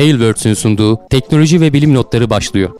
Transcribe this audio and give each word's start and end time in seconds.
Tailwords'ün 0.00 0.54
sunduğu 0.54 1.08
teknoloji 1.10 1.60
ve 1.60 1.72
bilim 1.72 1.94
notları 1.94 2.30
başlıyor. 2.30 2.70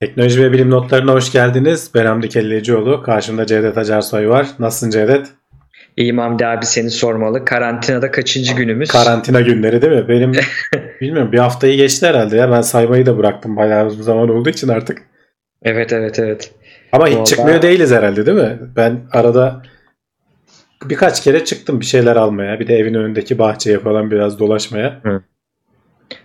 Teknoloji 0.00 0.42
ve 0.42 0.52
bilim 0.52 0.70
notlarına 0.70 1.12
hoş 1.12 1.32
geldiniz. 1.32 1.90
Ben 1.94 2.06
Hamdi 2.06 2.28
Kellecioğlu. 2.28 3.02
Karşımda 3.02 3.46
Cevdet 3.46 3.78
Acarsoy 3.78 4.28
var. 4.28 4.46
Nasılsın 4.58 4.90
Cevdet? 4.90 5.26
İyiyim 5.96 6.18
Hamdi 6.18 6.46
abi 6.46 6.66
seni 6.66 6.90
sormalı. 6.90 7.44
Karantinada 7.44 8.10
kaçıncı 8.10 8.54
günümüz? 8.54 8.90
Karantina 8.90 9.40
günleri 9.40 9.82
değil 9.82 9.92
mi? 9.92 10.08
Benim 10.08 10.32
bilmiyorum 11.00 11.32
bir 11.32 11.38
haftayı 11.38 11.76
geçti 11.76 12.06
herhalde 12.06 12.36
ya. 12.36 12.50
Ben 12.50 12.60
saymayı 12.60 13.06
da 13.06 13.18
bıraktım 13.18 13.56
bayağı 13.56 13.86
uzun 13.86 14.02
zaman 14.02 14.28
olduğu 14.28 14.48
için 14.50 14.68
artık. 14.68 15.07
Evet 15.62 15.92
evet 15.92 16.18
evet. 16.18 16.54
Ama 16.92 17.06
hiç 17.06 17.14
Vallahi... 17.14 17.24
çıkmıyor 17.24 17.62
değiliz 17.62 17.92
herhalde 17.92 18.26
değil 18.26 18.38
mi? 18.38 18.58
Ben 18.76 19.00
arada 19.12 19.62
birkaç 20.84 21.24
kere 21.24 21.44
çıktım 21.44 21.80
bir 21.80 21.86
şeyler 21.86 22.16
almaya. 22.16 22.60
Bir 22.60 22.66
de 22.66 22.76
evin 22.76 22.94
önündeki 22.94 23.38
bahçeye 23.38 23.78
falan 23.78 24.10
biraz 24.10 24.38
dolaşmaya. 24.38 25.00
Hı. 25.02 25.22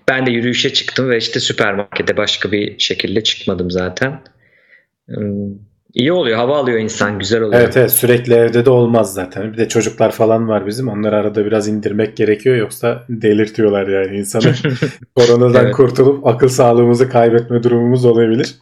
Ben 0.08 0.26
de 0.26 0.32
yürüyüşe 0.32 0.74
çıktım 0.74 1.10
ve 1.10 1.18
işte 1.18 1.40
süpermarkete 1.40 2.18
başka 2.18 2.52
bir 2.52 2.80
şekilde 2.80 3.24
çıkmadım 3.24 3.72
zaten. 3.72 4.22
Hmm, 5.08 5.50
iyi 5.94 6.12
oluyor. 6.12 6.38
Hava 6.38 6.58
alıyor 6.58 6.80
insan. 6.80 7.20
Güzel 7.20 7.42
oluyor. 7.42 7.62
Evet 7.62 7.78
evet 7.78 7.92
sürekli 7.92 8.34
evde 8.34 8.66
de 8.66 8.70
olmaz 8.70 9.14
zaten. 9.14 9.54
Bir 9.54 9.58
de 9.58 9.68
çocuklar 9.68 10.12
falan 10.12 10.48
var 10.48 10.68
bizim. 10.68 10.88
Onları 10.88 11.16
arada 11.16 11.46
biraz 11.46 11.68
indirmek 11.68 12.18
gerekiyor. 12.18 12.56
Yoksa 12.56 13.04
delirtiyorlar 13.10 13.88
yani 13.88 14.18
insanı. 14.18 14.54
Koronadan 15.16 15.66
evet. 15.66 15.76
kurtulup 15.76 16.28
akıl 16.28 16.48
sağlığımızı 16.48 17.10
kaybetme 17.10 17.64
durumumuz 17.64 18.06
olabilir. 18.06 18.56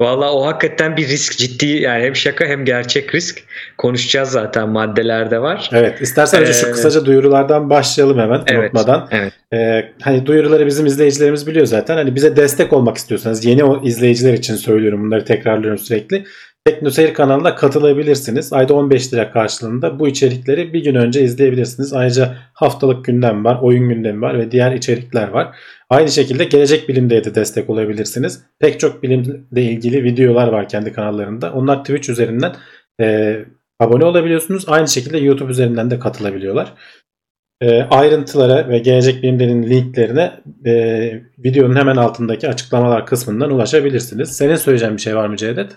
Valla 0.00 0.32
o 0.32 0.46
hakikaten 0.46 0.96
bir 0.96 1.08
risk 1.08 1.38
ciddi 1.38 1.66
yani 1.66 2.04
hem 2.04 2.16
şaka 2.16 2.44
hem 2.44 2.64
gerçek 2.64 3.14
risk. 3.14 3.42
Konuşacağız 3.78 4.28
zaten 4.28 4.68
maddelerde 4.68 5.42
var. 5.42 5.70
Evet 5.72 6.00
istersen 6.00 6.42
önce 6.42 6.52
şu 6.52 6.66
ee, 6.66 6.70
kısaca 6.70 7.04
duyurulardan 7.04 7.70
başlayalım 7.70 8.18
hemen 8.18 8.42
evet, 8.46 8.62
unutmadan. 8.62 9.08
Evet. 9.10 9.32
Ee, 9.52 9.92
hani 10.02 10.26
duyuruları 10.26 10.66
bizim 10.66 10.86
izleyicilerimiz 10.86 11.46
biliyor 11.46 11.66
zaten. 11.66 11.96
Hani 11.96 12.14
bize 12.14 12.36
destek 12.36 12.72
olmak 12.72 12.96
istiyorsanız 12.96 13.44
yeni 13.44 13.64
o 13.64 13.84
izleyiciler 13.84 14.32
için 14.32 14.54
söylüyorum 14.54 15.04
bunları 15.04 15.24
tekrarlıyorum 15.24 15.78
sürekli. 15.78 16.24
TeknoSeyir 16.64 17.14
kanalına 17.14 17.54
katılabilirsiniz. 17.54 18.52
Ayda 18.52 18.74
15 18.74 19.12
lira 19.12 19.30
karşılığında 19.30 19.98
bu 19.98 20.08
içerikleri 20.08 20.72
bir 20.72 20.84
gün 20.84 20.94
önce 20.94 21.22
izleyebilirsiniz. 21.22 21.92
Ayrıca 21.92 22.34
haftalık 22.52 23.04
gündem 23.04 23.44
var, 23.44 23.58
oyun 23.62 23.88
gündemi 23.88 24.20
var 24.20 24.38
ve 24.38 24.50
diğer 24.50 24.72
içerikler 24.72 25.28
var. 25.28 25.56
Aynı 25.90 26.08
şekilde 26.08 26.44
gelecek 26.44 26.88
bilimde 26.88 27.24
de 27.24 27.34
destek 27.34 27.70
olabilirsiniz. 27.70 28.42
Pek 28.58 28.80
çok 28.80 29.02
bilimle 29.02 29.62
ilgili 29.62 30.04
videolar 30.04 30.48
var 30.48 30.68
kendi 30.68 30.92
kanallarında. 30.92 31.52
Onlar 31.52 31.84
Twitch 31.84 32.10
üzerinden 32.10 32.52
e, 33.00 33.38
abone 33.80 34.04
olabiliyorsunuz. 34.04 34.64
Aynı 34.68 34.88
şekilde 34.88 35.18
YouTube 35.18 35.50
üzerinden 35.50 35.90
de 35.90 35.98
katılabiliyorlar. 35.98 36.72
E, 37.60 37.82
ayrıntılara 37.82 38.68
ve 38.68 38.78
gelecek 38.78 39.22
bilimlerin 39.22 39.62
linklerine 39.62 40.32
e, 40.66 40.72
videonun 41.38 41.76
hemen 41.76 41.96
altındaki 41.96 42.48
açıklamalar 42.48 43.06
kısmından 43.06 43.50
ulaşabilirsiniz. 43.50 44.36
Senin 44.36 44.56
söyleyeceğin 44.56 44.96
bir 44.96 45.02
şey 45.02 45.16
var 45.16 45.28
mı 45.28 45.36
Cevdet? 45.36 45.72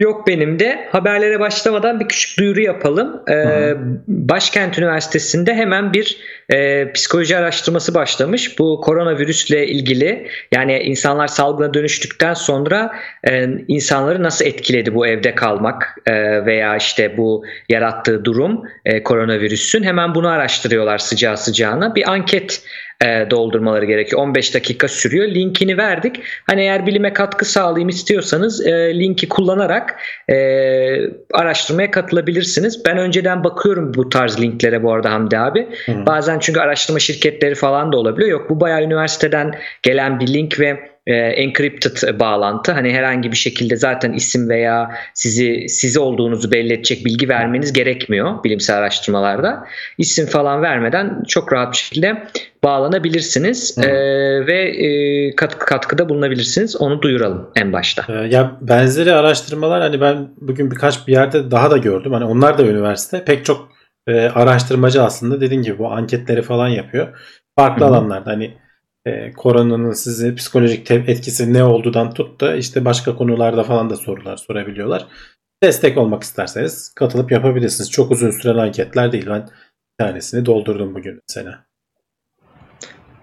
Yok 0.00 0.26
benim 0.26 0.58
de. 0.58 0.88
Haberlere 0.92 1.40
başlamadan 1.40 2.00
bir 2.00 2.08
küçük 2.08 2.38
duyuru 2.38 2.60
yapalım. 2.60 3.22
Ee, 3.30 3.74
Başkent 4.08 4.78
Üniversitesi'nde 4.78 5.54
hemen 5.54 5.92
bir 5.92 6.16
e, 6.50 6.92
psikoloji 6.92 7.36
araştırması 7.36 7.94
başlamış. 7.94 8.58
Bu 8.58 8.80
koronavirüsle 8.80 9.66
ilgili 9.66 10.28
yani 10.52 10.78
insanlar 10.78 11.26
salgına 11.26 11.74
dönüştükten 11.74 12.34
sonra 12.34 12.92
e, 13.28 13.48
insanları 13.68 14.22
nasıl 14.22 14.44
etkiledi 14.44 14.94
bu 14.94 15.06
evde 15.06 15.34
kalmak 15.34 15.96
e, 16.06 16.46
veya 16.46 16.76
işte 16.76 17.16
bu 17.16 17.44
yarattığı 17.68 18.24
durum 18.24 18.62
e, 18.84 19.02
koronavirüsün. 19.02 19.82
Hemen 19.82 20.14
bunu 20.14 20.28
araştırıyorlar 20.28 20.98
sıcağı 20.98 21.36
sıcağına. 21.36 21.94
Bir 21.94 22.10
anket 22.10 22.62
e, 23.04 23.30
doldurmaları 23.30 23.84
gerekiyor. 23.84 24.22
15 24.22 24.54
dakika 24.54 24.88
sürüyor. 24.88 25.28
Linkini 25.28 25.78
verdik. 25.78 26.20
Hani 26.46 26.60
eğer 26.60 26.86
bilime 26.86 27.12
katkı 27.12 27.44
sağlayayım 27.44 27.88
istiyorsanız 27.88 28.66
e, 28.66 29.00
linki 29.00 29.28
kullanarak 29.28 30.00
e, 30.28 30.36
araştırmaya 31.32 31.90
katılabilirsiniz. 31.90 32.84
Ben 32.86 32.98
önceden 32.98 33.44
bakıyorum 33.44 33.94
bu 33.94 34.08
tarz 34.08 34.40
linklere 34.40 34.82
bu 34.82 34.92
arada 34.92 35.10
Hamdi 35.10 35.38
abi. 35.38 35.68
Hı. 35.86 36.06
Bazen 36.06 36.38
çünkü 36.38 36.60
araştırma 36.60 36.98
şirketleri 36.98 37.54
falan 37.54 37.92
da 37.92 37.96
olabiliyor. 37.96 38.30
Yok 38.30 38.50
bu 38.50 38.60
bayağı 38.60 38.82
üniversiteden 38.82 39.54
gelen 39.82 40.20
bir 40.20 40.26
link 40.26 40.60
ve 40.60 40.97
e, 41.08 41.14
encrypted 41.14 42.20
bağlantı. 42.20 42.72
Hani 42.72 42.92
herhangi 42.92 43.32
bir 43.32 43.36
şekilde 43.36 43.76
zaten 43.76 44.12
isim 44.12 44.48
veya 44.48 44.90
sizi 45.14 45.68
sizi 45.68 46.00
olduğunuzu 46.00 46.50
belli 46.50 46.72
edecek 46.72 47.04
bilgi 47.04 47.28
vermeniz 47.28 47.72
gerekmiyor 47.72 48.44
bilimsel 48.44 48.78
araştırmalarda. 48.78 49.64
İsim 49.98 50.26
falan 50.26 50.62
vermeden 50.62 51.22
çok 51.28 51.52
rahat 51.52 51.72
bir 51.72 51.78
şekilde 51.78 52.22
bağlanabilirsiniz 52.64 53.78
e, 53.78 53.90
ve 54.46 54.68
e, 54.68 55.36
katkı, 55.36 55.66
katkıda 55.66 56.08
bulunabilirsiniz. 56.08 56.76
Onu 56.76 57.02
duyuralım 57.02 57.50
en 57.56 57.72
başta. 57.72 58.04
E, 58.08 58.28
ya 58.28 58.56
benzeri 58.60 59.12
araştırmalar 59.12 59.80
hani 59.80 60.00
ben 60.00 60.28
bugün 60.40 60.70
birkaç 60.70 61.06
bir 61.06 61.12
yerde 61.12 61.50
daha 61.50 61.70
da 61.70 61.76
gördüm. 61.76 62.12
Hani 62.12 62.24
onlar 62.24 62.58
da 62.58 62.62
üniversite. 62.62 63.24
Pek 63.24 63.44
çok 63.44 63.68
e, 64.06 64.28
araştırmacı 64.28 65.02
aslında 65.02 65.40
dediğin 65.40 65.62
gibi 65.62 65.78
bu 65.78 65.92
anketleri 65.92 66.42
falan 66.42 66.68
yapıyor. 66.68 67.18
Farklı 67.58 67.84
Hı-hı. 67.84 67.94
alanlarda 67.94 68.30
hani 68.30 68.54
e, 69.06 69.32
koronanın 69.32 69.92
size 69.92 70.34
psikolojik 70.34 70.90
etkisi 70.90 71.52
ne 71.52 71.64
olduğundan 71.64 72.14
tut 72.14 72.40
da 72.40 72.56
işte 72.56 72.84
başka 72.84 73.16
konularda 73.16 73.64
falan 73.64 73.90
da 73.90 73.96
sorular 73.96 74.36
sorabiliyorlar. 74.36 75.06
Destek 75.62 75.98
olmak 75.98 76.22
isterseniz 76.22 76.94
katılıp 76.94 77.32
yapabilirsiniz. 77.32 77.90
Çok 77.90 78.10
uzun 78.10 78.30
süren 78.30 78.58
anketler 78.58 79.12
değil. 79.12 79.26
Ben 79.26 79.42
bir 80.00 80.04
tanesini 80.04 80.46
doldurdum 80.46 80.94
bugün 80.94 81.20
mesela. 81.28 81.64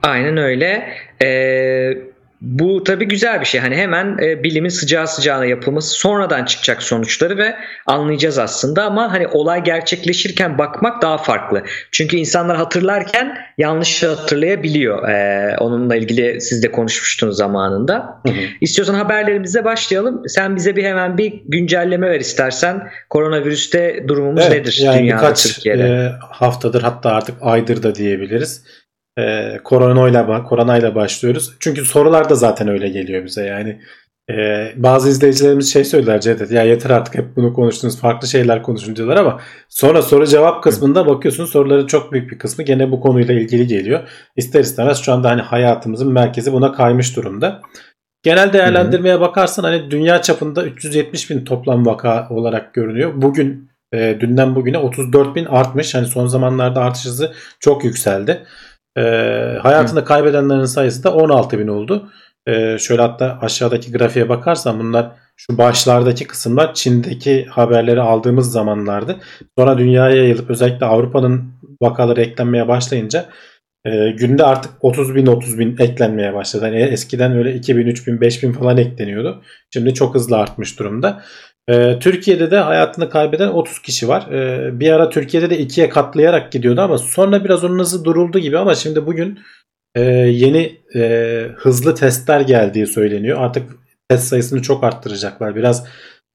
Aynen 0.03 0.37
öyle. 0.37 0.87
Ee, 1.23 2.14
bu 2.45 2.83
tabii 2.83 3.05
güzel 3.05 3.41
bir 3.41 3.45
şey. 3.45 3.61
Hani 3.61 3.75
hemen 3.75 4.17
e, 4.21 4.43
bilimin 4.43 4.69
sıcağı 4.69 5.07
sıcağına 5.07 5.45
yapılması 5.45 5.89
sonradan 5.89 6.45
çıkacak 6.45 6.83
sonuçları 6.83 7.37
ve 7.37 7.55
anlayacağız 7.85 8.37
aslında 8.37 8.83
ama 8.83 9.11
hani 9.11 9.27
olay 9.27 9.63
gerçekleşirken 9.63 10.57
bakmak 10.57 11.01
daha 11.01 11.17
farklı. 11.17 11.63
Çünkü 11.91 12.17
insanlar 12.17 12.57
hatırlarken 12.57 13.37
yanlış 13.57 14.03
hatırlayabiliyor. 14.03 15.09
E, 15.09 15.57
onunla 15.57 15.95
ilgili 15.95 16.41
siz 16.41 16.63
de 16.63 16.71
konuşmuştunuz 16.71 17.37
zamanında. 17.37 18.21
Hı 18.27 18.31
hı. 18.31 18.41
İstiyorsan 18.61 18.93
haberlerimize 18.93 19.65
başlayalım. 19.65 20.21
Sen 20.27 20.55
bize 20.55 20.75
bir 20.75 20.83
hemen 20.83 21.17
bir 21.17 21.41
güncelleme 21.45 22.09
ver 22.09 22.19
istersen. 22.19 22.89
Koronavirüste 23.09 24.05
durumumuz 24.07 24.43
evet, 24.47 24.59
nedir 24.59 24.79
yani 24.83 24.99
dünyada, 24.99 25.21
birkaç, 25.21 25.43
Türkiye'de? 25.43 25.83
E, 25.83 26.11
haftadır 26.29 26.81
hatta 26.81 27.11
artık 27.11 27.35
aydır 27.41 27.83
da 27.83 27.95
diyebiliriz 27.95 28.63
e, 29.19 29.57
koronayla 29.63 30.43
koronayla 30.43 30.95
başlıyoruz. 30.95 31.53
Çünkü 31.59 31.85
sorular 31.85 32.29
da 32.29 32.35
zaten 32.35 32.67
öyle 32.67 32.89
geliyor 32.89 33.25
bize 33.25 33.45
yani. 33.45 33.81
E, 34.31 34.71
bazı 34.75 35.09
izleyicilerimiz 35.09 35.73
şey 35.73 35.83
söyler 35.83 36.21
Cevdet 36.21 36.51
ya 36.51 36.63
yeter 36.63 36.89
artık 36.89 37.15
hep 37.15 37.35
bunu 37.35 37.53
konuştunuz 37.53 37.99
farklı 37.99 38.27
şeyler 38.27 38.63
konuşun 38.63 38.95
diyorlar 38.95 39.17
ama 39.17 39.41
sonra 39.69 40.01
soru 40.01 40.27
cevap 40.27 40.63
kısmında 40.63 41.07
bakıyorsun 41.07 41.45
soruların 41.45 41.87
çok 41.87 42.11
büyük 42.11 42.31
bir 42.31 42.37
kısmı 42.37 42.63
gene 42.63 42.91
bu 42.91 42.99
konuyla 42.99 43.33
ilgili 43.33 43.67
geliyor. 43.67 44.09
İster 44.35 44.59
istemez 44.59 44.97
şu 44.97 45.13
anda 45.13 45.29
hani 45.29 45.41
hayatımızın 45.41 46.13
merkezi 46.13 46.53
buna 46.53 46.71
kaymış 46.71 47.15
durumda. 47.15 47.61
Genel 48.23 48.53
değerlendirmeye 48.53 49.19
bakarsan 49.21 49.63
hani 49.63 49.91
dünya 49.91 50.21
çapında 50.21 50.65
370 50.65 51.29
bin 51.29 51.45
toplam 51.45 51.85
vaka 51.85 52.27
olarak 52.29 52.73
görünüyor. 52.73 53.11
Bugün 53.15 53.69
e, 53.93 54.17
dünden 54.19 54.55
bugüne 54.55 54.77
34 54.77 55.35
bin 55.35 55.45
artmış. 55.45 55.95
Hani 55.95 56.07
son 56.07 56.27
zamanlarda 56.27 56.81
artış 56.81 57.05
hızı 57.05 57.33
çok 57.59 57.83
yükseldi. 57.83 58.45
E, 58.97 59.01
hayatını 59.61 59.99
Hı. 59.99 60.05
kaybedenlerin 60.05 60.65
sayısı 60.65 61.03
da 61.03 61.13
16 61.13 61.59
bin 61.59 61.67
oldu. 61.67 62.09
E, 62.47 62.77
şöyle 62.79 63.01
hatta 63.01 63.39
aşağıdaki 63.41 63.91
grafiğe 63.91 64.29
bakarsan 64.29 64.79
bunlar 64.79 65.11
şu 65.37 65.57
başlardaki 65.57 66.27
kısımlar 66.27 66.73
Çin'deki 66.73 67.45
haberleri 67.45 68.01
aldığımız 68.01 68.51
zamanlardı. 68.51 69.15
Sonra 69.57 69.77
dünyaya 69.77 70.15
yayılıp 70.15 70.49
özellikle 70.49 70.85
Avrupa'nın 70.85 71.53
vakaları 71.81 72.21
eklenmeye 72.21 72.67
başlayınca 72.67 73.25
e, 73.85 74.11
günde 74.11 74.43
artık 74.43 74.71
30 74.81 75.15
bin 75.15 75.25
30 75.25 75.59
bin 75.59 75.77
eklenmeye 75.79 76.33
başladı. 76.33 76.65
Yani 76.65 76.81
eskiden 76.81 77.31
öyle 77.37 77.55
2 77.55 77.77
bin 77.77 77.87
3 77.87 78.07
bin 78.07 78.21
5 78.21 78.43
bin 78.43 78.51
falan 78.53 78.77
ekleniyordu. 78.77 79.43
Şimdi 79.73 79.93
çok 79.93 80.15
hızlı 80.15 80.37
artmış 80.37 80.79
durumda. 80.79 81.23
Ee, 81.69 81.99
Türkiye'de 81.99 82.51
de 82.51 82.57
hayatını 82.57 83.09
kaybeden 83.09 83.47
30 83.47 83.81
kişi 83.81 84.07
var. 84.07 84.31
Ee, 84.31 84.79
bir 84.79 84.91
ara 84.91 85.09
Türkiye'de 85.09 85.49
de 85.49 85.57
ikiye 85.57 85.89
katlayarak 85.89 86.51
gidiyordu 86.51 86.81
ama 86.81 86.97
sonra 86.97 87.43
biraz 87.43 87.63
onun 87.63 87.79
hızı 87.79 88.05
duruldu 88.05 88.39
gibi 88.39 88.57
ama 88.57 88.75
şimdi 88.75 89.05
bugün 89.05 89.39
e, 89.95 90.01
yeni 90.11 90.81
e, 90.95 91.01
hızlı 91.55 91.95
testler 91.95 92.41
geldiği 92.41 92.87
söyleniyor. 92.87 93.41
Artık 93.41 93.71
test 94.09 94.27
sayısını 94.27 94.61
çok 94.61 94.83
arttıracaklar. 94.83 95.55
Biraz 95.55 95.87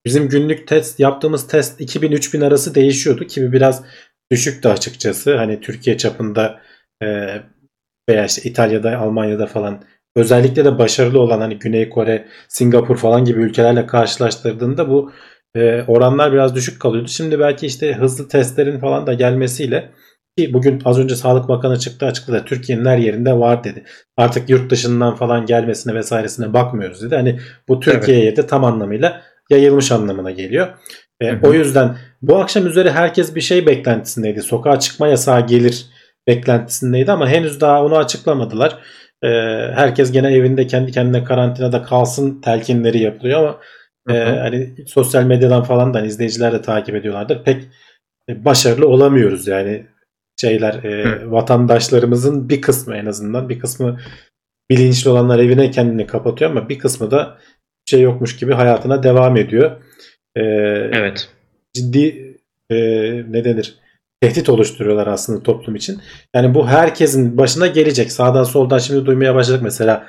bizim 0.06 0.28
günlük 0.28 0.68
test 0.68 1.00
yaptığımız 1.00 1.46
test 1.46 1.80
2000-3000 1.80 2.46
arası 2.46 2.74
değişiyordu 2.74 3.26
ki 3.26 3.52
biraz 3.52 3.84
düşüktü 4.32 4.68
açıkçası. 4.68 5.36
Hani 5.36 5.60
Türkiye 5.60 5.96
çapında 5.96 6.60
e, 7.02 7.06
veya 8.08 8.24
işte 8.24 8.50
İtalya'da, 8.50 8.98
Almanya'da 8.98 9.46
falan 9.46 9.84
özellikle 10.16 10.64
de 10.64 10.78
başarılı 10.78 11.20
olan 11.20 11.40
hani 11.40 11.58
Güney 11.58 11.88
Kore, 11.88 12.28
Singapur 12.48 12.96
falan 12.96 13.24
gibi 13.24 13.40
ülkelerle 13.40 13.86
karşılaştırdığında 13.86 14.88
bu 14.88 15.12
e, 15.54 15.82
oranlar 15.86 16.32
biraz 16.32 16.54
düşük 16.54 16.80
kalıyordu. 16.80 17.08
Şimdi 17.08 17.38
belki 17.38 17.66
işte 17.66 17.94
hızlı 17.94 18.28
testlerin 18.28 18.80
falan 18.80 19.06
da 19.06 19.14
gelmesiyle 19.14 19.90
ki 20.38 20.52
bugün 20.54 20.82
az 20.84 20.98
önce 20.98 21.16
Sağlık 21.16 21.48
Bakanı 21.48 21.78
çıktı 21.78 22.06
açıkladı. 22.06 22.44
Türkiye'nin 22.46 22.84
her 22.84 22.98
yerinde 22.98 23.38
var 23.38 23.64
dedi. 23.64 23.84
Artık 24.16 24.50
yurt 24.50 24.70
dışından 24.70 25.14
falan 25.14 25.46
gelmesine 25.46 25.94
vesairesine 25.94 26.52
bakmıyoruz 26.52 27.02
dedi. 27.02 27.14
Hani 27.14 27.40
bu 27.68 27.80
Türkiye'ye 27.80 28.24
evet. 28.24 28.36
de 28.36 28.46
tam 28.46 28.64
anlamıyla 28.64 29.22
yayılmış 29.50 29.92
anlamına 29.92 30.30
geliyor. 30.30 30.68
E, 31.20 31.38
o 31.42 31.52
yüzden 31.52 31.96
bu 32.22 32.38
akşam 32.38 32.66
üzeri 32.66 32.90
herkes 32.90 33.34
bir 33.34 33.40
şey 33.40 33.66
beklentisindeydi. 33.66 34.42
Sokağa 34.42 34.80
çıkma 34.80 35.08
yasağı 35.08 35.46
gelir 35.46 35.86
beklentisindeydi 36.28 37.12
ama 37.12 37.28
henüz 37.28 37.60
daha 37.60 37.84
onu 37.84 37.96
açıklamadılar. 37.96 38.78
E, 39.22 39.28
herkes 39.74 40.12
gene 40.12 40.34
evinde 40.34 40.66
kendi 40.66 40.92
kendine 40.92 41.24
karantinada 41.24 41.82
kalsın 41.82 42.40
telkinleri 42.40 42.98
yapılıyor 42.98 43.40
ama 43.40 43.60
e, 44.16 44.38
hani 44.38 44.74
sosyal 44.86 45.24
medyadan 45.24 45.62
falan 45.62 45.94
da 45.94 45.98
hani 45.98 46.06
izleyiciler 46.06 46.52
de 46.52 46.62
takip 46.62 46.94
ediyorlardır. 46.94 47.44
Pek 47.44 47.62
başarılı 48.28 48.88
olamıyoruz 48.88 49.46
yani 49.46 49.86
şeyler 50.40 50.84
e, 50.84 51.30
vatandaşlarımızın 51.30 52.48
bir 52.48 52.60
kısmı 52.60 52.96
en 52.96 53.06
azından 53.06 53.48
bir 53.48 53.58
kısmı 53.58 54.00
bilinçli 54.70 55.10
olanlar 55.10 55.38
evine 55.38 55.70
kendini 55.70 56.06
kapatıyor 56.06 56.50
ama 56.50 56.68
bir 56.68 56.78
kısmı 56.78 57.10
da 57.10 57.38
şey 57.86 58.00
yokmuş 58.00 58.36
gibi 58.36 58.52
hayatına 58.52 59.02
devam 59.02 59.36
ediyor. 59.36 59.70
E, 60.36 60.42
evet. 60.92 61.28
Ciddi 61.74 62.36
e, 62.70 62.76
ne 63.28 63.44
denir? 63.44 63.78
Tehdit 64.20 64.48
oluşturuyorlar 64.48 65.06
aslında 65.06 65.42
toplum 65.42 65.74
için. 65.74 66.00
Yani 66.34 66.54
bu 66.54 66.68
herkesin 66.68 67.38
başına 67.38 67.66
gelecek. 67.66 68.12
Sağdan 68.12 68.44
soldan 68.44 68.78
şimdi 68.78 69.06
duymaya 69.06 69.34
başladık 69.34 69.60
mesela 69.62 70.06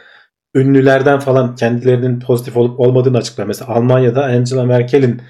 ünlülerden 0.55 1.19
falan 1.19 1.55
kendilerinin 1.55 2.19
pozitif 2.19 2.57
olup 2.57 2.79
olmadığını 2.79 3.17
açıklar. 3.17 3.45
Mesela 3.45 3.75
Almanya'da 3.75 4.23
Angela 4.23 4.63
Merkel'in 4.63 5.21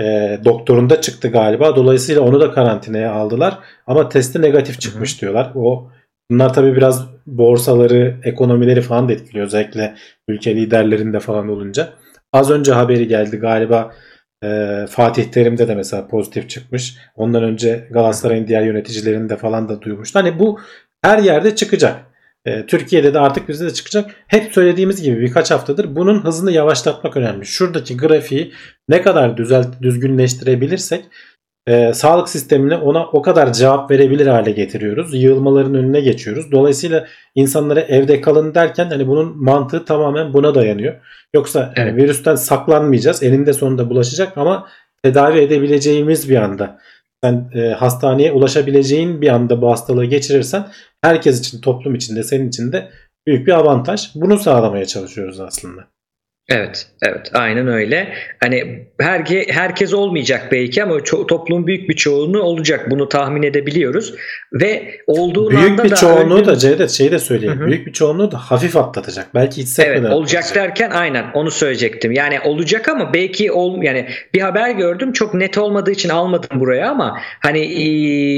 e, 0.00 0.38
doktorunda 0.44 1.00
çıktı 1.00 1.28
galiba. 1.28 1.76
Dolayısıyla 1.76 2.22
onu 2.22 2.40
da 2.40 2.52
karantinaya 2.52 3.12
aldılar. 3.12 3.58
Ama 3.86 4.08
testi 4.08 4.42
negatif 4.42 4.80
çıkmış 4.80 5.12
Hı-hı. 5.12 5.20
diyorlar. 5.20 5.52
O 5.54 5.90
Bunlar 6.30 6.54
tabii 6.54 6.76
biraz 6.76 7.08
borsaları, 7.26 8.16
ekonomileri 8.24 8.80
falan 8.80 9.08
da 9.08 9.12
etkiliyor. 9.12 9.46
Özellikle 9.46 9.94
ülke 10.28 10.56
liderlerinde 10.56 11.20
falan 11.20 11.48
olunca. 11.48 11.88
Az 12.32 12.50
önce 12.50 12.72
haberi 12.72 13.08
geldi 13.08 13.36
galiba 13.36 13.92
e, 14.44 14.86
Fatih 14.86 15.24
Terim'de 15.24 15.68
de 15.68 15.74
mesela 15.74 16.08
pozitif 16.08 16.50
çıkmış. 16.50 16.96
Ondan 17.16 17.42
önce 17.42 17.88
Galatasaray'ın 17.90 18.46
diğer 18.46 18.62
yöneticilerinde 18.62 19.36
falan 19.36 19.68
da 19.68 19.82
duymuştu. 19.82 20.18
Hani 20.18 20.38
bu 20.38 20.60
her 21.02 21.18
yerde 21.18 21.56
çıkacak. 21.56 22.00
E, 22.44 22.66
Türkiye'de 22.66 23.14
de 23.14 23.18
artık 23.18 23.48
bizde 23.48 23.64
de 23.64 23.72
çıkacak. 23.72 24.10
Hep 24.26 24.52
söylediğimiz 24.52 25.02
gibi 25.02 25.20
birkaç 25.20 25.50
haftadır 25.50 25.96
bunun 25.96 26.24
hızını 26.24 26.52
yavaşlatmak 26.52 27.16
önemli. 27.16 27.46
Şuradaki 27.46 27.96
grafiği 27.96 28.52
ne 28.88 29.02
kadar 29.02 29.36
düzelt, 29.36 29.82
düzgünleştirebilirsek 29.82 31.04
e, 31.66 31.94
sağlık 31.94 32.28
sistemine 32.28 32.76
ona 32.76 33.06
o 33.06 33.22
kadar 33.22 33.52
cevap 33.52 33.90
verebilir 33.90 34.26
hale 34.26 34.50
getiriyoruz. 34.50 35.14
Yığılmaların 35.22 35.74
önüne 35.74 36.00
geçiyoruz. 36.00 36.52
Dolayısıyla 36.52 37.06
insanlara 37.34 37.80
evde 37.80 38.20
kalın 38.20 38.54
derken 38.54 38.86
hani 38.86 39.08
bunun 39.08 39.44
mantığı 39.44 39.84
tamamen 39.84 40.32
buna 40.32 40.54
dayanıyor. 40.54 40.94
Yoksa 41.34 41.72
evet. 41.76 41.78
yani 41.78 41.96
virüsten 41.96 42.34
saklanmayacağız. 42.34 43.22
Elinde 43.22 43.52
sonunda 43.52 43.90
bulaşacak 43.90 44.38
ama 44.38 44.68
tedavi 45.02 45.38
edebileceğimiz 45.38 46.30
bir 46.30 46.36
anda 46.36 46.78
sen 47.24 47.50
e, 47.54 47.60
hastaneye 47.68 48.32
ulaşabileceğin 48.32 49.20
bir 49.20 49.28
anda 49.28 49.62
bu 49.62 49.70
hastalığı 49.70 50.04
geçirirsen 50.04 50.68
herkes 51.02 51.40
için, 51.40 51.60
toplum 51.60 51.94
için 51.94 52.16
de 52.16 52.22
senin 52.22 52.48
için 52.48 52.72
de 52.72 52.90
büyük 53.26 53.46
bir 53.46 53.52
avantaj. 53.52 54.10
Bunu 54.14 54.38
sağlamaya 54.38 54.86
çalışıyoruz 54.86 55.40
aslında. 55.40 55.93
Evet, 56.48 56.86
evet, 57.02 57.30
aynen 57.34 57.68
öyle. 57.68 58.14
Hani 58.40 58.86
herke, 59.00 59.46
herkes 59.48 59.94
olmayacak 59.94 60.48
belki 60.52 60.82
ama 60.82 60.94
ço- 60.94 61.26
toplumun 61.26 61.66
büyük 61.66 61.88
bir 61.88 61.96
çoğunluğu 61.96 62.42
olacak. 62.42 62.90
Bunu 62.90 63.08
tahmin 63.08 63.42
edebiliyoruz 63.42 64.14
ve 64.52 65.00
olduğu 65.06 65.50
büyük 65.50 65.70
anda 65.70 65.84
bir 65.84 65.90
da 65.90 65.96
çoğunluğu 65.96 66.44
da 66.44 66.56
Cevdet 66.56 66.90
şeyi 66.90 67.10
de 67.10 67.18
söyleyeyim. 67.18 67.60
Hı-hı. 67.60 67.66
Büyük 67.66 67.86
bir 67.86 67.92
çoğunluğu 67.92 68.30
da 68.30 68.38
hafif 68.38 68.76
atlatacak. 68.76 69.26
Belki 69.34 69.62
hissetmeden. 69.62 70.00
Evet, 70.00 70.12
olacak 70.12 70.42
atlatacak. 70.42 70.68
derken 70.68 70.90
aynen 70.90 71.24
onu 71.34 71.50
söyleyecektim. 71.50 72.12
Yani 72.12 72.40
olacak 72.40 72.88
ama 72.88 73.14
belki 73.14 73.52
ol 73.52 73.82
yani 73.82 74.08
bir 74.34 74.40
haber 74.40 74.70
gördüm 74.70 75.12
çok 75.12 75.34
net 75.34 75.58
olmadığı 75.58 75.90
için 75.90 76.08
almadım 76.08 76.60
buraya 76.60 76.90
ama 76.90 77.20
hani 77.40 77.60
e, 77.60 77.84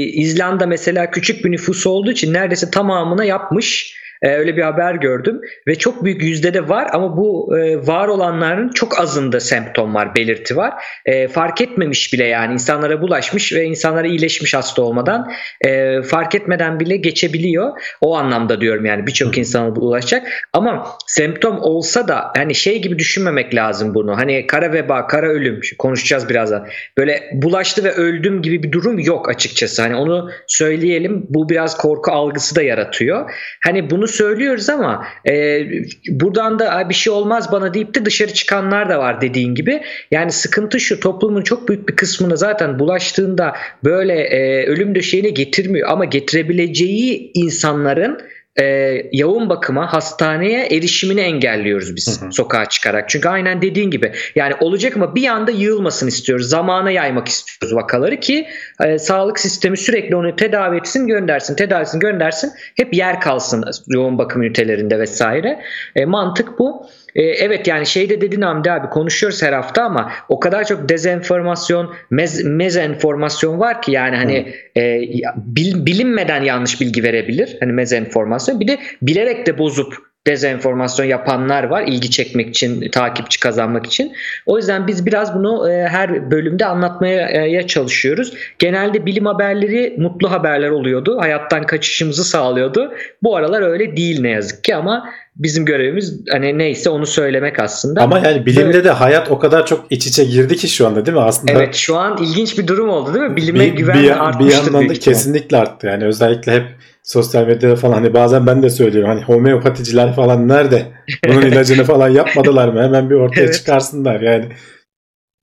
İzlanda 0.03 0.67
mesela 0.67 1.11
küçük 1.11 1.45
bir 1.45 1.51
nüfusu 1.51 1.89
olduğu 1.89 2.11
için 2.11 2.33
neredeyse 2.33 2.71
tamamına 2.71 3.25
yapmış 3.25 3.97
e, 4.21 4.29
öyle 4.29 4.57
bir 4.57 4.61
haber 4.61 4.95
gördüm 4.95 5.41
ve 5.67 5.75
çok 5.75 6.03
büyük 6.03 6.23
yüzdede 6.23 6.69
var 6.69 6.87
ama 6.93 7.17
bu 7.17 7.57
e, 7.57 7.87
var 7.87 8.07
olanların 8.07 8.69
çok 8.69 8.99
azında 8.99 9.39
semptom 9.39 9.95
var, 9.95 10.15
belirti 10.15 10.57
var. 10.57 10.73
E, 11.05 11.27
fark 11.27 11.61
etmemiş 11.61 12.13
bile 12.13 12.23
yani 12.23 12.53
insanlara 12.53 13.01
bulaşmış 13.01 13.53
ve 13.53 13.63
insanlara 13.63 14.07
iyileşmiş 14.07 14.53
hasta 14.53 14.81
olmadan 14.81 15.31
e, 15.61 16.01
fark 16.01 16.35
etmeden 16.35 16.79
bile 16.79 16.97
geçebiliyor. 16.97 17.81
O 18.01 18.17
anlamda 18.17 18.61
diyorum 18.61 18.85
yani 18.85 19.07
birçok 19.07 19.37
insana 19.37 19.75
bulaşacak. 19.75 20.27
Ama 20.53 20.87
semptom 21.07 21.57
olsa 21.61 22.07
da 22.07 22.31
hani 22.37 22.55
şey 22.55 22.81
gibi 22.81 22.99
düşünmemek 22.99 23.55
lazım 23.55 23.93
bunu. 23.93 24.17
Hani 24.17 24.47
kara 24.47 24.73
veba, 24.73 25.07
kara 25.07 25.27
ölüm 25.27 25.61
konuşacağız 25.77 26.29
birazdan. 26.29 26.67
Böyle 26.97 27.29
bulaştı 27.33 27.83
ve 27.83 27.91
öldüm 27.91 28.41
gibi 28.41 28.63
bir 28.63 28.71
durum 28.71 28.99
yok 28.99 29.29
açıkçası. 29.29 29.81
Hani 29.81 29.95
onu 29.95 30.29
söyleyelim. 30.47 31.25
Bu 31.29 31.49
biraz 31.49 31.77
korku 31.77 32.11
algısı 32.11 32.55
da 32.55 32.61
yaratıyor. 32.61 33.31
Hani 33.63 33.89
bunu 33.89 34.06
söylüyoruz 34.07 34.69
ama 34.69 35.07
e, 35.27 35.61
buradan 36.09 36.59
da 36.59 36.89
bir 36.89 36.93
şey 36.93 37.13
olmaz 37.13 37.51
bana 37.51 37.73
deyip 37.73 37.95
de 37.95 38.05
dışarı 38.05 38.33
çıkanlar 38.33 38.89
da 38.89 38.99
var 38.99 39.21
dediğin 39.21 39.55
gibi. 39.55 39.81
Yani 40.11 40.31
sıkıntı 40.31 40.79
şu 40.79 40.99
toplumun 40.99 41.41
çok 41.41 41.69
büyük 41.69 41.89
bir 41.89 41.95
kısmını 41.95 42.37
zaten 42.37 42.79
bulaştığında 42.79 43.53
böyle 43.83 44.13
e, 44.13 44.65
ölüm 44.65 44.95
döşeğine 44.95 45.29
getirmiyor 45.29 45.89
ama 45.89 46.05
getirebileceği 46.05 47.31
insanların 47.33 48.21
e, 48.59 48.95
yoğun 49.11 49.49
bakıma 49.49 49.93
hastaneye 49.93 50.65
erişimini 50.65 51.21
engelliyoruz 51.21 51.95
biz 51.95 52.21
hı 52.21 52.25
hı. 52.25 52.31
sokağa 52.31 52.65
çıkarak. 52.65 53.09
Çünkü 53.09 53.29
aynen 53.29 53.61
dediğin 53.61 53.91
gibi 53.91 54.11
yani 54.35 54.53
olacak 54.59 54.97
ama 54.97 55.15
bir 55.15 55.27
anda 55.27 55.51
yığılmasın 55.51 56.07
istiyoruz. 56.07 56.49
Zamana 56.49 56.91
yaymak 56.91 57.27
istiyoruz 57.27 57.75
vakaları 57.75 58.19
ki 58.19 58.47
e, 58.83 58.99
sağlık 58.99 59.39
sistemi 59.39 59.77
sürekli 59.77 60.15
onu 60.15 60.35
tedavi 60.35 60.77
etsin 60.77 61.07
göndersin 61.07 61.55
tedavisini 61.55 61.99
göndersin 61.99 62.51
hep 62.75 62.93
yer 62.93 63.21
kalsın 63.21 63.65
yoğun 63.87 64.17
bakım 64.17 64.43
ünitelerinde 64.43 64.99
vesaire. 64.99 65.59
E, 65.95 66.05
mantık 66.05 66.59
bu. 66.59 66.87
E, 67.15 67.21
evet 67.23 67.67
yani 67.67 67.85
şeyde 67.85 68.21
dedin 68.21 68.41
Hamdi 68.41 68.71
abi 68.71 68.89
konuşuyoruz 68.89 69.43
her 69.43 69.53
hafta 69.53 69.83
ama 69.83 70.11
o 70.29 70.39
kadar 70.39 70.63
çok 70.63 70.89
dezenformasyon, 70.89 71.95
mez, 72.09 72.45
mezenformasyon 72.45 73.59
var 73.59 73.81
ki 73.81 73.91
yani 73.91 74.15
hani 74.15 74.53
e, 74.77 75.01
bil, 75.35 75.85
bilinmeden 75.85 76.43
yanlış 76.43 76.81
bilgi 76.81 77.03
verebilir. 77.03 77.57
Hani 77.59 77.71
mezenformasyon. 77.71 78.59
Bir 78.59 78.67
de 78.67 78.77
bilerek 79.01 79.47
de 79.47 79.57
bozup 79.57 80.06
dezenformasyon 80.27 81.05
yapanlar 81.05 81.63
var 81.63 81.83
ilgi 81.87 82.11
çekmek 82.11 82.49
için, 82.49 82.89
takipçi 82.91 83.39
kazanmak 83.39 83.85
için. 83.85 84.13
O 84.45 84.57
yüzden 84.57 84.87
biz 84.87 85.05
biraz 85.05 85.35
bunu 85.35 85.71
e, 85.71 85.87
her 85.87 86.31
bölümde 86.31 86.65
anlatmaya 86.65 87.45
e, 87.45 87.67
çalışıyoruz. 87.67 88.33
Genelde 88.59 89.05
bilim 89.05 89.25
haberleri 89.25 89.95
mutlu 89.97 90.31
haberler 90.31 90.69
oluyordu. 90.69 91.17
Hayattan 91.19 91.63
kaçışımızı 91.63 92.23
sağlıyordu. 92.23 92.93
Bu 93.23 93.35
aralar 93.35 93.61
öyle 93.61 93.97
değil 93.97 94.21
ne 94.21 94.29
yazık 94.29 94.63
ki 94.63 94.75
ama 94.75 95.09
bizim 95.35 95.65
görevimiz 95.65 96.19
hani 96.31 96.57
neyse 96.57 96.89
onu 96.89 97.05
söylemek 97.05 97.59
aslında. 97.59 98.01
Ama 98.01 98.19
yani 98.19 98.45
bilimde 98.45 98.83
de 98.83 98.91
hayat 98.91 99.31
o 99.31 99.39
kadar 99.39 99.65
çok 99.65 99.85
iç 99.89 100.07
içe 100.07 100.23
girdi 100.23 100.55
ki 100.55 100.67
şu 100.67 100.87
anda 100.87 101.05
değil 101.05 101.17
mi 101.17 101.23
aslında? 101.23 101.51
Evet 101.51 101.75
şu 101.75 101.97
an 101.97 102.17
ilginç 102.21 102.57
bir 102.57 102.67
durum 102.67 102.89
oldu 102.89 103.13
değil 103.13 103.25
mi? 103.25 103.35
Bilime 103.35 103.59
bir, 103.59 103.71
güven 103.73 104.03
bir, 104.03 104.27
artmıştır. 104.27 104.61
Bir 104.61 104.73
yandan 104.73 104.89
da 104.89 104.93
kesinlikle 104.93 105.57
arttı. 105.57 105.87
Yani 105.87 106.05
özellikle 106.05 106.51
hep 106.51 106.63
sosyal 107.07 107.47
medyada 107.47 107.75
falan 107.75 107.93
hani 107.93 108.13
bazen 108.13 108.47
ben 108.47 108.63
de 108.63 108.69
söylüyorum 108.69 109.09
hani 109.09 109.23
homeopaticiler 109.23 110.15
falan 110.15 110.47
nerede? 110.47 110.83
Bunun 111.27 111.41
ilacını 111.51 111.83
falan 111.83 112.09
yapmadılar 112.09 112.67
mı? 112.67 112.83
Hemen 112.83 113.09
bir 113.09 113.15
ortaya 113.15 113.41
evet. 113.41 113.53
çıkarsınlar 113.53 114.21
yani. 114.21 114.45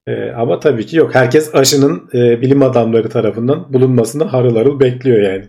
Ee, 0.07 0.31
ama 0.31 0.59
tabii 0.59 0.85
ki 0.85 0.97
yok. 0.97 1.15
Herkes 1.15 1.55
aşının 1.55 2.09
e, 2.13 2.41
bilim 2.41 2.63
adamları 2.63 3.09
tarafından 3.09 3.73
bulunmasını 3.73 4.23
harıl 4.23 4.55
harıl 4.55 4.79
bekliyor 4.79 5.21
yani. 5.21 5.45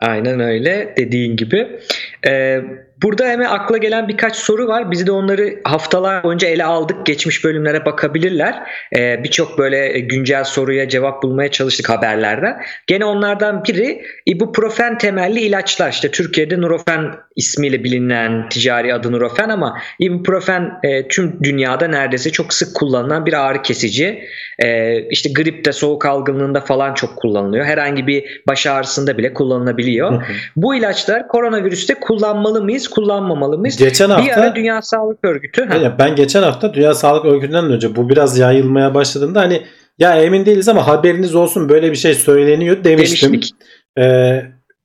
Aynen 0.00 0.40
öyle 0.40 0.94
dediğin 0.96 1.36
gibi. 1.36 1.80
Ee, 2.26 2.60
Burada 3.02 3.26
hemen 3.26 3.44
akla 3.44 3.76
gelen 3.76 4.08
birkaç 4.08 4.36
soru 4.36 4.68
var. 4.68 4.90
Biz 4.90 5.06
de 5.06 5.12
onları 5.12 5.60
haftalar 5.64 6.24
boyunca 6.24 6.48
ele 6.48 6.64
aldık. 6.64 7.06
Geçmiş 7.06 7.44
bölümlere 7.44 7.84
bakabilirler. 7.84 8.62
Ee, 8.96 9.20
Birçok 9.24 9.58
böyle 9.58 10.00
güncel 10.00 10.44
soruya 10.44 10.88
cevap 10.88 11.22
bulmaya 11.22 11.50
çalıştık 11.50 11.88
haberlerden. 11.88 12.62
Gene 12.86 13.04
onlardan 13.04 13.64
biri 13.64 14.02
ibuprofen 14.26 14.98
temelli 14.98 15.40
ilaçlar. 15.40 15.90
İşte 15.90 16.10
Türkiye'de 16.10 16.60
Nurofen 16.60 17.14
ismiyle 17.36 17.84
bilinen 17.84 18.48
ticari 18.48 18.94
adı 18.94 19.12
Nurofen 19.12 19.48
ama 19.48 19.78
ibuprofen 19.98 20.78
e, 20.82 21.08
tüm 21.08 21.44
dünyada 21.44 21.88
neredeyse 21.88 22.32
çok 22.32 22.54
sık 22.54 22.76
kullanılan 22.76 23.26
bir 23.26 23.32
ağrı 23.32 23.62
kesici. 23.62 24.24
E, 24.58 25.00
işte 25.10 25.32
gripte, 25.32 25.72
soğuk 25.72 26.06
algınlığında 26.06 26.60
falan 26.60 26.94
çok 26.94 27.16
kullanılıyor. 27.16 27.64
Herhangi 27.64 28.06
bir 28.06 28.42
baş 28.48 28.66
ağrısında 28.66 29.18
bile 29.18 29.34
kullanılabiliyor. 29.34 30.22
Bu 30.56 30.74
ilaçlar 30.74 31.28
koronavirüste 31.28 31.94
kullanmalı 31.94 32.64
mıyız? 32.64 32.89
Kullanmamalı 32.90 33.58
mıyız? 33.58 33.76
Geçen 33.76 34.08
bir 34.08 34.14
hafta 34.14 34.40
ara 34.40 34.54
Dünya 34.54 34.82
Sağlık 34.82 35.24
Örgütü. 35.24 35.64
Ha. 35.64 35.96
Ben 35.98 36.16
geçen 36.16 36.42
hafta 36.42 36.74
Dünya 36.74 36.94
Sağlık 36.94 37.24
Örgütü'nden 37.24 37.70
önce 37.72 37.96
bu 37.96 38.08
biraz 38.08 38.38
yayılmaya 38.38 38.94
başladığında 38.94 39.40
hani 39.40 39.62
ya 39.98 40.22
emin 40.22 40.46
değiliz 40.46 40.68
ama 40.68 40.86
haberiniz 40.86 41.34
olsun 41.34 41.68
böyle 41.68 41.90
bir 41.90 41.96
şey 41.96 42.14
söyleniyor 42.14 42.84
demiştim. 42.84 43.32
Demiştik. 43.32 43.56
Ee, 43.98 44.42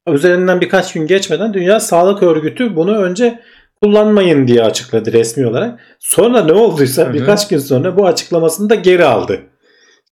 üzerinden 0.08 0.62
birkaç 0.62 0.94
gün 0.94 1.08
geçmeden 1.08 1.54
Dünya 1.54 1.80
Sağlık 1.80 2.24
Örgütü 2.24 2.76
bunu 2.76 2.98
önce 2.98 3.40
kullanmayın 3.82 4.48
diye 4.48 4.64
açıkladı 4.64 5.14
resmi 5.14 5.48
olarak. 5.48 5.80
Sonra 6.00 6.44
ne 6.44 6.54
olduysa 6.54 7.14
birkaç 7.14 7.48
gün 7.48 7.60
sonra 7.60 7.98
bu 7.98 8.08
açıklamasını 8.08 8.70
da 8.70 8.76
geri 8.76 9.06
aldı. 9.06 9.42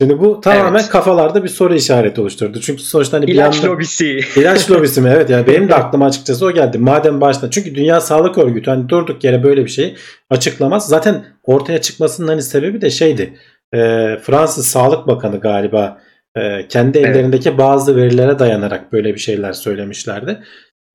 Şimdi 0.02 0.20
bu 0.20 0.40
tamamen 0.40 0.78
Evet. 0.80 0.88
kafalarda 0.88 1.44
bir 1.44 1.48
soru 1.48 1.74
işareti 1.74 2.20
oluşturdu. 2.20 2.60
Çünkü 2.60 2.82
sonuçta 2.82 3.16
hani 3.16 3.26
bir 3.26 3.32
İlaç 3.34 3.56
yandan- 3.56 3.70
lobisi. 3.74 4.20
İlaç 4.36 4.70
lobisi 4.70 5.00
mi? 5.00 5.10
Evet 5.14 5.30
yani 5.30 5.46
benim 5.46 5.68
de 5.68 5.74
aklıma 5.74 6.06
açıkçası 6.06 6.46
o 6.46 6.52
geldi. 6.52 6.78
Madem 6.78 7.20
başta 7.20 7.50
çünkü 7.50 7.74
Dünya 7.74 8.00
Sağlık 8.00 8.38
Örgütü 8.38 8.70
hani 8.70 8.88
durduk 8.88 9.24
yere 9.24 9.42
böyle 9.42 9.64
bir 9.64 9.70
şey 9.70 9.94
açıklamaz. 10.30 10.88
Zaten 10.88 11.24
ortaya 11.42 11.80
çıkmasının 11.80 12.28
hani 12.28 12.42
sebebi 12.42 12.80
de 12.80 12.90
şeydi. 12.90 13.34
E, 13.74 13.78
Fransız 14.22 14.66
Sağlık 14.66 15.06
Bakanı 15.06 15.40
galiba 15.40 15.98
e, 16.36 16.68
kendi 16.68 16.98
Evet. 16.98 17.08
ellerindeki 17.16 17.58
bazı 17.58 17.96
verilere 17.96 18.38
dayanarak 18.38 18.92
böyle 18.92 19.14
bir 19.14 19.20
şeyler 19.20 19.52
söylemişlerdi. 19.52 20.38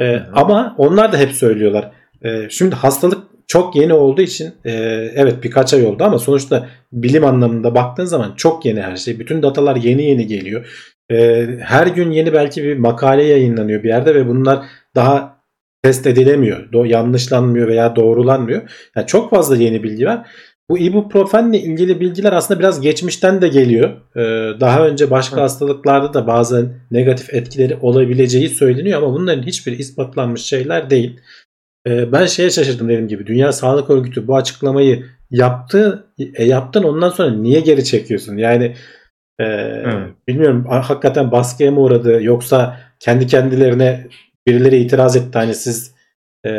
E, 0.01 0.19
ama 0.33 0.75
onlar 0.77 1.11
da 1.13 1.17
hep 1.17 1.31
söylüyorlar. 1.31 1.91
E, 2.25 2.49
şimdi 2.49 2.75
hastalık 2.75 3.17
çok 3.47 3.75
yeni 3.75 3.93
olduğu 3.93 4.21
için 4.21 4.53
e, 4.65 4.71
evet 5.15 5.43
birkaç 5.43 5.73
ay 5.73 5.85
oldu 5.85 6.03
ama 6.03 6.19
sonuçta 6.19 6.69
bilim 6.91 7.25
anlamında 7.25 7.75
baktığın 7.75 8.05
zaman 8.05 8.33
çok 8.37 8.65
yeni 8.65 8.81
her 8.81 8.95
şey. 8.95 9.19
Bütün 9.19 9.43
datalar 9.43 9.75
yeni 9.75 10.03
yeni 10.03 10.27
geliyor. 10.27 10.67
E, 11.11 11.47
her 11.61 11.87
gün 11.87 12.11
yeni 12.11 12.33
belki 12.33 12.63
bir 12.63 12.77
makale 12.77 13.23
yayınlanıyor 13.23 13.83
bir 13.83 13.89
yerde 13.89 14.15
ve 14.15 14.27
bunlar 14.27 14.65
daha 14.95 15.37
test 15.83 16.07
edilemiyor. 16.07 16.71
Do- 16.71 16.87
yanlışlanmıyor 16.87 17.67
veya 17.67 17.95
doğrulanmıyor. 17.95 18.89
Yani 18.95 19.07
çok 19.07 19.29
fazla 19.29 19.55
yeni 19.55 19.83
bilgi 19.83 20.05
var. 20.05 20.27
Bu 20.69 20.77
ibuprofenle 20.77 21.59
ilgili 21.59 21.99
bilgiler 21.99 22.33
aslında 22.33 22.59
biraz 22.59 22.81
geçmişten 22.81 23.41
de 23.41 23.47
geliyor. 23.47 23.89
E, 24.15 24.21
daha 24.59 24.87
önce 24.87 25.11
başka 25.11 25.37
Hı. 25.37 25.41
hastalıklarda 25.41 26.13
da 26.13 26.27
bazen 26.27 26.73
negatif 26.91 27.33
etkileri 27.33 27.77
olabileceği 27.81 28.49
söyleniyor 28.49 29.01
ama 29.01 29.13
bunların 29.13 29.43
hiçbiri 29.43 29.75
ispatlanmış 29.75 30.41
şeyler 30.41 30.89
değil. 30.89 31.19
E, 31.87 32.11
ben 32.11 32.25
şeye 32.25 32.49
şaşırdım 32.49 32.89
dediğim 32.89 33.07
gibi. 33.07 33.27
Dünya 33.27 33.51
Sağlık 33.51 33.89
Örgütü 33.89 34.27
bu 34.27 34.35
açıklamayı 34.35 35.05
yaptı. 35.31 36.07
E, 36.35 36.45
yaptın 36.45 36.83
ondan 36.83 37.09
sonra 37.09 37.31
niye 37.31 37.59
geri 37.59 37.83
çekiyorsun? 37.83 38.37
Yani 38.37 38.75
e, 39.41 39.45
bilmiyorum 40.27 40.65
ha- 40.69 40.89
hakikaten 40.89 41.31
baskıya 41.31 41.71
mı 41.71 41.79
uğradı 41.79 42.23
yoksa 42.23 42.79
kendi 42.99 43.27
kendilerine 43.27 44.07
birileri 44.47 44.77
itiraz 44.77 45.15
etti 45.15 45.37
hani 45.37 45.53
siz 45.55 45.95
e, 46.45 46.49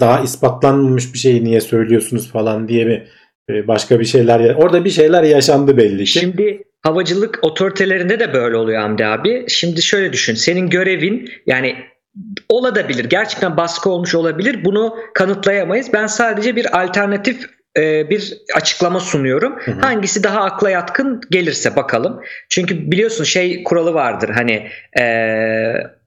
daha 0.00 0.20
ispatlanmamış 0.20 1.14
bir 1.14 1.18
şeyi 1.18 1.44
niye 1.44 1.60
söylüyorsunuz 1.60 2.32
falan 2.32 2.68
diye 2.68 2.84
mi 2.84 3.06
e, 3.50 3.68
başka 3.68 4.00
bir 4.00 4.04
şeyler 4.04 4.54
orada 4.54 4.84
bir 4.84 4.90
şeyler 4.90 5.22
yaşandı 5.22 5.76
belli 5.76 6.04
ki. 6.04 6.20
Şimdi 6.20 6.62
havacılık 6.82 7.38
otoritelerinde 7.42 8.20
de 8.20 8.32
böyle 8.32 8.56
oluyor 8.56 8.82
Hamdi 8.82 9.06
abi. 9.06 9.44
Şimdi 9.48 9.82
şöyle 9.82 10.12
düşün. 10.12 10.34
Senin 10.34 10.70
görevin 10.70 11.30
yani 11.46 11.76
olabilir. 12.48 13.04
Gerçekten 13.04 13.56
baskı 13.56 13.90
olmuş 13.90 14.14
olabilir. 14.14 14.64
Bunu 14.64 14.96
kanıtlayamayız. 15.14 15.92
Ben 15.92 16.06
sadece 16.06 16.56
bir 16.56 16.82
alternatif 16.82 17.50
e, 17.76 18.10
bir 18.10 18.38
açıklama 18.54 19.00
sunuyorum. 19.00 19.56
Hı 19.58 19.70
hı. 19.70 19.80
Hangisi 19.80 20.22
daha 20.22 20.40
akla 20.40 20.70
yatkın 20.70 21.20
gelirse 21.30 21.76
bakalım. 21.76 22.20
Çünkü 22.48 22.90
biliyorsun 22.90 23.24
şey 23.24 23.64
kuralı 23.64 23.94
vardır. 23.94 24.28
Hani 24.28 24.68
e, 24.98 25.04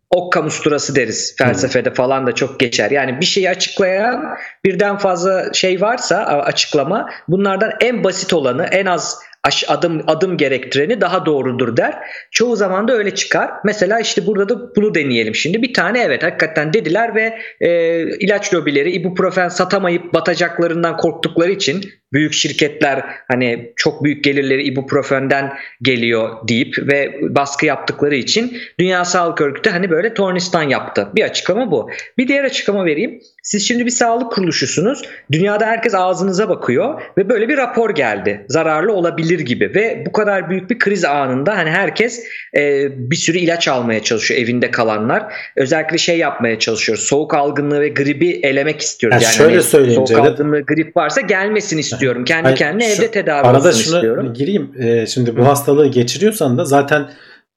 okka 0.09 0.41
musturası 0.41 0.95
deriz 0.95 1.35
felsefede 1.37 1.93
falan 1.93 2.27
da 2.27 2.31
çok 2.31 2.59
geçer. 2.59 2.91
Yani 2.91 3.19
bir 3.19 3.25
şeyi 3.25 3.49
açıklayan 3.49 4.37
birden 4.65 4.97
fazla 4.97 5.53
şey 5.53 5.81
varsa 5.81 6.17
açıklama 6.25 7.09
bunlardan 7.27 7.71
en 7.81 8.03
basit 8.03 8.33
olanı 8.33 8.63
en 8.63 8.85
az 8.85 9.19
adım 9.67 10.03
adım 10.07 10.37
gerektireni 10.37 11.01
daha 11.01 11.25
doğrudur 11.25 11.77
der. 11.77 11.93
Çoğu 12.31 12.55
zaman 12.55 12.87
da 12.87 12.93
öyle 12.93 13.15
çıkar. 13.15 13.51
Mesela 13.65 13.99
işte 13.99 14.27
burada 14.27 14.49
da 14.49 14.75
bunu 14.75 14.95
deneyelim 14.95 15.35
şimdi. 15.35 15.61
Bir 15.61 15.73
tane 15.73 16.01
evet 16.01 16.23
hakikaten 16.23 16.73
dediler 16.73 17.15
ve 17.15 17.39
e, 17.61 18.01
ilaç 18.17 18.53
lobileri 18.53 18.91
ibuprofen 18.91 19.49
satamayıp 19.49 20.13
batacaklarından 20.13 20.97
korktukları 20.97 21.51
için 21.51 21.81
büyük 22.13 22.33
şirketler 22.33 23.05
hani 23.27 23.73
çok 23.75 24.03
büyük 24.03 24.23
gelirleri 24.23 24.63
ibuprofenden 24.63 25.53
geliyor 25.81 26.47
deyip 26.47 26.75
ve 26.77 27.19
baskı 27.21 27.65
yaptıkları 27.65 28.15
için 28.15 28.57
Dünya 28.79 29.05
Sağlık 29.05 29.41
Örgütü 29.41 29.69
hani 29.69 29.89
böyle 29.89 30.13
tornistan 30.13 30.63
yaptı. 30.63 31.07
Bir 31.15 31.23
açıklama 31.23 31.71
bu. 31.71 31.89
Bir 32.17 32.27
diğer 32.27 32.43
açıklama 32.43 32.85
vereyim. 32.85 33.21
Siz 33.49 33.67
şimdi 33.67 33.85
bir 33.85 33.91
sağlık 33.91 34.31
kuruluşusunuz. 34.31 35.01
Dünyada 35.31 35.65
herkes 35.65 35.95
ağzınıza 35.95 36.49
bakıyor 36.49 37.01
ve 37.17 37.29
böyle 37.29 37.49
bir 37.49 37.57
rapor 37.57 37.89
geldi. 37.89 38.45
Zararlı 38.49 38.93
olabilir 38.93 39.39
gibi 39.39 39.71
ve 39.75 40.03
bu 40.07 40.11
kadar 40.11 40.49
büyük 40.49 40.69
bir 40.69 40.79
kriz 40.79 41.05
anında 41.05 41.57
hani 41.57 41.69
herkes 41.69 42.23
e, 42.57 42.87
bir 43.11 43.15
sürü 43.15 43.37
ilaç 43.37 43.67
almaya 43.67 44.03
çalışıyor 44.03 44.41
evinde 44.41 44.71
kalanlar. 44.71 45.23
Özellikle 45.55 45.97
şey 45.97 46.17
yapmaya 46.17 46.59
çalışıyoruz. 46.59 47.03
Soğuk 47.03 47.33
algınlığı 47.33 47.81
ve 47.81 47.89
gribi 47.89 48.29
elemek 48.29 48.81
istiyoruz. 48.81 49.17
Ha, 49.17 49.23
yani 49.23 49.33
şöyle 49.35 49.51
hani 49.53 49.63
söyleyeyim 49.63 49.95
soğuk 49.95 50.07
Cevdet. 50.07 50.25
algınlığı, 50.39 50.61
grip 50.61 50.97
varsa 50.97 51.21
gelmesin 51.21 51.77
istiyorum. 51.77 52.25
Kendi 52.25 52.43
Hayır, 52.43 52.57
kendine 52.57 52.95
şu- 52.95 53.01
evde 53.01 53.11
tedavi 53.11 53.47
Arada 53.47 53.67
olsun 53.67 53.81
şunu 53.81 53.95
istiyorum. 53.95 54.33
gireyim. 54.33 54.71
Ee, 54.79 55.05
şimdi 55.07 55.37
bu 55.37 55.45
hastalığı 55.47 55.87
geçiriyorsan 55.87 56.57
da 56.57 56.65
zaten 56.65 57.09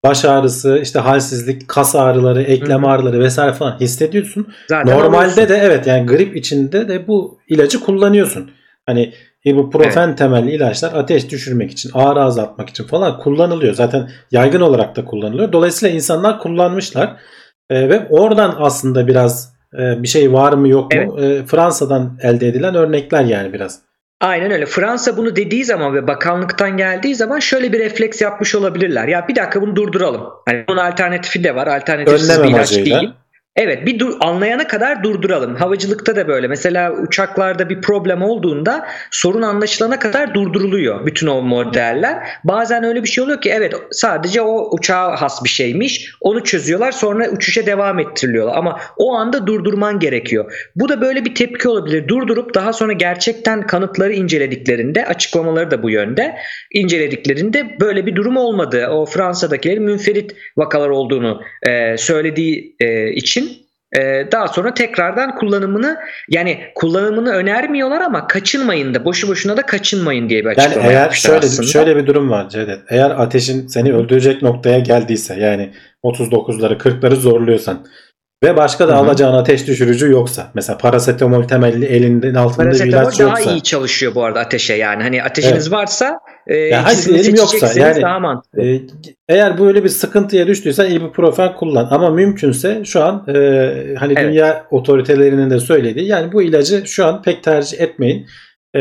baş 0.04 0.24
ağrısı, 0.24 0.78
işte 0.82 0.98
halsizlik, 0.98 1.68
kas 1.68 1.94
ağrıları, 1.94 2.42
eklem 2.42 2.82
Hı 2.82 2.88
ağrıları 2.88 3.20
vesaire 3.20 3.52
falan 3.52 3.80
hissediyorsun. 3.80 4.46
Zaten 4.68 4.96
Normalde 4.96 5.16
alıyorsun. 5.16 5.48
de 5.48 5.60
evet 5.62 5.86
yani 5.86 6.06
grip 6.06 6.36
içinde 6.36 6.88
de 6.88 7.06
bu 7.06 7.38
ilacı 7.48 7.80
kullanıyorsun. 7.80 8.50
Hani 8.86 9.12
ibuprofen 9.44 10.16
temelli 10.16 10.50
ilaçlar 10.50 10.92
ateş 10.92 11.30
düşürmek 11.30 11.70
için, 11.70 11.90
ağrı 11.94 12.20
azaltmak 12.20 12.70
için 12.70 12.84
falan 12.84 13.18
kullanılıyor. 13.18 13.74
Zaten 13.74 14.10
yaygın 14.30 14.60
olarak 14.60 14.96
da 14.96 15.04
kullanılıyor. 15.04 15.52
Dolayısıyla 15.52 15.94
insanlar 15.94 16.38
kullanmışlar. 16.38 17.16
Ee, 17.70 17.88
ve 17.88 18.06
oradan 18.10 18.56
aslında 18.58 19.06
biraz 19.06 19.52
e, 19.78 20.02
bir 20.02 20.08
şey 20.08 20.32
var 20.32 20.52
mı 20.52 20.68
yok 20.68 20.94
mu? 20.94 21.20
e, 21.20 21.46
Fransa'dan 21.46 22.18
elde 22.22 22.48
edilen 22.48 22.74
örnekler 22.74 23.24
yani 23.24 23.52
biraz. 23.52 23.78
Aynen 24.22 24.50
öyle. 24.50 24.66
Fransa 24.66 25.16
bunu 25.16 25.36
dediği 25.36 25.64
zaman 25.64 25.94
ve 25.94 26.06
bakanlıktan 26.06 26.76
geldiği 26.76 27.14
zaman 27.14 27.38
şöyle 27.38 27.72
bir 27.72 27.78
refleks 27.78 28.22
yapmış 28.22 28.54
olabilirler. 28.54 29.08
Ya 29.08 29.28
bir 29.28 29.36
dakika 29.36 29.62
bunu 29.62 29.76
durduralım. 29.76 30.22
Hani 30.46 30.64
bunun 30.68 30.78
alternatifi 30.78 31.44
de 31.44 31.54
var. 31.54 31.66
Alternatifsiz 31.66 32.30
Önlem 32.30 32.44
bir 32.44 32.48
ilaç 32.48 32.72
amacıyla. 32.72 33.00
değil. 33.00 33.12
Evet 33.56 33.86
bir 33.86 33.98
dur, 33.98 34.16
anlayana 34.20 34.66
kadar 34.66 35.02
durduralım. 35.02 35.56
Havacılıkta 35.56 36.16
da 36.16 36.28
böyle. 36.28 36.48
Mesela 36.48 36.92
uçaklarda 36.92 37.68
bir 37.68 37.80
problem 37.80 38.22
olduğunda 38.22 38.86
sorun 39.10 39.42
anlaşılana 39.42 39.98
kadar 39.98 40.34
durduruluyor 40.34 41.06
bütün 41.06 41.26
o 41.26 41.42
modeller. 41.42 42.28
Bazen 42.44 42.84
öyle 42.84 43.02
bir 43.02 43.08
şey 43.08 43.24
oluyor 43.24 43.40
ki 43.40 43.50
evet 43.50 43.74
sadece 43.90 44.42
o 44.42 44.74
uçağa 44.74 45.22
has 45.22 45.44
bir 45.44 45.48
şeymiş. 45.48 46.10
Onu 46.20 46.44
çözüyorlar 46.44 46.92
sonra 46.92 47.28
uçuşa 47.28 47.66
devam 47.66 47.98
ettiriliyorlar. 47.98 48.56
Ama 48.56 48.80
o 48.96 49.14
anda 49.14 49.46
durdurman 49.46 49.98
gerekiyor. 49.98 50.70
Bu 50.76 50.88
da 50.88 51.00
böyle 51.00 51.24
bir 51.24 51.34
tepki 51.34 51.68
olabilir. 51.68 52.08
Durdurup 52.08 52.54
daha 52.54 52.72
sonra 52.72 52.92
gerçekten 52.92 53.66
kanıtları 53.66 54.12
incelediklerinde 54.12 55.06
açıklamaları 55.06 55.70
da 55.70 55.82
bu 55.82 55.90
yönde 55.90 56.36
incelediklerinde 56.70 57.76
böyle 57.80 58.06
bir 58.06 58.16
durum 58.16 58.36
olmadı. 58.36 58.86
O 58.90 59.06
Fransa'dakilerin 59.06 59.82
münferit 59.82 60.36
vakalar 60.56 60.88
olduğunu 60.88 61.42
e, 61.62 61.96
söylediği 61.96 62.76
e, 62.80 63.12
için 63.12 63.41
daha 64.32 64.48
sonra 64.48 64.74
tekrardan 64.74 65.36
kullanımını 65.36 65.96
yani 66.28 66.60
kullanımını 66.74 67.32
önermiyorlar 67.32 68.00
ama 68.00 68.26
kaçınmayın 68.26 68.94
da 68.94 69.04
boşu 69.04 69.28
boşuna 69.28 69.56
da 69.56 69.62
kaçınmayın 69.62 70.28
diye 70.28 70.40
bir 70.40 70.48
Yani 70.48 70.60
açıklama 70.60 70.92
eğer 70.92 71.00
yapmışlar 71.00 71.30
şöyle 71.30 71.46
aslında. 71.46 71.68
şöyle 71.68 71.96
bir 71.96 72.06
durum 72.06 72.30
var 72.30 72.48
Cevdet. 72.48 72.78
Eğer 72.88 73.10
ateşin 73.10 73.66
seni 73.66 73.92
öldürecek 73.94 74.42
noktaya 74.42 74.78
geldiyse 74.78 75.34
yani 75.34 75.70
39'ları 76.04 76.78
40'ları 76.78 77.14
zorluyorsan 77.14 77.86
ve 78.42 78.56
başka 78.56 78.88
da 78.88 78.92
Hı 78.92 78.96
hı. 78.96 79.00
alacağın 79.00 79.34
ateş 79.34 79.66
düşürücü 79.66 80.10
yoksa 80.10 80.50
mesela 80.54 80.78
parasetamol 80.78 81.42
temelli 81.42 81.84
elinde 81.86 82.38
altında 82.38 82.58
bir 82.58 82.64
Parasetamol 82.64 82.92
ilaç 83.04 83.18
daha 83.18 83.28
yoksa 83.28 83.50
iyi 83.50 83.62
çalışıyor 83.62 84.14
bu 84.14 84.24
arada 84.24 84.40
ateşe 84.40 84.74
yani. 84.74 85.02
Hani 85.02 85.22
ateşiniz 85.22 85.72
varsa 85.72 86.18
e, 86.46 86.56
Ya 86.56 86.82
ikisini 86.82 87.14
diyelim 87.14 87.34
yoksa, 87.34 87.80
yani- 87.80 88.02
daha 88.02 88.18
mantıklı. 88.18 88.62
e, 88.62 88.80
eğer 89.28 89.58
böyle 89.58 89.84
bir 89.84 89.88
sıkıntıya 89.88 90.46
düştüysen 90.46 90.90
ibuprofen 90.90 91.54
kullan 91.54 91.88
ama 91.90 92.10
mümkünse 92.10 92.84
şu 92.84 93.04
an 93.04 93.24
e, 93.28 93.34
hani 93.98 94.12
Evet. 94.16 94.24
dünya 94.32 94.66
otoritelerinin 94.70 95.50
de 95.50 95.58
söylediği 95.60 96.06
yani 96.06 96.32
bu 96.32 96.42
ilacı 96.42 96.82
şu 96.86 97.06
an 97.06 97.22
pek 97.22 97.42
tercih 97.42 97.80
etmeyin. 97.80 98.26
E, 98.76 98.80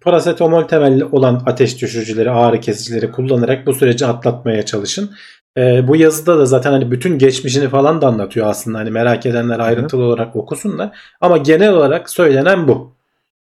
parasetamol 0.00 0.62
temelli 0.62 1.04
olan 1.04 1.42
ateş 1.46 1.82
düşürücüleri, 1.82 2.30
ağrı 2.30 2.60
kesicileri 2.60 3.10
kullanarak 3.10 3.66
bu 3.66 3.74
süreci 3.74 4.06
atlatmaya 4.06 4.62
çalışın. 4.64 5.10
E, 5.58 5.88
bu 5.88 5.96
yazıda 5.96 6.38
da 6.38 6.46
zaten 6.46 6.72
hani 6.72 6.90
bütün 6.90 7.18
geçmişini 7.18 7.68
falan 7.68 8.00
da 8.00 8.06
anlatıyor 8.06 8.46
aslında. 8.46 8.78
Hani 8.78 8.90
merak 8.90 9.26
edenler 9.26 9.58
ayrıntılı 9.58 10.04
olarak 10.04 10.36
okusunlar. 10.36 10.90
Ama 11.20 11.36
genel 11.36 11.72
olarak 11.72 12.10
söylenen 12.10 12.68
bu. 12.68 12.92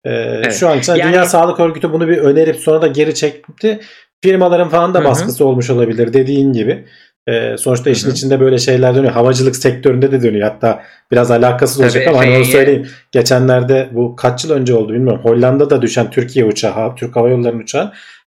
E, 0.05 0.43
Şu 0.51 0.69
an 0.69 0.79
için 0.79 0.95
Yani- 0.95 1.13
Dünya 1.13 1.25
Sağlık 1.25 1.61
Örgütü 1.61 1.93
bunu 1.93 2.09
bir 2.09 2.19
önerip 2.19 2.57
sonra 2.57 2.83
da 2.83 2.87
geri 2.87 3.15
çekti. 3.15 3.81
Firmaların 4.23 4.69
falan 4.69 4.95
da 4.95 5.05
baskısı 5.05 5.45
olmuş 5.47 5.71
olabilir 5.71 6.13
dediğin 6.13 6.53
gibi. 6.53 6.85
E, 7.29 7.57
sonuçta 7.57 7.91
işin 7.91 8.11
içinde 8.11 8.41
böyle 8.41 8.59
şeyler 8.59 8.95
dönüyor. 8.95 9.13
Havacılık 9.13 9.57
sektöründe 9.57 10.13
de 10.13 10.23
dönüyor. 10.23 10.49
Hatta 10.49 10.83
biraz 11.13 11.31
alakasız 11.31 11.81
olacak 11.81 12.05
Tabii, 12.05 12.09
ama 12.15 12.19
hani 12.27 12.37
onu 12.37 12.45
FAA. 12.45 12.53
söyleyeyim. 12.53 12.89
Geçenlerde 13.13 13.89
bu 13.93 14.17
kaç 14.17 14.45
yıl 14.45 14.51
önce 14.53 14.75
oldu 14.75 14.93
bilmiyorum. 14.93 15.21
Hollanda'da 15.25 15.83
düşen 15.83 16.11
Türkiye 16.11 16.45
uçağı, 16.45 16.95
Türk 16.97 17.17
Hava 17.17 17.29
Yolları'nın 17.29 17.63
uçağı 17.63 17.93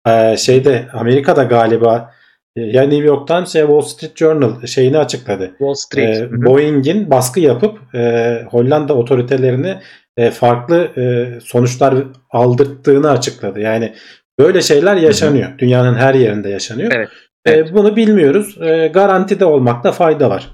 e, 0.08 0.38
şeyde 0.38 0.86
Amerika'da 0.94 1.44
galiba 1.44 2.12
ya 2.56 2.84
New 2.84 3.06
York'tan 3.06 3.46
şey 3.46 3.62
Wall 3.62 3.82
Street 3.82 4.18
Journal 4.18 4.66
şeyini 4.66 4.98
açıkladı. 4.98 5.50
Wall 5.50 5.74
Street. 5.74 6.18
E. 6.18 6.46
Boeing'in 6.46 7.10
baskı 7.12 7.40
yapıp 7.40 7.96
e, 7.96 8.36
Hollanda 8.50 8.94
otoritelerini 8.94 9.76
e, 10.18 10.32
farklı 10.32 10.78
e, 10.98 11.28
sonuçlar 11.44 11.96
aldırttığını 12.32 13.10
açıkladı. 13.10 13.60
Yani 13.60 13.94
böyle 14.40 14.62
şeyler 14.62 14.96
yaşanıyor. 14.96 15.50
Dünyanın 15.58 15.96
her 15.96 16.14
yerinde 16.14 16.50
yaşanıyor. 16.50 16.92
Evet, 16.96 17.10
E, 17.46 17.52
evet. 17.52 17.74
bunu 17.74 17.96
bilmiyoruz. 17.96 18.58
E, 18.62 18.88
garantide 18.88 19.46
olmakta 19.46 19.92
fayda 19.92 20.30
var. 20.30 20.48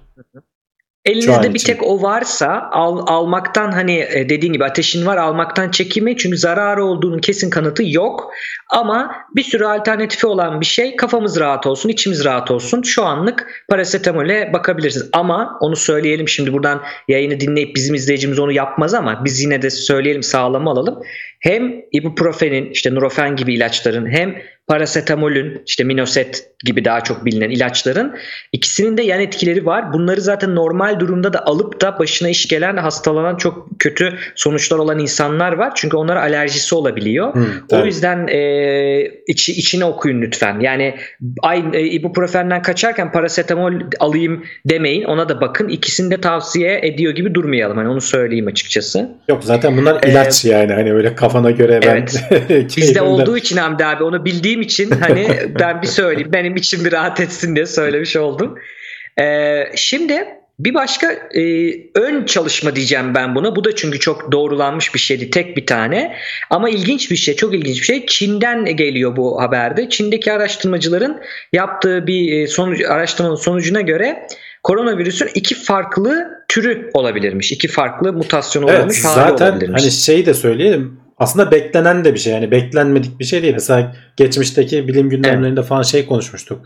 Elinizde 1.05 1.53
bir 1.53 1.59
tek 1.59 1.83
o 1.83 2.01
varsa 2.01 2.69
al, 2.71 3.03
almaktan 3.07 3.71
hani 3.71 4.07
e, 4.09 4.29
dediğin 4.29 4.53
gibi 4.53 4.65
ateşin 4.65 5.05
var 5.05 5.17
almaktan 5.17 5.71
çekinme 5.71 6.17
çünkü 6.17 6.37
zararı 6.37 6.85
olduğunun 6.85 7.19
kesin 7.19 7.49
kanıtı 7.49 7.83
yok. 7.85 8.31
Ama 8.69 9.11
bir 9.35 9.43
sürü 9.43 9.65
alternatifi 9.65 10.27
olan 10.27 10.61
bir 10.61 10.65
şey 10.65 10.95
kafamız 10.95 11.39
rahat 11.39 11.67
olsun 11.67 11.89
içimiz 11.89 12.25
rahat 12.25 12.51
olsun 12.51 12.81
şu 12.81 13.03
anlık 13.03 13.65
parasetamole 13.69 14.53
bakabilirsiniz. 14.53 15.09
Ama 15.13 15.57
onu 15.61 15.75
söyleyelim 15.75 16.29
şimdi 16.29 16.53
buradan 16.53 16.81
yayını 17.07 17.39
dinleyip 17.39 17.75
bizim 17.75 17.95
izleyicimiz 17.95 18.39
onu 18.39 18.51
yapmaz 18.51 18.93
ama 18.93 19.25
biz 19.25 19.41
yine 19.41 19.61
de 19.61 19.69
söyleyelim 19.69 20.23
sağlamı 20.23 20.69
alalım. 20.69 21.01
Hem 21.39 21.81
ibuprofenin 21.91 22.69
işte 22.71 22.95
nurofen 22.95 23.35
gibi 23.35 23.53
ilaçların 23.53 24.11
hem 24.11 24.35
parasetamolün 24.67 25.61
işte 25.67 25.83
minoset 25.83 26.51
gibi 26.63 26.85
daha 26.85 27.01
çok 27.01 27.25
bilinen 27.25 27.49
ilaçların 27.49 28.15
ikisinin 28.51 28.97
de 28.97 29.01
yan 29.01 29.19
etkileri 29.19 29.65
var. 29.65 29.93
Bunları 29.93 30.21
zaten 30.21 30.55
normal 30.55 30.99
durumda 30.99 31.33
da 31.33 31.45
alıp 31.45 31.81
da 31.81 31.99
başına 31.99 32.29
iş 32.29 32.47
gelen 32.47 32.77
hastalanan 32.77 33.35
çok 33.35 33.67
kötü 33.79 34.17
sonuçlar 34.35 34.77
olan 34.77 34.99
insanlar 34.99 35.51
var. 35.53 35.71
Çünkü 35.75 35.97
onlara 35.97 36.21
alerjisi 36.21 36.75
olabiliyor. 36.75 37.35
Hı, 37.35 37.45
O 37.71 37.85
yüzden 37.85 38.27
e, 38.27 39.11
içi, 39.27 39.51
içine 39.51 39.85
okuyun 39.85 40.21
lütfen. 40.21 40.59
Yani 40.59 40.95
ay, 41.41 41.63
e, 41.73 41.81
ibuprofenden 41.81 42.61
kaçarken 42.61 43.11
parasetamol 43.11 43.73
alayım 43.99 44.43
demeyin. 44.65 45.03
Ona 45.03 45.29
da 45.29 45.41
bakın. 45.41 45.67
İkisini 45.67 46.11
de 46.11 46.21
tavsiye 46.21 46.79
ediyor 46.83 47.13
gibi 47.15 47.33
durmayalım. 47.33 47.77
Hani 47.77 47.89
onu 47.89 48.01
söyleyeyim 48.01 48.47
açıkçası. 48.47 49.09
Yok 49.29 49.43
zaten 49.43 49.77
bunlar 49.77 50.03
Ee, 50.03 50.11
ilaç 50.11 50.45
yani 50.45 50.73
hani 50.73 50.93
öyle 50.93 51.15
kafana 51.15 51.51
göre 51.51 51.79
ben 51.81 51.91
Evet. 51.91 52.77
Bizde 52.77 53.01
olduğu 53.01 53.37
için 53.37 53.57
Hamdi 53.57 53.85
abi 53.85 54.03
onu 54.03 54.25
bildiğim 54.55 54.61
için 54.61 54.91
hani 54.91 55.27
ben 55.59 55.81
bir 55.81 55.87
söyleyeyim. 55.87 56.33
Benim 56.33 56.55
içim 56.55 56.85
bir 56.85 56.91
rahat 56.91 57.19
etsin 57.19 57.55
diye 57.55 57.65
söylemiş 57.65 58.15
oldum. 58.15 58.55
Ee, 59.19 59.63
şimdi 59.75 60.25
bir 60.59 60.73
başka 60.73 61.11
e, 61.11 61.41
ön 61.95 62.25
çalışma 62.25 62.75
diyeceğim 62.75 63.15
ben 63.15 63.35
buna. 63.35 63.55
Bu 63.55 63.63
da 63.63 63.75
çünkü 63.75 63.99
çok 63.99 64.31
doğrulanmış 64.31 64.93
bir 64.93 64.99
şeydi. 64.99 65.29
Tek 65.29 65.57
bir 65.57 65.65
tane. 65.65 66.15
Ama 66.49 66.69
ilginç 66.69 67.11
bir 67.11 67.15
şey. 67.15 67.35
Çok 67.35 67.55
ilginç 67.55 67.81
bir 67.81 67.85
şey. 67.85 68.05
Çin'den 68.05 68.65
geliyor 68.65 69.15
bu 69.15 69.41
haberde. 69.41 69.89
Çin'deki 69.89 70.31
araştırmacıların 70.31 71.21
yaptığı 71.53 72.07
bir 72.07 72.31
e, 72.31 72.47
sonuç, 72.47 72.81
araştırmanın 72.81 73.35
sonucuna 73.35 73.81
göre 73.81 74.27
koronavirüsün 74.63 75.29
iki 75.35 75.55
farklı 75.55 76.27
türü 76.47 76.89
olabilirmiş. 76.93 77.51
İki 77.51 77.67
farklı 77.67 78.13
mutasyonu 78.13 78.69
Evet 78.69 78.81
olmuş 78.81 79.05
hali 79.05 79.15
zaten 79.15 79.51
olabilirmiş. 79.51 79.83
hani 79.83 79.91
şeyi 79.91 80.25
de 80.25 80.33
söyleyelim. 80.33 81.04
Aslında 81.17 81.51
beklenen 81.51 82.05
de 82.05 82.13
bir 82.13 82.19
şey. 82.19 82.33
Yani 82.33 82.51
beklenmedik 82.51 83.19
bir 83.19 83.25
şey 83.25 83.43
değil. 83.43 83.53
Mesela 83.53 83.95
geçmişteki 84.17 84.87
bilim 84.87 85.09
gündemlerinde 85.09 85.63
falan 85.63 85.81
şey 85.81 86.05
konuşmuştuk. 86.05 86.65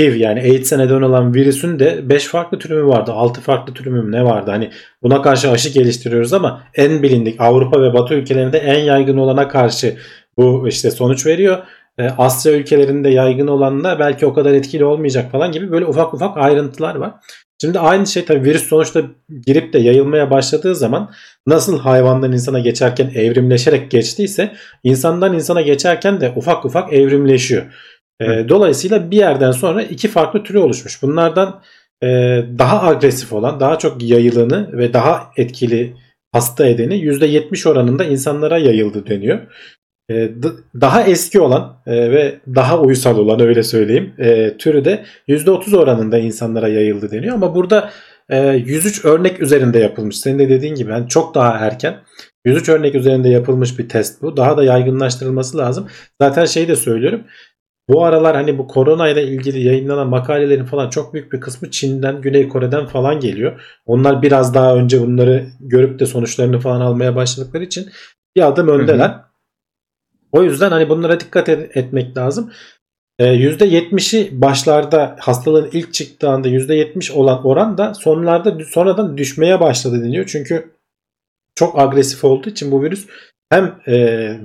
HIV 0.00 0.16
yani 0.16 0.40
AIDS'e 0.40 0.78
neden 0.78 1.02
olan 1.02 1.34
virüsün 1.34 1.78
de 1.78 2.08
5 2.08 2.26
farklı 2.26 2.58
türü 2.58 2.74
mü 2.74 2.86
vardı? 2.86 3.12
6 3.12 3.40
farklı 3.40 3.74
türü 3.74 3.90
mü 3.90 4.12
ne 4.12 4.24
vardı? 4.24 4.50
Hani 4.50 4.70
buna 5.02 5.22
karşı 5.22 5.50
aşı 5.50 5.68
geliştiriyoruz 5.68 6.32
ama 6.32 6.62
en 6.74 7.02
bilindik 7.02 7.40
Avrupa 7.40 7.82
ve 7.82 7.94
Batı 7.94 8.14
ülkelerinde 8.14 8.58
en 8.58 8.78
yaygın 8.78 9.16
olana 9.16 9.48
karşı 9.48 9.96
bu 10.36 10.68
işte 10.68 10.90
sonuç 10.90 11.26
veriyor. 11.26 11.58
Ee, 11.98 12.08
Asya 12.18 12.52
ülkelerinde 12.52 13.08
yaygın 13.08 13.46
olanla 13.46 13.98
belki 13.98 14.26
o 14.26 14.34
kadar 14.34 14.52
etkili 14.52 14.84
olmayacak 14.84 15.32
falan 15.32 15.52
gibi 15.52 15.70
böyle 15.70 15.86
ufak 15.86 16.14
ufak 16.14 16.36
ayrıntılar 16.36 16.94
var. 16.94 17.14
Şimdi 17.60 17.78
aynı 17.78 18.06
şey 18.06 18.24
tabii 18.24 18.44
virüs 18.44 18.68
sonuçta 18.68 19.02
girip 19.46 19.72
de 19.72 19.78
yayılmaya 19.78 20.30
başladığı 20.30 20.74
zaman 20.74 21.10
nasıl 21.46 21.78
hayvandan 21.78 22.32
insana 22.32 22.60
geçerken 22.60 23.10
evrimleşerek 23.14 23.90
geçtiyse 23.90 24.52
insandan 24.84 25.34
insana 25.34 25.60
geçerken 25.60 26.20
de 26.20 26.32
ufak 26.36 26.64
ufak 26.64 26.92
evrimleşiyor. 26.92 27.62
Ee, 28.20 28.48
dolayısıyla 28.48 29.10
bir 29.10 29.16
yerden 29.16 29.50
sonra 29.52 29.82
iki 29.82 30.08
farklı 30.08 30.42
türü 30.42 30.58
oluşmuş. 30.58 31.02
Bunlardan 31.02 31.62
e, 32.02 32.06
daha 32.58 32.88
agresif 32.88 33.32
olan, 33.32 33.60
daha 33.60 33.78
çok 33.78 34.02
yayılanı 34.02 34.78
ve 34.78 34.92
daha 34.92 35.30
etkili 35.36 35.96
hasta 36.32 36.66
edeni 36.66 36.94
%70 36.94 37.68
oranında 37.68 38.04
insanlara 38.04 38.58
yayıldı 38.58 39.06
deniyor. 39.06 39.40
E, 40.10 40.14
d- 40.14 40.80
daha 40.80 41.02
eski 41.02 41.40
olan 41.40 41.76
e, 41.86 42.10
ve 42.10 42.40
daha 42.54 42.80
uysal 42.80 43.18
olan 43.18 43.40
öyle 43.40 43.62
söyleyeyim 43.62 44.12
e, 44.18 44.56
türü 44.56 44.84
de 44.84 45.04
%30 45.28 45.76
oranında 45.76 46.18
insanlara 46.18 46.68
yayıldı 46.68 47.10
deniyor. 47.10 47.34
Ama 47.34 47.54
burada 47.54 47.90
e, 48.28 48.48
103 48.52 49.04
örnek 49.04 49.42
üzerinde 49.42 49.78
yapılmış. 49.78 50.18
Senin 50.18 50.38
de 50.38 50.48
dediğin 50.48 50.74
gibi 50.74 50.90
yani 50.90 51.08
çok 51.08 51.34
daha 51.34 51.58
erken 51.58 51.96
103 52.44 52.68
örnek 52.68 52.94
üzerinde 52.94 53.28
yapılmış 53.28 53.78
bir 53.78 53.88
test 53.88 54.22
bu. 54.22 54.36
Daha 54.36 54.56
da 54.56 54.64
yaygınlaştırılması 54.64 55.58
lazım. 55.58 55.88
Zaten 56.20 56.44
şeyi 56.44 56.68
de 56.68 56.76
söylüyorum. 56.76 57.20
Bu 57.88 58.04
aralar 58.04 58.36
hani 58.36 58.58
bu 58.58 58.66
korona 58.66 59.08
ile 59.08 59.24
ilgili 59.24 59.60
yayınlanan 59.60 60.08
makalelerin 60.08 60.64
falan 60.64 60.90
çok 60.90 61.14
büyük 61.14 61.32
bir 61.32 61.40
kısmı 61.40 61.70
Çin'den, 61.70 62.20
Güney 62.20 62.48
Kore'den 62.48 62.86
falan 62.86 63.20
geliyor. 63.20 63.60
Onlar 63.86 64.22
biraz 64.22 64.54
daha 64.54 64.76
önce 64.76 65.00
bunları 65.00 65.46
görüp 65.60 65.98
de 65.98 66.06
sonuçlarını 66.06 66.60
falan 66.60 66.80
almaya 66.80 67.16
başladıkları 67.16 67.64
için 67.64 67.88
bir 68.36 68.46
adım 68.48 68.68
öndeler. 68.68 69.29
O 70.32 70.42
yüzden 70.42 70.70
hani 70.70 70.88
bunlara 70.88 71.20
dikkat 71.20 71.48
et- 71.48 71.76
etmek 71.76 72.16
lazım. 72.16 72.52
Ee, 73.18 73.24
%70'i 73.26 74.40
başlarda 74.40 75.16
hastalığın 75.20 75.70
ilk 75.72 75.94
çıktığında 75.94 76.48
%70 76.48 77.10
olan 77.10 77.46
oran 77.46 77.78
da 77.78 77.94
sonlarda 77.94 78.64
sonradan 78.64 79.18
düşmeye 79.18 79.60
başladı 79.60 80.04
deniyor. 80.04 80.26
Çünkü 80.26 80.70
çok 81.54 81.78
agresif 81.78 82.24
olduğu 82.24 82.50
için 82.50 82.72
bu 82.72 82.82
virüs 82.82 83.06
hem 83.50 83.80
e, 83.88 83.94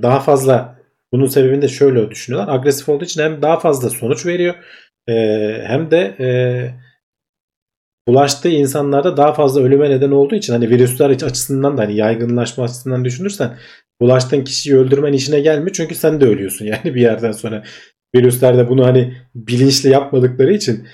daha 0.02 0.20
fazla 0.20 0.78
bunun 1.12 1.26
sebebini 1.26 1.62
de 1.62 1.68
şöyle 1.68 2.10
düşünüyorlar. 2.10 2.54
Agresif 2.54 2.88
olduğu 2.88 3.04
için 3.04 3.22
hem 3.22 3.42
daha 3.42 3.58
fazla 3.58 3.90
sonuç 3.90 4.26
veriyor 4.26 4.54
e, 5.08 5.14
hem 5.66 5.90
de 5.90 6.16
e, 6.20 6.28
bulaştığı 8.08 8.48
insanlarda 8.48 9.16
daha 9.16 9.32
fazla 9.32 9.60
ölüme 9.60 9.90
neden 9.90 10.10
olduğu 10.10 10.34
için 10.34 10.52
hani 10.52 10.70
virüsler 10.70 11.10
açısından 11.10 11.78
da 11.78 11.82
hani 11.82 11.96
yaygınlaşma 11.96 12.64
açısından 12.64 13.04
düşünürsen 13.04 13.58
bulaştığın 14.00 14.44
kişiyi 14.44 14.76
öldürmen 14.76 15.12
işine 15.12 15.40
gelmiyor 15.40 15.72
çünkü 15.72 15.94
sen 15.94 16.20
de 16.20 16.24
ölüyorsun 16.24 16.64
yani 16.64 16.94
bir 16.94 17.00
yerden 17.00 17.32
sonra 17.32 17.62
virüsler 18.16 18.58
de 18.58 18.68
bunu 18.68 18.86
hani 18.86 19.14
bilinçli 19.34 19.90
yapmadıkları 19.90 20.52
için 20.52 20.86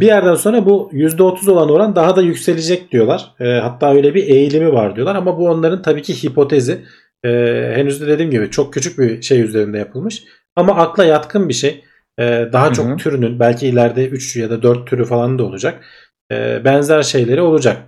bir 0.00 0.06
yerden 0.06 0.34
sonra 0.34 0.66
bu 0.66 0.90
%30 0.92 1.50
olan 1.50 1.70
oran 1.70 1.96
daha 1.96 2.16
da 2.16 2.22
yükselecek 2.22 2.92
diyorlar. 2.92 3.34
E, 3.40 3.44
hatta 3.44 3.94
öyle 3.94 4.14
bir 4.14 4.26
eğilimi 4.26 4.72
var 4.72 4.96
diyorlar 4.96 5.14
ama 5.14 5.38
bu 5.38 5.48
onların 5.48 5.82
tabii 5.82 6.02
ki 6.02 6.24
hipotezi. 6.24 6.84
E, 7.24 7.28
henüz 7.74 8.00
de 8.00 8.06
dediğim 8.06 8.30
gibi 8.30 8.50
çok 8.50 8.72
küçük 8.74 8.98
bir 8.98 9.22
şey 9.22 9.40
üzerinde 9.40 9.78
yapılmış. 9.78 10.24
Ama 10.56 10.76
akla 10.76 11.04
yatkın 11.04 11.48
bir 11.48 11.54
şey. 11.54 11.84
E, 12.18 12.48
daha 12.52 12.70
Hı 12.70 12.74
çok 12.74 12.98
türünün 12.98 13.40
belki 13.40 13.66
ileride 13.66 14.08
3 14.08 14.36
ya 14.36 14.50
da 14.50 14.62
4 14.62 14.86
türü 14.86 15.04
falan 15.04 15.38
da 15.38 15.44
olacak. 15.44 15.84
E, 16.32 16.64
benzer 16.64 17.02
şeyleri 17.02 17.40
olacak. 17.40 17.82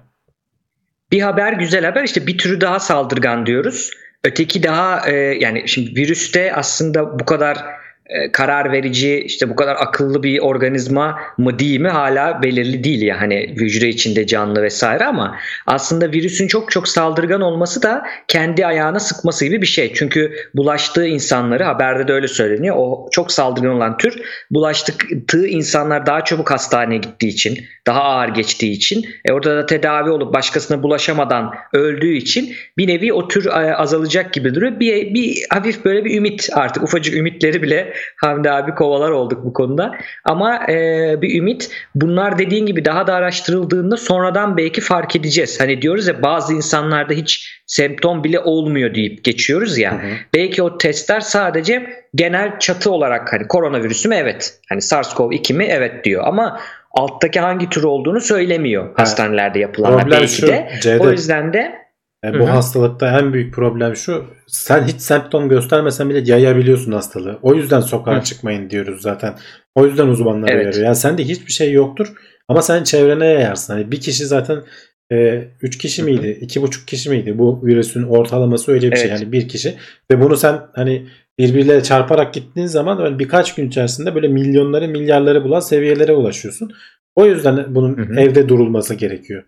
Bir 1.12 1.20
haber 1.20 1.52
güzel 1.52 1.84
haber 1.84 2.04
işte 2.04 2.26
bir 2.26 2.38
türü 2.38 2.60
daha 2.60 2.80
saldırgan 2.80 3.46
diyoruz. 3.46 3.90
Öteki 4.24 4.62
daha 4.62 5.10
e, 5.10 5.12
yani 5.14 5.68
şimdi 5.68 6.00
virüste 6.00 6.54
aslında 6.54 7.18
bu 7.18 7.24
kadar 7.24 7.83
karar 8.32 8.72
verici 8.72 9.22
işte 9.26 9.50
bu 9.50 9.56
kadar 9.56 9.76
akıllı 9.76 10.22
bir 10.22 10.38
organizma 10.38 11.18
mı 11.38 11.58
değil 11.58 11.80
mi 11.80 11.88
hala 11.88 12.42
belirli 12.42 12.84
değil 12.84 13.02
ya 13.02 13.20
hani 13.20 13.54
hücre 13.56 13.88
içinde 13.88 14.26
canlı 14.26 14.62
vesaire 14.62 15.04
ama 15.04 15.36
aslında 15.66 16.12
virüsün 16.12 16.46
çok 16.46 16.70
çok 16.70 16.88
saldırgan 16.88 17.40
olması 17.40 17.82
da 17.82 18.06
kendi 18.28 18.66
ayağına 18.66 19.00
sıkması 19.00 19.44
gibi 19.44 19.62
bir 19.62 19.66
şey. 19.66 19.92
Çünkü 19.94 20.32
bulaştığı 20.54 21.06
insanları 21.06 21.64
haberde 21.64 22.08
de 22.08 22.12
öyle 22.12 22.28
söyleniyor. 22.28 22.76
O 22.78 23.08
çok 23.10 23.32
saldırgan 23.32 23.74
olan 23.74 23.98
tür 23.98 24.22
bulaştığı 24.50 25.46
insanlar 25.46 26.06
daha 26.06 26.24
çabuk 26.24 26.50
hastaneye 26.50 26.98
gittiği 26.98 27.28
için 27.28 27.58
daha 27.86 28.02
ağır 28.02 28.28
geçtiği 28.28 28.72
için 28.72 29.04
e, 29.24 29.32
orada 29.32 29.56
da 29.56 29.66
tedavi 29.66 30.10
olup 30.10 30.34
başkasına 30.34 30.82
bulaşamadan 30.82 31.54
öldüğü 31.72 32.14
için 32.14 32.54
bir 32.78 32.88
nevi 32.88 33.12
o 33.12 33.28
tür 33.28 33.46
e, 33.46 33.76
azalacak 33.76 34.32
gibi 34.32 34.54
duruyor. 34.54 34.80
Bir, 34.80 35.14
bir 35.14 35.46
hafif 35.50 35.84
böyle 35.84 36.04
bir 36.04 36.16
ümit 36.16 36.48
artık 36.52 36.82
ufacık 36.82 37.14
ümitleri 37.14 37.62
bile 37.62 37.92
Hamdi 38.16 38.50
abi 38.50 38.74
kovalar 38.74 39.10
olduk 39.10 39.44
bu 39.44 39.52
konuda. 39.52 39.94
Ama 40.24 40.66
e, 40.68 40.74
bir 41.22 41.38
ümit 41.38 41.70
bunlar 41.94 42.38
dediğin 42.38 42.66
gibi 42.66 42.84
daha 42.84 43.06
da 43.06 43.14
araştırıldığında 43.14 43.96
sonradan 43.96 44.56
belki 44.56 44.80
fark 44.80 45.16
edeceğiz. 45.16 45.60
Hani 45.60 45.82
diyoruz 45.82 46.06
ya 46.06 46.22
bazı 46.22 46.54
insanlarda 46.54 47.12
hiç 47.12 47.60
semptom 47.66 48.24
bile 48.24 48.40
olmuyor 48.40 48.94
deyip 48.94 49.24
geçiyoruz 49.24 49.78
ya. 49.78 49.92
Hı 49.92 49.96
hı. 49.96 50.10
Belki 50.34 50.62
o 50.62 50.78
testler 50.78 51.20
sadece 51.20 52.04
genel 52.14 52.58
çatı 52.58 52.90
olarak 52.90 53.32
hani 53.32 53.48
koronavirüsü 53.48 54.08
mü 54.08 54.14
evet. 54.14 54.58
Hani 54.68 54.80
SARS-CoV-2 54.80 55.54
mi 55.54 55.64
evet 55.64 56.04
diyor 56.04 56.24
ama 56.26 56.60
alttaki 56.94 57.40
hangi 57.40 57.68
tür 57.70 57.82
olduğunu 57.82 58.20
söylemiyor 58.20 58.84
Ha, 58.84 58.92
hastanelerde 58.96 59.58
yapılanlar 59.58 60.00
Problem 60.00 60.20
belki 60.20 60.34
şu 60.34 60.46
de. 60.46 60.68
Cevdet, 60.82 61.00
O 61.00 61.10
yüzden 61.10 61.52
de 61.52 61.83
e, 62.24 62.28
Hı 62.28 62.38
bu 62.38 62.48
hastalıkta 62.48 63.18
en 63.20 63.32
büyük 63.32 63.54
problem 63.54 63.96
şu. 63.96 64.24
Sen 64.46 64.84
hiç 64.84 65.00
semptom 65.00 65.48
göstermesen 65.48 66.10
bile 66.10 66.32
yayabiliyorsun 66.32 66.92
hastalığı. 66.92 67.38
O 67.42 67.54
yüzden 67.54 67.80
sokağa 67.80 68.18
Hı. 68.20 68.22
çıkmayın 68.24 68.70
diyoruz 68.70 69.02
zaten. 69.02 69.34
O 69.74 69.86
yüzden 69.86 70.06
uzmanlar 70.06 70.48
Evet. 70.48 70.64
uyarıyor. 70.64 70.84
Yani 70.86 70.96
sende 70.96 71.24
hiçbir 71.24 71.52
şey 71.52 71.72
yoktur 71.72 72.12
ama 72.48 72.62
sen 72.62 72.84
çevrene 72.84 73.26
yayarsın. 73.26 73.74
Hani 73.74 73.90
bir 73.90 74.00
kişi 74.00 74.26
zaten 74.26 74.62
3 75.62 75.78
kişi 75.78 76.02
Hı 76.02 76.06
hı. 76.06 76.10
miydi? 76.10 76.38
iki 76.40 76.62
buçuk 76.62 76.88
kişi 76.88 77.10
miydi? 77.10 77.38
Bu 77.38 77.60
virüsün 77.64 78.02
ortalaması 78.02 78.72
öyle 78.72 78.90
bir 78.90 78.96
şey. 78.96 79.10
Evet. 79.10 79.20
Yani 79.20 79.32
bir 79.32 79.48
kişi 79.48 79.74
ve 80.12 80.20
bunu 80.20 80.36
sen 80.36 80.60
hani 80.74 81.06
birbirleriyle 81.38 81.82
çarparak 81.82 82.34
gittiğin 82.34 82.66
zaman 82.66 82.98
böyle 82.98 83.18
birkaç 83.18 83.54
gün 83.54 83.68
içerisinde 83.68 84.14
böyle 84.14 84.28
milyonları 84.28 84.88
milyarları 84.88 85.44
bulan 85.44 85.60
seviyelere 85.60 86.12
ulaşıyorsun. 86.12 86.72
O 87.16 87.26
yüzden 87.26 87.74
bunun 87.74 87.96
Hı 87.96 88.02
hı. 88.02 88.20
evde 88.20 88.48
durulması 88.48 88.94
gerekiyor. 88.94 89.44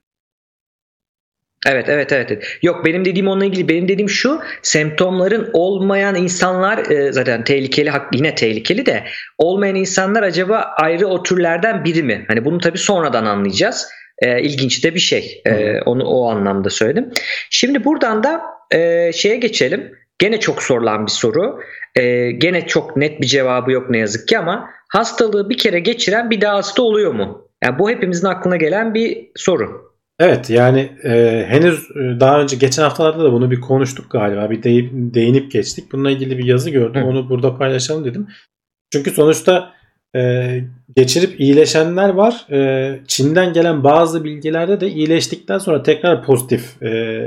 Evet 1.66 1.88
evet 1.88 2.12
evet. 2.12 2.30
evet. 2.30 2.58
Yok 2.62 2.84
benim 2.84 3.04
dediğim 3.04 3.28
onunla 3.28 3.44
ilgili. 3.44 3.68
Benim 3.68 3.88
dediğim 3.88 4.08
şu 4.08 4.40
semptomların 4.62 5.50
olmayan 5.52 6.14
insanlar 6.14 6.90
e, 6.90 7.12
zaten 7.12 7.44
tehlikeli 7.44 7.90
hak- 7.90 8.14
yine 8.14 8.34
tehlikeli 8.34 8.86
de 8.86 9.04
olmayan 9.38 9.74
insanlar 9.74 10.22
acaba 10.22 10.58
ayrı 10.76 11.06
o 11.06 11.22
türlerden 11.22 11.84
biri 11.84 12.02
mi? 12.02 12.24
Hani 12.28 12.44
bunu 12.44 12.58
tabii 12.58 12.78
sonradan 12.78 13.24
anlayacağız. 13.24 13.88
E, 14.18 14.42
ilginç 14.42 14.84
de 14.84 14.94
bir 14.94 15.00
şey. 15.00 15.42
E, 15.46 15.80
onu 15.80 16.04
o 16.04 16.30
anlamda 16.30 16.70
söyledim. 16.70 17.10
Şimdi 17.50 17.84
buradan 17.84 18.22
da 18.22 18.40
e, 18.70 19.12
şeye 19.12 19.36
geçelim. 19.36 19.92
Gene 20.18 20.40
çok 20.40 20.62
sorulan 20.62 21.06
bir 21.06 21.12
soru. 21.12 21.60
E, 21.94 22.30
gene 22.30 22.66
çok 22.66 22.96
net 22.96 23.20
bir 23.20 23.26
cevabı 23.26 23.72
yok 23.72 23.90
ne 23.90 23.98
yazık 23.98 24.28
ki 24.28 24.38
ama 24.38 24.70
hastalığı 24.88 25.50
bir 25.50 25.58
kere 25.58 25.80
geçiren 25.80 26.30
bir 26.30 26.40
daha 26.40 26.54
hasta 26.56 26.82
oluyor 26.82 27.12
mu? 27.12 27.48
Yani 27.64 27.78
bu 27.78 27.90
hepimizin 27.90 28.26
aklına 28.26 28.56
gelen 28.56 28.94
bir 28.94 29.30
soru. 29.36 29.85
Evet 30.18 30.50
yani 30.50 30.80
e, 31.04 31.44
henüz 31.48 31.90
e, 31.90 32.20
daha 32.20 32.40
önce 32.40 32.56
geçen 32.56 32.82
haftalarda 32.82 33.24
da 33.24 33.32
bunu 33.32 33.50
bir 33.50 33.60
konuştuk 33.60 34.10
galiba. 34.10 34.50
Bir 34.50 34.62
deyip, 34.62 34.90
değinip 34.92 35.52
geçtik. 35.52 35.92
Bununla 35.92 36.10
ilgili 36.10 36.38
bir 36.38 36.44
yazı 36.44 36.70
gördüm. 36.70 37.02
Hı. 37.02 37.06
Onu 37.06 37.30
burada 37.30 37.58
paylaşalım 37.58 38.04
dedim. 38.04 38.28
Çünkü 38.92 39.10
sonuçta 39.10 39.72
e, 40.16 40.60
geçirip 40.96 41.40
iyileşenler 41.40 42.08
var. 42.08 42.46
E, 42.50 43.00
Çin'den 43.06 43.52
gelen 43.52 43.84
bazı 43.84 44.24
bilgilerde 44.24 44.80
de 44.80 44.88
iyileştikten 44.88 45.58
sonra 45.58 45.82
tekrar 45.82 46.24
pozitif 46.24 46.82
e, 46.82 47.22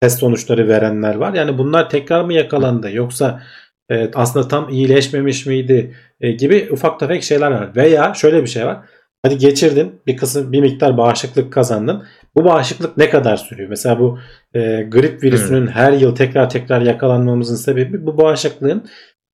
test 0.00 0.18
sonuçları 0.18 0.68
verenler 0.68 1.14
var. 1.14 1.34
Yani 1.34 1.58
bunlar 1.58 1.90
tekrar 1.90 2.24
mı 2.24 2.32
yakalandı 2.32 2.92
yoksa 2.92 3.42
e, 3.90 4.10
aslında 4.14 4.48
tam 4.48 4.68
iyileşmemiş 4.68 5.46
miydi 5.46 5.94
e, 6.20 6.32
gibi 6.32 6.68
ufak 6.70 7.00
tefek 7.00 7.22
şeyler 7.22 7.50
var. 7.50 7.76
Veya 7.76 8.14
şöyle 8.14 8.42
bir 8.42 8.48
şey 8.48 8.66
var. 8.66 8.78
Hadi 9.26 9.38
geçirdin 9.38 9.92
bir 10.06 10.16
kısım 10.16 10.52
bir 10.52 10.60
miktar 10.60 10.96
bağışıklık 10.96 11.52
kazandın. 11.52 12.02
Bu 12.36 12.44
bağışıklık 12.44 12.96
ne 12.96 13.10
kadar 13.10 13.36
sürüyor? 13.36 13.68
Mesela 13.68 13.98
bu 13.98 14.18
e, 14.54 14.82
grip 14.82 15.22
virüsünün 15.22 15.66
her 15.66 15.92
yıl 15.92 16.14
tekrar 16.14 16.50
tekrar 16.50 16.80
yakalanmamızın 16.80 17.56
sebebi 17.56 18.06
bu 18.06 18.18
bağışıklığın 18.18 18.84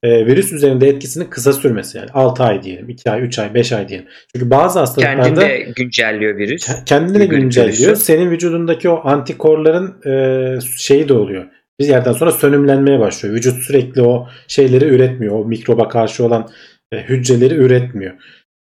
e, 0.02 0.26
virüs 0.26 0.52
üzerinde 0.52 0.88
etkisinin 0.88 1.24
kısa 1.24 1.52
sürmesi. 1.52 1.98
Yani 1.98 2.08
6 2.14 2.42
ay 2.42 2.62
diyelim, 2.62 2.88
2 2.88 3.10
ay, 3.10 3.22
3 3.22 3.38
ay, 3.38 3.54
5 3.54 3.72
ay 3.72 3.88
diyelim. 3.88 4.06
Çünkü 4.34 4.50
bazı 4.50 4.78
hastalıklarda 4.78 5.22
Kendini 5.22 5.40
de 5.44 5.72
güncelliyor 5.76 6.36
virüs. 6.36 6.68
ke- 6.68 6.84
kendini 6.84 7.18
de 7.20 7.26
güncelliyor. 7.26 7.88
virüsü. 7.90 8.04
Senin 8.04 8.30
vücudundaki 8.30 8.88
o 8.88 9.08
antikorların 9.08 9.94
e, 10.06 10.58
şeyi 10.76 11.08
de 11.08 11.14
oluyor. 11.14 11.44
Bir 11.80 11.88
yerden 11.88 12.12
sonra 12.12 12.30
sönümlenmeye 12.30 12.98
başlıyor. 13.00 13.34
Vücut 13.34 13.62
sürekli 13.62 14.02
o 14.02 14.28
şeyleri 14.48 14.84
üretmiyor. 14.84 15.34
O 15.34 15.44
mikroba 15.44 15.88
karşı 15.88 16.24
olan 16.24 16.48
e, 16.92 16.96
hücreleri 17.02 17.54
üretmiyor. 17.54 18.12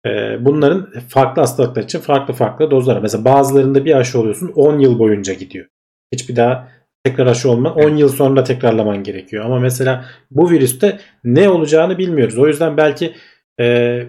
E, 0.05 0.37
bunların 0.45 0.89
farklı 1.07 1.41
hastalıklar 1.41 1.83
için 1.83 1.99
farklı 1.99 2.33
farklı 2.33 2.71
dozları. 2.71 3.01
Mesela 3.01 3.25
bazılarında 3.25 3.85
bir 3.85 3.95
aşı 3.95 4.19
oluyorsun 4.19 4.51
10 4.55 4.79
yıl 4.79 4.99
boyunca 4.99 5.33
gidiyor. 5.33 5.65
Hiçbir 6.13 6.35
daha 6.35 6.67
tekrar 7.03 7.27
aşı 7.27 7.51
olma 7.51 7.73
10 7.73 7.95
yıl 7.95 8.09
sonra 8.09 8.43
tekrarlaman 8.43 9.03
gerekiyor. 9.03 9.45
Ama 9.45 9.59
mesela 9.59 10.05
bu 10.31 10.49
virüste 10.49 10.99
ne 11.23 11.49
olacağını 11.49 11.97
bilmiyoruz. 11.97 12.37
O 12.37 12.47
yüzden 12.47 12.77
belki 12.77 13.13
e, 13.59 14.03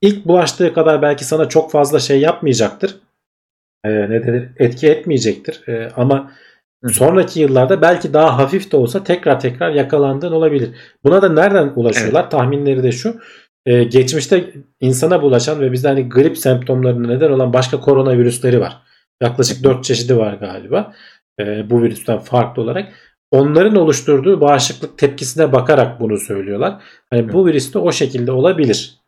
ilk 0.00 0.26
bulaştığı 0.26 0.74
kadar 0.74 1.02
belki 1.02 1.24
sana 1.24 1.48
çok 1.48 1.70
fazla 1.70 2.00
şey 2.00 2.20
yapmayacaktır. 2.20 2.96
E, 3.84 3.90
ne 3.90 4.26
denir? 4.26 4.48
Etki 4.58 4.88
etmeyecektir. 4.88 5.68
E, 5.68 5.90
ama 5.96 6.32
sonraki 6.92 7.40
yıllarda 7.40 7.82
belki 7.82 8.14
daha 8.14 8.38
hafif 8.38 8.72
de 8.72 8.76
olsa 8.76 9.04
tekrar 9.04 9.40
tekrar 9.40 9.70
yakalandığın 9.70 10.32
olabilir. 10.32 10.70
Buna 11.04 11.22
da 11.22 11.28
nereden 11.28 11.72
ulaşıyorlar? 11.76 12.30
Tahminleri 12.30 12.82
de 12.82 12.92
şu. 12.92 13.20
E, 13.66 13.84
geçmişte 13.84 14.50
insana 14.80 15.22
bulaşan 15.22 15.60
ve 15.60 15.72
bizde 15.72 15.88
hani 15.88 16.08
grip 16.08 16.38
semptomlarına 16.38 17.06
neden 17.06 17.30
olan 17.30 17.52
başka 17.52 17.80
koronavirüsleri 17.80 18.60
var. 18.60 18.82
Yaklaşık 19.22 19.64
4 19.64 19.84
çeşidi 19.84 20.16
var 20.16 20.34
galiba. 20.34 20.94
E, 21.40 21.70
bu 21.70 21.82
virüsten 21.82 22.18
farklı 22.18 22.62
olarak. 22.62 22.92
Onların 23.30 23.76
oluşturduğu 23.76 24.40
bağışıklık 24.40 24.98
tepkisine 24.98 25.52
bakarak 25.52 26.00
bunu 26.00 26.18
söylüyorlar. 26.18 26.82
Hani 27.10 27.32
bu 27.32 27.46
virüs 27.46 27.74
de 27.74 27.78
o 27.78 27.92
şekilde 27.92 28.32
olabilir. 28.32 28.98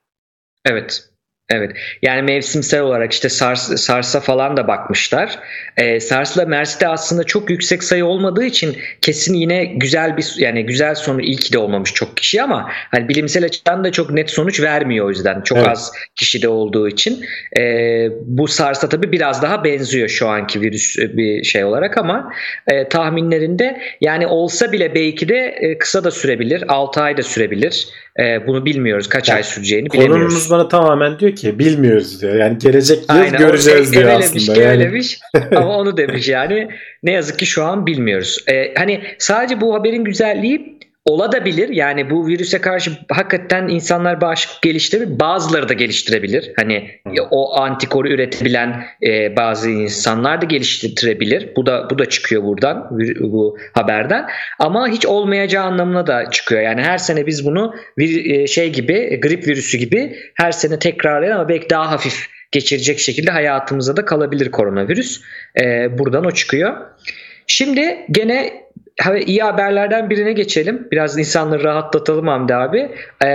Evet. 0.64 1.10
Evet. 1.50 1.76
Yani 2.02 2.22
mevsimsel 2.22 2.80
olarak 2.80 3.12
işte 3.12 3.28
SARS, 3.28 3.80
SARS'a 3.80 4.20
falan 4.20 4.56
da 4.56 4.68
bakmışlar. 4.68 5.38
Ee, 5.76 6.00
SARS'la 6.00 6.44
MERS'te 6.44 6.88
aslında 6.88 7.24
çok 7.24 7.50
yüksek 7.50 7.84
sayı 7.84 8.04
olmadığı 8.06 8.44
için 8.44 8.76
kesin 9.00 9.34
yine 9.34 9.64
güzel 9.64 10.16
bir 10.16 10.34
yani 10.36 10.66
güzel 10.66 10.94
sonu 10.94 11.20
ilk 11.20 11.52
de 11.52 11.58
olmamış 11.58 11.92
çok 11.92 12.16
kişi 12.16 12.42
ama 12.42 12.70
hani 12.90 13.08
bilimsel 13.08 13.44
açıdan 13.44 13.84
da 13.84 13.92
çok 13.92 14.10
net 14.10 14.30
sonuç 14.30 14.60
vermiyor 14.60 15.06
o 15.06 15.08
yüzden. 15.08 15.40
Çok 15.40 15.58
Evet. 15.58 15.68
az 15.68 15.92
kişide 16.16 16.48
olduğu 16.48 16.88
için. 16.88 17.24
Ee, 17.58 18.08
bu 18.22 18.48
SARS'a 18.48 18.88
tabii 18.88 19.12
biraz 19.12 19.42
daha 19.42 19.64
benziyor 19.64 20.08
şu 20.08 20.28
anki 20.28 20.60
virüs 20.60 20.98
e, 20.98 21.16
bir 21.16 21.44
şey 21.44 21.64
olarak 21.64 21.98
ama 21.98 22.32
e, 22.66 22.88
tahminlerinde 22.88 23.80
yani 24.00 24.26
olsa 24.26 24.72
bile 24.72 24.94
belki 24.94 25.28
de 25.28 25.36
e, 25.60 25.78
kısa 25.78 26.04
da 26.04 26.10
sürebilir. 26.10 26.64
6 26.68 27.02
ay 27.02 27.16
da 27.16 27.22
sürebilir. 27.22 27.88
E, 28.18 28.46
bunu 28.46 28.64
bilmiyoruz. 28.64 29.08
Kaç 29.08 29.28
Yani 29.28 29.36
ay 29.36 29.42
süreceğini 29.42 29.90
bilemiyoruz. 29.90 30.22
Konumuz 30.22 30.50
bana 30.50 30.68
tamamen 30.68 31.18
diyor 31.18 31.36
ki 31.36 31.58
bilmiyoruz 31.58 32.22
diyor. 32.22 32.34
Yani 32.34 32.58
gelecek 32.58 32.98
yıl 32.98 33.08
Aynen, 33.08 33.38
göreceğiz 33.38 33.92
diyor 33.92 34.02
evelemiş, 34.02 34.26
aslında. 34.26 34.60
Yani, 34.60 34.78
gevelemiş 34.78 35.18
ama 35.56 35.76
onu 35.76 35.96
demiş 35.96 36.28
yani. 36.28 36.68
Ne 37.02 37.12
yazık 37.12 37.38
ki 37.38 37.46
şu 37.46 37.64
an 37.64 37.86
bilmiyoruz. 37.86 38.44
Ee, 38.48 38.74
hani 38.76 39.02
sadece 39.18 39.60
bu 39.60 39.74
haberin 39.74 40.04
güzelliği 40.04 40.75
olabilir. 41.06 41.68
Yani 41.68 42.10
bu 42.10 42.26
virüse 42.26 42.60
karşı 42.60 42.90
hakikaten 43.10 43.68
insanlar 43.68 44.20
bağışıklık 44.20 44.62
geliştirebilir. 44.62 45.20
Bazıları 45.20 45.68
da 45.68 45.72
geliştirebilir. 45.72 46.52
Hani 46.56 46.90
o 47.30 47.56
antikoru 47.56 48.08
üretebilen 48.08 48.84
e, 49.02 49.36
bazı 49.36 49.70
insanlar 49.70 50.40
da 50.40 50.44
geliştirebilir. 50.44 51.48
Bu 51.56 51.66
da 51.66 51.90
bu 51.90 51.98
da 51.98 52.06
çıkıyor 52.06 52.42
buradan 52.42 52.88
bu 53.20 53.58
haberden. 53.72 54.26
Ama 54.58 54.88
hiç 54.88 55.06
olmayacağı 55.06 55.64
anlamına 55.64 56.06
da 56.06 56.30
çıkıyor. 56.30 56.62
Yani 56.62 56.82
her 56.82 56.98
sene 56.98 57.26
biz 57.26 57.46
bunu 57.46 57.74
bir 57.98 58.34
e, 58.34 58.46
şey 58.46 58.72
gibi 58.72 59.20
grip 59.20 59.48
virüsü 59.48 59.78
gibi 59.78 60.16
her 60.34 60.52
sene 60.52 60.78
tekrarlayan 60.78 61.34
ama 61.34 61.48
belki 61.48 61.70
daha 61.70 61.90
hafif 61.90 62.28
geçirecek 62.52 62.98
şekilde 62.98 63.30
hayatımıza 63.30 63.96
da 63.96 64.04
kalabilir 64.04 64.50
koronavirüs. 64.50 65.20
Ee, 65.60 65.98
buradan 65.98 66.24
o 66.24 66.30
çıkıyor. 66.30 66.76
Şimdi 67.46 68.06
gene 68.10 68.65
iyi 69.26 69.40
haberlerden 69.42 70.10
birine 70.10 70.32
geçelim. 70.32 70.88
Biraz 70.90 71.18
insanları 71.18 71.64
rahatlatalım 71.64 72.26
Hamdi 72.28 72.54
abi. 72.54 72.90
Ee, 73.24 73.28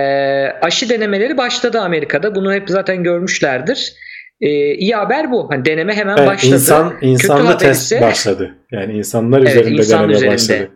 aşı 0.62 0.90
denemeleri 0.90 1.38
başladı 1.38 1.80
Amerika'da. 1.80 2.36
Bunu 2.36 2.54
hep 2.54 2.70
zaten 2.70 3.04
görmüşlerdir. 3.04 3.94
Ee, 4.42 4.50
iyi 4.74 4.96
haber 4.96 5.32
bu. 5.32 5.52
Hani 5.52 5.66
deneme 5.66 5.94
hemen 5.96 6.18
Evet, 6.18 6.28
başladı. 6.28 6.54
insan 6.56 6.94
insanlı 7.02 7.44
haber 7.48 7.60
test 7.60 7.82
ise- 7.82 8.02
başladı. 8.02 8.56
Yani 8.72 8.94
insanlar 8.94 9.40
Evet, 9.40 9.50
üzerinde 9.52 9.78
insan 9.82 10.00
deneme 10.00 10.14
üzerinde. 10.14 10.34
başladı. 10.34 10.70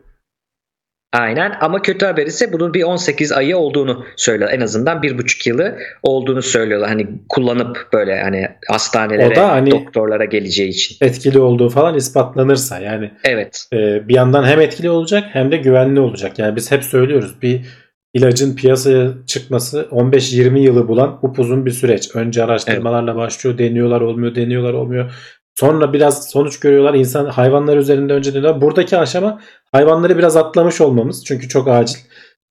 Aynen 1.19 1.54
ama 1.62 1.82
kötü 1.82 2.06
haber 2.06 2.25
ise 2.25 2.54
bunun 2.54 2.73
bir 2.73 2.84
18 2.84 3.32
ayı 3.32 3.58
olduğunu 3.58 4.06
söylüyor. 4.17 4.49
En 4.54 4.62
azından 4.62 5.01
bir 5.01 5.17
buçuk 5.17 5.47
yılı 5.47 5.78
olduğunu 6.04 6.41
söylüyorlar. 6.41 6.89
Hani 6.89 7.08
kullanıp 7.30 7.88
böyle 7.93 8.21
hani 8.21 8.47
hastanelere, 8.67 9.34
O 9.34 9.36
da 9.36 9.49
hani- 9.51 9.71
doktorlara 9.71 10.25
geleceği 10.25 10.69
için. 10.69 11.06
Etkili 11.06 11.39
olduğu 11.39 11.69
falan 11.69 11.95
ispatlanırsa 11.95 12.80
yani 12.80 13.12
Evet. 13.23 13.65
e, 13.73 14.08
bir 14.08 14.15
yandan 14.15 14.43
hem 14.43 14.62
etkili 14.62 14.89
olacak 14.89 15.23
hem 15.34 15.51
de 15.51 15.58
güvenli 15.58 15.99
olacak. 15.99 16.39
Yani 16.39 16.56
biz 16.56 16.71
hep 16.71 16.84
söylüyoruz 16.84 17.41
bir 17.41 17.62
ilacın 18.13 18.56
piyasaya 18.56 19.12
çıkması 19.28 19.88
15-20 19.91 20.60
yılı 20.60 20.88
bulan 20.88 21.19
upuzun 21.21 21.65
bir 21.65 21.71
süreç. 21.71 22.15
Önce 22.15 22.43
araştırmalarla 22.43 23.15
başlıyor, 23.15 23.58
deniyorlar 23.58 24.01
olmuyor, 24.01 24.36
deniyorlar 24.36 24.73
olmuyor. 24.73 25.12
Sonra 25.60 25.94
biraz 25.94 26.30
sonuç 26.30 26.60
görüyorlar. 26.60 26.94
İnsan 26.94 27.26
hayvanlar 27.26 27.78
üzerinde 27.78 28.13
önce 28.13 28.34
deniyorlar. 28.34 28.62
Buradaki 28.62 28.98
aşama 28.98 29.41
hayvanları 29.72 30.18
biraz 30.18 30.38
atlamış 30.38 30.82
olmamız. 30.82 31.26
Çünkü 31.26 31.50
çok 31.50 31.68
acil. 31.68 32.00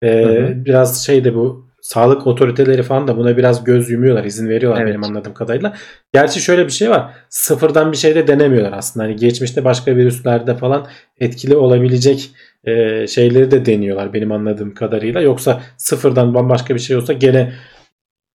Ee, 0.03 0.09
Hı 0.09 0.29
hı. 0.29 0.64
Biraz 0.64 1.07
şey 1.07 1.25
de 1.25 1.35
bu 1.35 1.67
sağlık 1.83 2.27
otoriteleri 2.27 2.83
falan 2.83 3.09
da 3.09 3.17
buna 3.17 3.37
biraz 3.37 3.64
göz 3.64 3.90
yumuyorlar, 3.90 4.25
izin 4.25 4.49
veriyorlar 4.49 4.81
Evet. 4.81 4.90
benim 4.90 5.05
anladığım 5.05 5.35
kadarıyla. 5.35 5.75
Gerçi 6.12 6.40
şöyle 6.40 6.67
bir 6.67 6.73
şey 6.73 6.90
var. 6.90 7.14
Sıfırdan 7.29 7.93
bir 7.93 7.97
şey 7.97 8.14
de 8.14 8.27
denemiyorlar 8.27 8.73
aslında. 8.73 9.07
Hani 9.07 9.17
geçmişte 9.17 9.64
başka 9.64 9.97
virüslerde 9.97 10.57
falan 10.57 10.87
etkili 11.21 11.57
olabilecek 11.57 12.31
e, 12.64 13.07
şeyleri 13.07 13.51
de 13.51 13.67
deniyorlar 13.67 14.12
benim 14.12 14.33
anladığım 14.33 14.75
kadarıyla. 14.75 15.21
Yoksa 15.21 15.62
sıfırdan 15.77 16.35
bambaşka 16.35 16.75
bir 16.75 16.81
şey 16.81 16.97
olsa 16.97 17.12
gene 17.12 17.53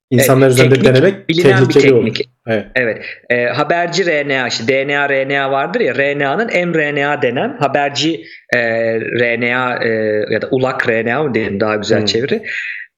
insanlar 0.10 0.46
Evet, 0.48 0.54
üzerinde 0.54 0.76
teknik, 0.76 0.96
denemek 0.96 1.30
bilinen 1.30 1.62
bir 1.70 1.74
tehlikeli 1.74 1.94
olur. 1.94 2.06
teknik. 2.06 2.30
Evet. 2.48 2.66
Evet. 2.76 3.06
E, 3.30 3.46
haberci 3.46 4.06
RNA 4.06 4.48
işte 4.48 4.68
DNA 4.68 5.10
RNA 5.10 5.52
vardır 5.52 5.80
ya 5.80 5.96
RNA'nın 5.96 6.68
mRNA 6.70 7.22
denen 7.22 7.58
haberci 7.60 8.24
e, 8.56 8.60
RNA 9.00 9.84
e, 9.84 9.90
ya 10.34 10.42
da 10.42 10.48
ulak 10.52 10.90
RNA 10.90 11.24
mı 11.24 11.34
diyelim 11.34 11.60
daha 11.60 11.76
güzel 11.76 12.00
Hmm. 12.00 12.06
çeviri. 12.06 12.42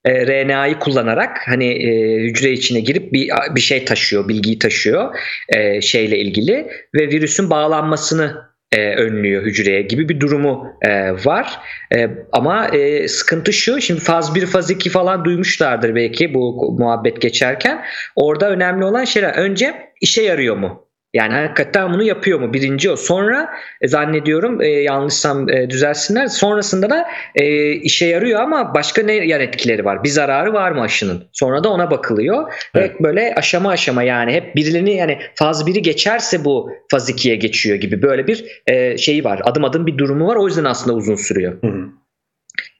E, 0.05 0.25
RNA'yı 0.27 0.79
kullanarak 0.79 1.37
hani 1.45 1.67
e, 1.67 2.19
hücre 2.23 2.51
içine 2.51 2.79
girip 2.79 3.13
bir 3.13 3.29
bir 3.55 3.61
şey 3.61 3.85
taşıyor, 3.85 4.27
bilgiyi 4.27 4.59
taşıyor 4.59 5.15
e, 5.49 5.81
şeyle 5.81 6.17
ilgili 6.17 6.67
ve 6.95 7.07
virüsün 7.07 7.49
bağlanmasını 7.49 8.50
e, 8.71 8.95
önlüyor 8.95 9.43
hücreye 9.43 9.81
gibi 9.81 10.09
bir 10.09 10.19
durumu 10.19 10.67
e, 10.81 11.11
var. 11.25 11.59
E, 11.95 12.09
ama 12.31 12.67
e, 12.67 13.07
sıkıntı 13.07 13.53
şu 13.53 13.81
şimdi 13.81 13.99
faz 14.01 14.35
1 14.35 14.45
faz 14.45 14.71
2 14.71 14.89
falan 14.89 15.25
duymuşlardır 15.25 15.95
belki 15.95 16.33
bu 16.33 16.75
muhabbet 16.79 17.21
geçerken. 17.21 17.85
Orada 18.15 18.49
önemli 18.49 18.85
olan 18.85 19.03
şeyler 19.03 19.33
önce 19.33 19.93
işe 20.01 20.21
yarıyor 20.21 20.57
mu? 20.57 20.90
Yani 21.13 21.33
hakikaten 21.33 21.93
bunu 21.93 22.03
yapıyor 22.03 22.39
mu? 22.39 22.53
Birinci 22.53 22.91
o. 22.91 22.95
Sonra 22.95 23.49
e, 23.81 23.87
zannediyorum 23.87 24.61
e, 24.61 24.67
yanlışsam 24.67 25.49
e, 25.49 25.69
düzelsinler. 25.69 26.27
Sonrasında 26.27 26.89
da 26.89 27.07
e, 27.35 27.71
işe 27.71 28.05
yarıyor 28.05 28.39
ama 28.39 28.73
başka 28.73 29.03
ne 29.03 29.13
yan 29.13 29.41
etkileri 29.41 29.85
var? 29.85 30.03
Bir 30.03 30.09
zararı 30.09 30.53
var 30.53 30.71
mı 30.71 30.81
aşının? 30.81 31.23
Sonra 31.31 31.63
da 31.63 31.69
ona 31.69 31.91
bakılıyor. 31.91 32.53
Evet. 32.75 32.95
Ve 32.99 33.03
böyle 33.03 33.35
aşama 33.35 33.69
aşama 33.69 34.03
yani 34.03 34.33
hep 34.33 34.55
birilerini 34.55 34.95
yani 34.95 35.19
faz 35.35 35.67
1'i 35.67 35.81
geçerse 35.81 36.45
bu 36.45 36.71
faz 36.91 37.09
2'ye 37.09 37.35
geçiyor 37.35 37.77
gibi 37.77 38.01
böyle 38.01 38.27
bir 38.27 38.61
e, 38.67 38.97
şeyi 38.97 39.23
var. 39.23 39.41
Adım 39.43 39.63
adım 39.63 39.87
bir 39.87 39.97
durumu 39.97 40.27
var. 40.27 40.35
O 40.35 40.47
yüzden 40.47 40.65
aslında 40.65 40.97
uzun 40.97 41.15
sürüyor. 41.15 41.61
Hı 41.61 41.67
hı. 41.67 42.00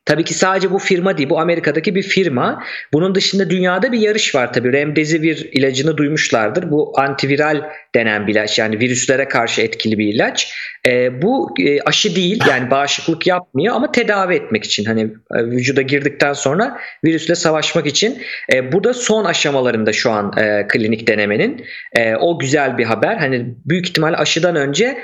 Tabii 0.06 0.24
ki 0.24 0.34
sadece 0.34 0.72
bu 0.72 0.80
firma 0.80 1.18
değil. 1.18 1.30
Bu 1.30 1.40
Amerika'daki 1.40 1.96
bir 1.96 2.04
firma. 2.04 2.64
Bunun 2.94 3.16
dışında 3.16 3.50
dünyada 3.50 3.92
bir 3.92 4.00
yarış 4.00 4.36
var 4.36 4.54
tabii. 4.54 4.74
Remdesivir 4.74 5.50
ilacını 5.52 5.98
duymuşlardır. 5.98 6.72
Bu 6.72 6.94
antiviral 7.00 7.62
denen 7.96 8.28
bir 8.28 8.32
ilaç. 8.32 8.60
Yani 8.60 8.80
virüslere 8.80 9.28
karşı 9.28 9.62
etkili 9.62 9.98
bir 9.98 10.14
ilaç. 10.14 10.54
Ee, 10.88 11.22
bu 11.22 11.54
e, 11.60 11.82
aşı 11.82 12.16
değil. 12.16 12.44
Yani 12.50 12.72
bağışıklık 12.72 13.28
yapmıyor 13.28 13.76
ama 13.76 13.92
tedavi 13.92 14.36
etmek 14.36 14.64
için. 14.64 14.86
Hani 14.86 15.02
e, 15.36 15.44
vücuda 15.44 15.82
girdikten 15.82 16.34
sonra 16.34 16.80
virüsle 17.06 17.36
savaşmak 17.36 17.88
için. 17.88 18.22
E, 18.54 18.72
bu 18.72 18.84
da 18.84 18.94
son 18.94 19.26
aşamalarında 19.26 19.94
şu 19.94 20.12
an 20.12 20.34
e, 20.38 20.68
klinik 20.68 21.08
denemenin. 21.08 21.66
E, 21.96 22.16
o 22.16 22.40
güzel 22.40 22.78
bir 22.78 22.86
haber. 22.86 23.18
Hani 23.18 23.56
büyük 23.66 23.90
ihtimal 23.90 24.14
aşıdan 24.18 24.56
önce 24.56 24.98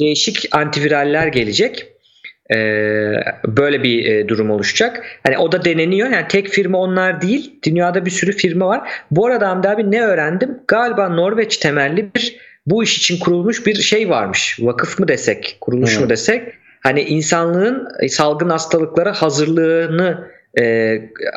değişik 0.00 0.48
antiviraller 0.52 1.26
gelecek. 1.26 1.97
Ee, 2.54 3.14
böyle 3.46 3.82
bir 3.82 4.04
e, 4.04 4.28
durum 4.28 4.50
oluşacak. 4.50 5.04
Hani 5.22 5.38
o 5.38 5.52
da 5.52 5.64
deneniyor. 5.64 6.08
Yani 6.08 6.28
tek 6.28 6.48
firma 6.48 6.78
onlar 6.78 7.22
değil. 7.22 7.54
Dünyada 7.64 8.06
bir 8.06 8.10
sürü 8.10 8.32
firma 8.32 8.66
var. 8.66 8.90
Bu 9.10 9.26
arada 9.26 9.48
Hamdi 9.48 9.68
abi 9.68 9.90
ne 9.90 10.02
öğrendim? 10.02 10.58
Galiba 10.68 11.08
Norveç 11.08 11.56
temelli 11.56 12.14
bir 12.14 12.36
bu 12.66 12.82
iş 12.82 12.98
için 12.98 13.18
kurulmuş 13.18 13.66
bir 13.66 13.74
şey 13.74 14.10
varmış. 14.10 14.58
Vakıf 14.60 14.98
mı 14.98 15.08
desek, 15.08 15.58
kuruluş 15.60 15.96
Hı. 15.96 16.00
mu 16.00 16.08
desek? 16.08 16.42
Hani 16.80 17.00
insanlığın 17.00 17.88
e, 18.00 18.08
salgın 18.08 18.48
hastalıklara 18.48 19.12
hazırlığını 19.12 20.28
e, 20.60 20.64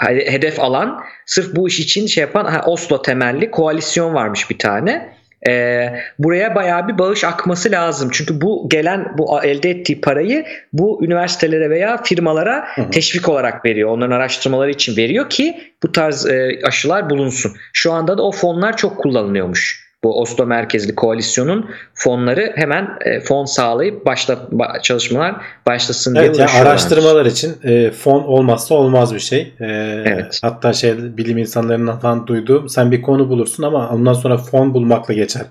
hedef 0.07 0.59
alan 0.59 1.03
sırf 1.25 1.55
bu 1.55 1.67
iş 1.67 1.79
için 1.79 2.07
şey 2.07 2.21
yapan 2.21 2.45
ha, 2.45 2.63
Oslo 2.65 3.01
temelli 3.01 3.51
koalisyon 3.51 4.13
varmış 4.13 4.49
bir 4.49 4.57
tane. 4.57 5.13
E, 5.47 5.85
buraya 6.19 6.55
bayağı 6.55 6.87
bir 6.87 6.97
bağış 6.97 7.23
akması 7.23 7.71
lazım. 7.71 8.09
Çünkü 8.11 8.41
bu 8.41 8.69
gelen 8.69 9.17
bu 9.17 9.43
elde 9.43 9.69
ettiği 9.69 10.01
parayı 10.01 10.45
bu 10.73 11.05
üniversitelere 11.05 11.69
veya 11.69 12.03
firmalara 12.03 12.65
Hı 12.75 12.81
hı. 12.81 12.89
teşvik 12.89 13.29
olarak 13.29 13.65
veriyor. 13.65 13.89
Onların 13.89 14.15
araştırmaları 14.15 14.71
için 14.71 14.97
veriyor 14.97 15.29
ki 15.29 15.61
bu 15.83 15.91
tarz 15.91 16.25
e, 16.25 16.59
aşılar 16.63 17.09
bulunsun. 17.09 17.51
Şu 17.73 17.91
anda 17.91 18.17
da 18.17 18.23
o 18.23 18.31
fonlar 18.31 18.77
çok 18.77 18.97
kullanılıyormuş. 18.97 19.90
Bu 20.03 20.21
Oslo 20.21 20.45
merkezli 20.45 20.95
koalisyonun 20.95 21.69
fonları 21.93 22.51
hemen 22.55 22.89
e, 23.05 23.19
fon 23.19 23.45
sağlayıp 23.45 24.05
başla 24.05 24.33
ba- 24.33 24.81
çalışmalar 24.81 25.35
başlasın 25.65 26.15
diye 26.15 26.25
Evet 26.25 26.39
yani 26.39 26.49
araştırmalar 26.51 27.25
için 27.25 27.55
e, 27.63 27.91
fon 27.91 28.23
olmazsa 28.23 28.75
olmaz 28.75 29.15
bir 29.15 29.19
şey. 29.19 29.41
E, 29.59 29.65
Evet. 30.05 30.39
Hatta 30.41 30.73
şey 30.73 31.17
bilim 31.17 31.37
insanlarından 31.37 31.99
falan 31.99 32.27
duyduğum 32.27 32.69
sen 32.69 32.91
bir 32.91 33.01
konu 33.01 33.29
bulursun 33.29 33.63
ama 33.63 33.89
ondan 33.89 34.13
sonra 34.13 34.37
fon 34.37 34.73
bulmakla 34.73 35.13
geçer 35.13 35.45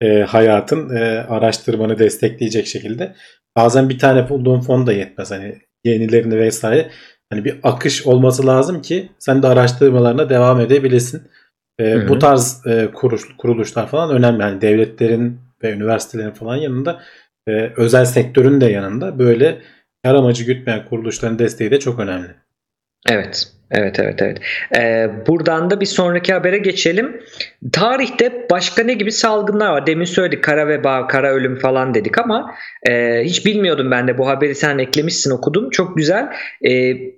e, 0.00 0.22
hayatın 0.22 0.96
e, 0.96 1.26
araştırmanı 1.28 1.98
destekleyecek 1.98 2.66
şekilde. 2.66 3.14
Bazen 3.56 3.88
bir 3.88 3.98
tane 3.98 4.28
bulduğun 4.28 4.60
fon 4.60 4.86
da 4.86 4.92
yetmez 4.92 5.30
hani 5.30 5.58
yenilerini 5.84 6.38
vesaire. 6.38 6.90
Hani 7.32 7.44
bir 7.44 7.60
akış 7.62 8.06
olması 8.06 8.46
lazım 8.46 8.82
ki 8.82 9.08
sen 9.18 9.42
de 9.42 9.46
araştırmalarına 9.46 10.30
devam 10.30 10.60
edebilesin. 10.60 11.22
E, 11.80 12.08
bu 12.08 12.18
tarz 12.18 12.66
e, 12.66 12.90
kuruş, 12.94 13.36
kuruluşlar 13.38 13.88
falan 13.88 14.10
önemli. 14.10 14.42
Yani 14.42 14.60
devletlerin 14.60 15.40
ve 15.62 15.72
üniversitelerin 15.72 16.30
falan 16.30 16.56
yanında 16.56 17.02
e, 17.48 17.72
özel 17.76 18.04
sektörün 18.04 18.60
de 18.60 18.66
yanında 18.66 19.18
böyle 19.18 19.62
kar 20.04 20.14
amacı 20.14 20.44
gütmeyen 20.44 20.84
kuruluşların 20.84 21.38
desteği 21.38 21.70
de 21.70 21.80
çok 21.80 21.98
önemli. 21.98 22.43
Evet. 23.10 23.48
Evet 23.70 23.98
evet 24.00 24.22
evet. 24.22 24.38
Ee, 24.76 25.10
buradan 25.26 25.70
da 25.70 25.80
bir 25.80 25.86
sonraki 25.86 26.32
habere 26.32 26.58
geçelim. 26.58 27.20
Tarihte 27.72 28.46
başka 28.50 28.82
ne 28.82 28.94
gibi 28.94 29.12
salgınlar 29.12 29.70
var? 29.70 29.86
Demin 29.86 30.04
söyledik 30.04 30.44
kara 30.44 30.68
veba, 30.68 31.06
kara 31.06 31.30
ölüm 31.32 31.58
falan 31.58 31.94
dedik 31.94 32.18
ama 32.18 32.54
e, 32.88 33.22
hiç 33.24 33.46
bilmiyordum 33.46 33.90
ben 33.90 34.08
de 34.08 34.18
bu 34.18 34.28
haberi 34.28 34.54
sen 34.54 34.78
eklemişsin 34.78 35.30
okudum. 35.30 35.70
Çok 35.70 35.96
güzel. 35.96 36.28
E, 36.66 36.70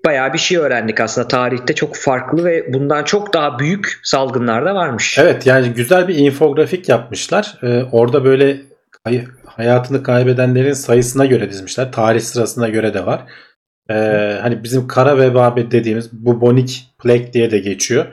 bayağı 0.07 0.33
bir 0.33 0.39
şey 0.39 0.59
öğrendik 0.59 1.01
aslında 1.01 1.29
tarihte 1.29 1.75
çok 1.75 1.97
farklı 1.97 2.45
ve 2.45 2.73
bundan 2.73 3.05
çok 3.05 3.35
daha 3.35 3.59
büyük 3.59 4.01
salgınlar 4.03 4.65
da 4.67 4.75
varmış. 4.75 5.19
Evet 5.19 5.47
yani 5.47 5.69
güzel 5.69 6.09
bir 6.09 6.15
infografik 6.15 6.89
yapmışlar. 6.89 7.59
Ee, 7.63 7.83
orada 7.93 8.25
böyle 8.25 8.57
hay- 9.05 9.25
hayatını 9.47 10.03
kaybedenlerin 10.03 10.73
sayısına 10.73 11.27
göre 11.27 11.51
dizmişler. 11.51 11.93
Tarih 11.93 12.21
sırasına 12.21 12.69
göre 12.69 12.95
de 12.95 13.07
var. 13.07 13.21
Ee, 13.91 14.39
hani 14.43 14.63
bizim 14.65 14.87
kara 14.87 15.19
veba 15.19 15.57
dediğimiz 15.57 16.13
bubonic 16.13 16.75
plague 17.03 17.33
diye 17.33 17.51
de 17.51 17.59
geçiyor. 17.59 18.07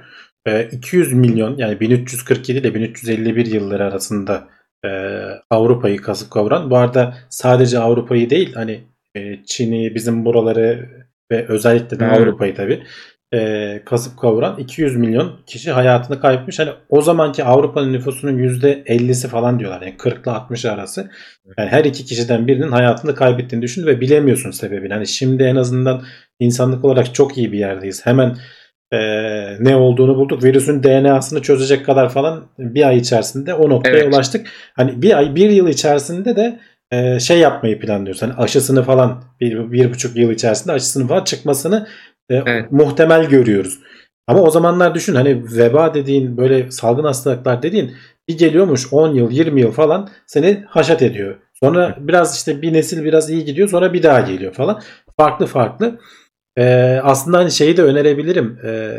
Ee, 0.46 0.68
200 0.72 1.14
milyon 1.14 1.58
yani 1.58 1.80
1347 1.80 2.60
ile 2.60 2.74
1351 2.76 3.46
yılları 3.46 3.86
arasında 3.86 4.48
e, 4.86 4.90
Avrupa'yı 5.50 6.02
kasıp 6.02 6.32
kavuran. 6.32 6.72
Bu 6.72 6.78
arada 6.78 7.18
sadece 7.30 7.80
Avrupa'yı 7.80 8.30
değil 8.30 8.54
hani 8.54 8.84
e, 9.16 9.44
Çin'i 9.46 9.96
bizim 9.96 10.26
buraları 10.26 10.90
ve 11.32 11.48
özellikle 11.48 12.00
de 12.00 12.06
Hmm. 12.06 12.14
Avrupa'yı 12.14 12.56
tabii 12.56 12.84
e, 13.34 13.82
kasıp 13.86 14.20
kavuran 14.20 14.58
200 14.60 14.98
milyon 14.98 15.40
kişi 15.46 15.72
hayatını 15.72 16.20
kaybetmiş. 16.20 16.60
Hani 16.60 16.70
o 16.90 17.02
zamanki 17.02 17.44
Avrupa'nın 17.44 17.94
nüfusunun 17.94 18.38
%50'si 18.38 19.28
falan 19.28 19.60
diyorlar. 19.60 19.82
Yani 19.82 19.98
40 19.98 20.24
ile 20.24 20.32
60 20.32 20.66
arası. 20.66 21.10
Yani 21.58 21.70
her 21.70 21.86
iki 21.86 22.06
kişiden 22.06 22.48
birinin 22.48 22.72
hayatını 22.72 23.16
kaybettiğini 23.16 23.64
düşün 23.64 23.86
ve 23.86 24.02
bilemiyorsun 24.02 24.52
sebebini. 24.52 24.94
Hani 24.94 25.08
şimdi 25.08 25.44
en 25.44 25.56
azından 25.56 26.04
insanlık 26.40 26.86
olarak 26.86 27.14
çok 27.16 27.38
iyi 27.38 27.52
bir 27.52 27.60
yerdeyiz. 27.60 28.06
Hemen 28.06 28.38
e, 28.92 29.00
ne 29.60 29.76
olduğunu 29.76 30.16
bulduk. 30.16 30.44
Virüsün 30.44 30.84
DNA'sını 30.84 31.42
çözecek 31.42 31.86
kadar 31.86 32.10
falan 32.10 32.44
bir 32.60 32.88
ay 32.88 32.98
içerisinde 32.98 33.54
o 33.54 33.70
noktaya 33.70 33.98
Evet. 33.98 34.14
ulaştık. 34.14 34.48
Hani 34.74 35.02
bir 35.02 35.18
ay, 35.18 35.36
bir 35.36 35.50
yıl 35.50 35.68
içerisinde 35.68 36.36
de 36.36 36.60
e, 36.92 37.20
şey 37.20 37.40
yapmayı 37.40 37.80
planlıyoruz. 37.80 38.22
Hani 38.22 38.34
aşısını 38.34 38.84
falan 38.84 39.24
bir, 39.42 39.72
bir 39.72 39.90
buçuk 39.90 40.18
yıl 40.18 40.32
içerisinde 40.32 40.74
aşısının 40.74 41.08
falan 41.08 41.24
çıkmasını 41.24 41.88
e, 42.30 42.36
Evet. 42.36 42.72
muhtemel 42.72 43.26
görüyoruz. 43.30 43.80
Ama 44.28 44.42
o 44.42 44.50
zamanlar 44.50 44.96
düşün 44.96 45.16
hani 45.16 45.44
veba 45.58 45.94
dediğin 45.94 46.38
böyle 46.38 46.72
salgın 46.72 47.04
hastalıklar 47.04 47.64
dediğin 47.64 47.92
bir 48.28 48.38
geliyormuş 48.38 48.94
10 48.94 49.14
yıl 49.14 49.32
20 49.32 49.62
yıl 49.62 49.72
falan 49.72 50.10
seni 50.28 50.64
haşat 50.68 51.02
ediyor. 51.02 51.36
Sonra 51.54 51.98
biraz 52.00 52.36
işte 52.36 52.62
bir 52.62 52.74
nesil 52.74 53.04
biraz 53.04 53.30
iyi 53.30 53.46
gidiyor 53.46 53.70
sonra 53.70 53.94
bir 53.94 54.04
daha 54.04 54.22
geliyor 54.22 54.54
falan. 54.54 54.82
Farklı 55.20 55.46
farklı. 55.46 56.00
Ee, 56.58 57.00
aslında 57.04 57.38
hani 57.38 57.52
şeyi 57.52 57.78
de 57.78 57.84
önerebilirim. 57.84 58.60
Ee, 58.66 58.92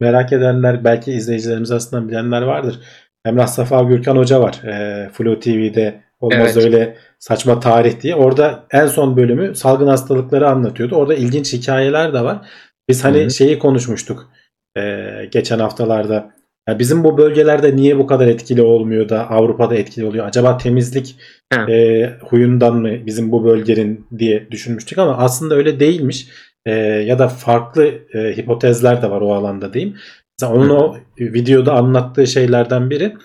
merak 0.00 0.32
edenler 0.32 0.84
belki 0.84 1.12
izleyicilerimiz 1.12 1.70
aslında 1.70 2.08
bilenler 2.08 2.42
vardır. 2.42 2.80
Emrah 3.26 3.46
Safa 3.46 3.82
Gürkan 3.82 4.16
Hoca 4.16 4.40
var. 4.40 4.60
Ee, 4.64 5.08
Flu 5.12 5.40
TV'de 5.40 6.00
olmaz 6.20 6.56
Evet. 6.56 6.56
öyle 6.56 6.96
saçma 7.18 7.60
tarih 7.60 8.00
diye. 8.00 8.14
Orada 8.14 8.64
en 8.70 8.86
son 8.86 9.16
bölümü 9.16 9.54
salgın 9.54 9.86
hastalıkları 9.86 10.48
anlatıyordu. 10.48 10.96
Orada 10.96 11.14
ilginç 11.14 11.52
hikayeler 11.52 12.12
de 12.12 12.20
var. 12.20 12.46
Biz 12.88 13.04
hani 13.04 13.20
Hı 13.20 13.24
hı. 13.24 13.30
şeyi 13.30 13.58
konuşmuştuk 13.58 14.30
ee, 14.78 15.28
geçen 15.32 15.58
haftalarda. 15.58 16.34
Ya 16.68 16.78
bizim 16.78 17.04
bu 17.04 17.18
bölgelerde 17.18 17.76
niye 17.76 17.98
bu 17.98 18.06
kadar 18.06 18.26
etkili 18.26 18.62
olmuyor 18.62 19.08
da 19.08 19.30
Avrupa'da 19.30 19.74
etkili 19.74 20.06
oluyor? 20.06 20.26
Acaba 20.26 20.56
temizlik 20.56 21.16
Ha. 21.52 21.70
e, 21.70 22.10
huyundan 22.20 22.76
mı 22.76 23.06
bizim 23.06 23.32
bu 23.32 23.44
bölgenin 23.44 24.06
diye 24.18 24.50
düşünmüştük 24.50 24.98
ama 24.98 25.16
aslında 25.16 25.54
öyle 25.54 25.80
değilmiş. 25.80 26.28
E, 26.66 26.72
ya 26.80 27.18
da 27.18 27.28
farklı 27.28 27.84
e, 28.14 28.36
hipotezler 28.36 29.02
de 29.02 29.10
var 29.10 29.20
o 29.20 29.34
alanda 29.34 29.72
diyeyim. 29.72 29.96
Mesela 30.40 30.52
onun 30.58 30.68
Hı. 30.68 30.74
o 30.74 30.96
videoda 31.18 31.72
anlattığı 31.72 32.26
şeylerden 32.26 32.90
biri 32.90 33.16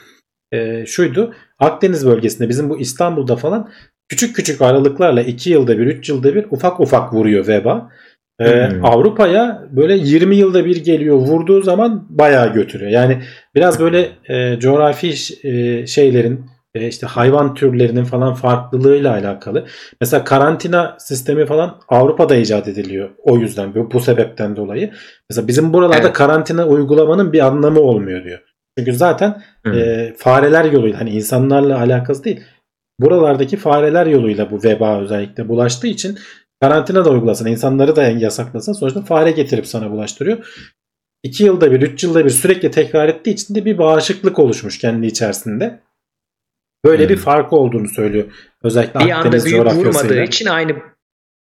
e, 0.51 0.85
şuydu. 0.85 1.33
Akdeniz 1.59 2.07
bölgesinde 2.07 2.49
bizim 2.49 2.69
bu 2.69 2.79
İstanbul'da 2.79 3.35
falan 3.35 3.69
küçük 4.09 4.35
küçük 4.35 4.61
aralıklarla 4.61 5.21
2 5.21 5.49
yılda 5.49 5.79
bir 5.79 5.87
3 5.87 6.09
yılda 6.09 6.35
bir 6.35 6.45
ufak 6.51 6.79
ufak 6.79 7.13
vuruyor 7.13 7.47
veba. 7.47 7.91
Ee, 8.39 8.69
hmm. 8.69 8.85
Avrupa'ya 8.85 9.63
böyle 9.71 9.95
20 9.95 10.35
yılda 10.35 10.65
bir 10.65 10.83
geliyor 10.83 11.15
vurduğu 11.15 11.61
zaman 11.61 12.05
bayağı 12.09 12.53
götürüyor. 12.53 12.91
Yani 12.91 13.21
biraz 13.55 13.79
böyle 13.79 14.09
e, 14.29 14.59
coğrafi 14.59 15.13
e, 15.43 15.87
şeylerin 15.87 16.45
e, 16.75 16.87
işte 16.87 17.07
hayvan 17.07 17.53
türlerinin 17.53 18.03
falan 18.03 18.33
farklılığıyla 18.33 19.11
alakalı. 19.13 19.65
Mesela 20.01 20.23
karantina 20.23 20.95
sistemi 20.99 21.45
falan 21.45 21.79
Avrupa'da 21.87 22.35
icat 22.35 22.67
ediliyor 22.67 23.09
o 23.23 23.37
yüzden 23.37 23.75
bu, 23.75 23.91
bu 23.91 23.99
sebepten 23.99 24.55
dolayı. 24.55 24.91
Mesela 25.29 25.47
bizim 25.47 25.73
buralarda 25.73 26.07
evet. 26.07 26.13
karantina 26.13 26.67
uygulamanın 26.67 27.33
bir 27.33 27.39
anlamı 27.39 27.79
olmuyor 27.79 28.23
diyor. 28.23 28.39
Çünkü 28.77 28.93
zaten 28.93 29.41
e, 29.75 30.13
fareler 30.17 30.65
yoluyla 30.65 30.99
hani 30.99 31.09
insanlarla 31.09 31.79
alakası 31.79 32.23
değil. 32.23 32.41
Buralardaki 32.99 33.57
fareler 33.57 34.05
yoluyla 34.05 34.51
bu 34.51 34.63
veba 34.63 35.01
özellikle 35.01 35.49
bulaştığı 35.49 35.87
için 35.87 36.17
karantina 36.61 37.05
da 37.05 37.09
uygulasın, 37.09 37.45
insanları 37.45 37.95
da 37.95 38.03
yasaklasın. 38.03 38.73
Sonuçta 38.73 39.01
fare 39.01 39.31
getirip 39.31 39.67
sana 39.67 39.91
bulaştırıyor. 39.91 40.37
2 41.23 41.43
yılda 41.43 41.71
bir, 41.71 41.81
3 41.81 42.03
yılda 42.03 42.25
bir 42.25 42.29
sürekli 42.29 42.71
tekrar 42.71 43.09
ettiği 43.09 43.31
için 43.31 43.55
de 43.55 43.65
bir 43.65 43.77
bağışıklık 43.77 44.39
oluşmuş 44.39 44.77
kendi 44.77 45.07
içerisinde. 45.07 45.79
Böyle 46.85 47.03
hmm. 47.03 47.09
bir 47.09 47.17
farkı 47.17 47.55
olduğunu 47.55 47.87
söylüyor. 47.87 48.25
Özellikle 48.63 48.99
bir 48.99 49.11
anda 49.11 49.45
büyük 49.45 49.65
vurmadığı 49.65 50.23
için 50.23 50.45
aynı 50.45 50.75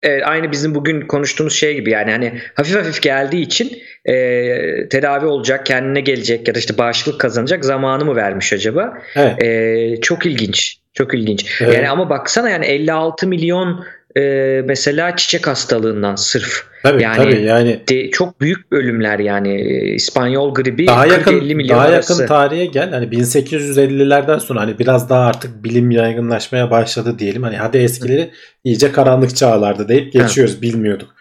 e, 0.02 0.22
aynı 0.22 0.52
bizim 0.52 0.74
bugün 0.74 1.00
konuştuğumuz 1.00 1.52
şey 1.52 1.74
gibi 1.74 1.90
yani 1.90 2.10
hani 2.10 2.40
hafif 2.54 2.76
hafif 2.76 3.02
geldiği 3.02 3.42
için 3.42 3.78
e, 4.04 4.88
tedavi 4.88 5.26
olacak, 5.26 5.66
kendine 5.66 6.00
gelecek 6.00 6.48
ya 6.48 6.54
da 6.54 6.58
işte 6.58 6.78
bağışıklık 6.78 7.20
kazanacak 7.20 7.64
zamanı 7.64 8.04
mı 8.04 8.16
vermiş 8.16 8.52
acaba? 8.52 8.98
Evet. 9.16 9.42
E, 9.42 10.00
çok 10.00 10.26
ilginç. 10.26 10.78
Çok 10.92 11.14
ilginç. 11.14 11.60
Evet. 11.62 11.74
Yani 11.74 11.90
ama 11.90 12.10
baksana 12.10 12.50
yani 12.50 12.66
56 12.66 13.26
milyon 13.26 13.84
e, 14.16 14.62
mesela 14.66 15.16
çiçek 15.16 15.46
hastalığından 15.46 16.14
sırf. 16.14 16.66
Tabii 16.82 17.02
yani, 17.02 17.16
tabii 17.16 17.42
yani 17.42 17.80
de, 17.88 18.10
çok 18.10 18.40
büyük 18.40 18.72
ölümler 18.72 19.18
yani 19.18 19.60
İspanyol 19.94 20.54
gribi 20.54 20.86
daha 20.86 21.06
yakın 21.06 21.40
50 21.40 21.54
milyon 21.54 21.78
daha 21.78 21.86
arası. 21.86 22.12
yakın 22.12 22.26
tarihe 22.26 22.66
gel 22.66 22.90
hani 22.90 23.06
1850'lerden 23.06 24.38
sonra 24.38 24.60
hani 24.60 24.78
biraz 24.78 25.10
daha 25.10 25.26
artık 25.26 25.64
bilim 25.64 25.90
yaygınlaşmaya 25.90 26.70
başladı 26.70 27.18
diyelim 27.18 27.42
hani 27.42 27.56
hadi 27.56 27.78
eskileri 27.78 28.30
iyice 28.64 28.92
karanlık 28.92 29.36
çağlardı 29.36 29.88
deyip 29.88 30.12
geçiyoruz 30.12 30.52
evet. 30.52 30.62
bilmiyorduk. 30.62 31.14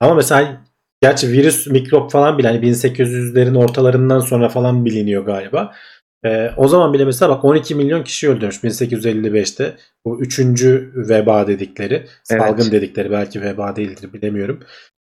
Ama 0.00 0.14
mesela 0.14 0.62
gerçi 1.02 1.32
virüs 1.32 1.66
mikrop 1.66 2.10
falan 2.12 2.38
bile 2.38 2.48
hani 2.48 2.58
1800'lerin 2.60 3.58
ortalarından 3.58 4.20
sonra 4.20 4.48
falan 4.48 4.84
biliniyor 4.84 5.24
galiba. 5.24 5.72
E, 6.24 6.50
o 6.56 6.68
zaman 6.68 6.92
bile 6.92 7.04
mesela 7.04 7.30
bak 7.30 7.44
12 7.44 7.74
milyon 7.74 8.02
kişi 8.02 8.30
öldürmüş 8.30 8.56
1855'te. 8.56 9.76
Bu 10.04 10.20
üçüncü 10.20 10.92
veba 10.94 11.46
dedikleri, 11.46 12.06
salgın 12.24 12.62
evet. 12.62 12.72
dedikleri 12.72 13.10
belki 13.10 13.42
veba 13.42 13.76
değildir 13.76 14.12
bilemiyorum. 14.12 14.60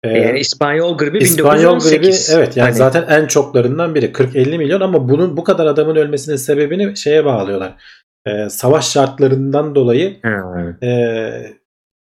Ee, 0.05 0.18
yani 0.18 0.38
İspanyol 0.38 0.99
gribi 0.99 1.18
İspanyol 1.18 1.75
1918. 1.75 2.29
gribi 2.29 2.38
evet 2.38 2.57
yani 2.57 2.66
hani... 2.66 2.77
zaten 2.77 3.05
en 3.09 3.27
çoklarından 3.27 3.94
biri 3.94 4.07
40-50 4.07 4.59
milyon 4.59 4.81
ama 4.81 5.09
bunun 5.09 5.37
bu 5.37 5.44
kadar 5.44 5.66
adamın 5.66 5.97
ölmesinin 5.97 6.37
sebebini 6.37 6.97
şeye 6.97 7.25
bağlıyorlar. 7.25 7.75
Ee, 8.27 8.49
savaş 8.49 8.88
şartlarından 8.88 9.75
dolayı 9.75 10.23
hmm. 10.23 10.88
e, 10.88 11.57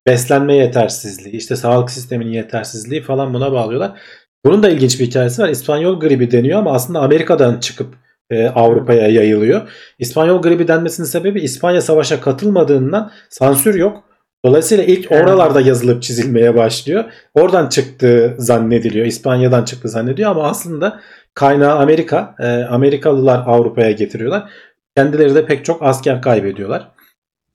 beslenme 0.08 0.56
yetersizliği, 0.56 1.36
işte 1.36 1.56
sağlık 1.56 1.92
sisteminin 1.92 2.32
yetersizliği 2.32 3.02
falan 3.02 3.34
buna 3.34 3.52
bağlıyorlar. 3.52 4.00
Bunun 4.46 4.64
da 4.64 4.70
ilginç 4.70 5.00
bir 5.00 5.06
hikayesi 5.06 5.42
var. 5.42 5.50
İspanyol 5.50 6.00
gribi 6.00 6.32
deniyor 6.32 6.60
ama 6.60 6.74
aslında 6.74 7.00
Amerika'dan 7.00 7.60
çıkıp 7.60 7.96
e, 8.34 8.50
Avrupa'ya 8.50 9.08
yayılıyor. 9.08 9.62
İspanyol 10.00 10.42
gribi 10.42 10.68
denmesinin 10.68 11.08
sebebi 11.08 11.42
İspanya 11.42 11.82
savaşa 11.82 12.22
katılmadığından 12.22 13.12
sansür 13.30 13.76
yok. 13.76 14.04
Dolayısıyla 14.46 14.84
ilk 14.84 15.12
oralarda 15.12 15.62
yazılıp 15.62 16.04
çizilmeye 16.04 16.56
başlıyor. 16.56 17.04
Oradan 17.34 17.70
çıktığı 17.70 18.36
zannediliyor. 18.38 19.06
İspanya'dan 19.06 19.66
çıktı 19.66 19.90
zannediyor 19.90 20.32
ama 20.32 20.44
aslında 20.44 21.00
kaynağı 21.34 21.80
Amerika. 21.80 22.36
E, 22.40 22.48
Amerikalılar 22.48 23.44
Avrupa'ya 23.46 23.92
getiriyorlar. 23.92 24.50
Kendileri 24.98 25.36
de 25.36 25.46
pek 25.46 25.66
çok 25.66 25.84
asker 25.84 26.22
kaybediyorlar. 26.22 26.92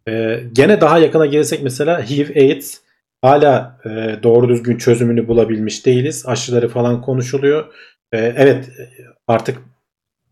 E, 0.08 0.40
gene 0.52 0.80
daha 0.80 0.98
yakına 0.98 1.26
gelirsek 1.26 1.62
mesela 1.62 2.02
HIV, 2.02 2.36
AIDS 2.36 2.80
hala 3.22 3.80
e, 3.84 4.22
doğru 4.22 4.48
düzgün 4.48 4.76
çözümünü 4.76 5.28
bulabilmiş 5.28 5.86
değiliz. 5.86 6.24
Aşıları 6.26 6.68
falan 6.68 7.02
konuşuluyor. 7.02 7.64
E, 8.12 8.18
evet 8.18 8.70
artık 9.26 9.58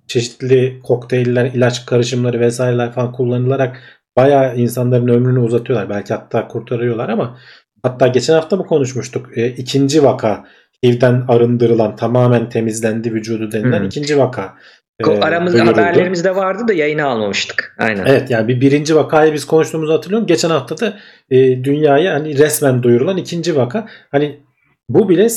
çeşitli 0.06 0.80
kokteyller, 0.82 1.44
ilaç 1.44 1.86
karışımları 1.86 2.40
vesaireler 2.40 2.92
falan 2.92 3.12
kullanılarak 3.12 3.80
bayağı 4.16 4.56
insanların 4.56 5.08
ömrünü 5.08 5.38
uzatıyorlar. 5.38 5.90
Belki 5.90 6.14
hatta 6.14 6.48
kurtarıyorlar 6.48 7.08
ama 7.08 7.38
hatta 7.82 8.06
geçen 8.06 8.34
hafta 8.34 8.56
mı 8.56 8.66
konuşmuştuk? 8.66 9.38
E, 9.38 9.48
ikinci 9.48 10.04
vaka 10.04 10.44
HIV'den 10.84 11.24
arındırılan 11.28 11.96
tamamen 11.96 12.48
temizlendi 12.48 13.14
vücudu 13.14 13.52
denilen 13.52 13.78
hmm. 13.78 13.86
ikinci 13.86 14.18
vaka. 14.18 14.54
E, 15.00 15.20
Aramızda 15.20 15.66
haberlerimizde 15.66 16.36
vardı 16.36 16.68
da 16.68 16.72
yayını 16.72 17.06
almamıştık. 17.06 17.76
Aynen. 17.78 18.06
Evet 18.06 18.30
yani 18.30 18.48
bir 18.48 18.60
birinci 18.60 18.96
vakayı 18.96 19.32
biz 19.32 19.44
konuştuğumuzu 19.46 19.92
hatırlıyorum. 19.92 20.26
Geçen 20.26 20.50
hafta 20.50 20.78
da 20.78 20.98
e, 21.30 21.64
dünyaya 21.64 22.14
hani 22.14 22.38
resmen 22.38 22.82
duyurulan 22.82 23.16
ikinci 23.16 23.56
vaka. 23.56 23.88
Hani 24.10 24.40
bu 24.88 25.08
bile 25.08 25.28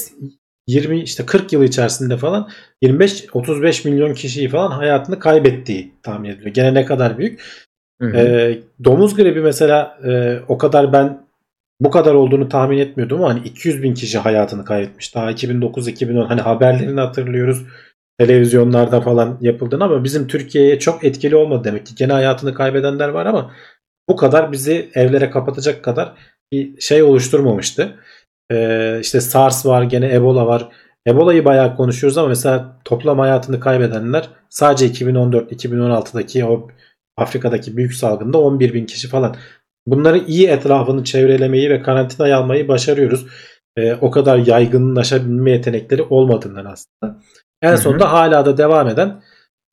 20 0.70 1.02
işte 1.02 1.26
40 1.26 1.54
yıl 1.54 1.64
içerisinde 1.64 2.18
falan 2.18 2.50
25-35 2.84 3.90
milyon 3.90 4.14
kişiyi 4.14 4.50
falan 4.50 4.72
hayatını 4.72 5.20
kaybettiği 5.20 5.94
tahmin 6.04 6.30
ediliyor. 6.30 6.54
Gene 6.54 6.74
ne 6.74 6.86
kadar 6.86 7.18
büyük. 7.18 7.42
Hı 8.02 8.08
hı. 8.08 8.18
E, 8.18 8.60
domuz 8.84 9.16
gribi 9.16 9.42
mesela 9.42 10.00
e, 10.08 10.40
o 10.48 10.58
kadar 10.58 10.94
ben 10.94 11.28
bu 11.82 11.92
kadar 11.92 12.14
olduğunu 12.14 12.50
tahmin 12.50 12.78
etmiyordum 12.78 13.24
ama 13.24 13.34
hani 13.34 13.48
200 13.48 13.84
bin 13.84 13.94
kişi 13.94 14.18
hayatını 14.18 14.66
kaybetmiş. 14.66 15.16
Daha 15.16 15.32
2009-2010 15.32 16.28
hani 16.28 16.42
haberlerini 16.42 17.00
hatırlıyoruz. 17.00 17.66
Televizyonlarda 18.20 19.02
falan 19.02 19.38
yapıldığını 19.42 19.84
ama 19.84 20.04
bizim 20.04 20.28
Türkiye'ye 20.28 20.80
çok 20.80 21.04
etkili 21.04 21.36
olmadı 21.36 21.64
demek 21.64 21.86
ki. 21.86 21.96
Gene 21.96 22.14
hayatını 22.14 22.54
kaybedenler 22.54 23.10
var 23.10 23.26
ama 23.26 23.52
bu 24.10 24.16
kadar 24.16 24.52
bizi 24.52 24.90
evlere 24.94 25.30
kapatacak 25.30 25.84
kadar 25.84 26.14
bir 26.52 26.82
şey 26.82 27.04
oluşturmamıştı. 27.04 27.96
Ee, 28.52 29.00
işte 29.02 29.22
SARS 29.22 29.66
var 29.66 29.84
gene 29.84 30.14
Ebola 30.14 30.48
var. 30.48 30.70
Ebola'yı 31.08 31.46
bayağı 31.46 31.76
konuşuyoruz 31.76 32.18
ama 32.18 32.28
mesela 32.28 32.80
toplam 32.86 33.20
hayatını 33.20 33.60
kaybedenler 33.60 34.30
sadece 34.50 34.88
2014-2016'daki 34.88 36.46
o 36.46 36.68
Afrika'daki 37.18 37.78
büyük 37.78 37.94
salgında 37.94 38.38
11 38.38 38.74
bin 38.74 38.86
kişi 38.86 39.08
falan. 39.08 39.36
Bunları 39.88 40.18
iyi 40.18 40.48
etrafını 40.48 41.04
çevrelemeyi 41.04 41.70
ve 41.70 41.82
karantinaya 41.82 42.38
almayı 42.38 42.68
başarıyoruz. 42.68 43.28
Ee, 43.78 43.94
o 44.02 44.12
kadar 44.12 44.38
yaygınlaşabilme 44.38 45.52
yetenekleri 45.52 46.04
olmadığından 46.04 46.66
aslında. 46.66 47.20
En 47.62 47.76
sonunda 47.76 48.06
hı 48.06 48.08
hı. 48.08 48.12
hala 48.12 48.46
da 48.46 48.58
devam 48.58 48.88
eden 48.88 49.22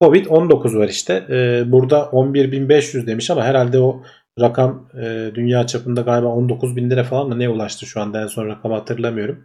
Covid-19 0.03 0.79
var 0.79 0.89
işte. 0.89 1.27
Ee, 1.31 1.73
burada 1.73 1.97
11.500 1.99 3.07
demiş 3.07 3.31
ama 3.31 3.45
herhalde 3.45 3.79
o 3.79 4.03
rakam 4.40 4.88
e, 5.03 5.31
dünya 5.35 5.66
çapında 5.66 6.01
galiba 6.01 6.29
19 6.29 6.77
bin 6.77 6.90
lira 6.90 7.05
falan 7.05 7.29
mı 7.29 7.38
ne 7.38 7.49
ulaştı 7.49 7.87
şu 7.87 8.01
anda 8.01 8.22
en 8.22 8.27
son 8.27 8.49
rakamı 8.49 8.75
hatırlamıyorum. 8.75 9.44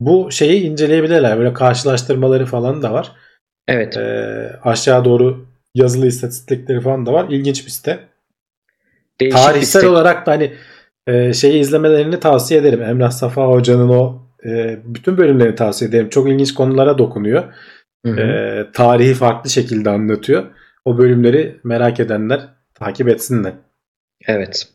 Bu 0.00 0.30
şeyi 0.30 0.62
inceleyebilirler. 0.62 1.38
Böyle 1.38 1.52
karşılaştırmaları 1.52 2.46
falan 2.46 2.82
da 2.82 2.92
var. 2.92 3.12
Evet. 3.68 3.96
E, 3.96 4.58
aşağı 4.62 5.04
doğru 5.04 5.46
yazılı 5.74 6.06
istatistikleri 6.06 6.80
falan 6.80 7.06
da 7.06 7.12
var. 7.12 7.26
İlginç 7.30 7.66
bir 7.66 7.70
site. 7.70 8.00
Değişik 9.20 9.38
Tarihsel 9.38 9.82
bir 9.82 9.86
olarak 9.86 10.26
da 10.26 10.30
hani 10.30 10.52
e, 11.06 11.32
şeyi 11.32 11.60
izlemelerini 11.60 12.20
tavsiye 12.20 12.60
ederim. 12.60 12.82
Emrah 12.82 13.10
Safa 13.10 13.46
Hoca'nın 13.46 13.88
o 13.88 14.22
e, 14.44 14.78
bütün 14.84 15.18
bölümlerini 15.18 15.54
tavsiye 15.54 15.88
ederim. 15.88 16.08
Çok 16.08 16.28
ilginç 16.28 16.54
konulara 16.54 16.98
dokunuyor. 16.98 17.44
Hı 18.06 18.12
hı. 18.12 18.20
E, 18.20 18.66
tarihi 18.72 19.14
farklı 19.14 19.50
şekilde 19.50 19.90
anlatıyor. 19.90 20.44
O 20.84 20.98
bölümleri 20.98 21.60
merak 21.64 22.00
edenler 22.00 22.48
takip 22.80 23.08
etsinler. 23.08 23.52
Evet. 24.26 24.66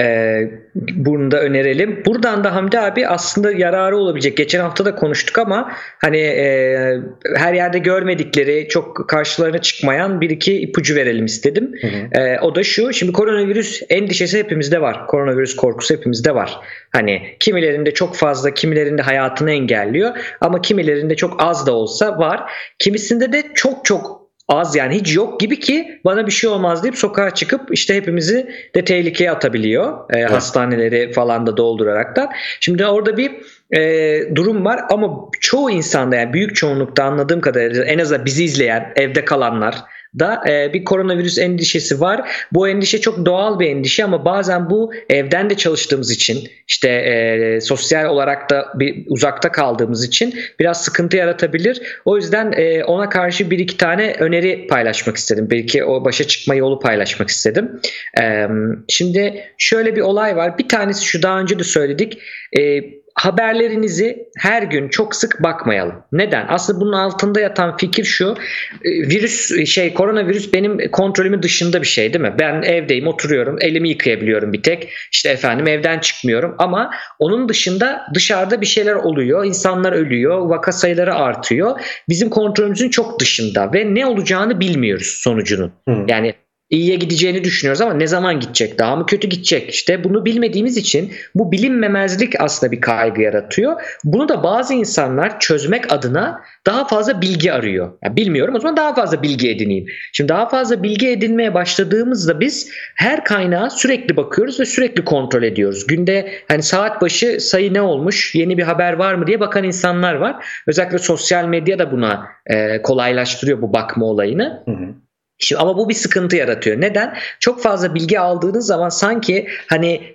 Ee, 0.00 0.50
bunu 0.74 1.30
da 1.30 1.40
önerelim. 1.40 2.02
Buradan 2.06 2.44
da 2.44 2.54
Hamdi 2.54 2.78
abi 2.78 3.08
aslında 3.08 3.52
yararı 3.52 3.96
olabilecek. 3.96 4.36
Geçen 4.36 4.60
hafta 4.60 4.84
da 4.84 4.94
konuştuk 4.94 5.38
ama 5.38 5.72
hani 5.98 6.18
e, 6.18 6.98
her 7.36 7.54
yerde 7.54 7.78
görmedikleri, 7.78 8.68
çok 8.68 9.08
karşılarına 9.08 9.58
çıkmayan 9.58 10.20
bir 10.20 10.30
iki 10.30 10.60
ipucu 10.60 10.94
verelim 10.94 11.24
istedim. 11.24 11.72
Hı 11.80 11.86
hı. 11.86 12.20
E, 12.20 12.40
o 12.40 12.54
da 12.54 12.62
şu. 12.62 12.92
Şimdi 12.92 13.12
koronavirüs 13.12 13.82
endişesi 13.88 14.38
hepimizde 14.38 14.80
var. 14.80 15.06
Koronavirüs 15.06 15.56
korkusu 15.56 15.94
hepimizde 15.94 16.34
var. 16.34 16.60
Hani 16.92 17.36
kimilerinde 17.40 17.94
çok 17.94 18.16
fazla, 18.16 18.54
kimilerinde 18.54 19.02
hayatını 19.02 19.50
engelliyor 19.50 20.16
ama 20.40 20.60
kimilerinde 20.60 21.16
çok 21.16 21.42
az 21.42 21.66
da 21.66 21.72
olsa 21.72 22.18
var. 22.18 22.52
Kimisinde 22.78 23.32
de 23.32 23.42
çok 23.54 23.84
çok 23.84 24.17
az 24.48 24.76
yani 24.76 24.94
hiç 24.94 25.16
yok 25.16 25.40
gibi 25.40 25.60
ki 25.60 26.00
bana 26.04 26.26
bir 26.26 26.32
şey 26.32 26.50
olmaz 26.50 26.82
deyip 26.82 26.98
sokağa 26.98 27.34
çıkıp 27.34 27.60
işte 27.70 27.94
hepimizi 27.94 28.50
de 28.74 28.84
tehlikeye 28.84 29.30
atabiliyor. 29.30 30.10
E, 30.10 30.18
evet. 30.18 30.30
Hastaneleri 30.30 31.12
falan 31.12 31.46
da 31.46 31.56
dolduraraktan. 31.56 32.30
Şimdi 32.60 32.86
orada 32.86 33.16
bir 33.16 33.32
e, 33.76 34.34
durum 34.34 34.64
var 34.64 34.80
ama 34.90 35.30
çoğu 35.40 35.70
insanda 35.70 36.16
yani 36.16 36.32
büyük 36.32 36.56
çoğunlukta 36.56 37.04
anladığım 37.04 37.40
kadarıyla 37.40 37.84
en 37.84 37.98
azından 37.98 38.24
bizi 38.24 38.44
izleyen 38.44 38.92
evde 38.96 39.24
kalanlar 39.24 39.74
da 40.18 40.42
e, 40.48 40.72
bir 40.72 40.84
koronavirüs 40.84 41.38
endişesi 41.38 42.00
var. 42.00 42.30
Bu 42.52 42.68
endişe 42.68 43.00
çok 43.00 43.26
doğal 43.26 43.60
bir 43.60 43.66
endişe 43.70 44.04
ama 44.04 44.24
bazen 44.24 44.70
bu 44.70 44.92
evden 45.10 45.50
de 45.50 45.54
çalıştığımız 45.54 46.10
için 46.10 46.48
işte 46.68 46.88
e, 46.88 47.60
sosyal 47.60 48.04
olarak 48.04 48.50
da 48.50 48.66
bir 48.74 49.04
uzakta 49.06 49.52
kaldığımız 49.52 50.04
için 50.04 50.34
biraz 50.58 50.84
sıkıntı 50.84 51.16
yaratabilir. 51.16 51.82
O 52.04 52.16
yüzden 52.16 52.52
e, 52.56 52.84
ona 52.84 53.08
karşı 53.08 53.50
bir 53.50 53.58
iki 53.58 53.76
tane 53.76 54.12
öneri 54.18 54.66
paylaşmak 54.66 55.16
istedim. 55.16 55.48
Belki 55.50 55.84
o 55.84 56.04
başa 56.04 56.24
çıkma 56.24 56.54
yolu 56.54 56.80
paylaşmak 56.80 57.28
istedim. 57.28 57.80
E, 58.20 58.46
şimdi 58.88 59.44
şöyle 59.58 59.96
bir 59.96 60.00
olay 60.00 60.36
var. 60.36 60.58
Bir 60.58 60.68
tanesi 60.68 61.04
şu 61.04 61.22
daha 61.22 61.40
önce 61.40 61.58
de 61.58 61.64
söyledik. 61.64 62.18
E, 62.58 62.82
haberlerinizi 63.18 64.28
her 64.38 64.62
gün 64.62 64.88
çok 64.88 65.16
sık 65.16 65.42
bakmayalım. 65.42 65.94
Neden? 66.12 66.46
Aslında 66.48 66.80
bunun 66.80 66.92
altında 66.92 67.40
yatan 67.40 67.76
fikir 67.76 68.04
şu. 68.04 68.36
E, 68.84 68.90
virüs 68.90 69.66
şey 69.66 69.94
koronavirüs 69.94 70.52
benim 70.52 70.90
kontrolümün 70.90 71.42
dışında 71.42 71.82
bir 71.82 71.86
şey 71.86 72.12
değil 72.12 72.22
mi? 72.22 72.34
Ben 72.38 72.62
evdeyim, 72.62 73.06
oturuyorum, 73.06 73.56
elimi 73.60 73.88
yıkayabiliyorum 73.88 74.52
bir 74.52 74.62
tek. 74.62 74.88
İşte 75.12 75.28
efendim 75.28 75.66
evden 75.66 75.98
çıkmıyorum 75.98 76.54
ama 76.58 76.90
onun 77.18 77.48
dışında 77.48 78.06
dışarıda 78.14 78.60
bir 78.60 78.66
şeyler 78.66 78.94
oluyor. 78.94 79.44
İnsanlar 79.44 79.92
ölüyor, 79.92 80.38
vaka 80.38 80.72
sayıları 80.72 81.14
artıyor. 81.14 81.80
Bizim 82.08 82.30
kontrolümüzün 82.30 82.90
çok 82.90 83.20
dışında 83.20 83.72
ve 83.72 83.94
ne 83.94 84.06
olacağını 84.06 84.60
bilmiyoruz 84.60 85.18
sonucunun. 85.22 85.72
Hı. 85.88 86.04
Yani 86.08 86.34
iyiye 86.70 86.96
gideceğini 86.96 87.44
düşünüyoruz 87.44 87.80
ama 87.80 87.94
ne 87.94 88.06
zaman 88.06 88.40
gidecek? 88.40 88.78
Daha 88.78 88.96
mı 88.96 89.06
kötü 89.06 89.28
gidecek? 89.28 89.70
İşte 89.70 90.04
bunu 90.04 90.24
bilmediğimiz 90.24 90.76
için 90.76 91.12
bu 91.34 91.52
bilinmemezlik 91.52 92.40
aslında 92.40 92.72
bir 92.72 92.80
kaygı 92.80 93.22
yaratıyor. 93.22 93.82
Bunu 94.04 94.28
da 94.28 94.42
bazı 94.42 94.74
insanlar 94.74 95.40
çözmek 95.40 95.92
adına 95.92 96.40
daha 96.66 96.86
fazla 96.86 97.20
bilgi 97.20 97.52
arıyor. 97.52 97.92
Yani 98.04 98.16
bilmiyorum 98.16 98.54
o 98.54 98.60
zaman 98.60 98.76
daha 98.76 98.94
fazla 98.94 99.22
bilgi 99.22 99.50
edineyim. 99.50 99.86
Şimdi 100.12 100.28
daha 100.28 100.48
fazla 100.48 100.82
bilgi 100.82 101.08
edinmeye 101.08 101.54
başladığımızda 101.54 102.40
biz 102.40 102.70
her 102.94 103.24
kaynağa 103.24 103.70
sürekli 103.70 104.16
bakıyoruz 104.16 104.60
ve 104.60 104.64
sürekli 104.64 105.04
kontrol 105.04 105.42
ediyoruz. 105.42 105.86
Günde 105.86 106.32
hani 106.48 106.62
saat 106.62 107.02
başı 107.02 107.40
sayı 107.40 107.74
ne 107.74 107.82
olmuş, 107.82 108.34
yeni 108.34 108.58
bir 108.58 108.62
haber 108.62 108.92
var 108.92 109.14
mı 109.14 109.26
diye 109.26 109.40
bakan 109.40 109.64
insanlar 109.64 110.14
var. 110.14 110.44
Özellikle 110.66 110.98
sosyal 110.98 111.44
medya 111.44 111.78
da 111.78 111.92
buna 111.92 112.26
e, 112.46 112.82
kolaylaştırıyor 112.82 113.62
bu 113.62 113.72
bakma 113.72 114.06
olayını. 114.06 114.62
Hı 114.64 114.70
hı. 114.70 115.07
Şimdi 115.38 115.62
ama 115.62 115.76
bu 115.76 115.88
bir 115.88 115.94
sıkıntı 115.94 116.36
yaratıyor. 116.36 116.80
Neden? 116.80 117.16
Çok 117.40 117.62
fazla 117.62 117.94
bilgi 117.94 118.20
aldığınız 118.20 118.66
zaman 118.66 118.88
sanki 118.88 119.48
hani 119.66 120.14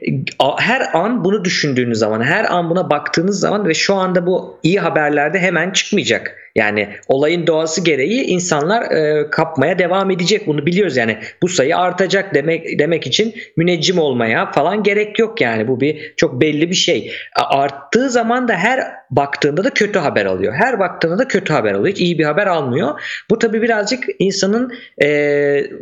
her 0.57 0.95
an 0.95 1.23
bunu 1.23 1.45
düşündüğünüz 1.45 1.99
zaman, 1.99 2.21
her 2.21 2.53
an 2.53 2.69
buna 2.69 2.89
baktığınız 2.89 3.39
zaman 3.39 3.67
ve 3.67 3.73
şu 3.73 3.95
anda 3.95 4.25
bu 4.25 4.59
iyi 4.63 4.79
haberlerde 4.79 5.39
hemen 5.39 5.71
çıkmayacak. 5.71 6.42
Yani 6.55 6.89
olayın 7.07 7.47
doğası 7.47 7.83
gereği 7.83 8.23
insanlar 8.23 8.91
e, 8.91 9.29
kapmaya 9.29 9.79
devam 9.79 10.11
edecek. 10.11 10.47
Bunu 10.47 10.65
biliyoruz 10.65 10.97
yani. 10.97 11.17
Bu 11.41 11.47
sayı 11.47 11.77
artacak 11.77 12.35
demek 12.35 12.79
demek 12.79 13.07
için 13.07 13.35
müneccim 13.57 13.99
olmaya 13.99 14.51
falan 14.51 14.83
gerek 14.83 15.19
yok 15.19 15.41
yani. 15.41 15.67
Bu 15.67 15.81
bir 15.81 16.13
çok 16.17 16.41
belli 16.41 16.69
bir 16.69 16.75
şey. 16.75 17.11
Arttığı 17.35 18.09
zaman 18.09 18.47
da 18.47 18.53
her 18.55 18.79
baktığında 19.11 19.63
da 19.63 19.69
kötü 19.69 19.99
haber 19.99 20.25
alıyor. 20.25 20.53
Her 20.53 20.79
baktığında 20.79 21.17
da 21.17 21.27
kötü 21.27 21.53
haber 21.53 21.73
alıyor. 21.73 21.95
Hiç 21.95 22.01
iyi 22.01 22.19
bir 22.19 22.25
haber 22.25 22.47
almıyor. 22.47 23.01
Bu 23.29 23.39
tabii 23.39 23.61
birazcık 23.61 24.03
insanın 24.19 24.73
e, 25.03 25.07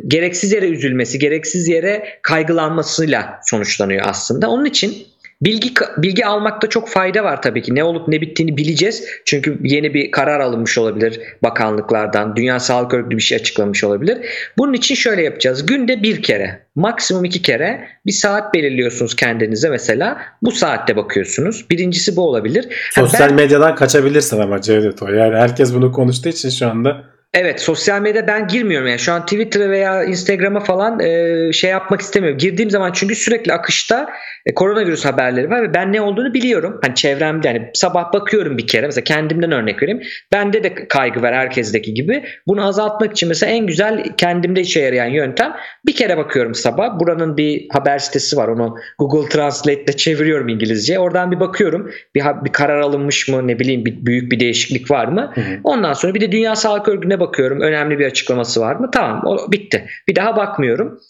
gereksiz 0.08 0.52
yere 0.52 0.66
üzülmesi, 0.66 1.18
gereksiz 1.18 1.68
yere 1.68 2.18
kaygılanmasıyla 2.22 3.40
sonuçlanıyor 3.42 4.04
aslında. 4.08 4.50
Onun 4.50 4.64
için 4.64 5.11
Bilgi 5.42 5.74
bilgi 5.96 6.26
almakta 6.26 6.68
çok 6.68 6.88
fayda 6.88 7.24
var 7.24 7.42
tabii 7.42 7.62
ki. 7.62 7.74
Ne 7.74 7.84
olup 7.84 8.08
ne 8.08 8.20
bittiğini 8.20 8.56
bileceğiz. 8.56 9.04
Çünkü 9.24 9.58
yeni 9.62 9.94
bir 9.94 10.10
karar 10.10 10.40
alınmış 10.40 10.78
olabilir 10.78 11.20
bakanlıklardan. 11.42 12.36
Dünya 12.36 12.60
Sağlık 12.60 12.94
Örgütü 12.94 13.16
bir 13.16 13.22
şey 13.22 13.36
açıklamış 13.36 13.84
olabilir. 13.84 14.18
Bunun 14.58 14.72
için 14.72 14.94
şöyle 14.94 15.22
yapacağız. 15.22 15.66
Günde 15.66 16.02
bir 16.02 16.22
kere, 16.22 16.66
maksimum 16.74 17.24
iki 17.24 17.42
kere 17.42 17.88
bir 18.06 18.12
saat 18.12 18.54
belirliyorsunuz 18.54 19.16
kendinize 19.16 19.70
mesela. 19.70 20.18
Bu 20.42 20.52
saatte 20.52 20.96
bakıyorsunuz. 20.96 21.70
Birincisi 21.70 22.16
bu 22.16 22.22
olabilir. 22.22 22.68
Sosyal 22.90 23.28
ben... 23.28 23.34
medyadan 23.34 23.74
kaçabilirsin 23.74 24.40
ama 24.40 24.60
Cevdet 24.60 25.02
o. 25.02 25.08
Yani 25.08 25.36
herkes 25.36 25.74
bunu 25.74 25.92
konuştuğu 25.92 26.28
için 26.28 26.50
şu 26.50 26.68
anda 26.68 27.12
Evet 27.34 27.60
sosyal 27.60 28.00
medya 28.00 28.26
ben 28.26 28.48
girmiyorum 28.48 28.88
yani 28.88 28.98
şu 28.98 29.12
an 29.12 29.22
Twitter'a 29.22 29.70
veya 29.70 30.04
Instagram'a 30.04 30.60
falan 30.60 31.00
e, 31.00 31.52
şey 31.52 31.70
yapmak 31.70 32.00
istemiyorum. 32.00 32.38
Girdiğim 32.38 32.70
zaman 32.70 32.92
çünkü 32.92 33.14
sürekli 33.14 33.52
akışta 33.52 34.08
e, 34.46 34.54
koronavirüs 34.54 35.04
haberleri 35.04 35.50
var 35.50 35.62
ve 35.62 35.74
ben 35.74 35.92
ne 35.92 36.00
olduğunu 36.00 36.34
biliyorum. 36.34 36.80
Hani 36.82 36.94
çevremde 36.94 37.48
yani 37.48 37.70
sabah 37.74 38.12
bakıyorum 38.12 38.58
bir 38.58 38.66
kere 38.66 38.86
mesela 38.86 39.04
kendimden 39.04 39.52
örnek 39.52 39.82
vereyim. 39.82 40.02
Bende 40.32 40.62
de 40.62 40.88
kaygı 40.88 41.22
var 41.22 41.34
herkesteki 41.34 41.94
gibi. 41.94 42.24
Bunu 42.46 42.66
azaltmak 42.66 43.12
için 43.12 43.28
mesela 43.28 43.52
en 43.52 43.66
güzel 43.66 44.04
kendimde 44.16 44.60
işe 44.60 44.80
yarayan 44.80 45.06
yöntem 45.06 45.56
bir 45.86 45.94
kere 45.94 46.16
bakıyorum 46.16 46.54
sabah. 46.54 46.98
Buranın 47.00 47.36
bir 47.36 47.66
haber 47.72 47.98
sitesi 47.98 48.36
var 48.36 48.48
onu 48.48 48.76
Google 48.98 49.28
Translate'de 49.28 49.92
çeviriyorum 49.92 50.48
İngilizce. 50.48 50.98
Oradan 50.98 51.30
bir 51.30 51.40
bakıyorum 51.40 51.90
bir, 52.14 52.22
bir 52.44 52.52
karar 52.52 52.80
alınmış 52.80 53.28
mı 53.28 53.48
ne 53.48 53.58
bileyim 53.58 53.84
bir, 53.84 54.06
büyük 54.06 54.32
bir 54.32 54.40
değişiklik 54.40 54.90
var 54.90 55.06
mı? 55.06 55.32
Hı 55.34 55.40
hı. 55.40 55.60
Ondan 55.64 55.92
sonra 55.92 56.14
bir 56.14 56.20
de 56.20 56.32
Dünya 56.32 56.56
Sağlık 56.56 56.88
Örgütü'ne 56.88 57.20
bakıyorum. 57.20 57.60
Önemli 57.60 57.98
bir 57.98 58.06
açıklaması 58.06 58.60
var 58.60 58.76
mı? 58.76 58.90
Tamam 58.90 59.22
o 59.26 59.52
bitti. 59.52 59.86
Bir 60.08 60.16
daha 60.16 60.36
bakmıyorum 60.36 61.00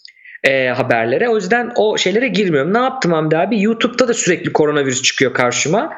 e, 0.43 0.67
haberlere. 0.67 1.29
O 1.29 1.35
yüzden 1.35 1.71
o 1.75 1.97
şeylere 1.97 2.27
girmiyorum. 2.27 2.73
Ne 2.73 2.77
yaptım 2.77 3.11
Hamdi 3.11 3.37
abi? 3.37 3.61
YouTube'da 3.61 4.07
da 4.07 4.13
sürekli 4.13 4.53
koronavirüs 4.53 5.01
çıkıyor 5.01 5.33
karşıma. 5.33 5.93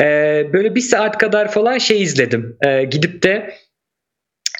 E, 0.00 0.04
böyle 0.52 0.74
bir 0.74 0.80
saat 0.80 1.18
kadar 1.18 1.50
falan 1.50 1.78
şey 1.78 2.02
izledim. 2.02 2.56
E, 2.66 2.84
gidip 2.84 3.22
de 3.22 3.54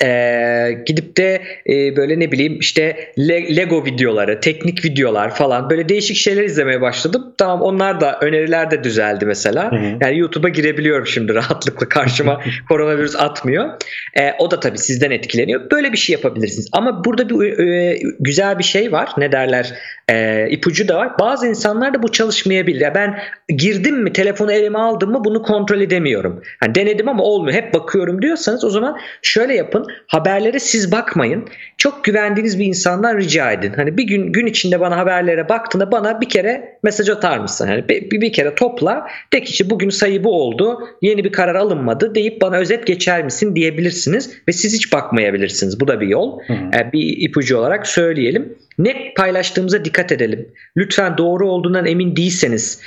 ee, 0.04 0.78
gidip 0.86 1.16
de 1.16 1.42
e, 1.68 1.96
böyle 1.96 2.20
ne 2.20 2.32
bileyim 2.32 2.58
işte 2.58 3.12
Lego 3.56 3.84
videoları, 3.84 4.40
teknik 4.40 4.84
videolar 4.84 5.34
falan 5.34 5.70
böyle 5.70 5.88
değişik 5.88 6.16
şeyler 6.16 6.44
izlemeye 6.44 6.80
başladım. 6.80 7.34
Tamam 7.38 7.62
onlar 7.62 8.00
da 8.00 8.18
öneriler 8.20 8.70
de 8.70 8.84
düzeldi 8.84 9.26
mesela. 9.26 9.72
Hı 9.72 9.76
hı. 9.76 9.98
Yani 10.00 10.18
YouTube'a 10.18 10.48
girebiliyorum 10.48 11.06
şimdi 11.06 11.34
rahatlıkla 11.38 11.88
karşıma 11.88 12.40
koronavirüs 12.68 13.16
atmıyor. 13.16 13.68
Ee, 14.14 14.32
o 14.38 14.50
da 14.50 14.60
tabii 14.60 14.78
sizden 14.78 15.10
etkileniyor. 15.10 15.70
Böyle 15.70 15.92
bir 15.92 15.98
şey 15.98 16.12
yapabilirsiniz. 16.12 16.68
Ama 16.72 17.04
burada 17.04 17.28
bir 17.28 17.58
e, 17.58 17.98
güzel 18.20 18.58
bir 18.58 18.64
şey 18.64 18.92
var. 18.92 19.08
Ne 19.18 19.32
derler? 19.32 19.74
E, 20.10 20.46
ipucu 20.50 20.88
da 20.88 20.96
var. 20.96 21.18
Bazı 21.20 21.46
insanlar 21.46 21.94
da 21.94 22.02
bu 22.02 22.12
çalışmayabilir. 22.12 22.80
Ya 22.80 22.94
ben 22.94 23.18
girdim 23.48 24.02
mi 24.02 24.12
telefonu 24.12 24.52
elime 24.52 24.78
aldım 24.78 25.10
mı 25.10 25.24
bunu 25.24 25.42
kontrol 25.42 25.80
edemiyorum. 25.80 26.42
Yani 26.62 26.74
denedim 26.74 27.08
ama 27.08 27.22
olmuyor. 27.22 27.56
Hep 27.56 27.74
bakıyorum 27.74 28.22
diyorsanız 28.22 28.64
o 28.64 28.70
zaman 28.70 28.98
şöyle 29.22 29.54
yapın 29.54 29.87
haberlere 30.06 30.58
siz 30.58 30.92
bakmayın. 30.92 31.44
Çok 31.78 32.04
güvendiğiniz 32.04 32.58
bir 32.58 32.64
insandan 32.64 33.18
rica 33.18 33.52
edin. 33.52 33.72
Hani 33.76 33.96
bir 33.96 34.02
gün 34.02 34.32
gün 34.32 34.46
içinde 34.46 34.80
bana 34.80 34.96
haberlere 34.96 35.48
baktığında 35.48 35.92
bana 35.92 36.20
bir 36.20 36.28
kere 36.28 36.78
mesaj 36.82 37.08
atar 37.08 37.38
mısın? 37.38 37.68
Yani 37.68 37.88
bir, 37.88 38.20
bir 38.20 38.32
kere 38.32 38.54
topla. 38.54 39.06
De 39.32 39.42
ki 39.42 39.70
bugün 39.70 39.90
sayı 39.90 40.24
bu 40.24 40.42
oldu. 40.42 40.78
Yeni 41.02 41.24
bir 41.24 41.32
karar 41.32 41.54
alınmadı 41.54 42.14
deyip 42.14 42.40
bana 42.40 42.56
özet 42.56 42.86
geçer 42.86 43.24
misin 43.24 43.56
diyebilirsiniz 43.56 44.30
ve 44.48 44.52
siz 44.52 44.74
hiç 44.74 44.92
bakmayabilirsiniz. 44.92 45.80
Bu 45.80 45.88
da 45.88 46.00
bir 46.00 46.08
yol. 46.08 46.40
Hı. 46.40 46.52
Yani 46.52 46.92
bir 46.92 47.28
ipucu 47.28 47.58
olarak 47.58 47.86
söyleyelim. 47.86 48.58
Ne 48.78 49.14
paylaştığımıza 49.16 49.84
dikkat 49.84 50.12
edelim. 50.12 50.48
Lütfen 50.76 51.18
doğru 51.18 51.48
olduğundan 51.50 51.86
emin 51.86 52.16
değilseniz 52.16 52.80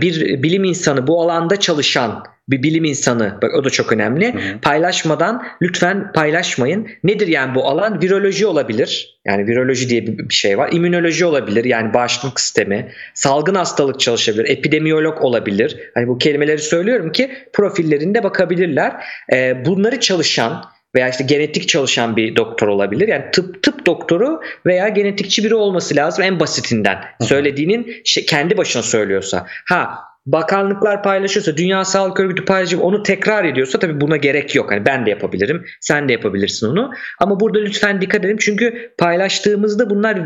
bir 0.00 0.42
bilim 0.42 0.64
insanı 0.64 1.06
bu 1.06 1.22
alanda 1.22 1.56
çalışan 1.60 2.24
bir 2.48 2.62
bilim 2.62 2.84
insanı 2.84 3.38
bak 3.42 3.54
o 3.54 3.64
da 3.64 3.70
çok 3.70 3.92
önemli. 3.92 4.34
Hı 4.34 4.38
hı. 4.38 4.60
Paylaşmadan 4.62 5.46
lütfen 5.62 6.12
paylaşmayın. 6.12 6.88
Nedir 7.04 7.26
yani 7.26 7.54
bu 7.54 7.68
alan? 7.68 8.02
Viroloji 8.02 8.46
olabilir. 8.46 9.18
Yani 9.26 9.46
viroloji 9.46 9.88
diye 9.88 10.06
bir 10.06 10.34
şey 10.34 10.58
var. 10.58 10.70
İmmünoloji 10.72 11.24
olabilir. 11.24 11.64
Yani 11.64 11.94
bağışıklık 11.94 12.40
sistemi, 12.40 12.92
salgın 13.14 13.54
hastalık 13.54 14.00
çalışabilir, 14.00 14.48
epidemiyolog 14.48 15.24
olabilir. 15.24 15.90
Hani 15.94 16.08
bu 16.08 16.18
kelimeleri 16.18 16.58
söylüyorum 16.58 17.12
ki 17.12 17.30
profillerinde 17.52 18.22
bakabilirler. 18.22 19.04
Ee, 19.32 19.64
bunları 19.64 20.00
çalışan 20.00 20.64
veya 20.94 21.08
işte 21.08 21.24
genetik 21.24 21.68
çalışan 21.68 22.16
bir 22.16 22.36
doktor 22.36 22.68
olabilir. 22.68 23.08
Yani 23.08 23.24
tıp 23.32 23.62
tıp 23.62 23.86
doktoru 23.86 24.40
veya 24.66 24.88
genetikçi 24.88 25.44
biri 25.44 25.54
olması 25.54 25.96
lazım 25.96 26.24
en 26.24 26.40
basitinden. 26.40 26.98
Söylediğinin 27.20 28.02
şey, 28.04 28.26
kendi 28.26 28.56
başına 28.56 28.82
söylüyorsa. 28.82 29.46
Ha 29.68 30.11
bakanlıklar 30.26 31.02
paylaşıyorsa, 31.02 31.56
Dünya 31.56 31.84
Sağlık 31.84 32.20
Örgütü 32.20 32.44
paylaşıp 32.44 32.84
onu 32.84 33.02
tekrar 33.02 33.44
ediyorsa 33.44 33.78
tabii 33.78 34.00
buna 34.00 34.16
gerek 34.16 34.54
yok. 34.54 34.70
Hani 34.70 34.86
ben 34.86 35.06
de 35.06 35.10
yapabilirim, 35.10 35.64
sen 35.80 36.08
de 36.08 36.12
yapabilirsin 36.12 36.66
onu. 36.66 36.92
Ama 37.18 37.40
burada 37.40 37.58
lütfen 37.58 38.00
dikkat 38.00 38.24
edin 38.24 38.36
çünkü 38.36 38.94
paylaştığımızda 38.98 39.90
bunlar 39.90 40.18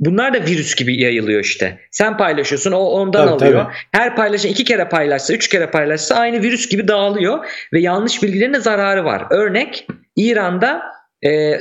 Bunlar 0.00 0.34
da 0.34 0.46
virüs 0.46 0.74
gibi 0.74 1.02
yayılıyor 1.02 1.40
işte. 1.40 1.78
Sen 1.90 2.16
paylaşıyorsun 2.16 2.72
o 2.72 2.78
ondan 2.78 3.26
tabii, 3.26 3.46
alıyor. 3.46 3.64
Tabii. 3.64 3.74
Her 3.92 4.16
paylaşan 4.16 4.50
iki 4.50 4.64
kere 4.64 4.88
paylaşsa 4.88 5.34
üç 5.34 5.48
kere 5.48 5.70
paylaşsa 5.70 6.14
aynı 6.14 6.42
virüs 6.42 6.68
gibi 6.68 6.88
dağılıyor. 6.88 7.46
Ve 7.72 7.80
yanlış 7.80 8.22
bilgilerin 8.22 8.54
de 8.54 8.60
zararı 8.60 9.04
var. 9.04 9.26
Örnek 9.30 9.86
İran'da 10.16 10.82
e, 11.24 11.60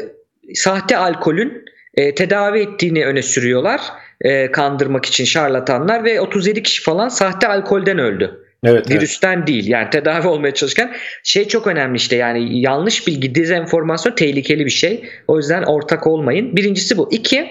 sahte 0.53 0.97
alkolün 0.97 1.66
e, 1.93 2.16
tedavi 2.16 2.59
ettiğini 2.59 3.05
öne 3.05 3.22
sürüyorlar 3.22 3.82
e, 4.22 4.51
kandırmak 4.51 5.05
için 5.05 5.26
şarlatanlar 5.26 6.03
ve 6.03 6.22
37 6.22 6.63
kişi 6.63 6.84
falan 6.84 7.09
sahte 7.09 7.47
alkolden 7.47 7.99
öldü. 7.99 8.38
Evet, 8.63 8.91
Virüsten 8.91 9.38
evet. 9.38 9.47
değil. 9.47 9.67
Yani 9.67 9.89
tedavi 9.89 10.28
olmaya 10.28 10.53
çalışırken 10.53 10.93
şey 11.24 11.47
çok 11.47 11.67
önemli 11.67 11.97
işte 11.97 12.15
yani 12.15 12.59
yanlış 12.59 13.07
bilgi, 13.07 13.36
dezenformasyon 13.36 14.15
tehlikeli 14.15 14.65
bir 14.65 14.72
şey. 14.72 15.03
O 15.28 15.38
yüzden 15.38 15.63
ortak 15.63 16.07
olmayın. 16.07 16.55
Birincisi 16.55 16.97
bu. 16.97 17.09
İki, 17.11 17.49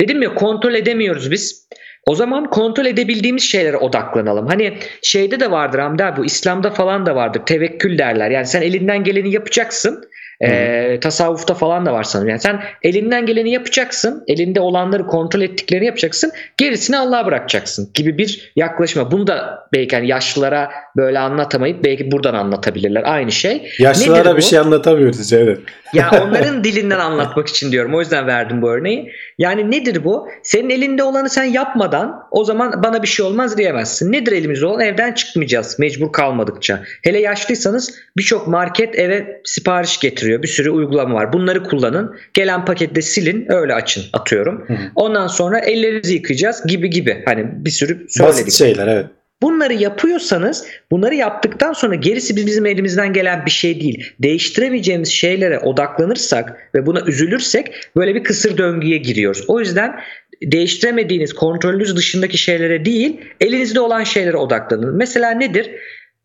dedim 0.00 0.22
ya 0.22 0.34
kontrol 0.34 0.74
edemiyoruz 0.74 1.30
biz. 1.30 1.68
O 2.06 2.14
zaman 2.14 2.50
kontrol 2.50 2.86
edebildiğimiz 2.86 3.42
şeylere 3.42 3.76
odaklanalım. 3.76 4.46
Hani 4.46 4.78
şeyde 5.02 5.40
de 5.40 5.50
vardır 5.50 5.78
Hamdi 5.78 6.04
abi 6.04 6.20
bu 6.20 6.24
İslam'da 6.24 6.70
falan 6.70 7.06
da 7.06 7.14
vardır. 7.14 7.42
Tevekkül 7.46 7.98
derler. 7.98 8.30
Yani 8.30 8.46
sen 8.46 8.62
elinden 8.62 9.04
geleni 9.04 9.32
yapacaksın. 9.32 10.04
E, 10.40 11.00
tasavvufta 11.00 11.54
falan 11.54 11.86
da 11.86 11.92
var 11.92 12.02
sanırım. 12.02 12.28
Yani 12.28 12.40
sen 12.40 12.62
elinden 12.82 13.26
geleni 13.26 13.50
yapacaksın. 13.50 14.24
Elinde 14.26 14.60
olanları 14.60 15.06
kontrol 15.06 15.40
ettiklerini 15.40 15.86
yapacaksın. 15.86 16.32
Gerisini 16.56 16.98
Allah'a 16.98 17.26
bırakacaksın 17.26 17.90
gibi 17.94 18.18
bir 18.18 18.52
yaklaşma. 18.56 19.10
Bunu 19.10 19.26
da 19.26 19.68
belki 19.72 19.96
hani 19.96 20.08
yaşlılara 20.08 20.70
böyle 20.96 21.18
anlatamayıp 21.18 21.84
belki 21.84 22.12
buradan 22.12 22.34
anlatabilirler. 22.34 23.02
Aynı 23.06 23.32
şey. 23.32 23.70
Yaşlılara 23.78 24.18
Nedir 24.18 24.30
bir 24.30 24.36
bu? 24.36 24.42
şey 24.42 24.58
anlatamıyoruz 24.58 25.32
evet. 25.32 25.58
Ya 25.94 26.10
onların 26.22 26.64
dilinden 26.64 26.98
anlatmak 26.98 27.48
için 27.48 27.72
diyorum. 27.72 27.94
O 27.94 28.00
yüzden 28.00 28.26
verdim 28.26 28.62
bu 28.62 28.70
örneği. 28.70 29.12
Yani 29.38 29.70
nedir 29.70 30.04
bu? 30.04 30.28
Senin 30.42 30.70
elinde 30.70 31.02
olanı 31.02 31.30
sen 31.30 31.44
yapmadan 31.44 32.22
o 32.30 32.44
zaman 32.44 32.82
bana 32.82 33.02
bir 33.02 33.08
şey 33.08 33.26
olmaz 33.26 33.58
diyemezsin. 33.58 34.12
Nedir 34.12 34.32
elimizde 34.32 34.66
olan? 34.66 34.80
Evden 34.80 35.12
çıkmayacağız 35.12 35.78
mecbur 35.78 36.12
kalmadıkça. 36.12 36.82
Hele 37.02 37.20
yaşlıysanız 37.20 37.94
birçok 38.16 38.48
market 38.48 38.98
eve 38.98 39.40
sipariş 39.44 40.00
getiriyor. 40.00 40.23
Bir 40.28 40.48
sürü 40.48 40.70
uygulama 40.70 41.14
var. 41.14 41.32
Bunları 41.32 41.62
kullanın. 41.62 42.16
Gelen 42.34 42.64
pakette 42.64 43.02
silin 43.02 43.52
öyle 43.52 43.74
açın 43.74 44.04
atıyorum. 44.12 44.64
Hı 44.66 44.72
hı. 44.72 44.78
Ondan 44.94 45.26
sonra 45.26 45.58
ellerinizi 45.58 46.14
yıkayacağız 46.14 46.66
gibi 46.66 46.90
gibi. 46.90 47.22
Hani 47.24 47.46
bir 47.64 47.70
sürü 47.70 48.06
söyledik. 48.08 48.38
Basit 48.38 48.52
şeyler 48.52 48.86
evet. 48.86 49.06
Bunları 49.42 49.74
yapıyorsanız 49.74 50.66
bunları 50.90 51.14
yaptıktan 51.14 51.72
sonra 51.72 51.94
gerisi 51.94 52.36
bizim 52.36 52.66
elimizden 52.66 53.12
gelen 53.12 53.46
bir 53.46 53.50
şey 53.50 53.80
değil. 53.80 54.12
Değiştiremeyeceğimiz 54.22 55.08
şeylere 55.08 55.58
odaklanırsak 55.58 56.70
ve 56.74 56.86
buna 56.86 57.00
üzülürsek 57.06 57.74
böyle 57.96 58.14
bir 58.14 58.24
kısır 58.24 58.58
döngüye 58.58 58.96
giriyoruz. 58.96 59.44
O 59.48 59.60
yüzden 59.60 60.00
değiştiremediğiniz 60.42 61.32
kontrolünüz 61.32 61.96
dışındaki 61.96 62.38
şeylere 62.38 62.84
değil 62.84 63.20
elinizde 63.40 63.80
olan 63.80 64.04
şeylere 64.04 64.36
odaklanın. 64.36 64.96
Mesela 64.96 65.30
nedir? 65.30 65.70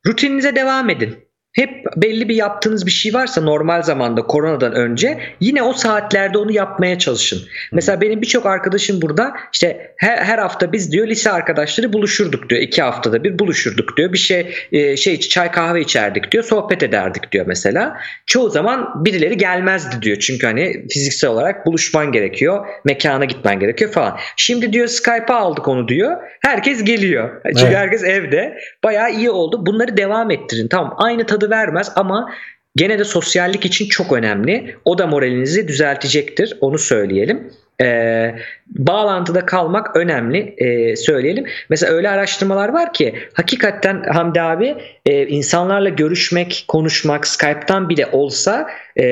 Rutininize 0.08 0.56
devam 0.56 0.90
edin. 0.90 1.16
Hep 1.54 1.86
belli 1.98 2.30
bir 2.30 2.36
yaptığınız 2.36 2.86
bir 2.86 2.92
şey 2.92 3.14
varsa 3.14 3.42
normal 3.42 3.82
zamanda 3.82 4.22
koronadan 4.22 4.74
önce 4.74 5.20
yine 5.40 5.64
o 5.64 5.74
saatlerde 5.74 6.38
onu 6.38 6.52
yapmaya 6.52 7.00
çalışın. 7.00 7.42
Mesela 7.72 8.02
benim 8.02 8.22
birçok 8.22 8.46
arkadaşım 8.46 9.02
burada 9.02 9.34
işte 9.54 9.94
her, 9.98 10.18
her 10.18 10.38
hafta 10.38 10.72
biz 10.72 10.92
diyor 10.92 11.08
lise 11.08 11.32
arkadaşları 11.32 11.94
buluşurduk 11.94 12.50
diyor. 12.50 12.62
iki 12.62 12.82
haftada 12.82 13.24
bir 13.24 13.40
buluşurduk 13.40 13.98
diyor. 13.98 14.14
Bir 14.14 14.18
şey 14.18 14.54
e, 14.72 14.98
şey 14.98 15.20
çay 15.20 15.52
kahve 15.52 15.82
içerdik 15.82 16.32
diyor. 16.32 16.44
Sohbet 16.44 16.84
ederdik 16.84 17.32
diyor 17.32 17.46
mesela. 17.48 17.98
Çoğu 18.26 18.50
zaman 18.50 19.06
birileri 19.06 19.38
gelmezdi 19.38 20.02
diyor. 20.02 20.18
Çünkü 20.20 20.48
hani 20.48 20.86
fiziksel 20.90 21.30
olarak 21.30 21.66
buluşman 21.66 22.12
gerekiyor. 22.12 22.66
Mekana 22.86 23.26
gitmen 23.26 23.60
gerekiyor 23.60 23.92
falan. 23.92 24.18
Şimdi 24.36 24.74
diyor 24.74 24.88
Skype'a 24.88 25.36
aldık 25.36 25.68
onu 25.68 25.88
diyor. 25.88 26.18
Herkes 26.42 26.84
geliyor. 26.84 27.42
Çünkü 27.46 27.66
Evet. 27.66 27.78
herkes 27.78 28.04
evde. 28.04 28.58
Bayağı 28.84 29.12
iyi 29.12 29.30
oldu. 29.30 29.66
Bunları 29.66 29.98
devam 29.98 30.32
ettirin. 30.32 30.68
Tamam 30.68 30.96
aynı 30.98 31.26
tadı 31.26 31.49
vermez 31.50 31.92
ama 31.96 32.32
gene 32.76 33.00
de 33.00 33.04
sosyallik 33.04 33.66
için 33.66 33.90
çok 33.90 34.14
önemli. 34.14 34.76
O 34.86 34.98
da 34.98 35.08
moralinizi 35.08 35.68
düzeltecektir. 35.68 36.58
Onu 36.62 36.78
söyleyelim. 36.78 37.52
Ee, 37.82 38.36
bağlantıda 38.68 39.46
kalmak 39.46 39.96
önemli 39.96 40.56
ee, 40.58 40.96
söyleyelim. 40.96 41.46
Mesela 41.70 41.94
öyle 41.94 42.10
araştırmalar 42.10 42.70
var 42.70 42.94
ki 42.94 43.16
hakikaten 43.34 44.04
Hamdi 44.14 44.42
abi 44.42 44.76
e, 45.06 45.28
insanlarla 45.28 45.90
görüşmek, 45.90 46.66
konuşmak 46.68 47.28
Skype'tan 47.28 47.90
bile 47.90 48.06
olsa 48.12 48.68
e, 49.00 49.06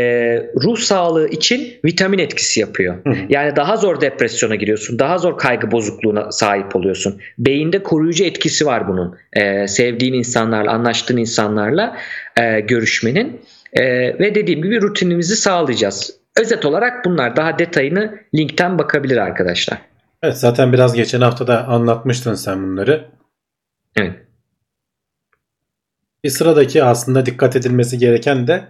ruh 0.64 0.78
sağlığı 0.78 1.28
için 1.28 1.74
vitamin 1.86 2.20
etkisi 2.20 2.60
yapıyor. 2.60 2.96
Hı. 3.06 3.16
Yani 3.30 3.56
daha 3.56 3.78
zor 3.78 4.02
depresyona 4.02 4.56
giriyorsun, 4.56 5.00
daha 5.00 5.18
zor 5.18 5.38
kaygı 5.38 5.72
bozukluğuna 5.72 6.32
sahip 6.32 6.76
oluyorsun. 6.76 7.22
Beyinde 7.38 7.84
koruyucu 7.84 8.24
etkisi 8.24 8.66
var 8.66 8.88
bunun. 8.88 9.18
Ee, 9.34 9.68
sevdiğin 9.68 10.14
insanlarla, 10.14 10.72
anlaştığın 10.72 11.18
insanlarla 11.18 11.98
e, 12.38 12.60
görüşmenin 12.60 13.42
E, 13.74 13.84
ve 14.20 14.36
dediğim 14.36 14.62
gibi 14.62 14.82
rutinimizi 14.82 15.36
sağlayacağız. 15.36 16.14
Özet 16.38 16.66
olarak 16.66 17.06
bunlar 17.06 17.36
daha 17.36 17.60
detayını 17.60 18.20
linkten 18.36 18.80
bakabilir 18.80 19.18
arkadaşlar. 19.18 19.78
Evet 20.24 20.38
zaten 20.38 20.74
biraz 20.74 20.94
geçen 20.94 21.22
hafta 21.22 21.48
da 21.48 21.68
anlatmıştın 21.68 22.34
sen 22.34 22.64
bunları. 22.64 23.06
Evet. 23.96 24.14
Bir 26.24 26.30
sıradaki 26.30 26.84
aslında 26.84 27.26
dikkat 27.26 27.56
edilmesi 27.56 27.98
gereken 27.98 28.48
de 28.48 28.64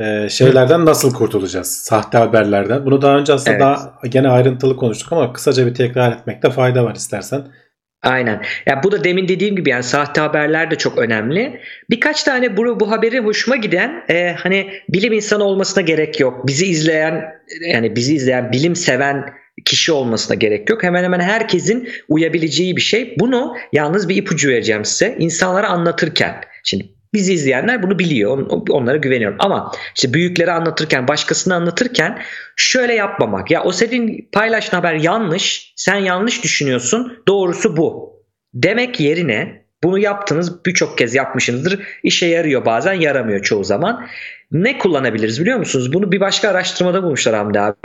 e, 0.00 0.28
şeylerden 0.28 0.86
nasıl 0.86 1.14
kurtulacağız? 1.14 1.66
Sahte 1.76 2.18
haberlerden. 2.18 2.86
Bunu 2.86 3.02
daha 3.02 3.18
önce 3.18 3.32
aslında 3.32 3.56
Evet. 3.56 3.60
daha 3.60 4.06
gene 4.08 4.28
ayrıntılı 4.28 4.76
konuştuk 4.76 5.12
ama 5.12 5.32
kısaca 5.32 5.66
bir 5.66 5.74
tekrar 5.74 6.12
etmekte 6.12 6.50
fayda 6.50 6.84
var 6.84 6.94
istersen. 6.94 7.46
Aynen. 8.02 8.42
Ya 8.66 8.82
bu 8.82 8.92
da 8.92 9.04
demin 9.04 9.28
dediğim 9.28 9.56
gibi 9.56 9.70
yani 9.70 9.82
sahte 9.82 10.20
haberler 10.20 10.70
de 10.70 10.74
çok 10.74 10.98
önemli. 10.98 11.60
Birkaç 11.90 12.22
tane 12.22 12.56
bu, 12.56 12.80
bu 12.80 12.90
haberi 12.90 13.18
hoşuma 13.18 13.56
giden 13.56 14.04
e, 14.10 14.34
hani 14.38 14.70
bilim 14.88 15.12
insanı 15.12 15.44
olmasına 15.44 15.82
gerek 15.82 16.20
yok. 16.20 16.46
Bizi 16.46 16.66
izleyen 16.66 17.24
yani 17.68 17.96
bizi 17.96 18.14
izleyen 18.14 18.52
bilim 18.52 18.76
seven 18.76 19.24
kişi 19.64 19.92
olmasına 19.92 20.34
gerek 20.34 20.70
yok. 20.70 20.82
Hemen 20.82 21.04
hemen 21.04 21.20
herkesin 21.20 21.88
uyabileceği 22.08 22.76
bir 22.76 22.80
şey. 22.80 23.16
Bunu 23.18 23.56
yalnız 23.72 24.08
bir 24.08 24.16
ipucu 24.16 24.48
vereceğim 24.48 24.84
size. 24.84 25.16
İnsanlara 25.18 25.68
anlatırken. 25.68 26.34
Şimdi 26.64 26.88
bizi 27.14 27.32
izleyenler 27.32 27.82
bunu 27.82 27.98
biliyor. 27.98 28.38
On- 28.38 28.64
Onlara 28.70 28.96
güveniyorum. 28.96 29.36
Ama 29.40 29.72
işte 29.96 30.14
büyüklere 30.14 30.52
anlatırken, 30.52 31.08
başkasına 31.08 31.54
anlatırken 31.54 32.18
şöyle 32.56 32.94
yapmamak. 32.94 33.50
Ya 33.50 33.62
o 33.64 33.72
senin 33.72 34.28
paylaştığın 34.32 34.76
haber 34.76 34.94
yanlış. 34.94 35.72
Sen 35.76 35.96
yanlış 35.96 36.44
düşünüyorsun. 36.44 37.22
Doğrusu 37.28 37.76
bu. 37.76 38.10
Demek 38.54 39.00
yerine 39.00 39.62
bunu 39.84 39.98
yaptınız 39.98 40.64
birçok 40.66 40.98
kez 40.98 41.14
yapmışsınızdır. 41.14 41.82
İşe 42.02 42.26
yarıyor 42.26 42.64
bazen 42.64 42.92
yaramıyor 42.94 43.42
çoğu 43.42 43.64
zaman. 43.64 44.06
Ne 44.52 44.78
kullanabiliriz 44.78 45.40
biliyor 45.40 45.58
musunuz? 45.58 45.92
Bunu 45.92 46.12
bir 46.12 46.20
başka 46.20 46.48
araştırmada 46.48 47.02
bulmuşlar 47.02 47.34
Hamdi 47.34 47.60
abi. 47.60 47.76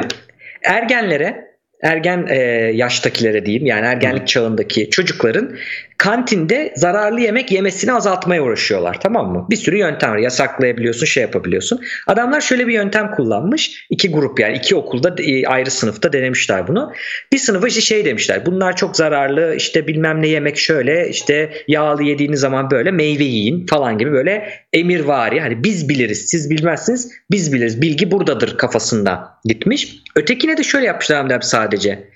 Ergenlere 0.64 1.46
ergen 1.82 2.28
e, 2.30 2.36
yaştakilere 2.74 3.46
diyeyim 3.46 3.66
yani 3.66 3.86
ergenlik 3.86 4.28
çağındaki 4.28 4.90
çocukların 4.90 5.56
kantinde 5.98 6.74
zararlı 6.76 7.22
yemek 7.22 7.52
yemesini 7.52 7.94
azaltmaya 7.94 8.44
uğraşıyorlar 8.44 9.00
tamam 9.02 9.32
mı? 9.32 9.48
Bir 9.50 9.56
sürü 9.56 9.78
yöntem 9.78 10.12
var 10.12 10.18
yasaklayabiliyorsun 10.18 11.06
şey 11.06 11.24
yapabiliyorsun. 11.24 11.82
Adamlar 12.08 12.42
şöyle 12.42 12.68
bir 12.68 12.74
yöntem 12.74 13.12
kullanmış 13.12 13.86
iki 13.90 14.12
grup 14.12 14.40
yani 14.40 14.58
iki 14.58 14.76
okulda 14.76 15.16
e, 15.24 15.48
ayrı 15.48 15.72
sınıfta 15.72 16.14
denemişler 16.14 16.68
bunu. 16.68 16.94
Bir 17.34 17.38
sınıfa 17.38 17.68
işte 17.68 17.82
şey 17.82 18.06
demişler 18.06 18.46
bunlar 18.46 18.76
çok 18.76 18.96
zararlı 18.96 19.56
işte 19.56 19.88
bilmem 19.88 20.22
ne 20.22 20.28
yemek 20.28 20.58
şöyle 20.58 21.10
işte 21.10 21.52
yağlı 21.68 22.04
yediğiniz 22.04 22.40
zaman 22.40 22.72
böyle 22.72 22.92
meyve 22.92 23.24
yiyin 23.24 23.66
falan 23.66 23.98
gibi 23.98 24.12
böyle 24.12 24.50
emirvari 24.74 25.42
hani 25.42 25.64
biz 25.64 25.90
biliriz 25.90 26.26
siz 26.30 26.50
bilmezsiniz 26.50 27.12
biz 27.32 27.54
biliriz 27.54 27.82
bilgi 27.82 28.12
buradadır 28.12 28.58
kafasında 28.58 29.40
gitmiş. 29.46 29.98
Ötekine 30.16 30.58
de 30.58 30.64
şöyle 30.64 30.86
yapmışlar 30.86 31.42
sadece. 31.42 32.10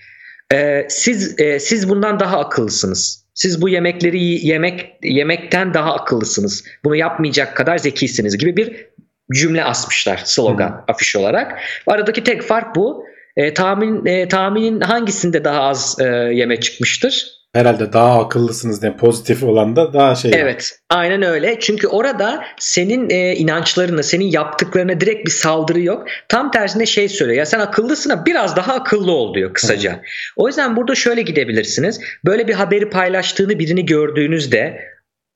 Ee, 0.53 0.85
siz 0.89 1.39
e, 1.39 1.59
siz 1.59 1.89
bundan 1.89 2.19
daha 2.19 2.39
akıllısınız. 2.39 3.28
Siz 3.39 3.61
bu 3.61 3.69
yemekleri 3.69 4.47
yemek 4.47 4.93
yemekten 5.03 5.73
daha 5.73 5.93
akıllısınız. 5.93 6.65
Bunu 6.83 6.95
yapmayacak 6.95 7.57
kadar 7.57 7.77
zekisiniz 7.77 8.37
gibi 8.37 8.57
bir 8.57 8.87
cümle 9.33 9.63
asmışlar 9.63 10.21
slogan 10.25 10.85
afiş 10.87 11.15
olarak. 11.15 11.59
Aradaki 11.87 12.23
tek 12.23 12.41
fark 12.41 12.75
bu. 12.75 13.05
E, 13.37 13.53
tahmin 13.53 14.05
e, 14.05 14.27
tahminin 14.27 14.81
hangisinde 14.81 15.43
daha 15.43 15.61
az 15.61 15.97
e, 15.99 16.05
yeme 16.33 16.59
çıkmıştır? 16.59 17.38
Herhalde 17.53 17.93
daha 17.93 18.19
akıllısınız 18.19 18.81
diye 18.81 18.97
pozitif 18.97 19.43
olan 19.43 19.75
da 19.75 19.93
daha 19.93 20.15
şey. 20.15 20.31
Evet, 20.35 20.79
aynen 20.89 21.21
öyle. 21.21 21.59
Çünkü 21.59 21.87
orada 21.87 22.43
senin 22.59 23.09
e, 23.09 23.35
inançlarına, 23.35 24.03
senin 24.03 24.25
yaptıklarına 24.25 24.99
direkt 24.99 25.25
bir 25.25 25.31
saldırı 25.31 25.81
yok. 25.81 26.07
Tam 26.27 26.51
tersine 26.51 26.85
şey 26.85 27.09
söylüyor. 27.09 27.37
Ya 27.37 27.45
sen 27.45 27.59
akıllısın 27.59 28.09
ama 28.09 28.25
biraz 28.25 28.55
daha 28.55 28.73
akıllı 28.73 29.11
ol 29.11 29.33
diyor 29.33 29.53
kısaca. 29.53 30.01
O 30.35 30.47
yüzden 30.47 30.75
burada 30.75 30.95
şöyle 30.95 31.21
gidebilirsiniz. 31.21 31.99
Böyle 32.25 32.47
bir 32.47 32.53
haberi 32.53 32.89
paylaştığını 32.89 33.59
birini 33.59 33.85
gördüğünüzde 33.85 34.79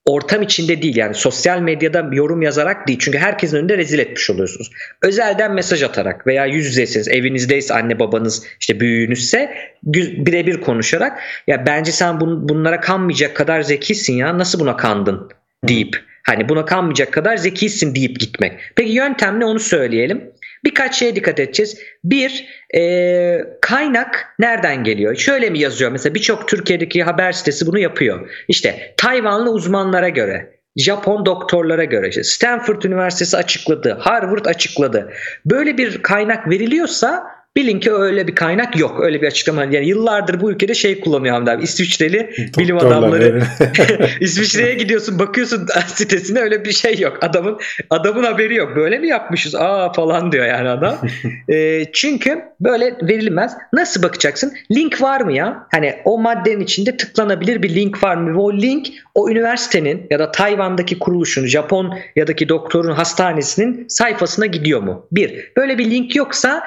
ortam 0.05 0.41
içinde 0.41 0.81
değil 0.81 0.95
yani 0.95 1.13
sosyal 1.13 1.59
medyada 1.59 2.09
yorum 2.11 2.41
yazarak 2.41 2.87
değil. 2.87 2.99
Çünkü 3.01 3.17
herkesin 3.17 3.57
önünde 3.57 3.77
rezil 3.77 3.99
etmiş 3.99 4.29
oluyorsunuz. 4.29 4.71
Özelden 5.01 5.53
mesaj 5.53 5.83
atarak 5.83 6.27
veya 6.27 6.45
yüz 6.45 6.65
yüzeyseniz 6.65 7.07
evinizdeyse 7.07 7.73
anne 7.73 7.99
babanız 7.99 8.45
işte 8.59 8.79
büyüğünüzse 8.79 9.53
birebir 9.83 10.61
konuşarak 10.61 11.19
ya 11.47 11.65
bence 11.65 11.91
sen 11.91 12.15
bun- 12.15 12.49
bunlara 12.49 12.79
kanmayacak 12.79 13.35
kadar 13.35 13.61
zekisin 13.61 14.13
ya 14.13 14.37
nasıl 14.37 14.59
buna 14.59 14.77
kandın 14.77 15.29
deyip 15.63 16.03
hani 16.23 16.49
buna 16.49 16.65
kanmayacak 16.65 17.11
kadar 17.11 17.37
zekisin 17.37 17.95
deyip 17.95 18.19
gitmek. 18.19 18.59
Peki 18.75 18.91
yöntem 18.91 19.39
ne 19.39 19.45
onu 19.45 19.59
söyleyelim. 19.59 20.31
Birkaç 20.63 20.95
şeye 20.95 21.15
dikkat 21.15 21.39
edeceğiz. 21.39 21.77
Bir, 22.03 22.45
e, 22.75 23.45
kaynak 23.61 24.35
nereden 24.39 24.83
geliyor? 24.83 25.15
Şöyle 25.15 25.49
mi 25.49 25.59
yazıyor? 25.59 25.91
Mesela 25.91 26.15
birçok 26.15 26.47
Türkiye'deki 26.47 27.03
haber 27.03 27.31
sitesi 27.31 27.67
bunu 27.67 27.79
yapıyor. 27.79 28.29
İşte 28.47 28.93
Tayvanlı 28.97 29.51
uzmanlara 29.51 30.09
göre, 30.09 30.59
Japon 30.75 31.25
doktorlara 31.25 31.83
göre, 31.83 32.23
Stanford 32.23 32.81
Üniversitesi 32.81 33.37
açıkladı, 33.37 33.97
Harvard 33.99 34.45
açıkladı. 34.45 35.13
Böyle 35.45 35.77
bir 35.77 36.01
kaynak 36.01 36.49
veriliyorsa 36.49 37.23
Bilin 37.55 37.79
ki 37.79 37.91
öyle 37.91 38.27
bir 38.27 38.35
kaynak 38.35 38.79
yok. 38.79 38.99
Öyle 39.03 39.21
bir 39.21 39.27
açıklama. 39.27 39.63
Yani 39.63 39.87
yıllardır 39.87 40.41
bu 40.41 40.51
ülkede 40.51 40.73
şey 40.73 40.99
kullanıyor 40.99 41.35
Hamdi 41.35 41.51
abi. 41.51 41.63
İsviçreli 41.63 42.29
bilim 42.57 42.77
adamları. 42.77 43.43
İsviçre'ye 44.19 44.73
gidiyorsun 44.73 45.19
bakıyorsun 45.19 45.67
sitesine 45.87 46.39
öyle 46.39 46.65
bir 46.65 46.71
şey 46.71 46.99
yok. 46.99 47.17
Adamın 47.21 47.59
adamın 47.89 48.23
haberi 48.23 48.55
yok. 48.55 48.75
Böyle 48.75 48.99
mi 48.99 49.07
yapmışız? 49.07 49.55
Aa 49.55 49.93
falan 49.93 50.31
diyor 50.31 50.45
yani 50.45 50.69
adam. 50.69 50.97
e, 51.49 51.85
çünkü 51.93 52.41
böyle 52.59 52.95
verilmez. 53.01 53.53
Nasıl 53.73 54.03
bakacaksın? 54.03 54.53
Link 54.71 55.01
var 55.01 55.21
mı 55.21 55.33
ya? 55.33 55.67
Hani 55.71 55.95
o 56.05 56.19
maddenin 56.19 56.59
içinde 56.59 56.97
tıklanabilir 56.97 57.63
bir 57.63 57.75
link 57.75 58.03
var 58.03 58.15
mı? 58.15 58.33
Ve 58.33 58.37
o 58.37 58.53
link 58.53 58.87
o 59.15 59.29
üniversitenin 59.29 60.07
ya 60.09 60.19
da 60.19 60.31
Tayvan'daki 60.31 60.99
kuruluşun, 60.99 61.45
Japon 61.45 61.97
yadaki 62.15 62.49
doktorun 62.49 62.91
hastanesinin 62.91 63.85
sayfasına 63.87 64.45
gidiyor 64.45 64.81
mu? 64.81 65.07
Bir. 65.11 65.51
Böyle 65.57 65.77
bir 65.77 65.91
link 65.91 66.15
yoksa 66.15 66.63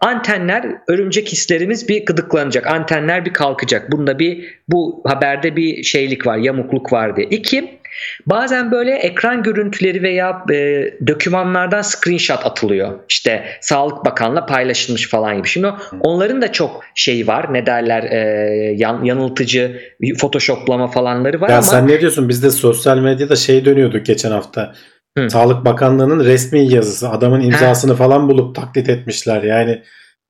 antenler 0.00 0.66
örümcek 0.88 1.28
hislerimiz 1.28 1.88
bir 1.88 2.06
gıdıklanacak. 2.06 2.66
Antenler 2.66 3.24
bir 3.24 3.32
kalkacak. 3.32 3.92
Bunda 3.92 4.18
bir 4.18 4.60
bu 4.68 5.02
haberde 5.06 5.56
bir 5.56 5.82
şeylik 5.82 6.26
var, 6.26 6.36
yamukluk 6.36 6.92
var 6.92 7.16
diye. 7.16 7.26
İki, 7.26 7.78
bazen 8.26 8.72
böyle 8.72 8.94
ekran 8.94 9.42
görüntüleri 9.42 10.02
veya 10.02 10.44
e, 10.52 10.84
dokümanlardan 11.06 11.82
screenshot 11.82 12.46
atılıyor. 12.46 12.98
İşte 13.08 13.44
Sağlık 13.60 14.04
Bakanlığı'na 14.04 14.46
paylaşılmış 14.46 15.08
falan 15.08 15.36
gibi. 15.36 15.48
Şimdi 15.48 15.68
onların 16.00 16.42
da 16.42 16.52
çok 16.52 16.84
şeyi 16.94 17.26
var. 17.26 17.54
Ne 17.54 17.66
derler? 17.66 18.02
E, 18.02 18.18
yan, 18.76 19.04
yanıltıcı, 19.04 19.80
photoshoplama 20.18 20.86
falanları 20.86 21.40
var 21.40 21.48
ya 21.48 21.54
ama 21.54 21.62
sen 21.62 21.88
ne 21.88 22.00
diyorsun? 22.00 22.28
Biz 22.28 22.42
de 22.42 22.50
sosyal 22.50 22.98
medyada 22.98 23.36
şey 23.36 23.64
dönüyorduk 23.64 24.06
geçen 24.06 24.30
hafta. 24.30 24.74
Hı. 25.18 25.30
Sağlık 25.30 25.64
Bakanlığı'nın 25.64 26.24
resmi 26.24 26.72
yazısı. 26.72 27.10
Adamın 27.10 27.40
imzasını 27.40 27.92
ha. 27.92 27.96
falan 27.96 28.28
bulup 28.28 28.54
taklit 28.54 28.88
etmişler. 28.88 29.42
Yani 29.42 29.82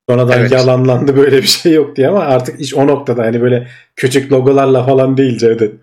sonradan 0.09 0.41
evet. 0.41 0.53
yalanlandı 0.53 1.17
böyle 1.23 1.37
bir 1.37 1.47
şey 1.47 1.73
yok 1.73 1.97
diye 1.97 2.09
ama 2.09 2.21
artık 2.21 2.61
iş 2.61 2.75
o 2.75 2.87
noktada. 2.87 3.23
Hani 3.23 3.41
böyle 3.41 3.69
küçük 3.97 4.33
logolarla 4.33 4.87
falan 4.87 5.17
değil 5.17 5.39
Cevdet. 5.39 5.75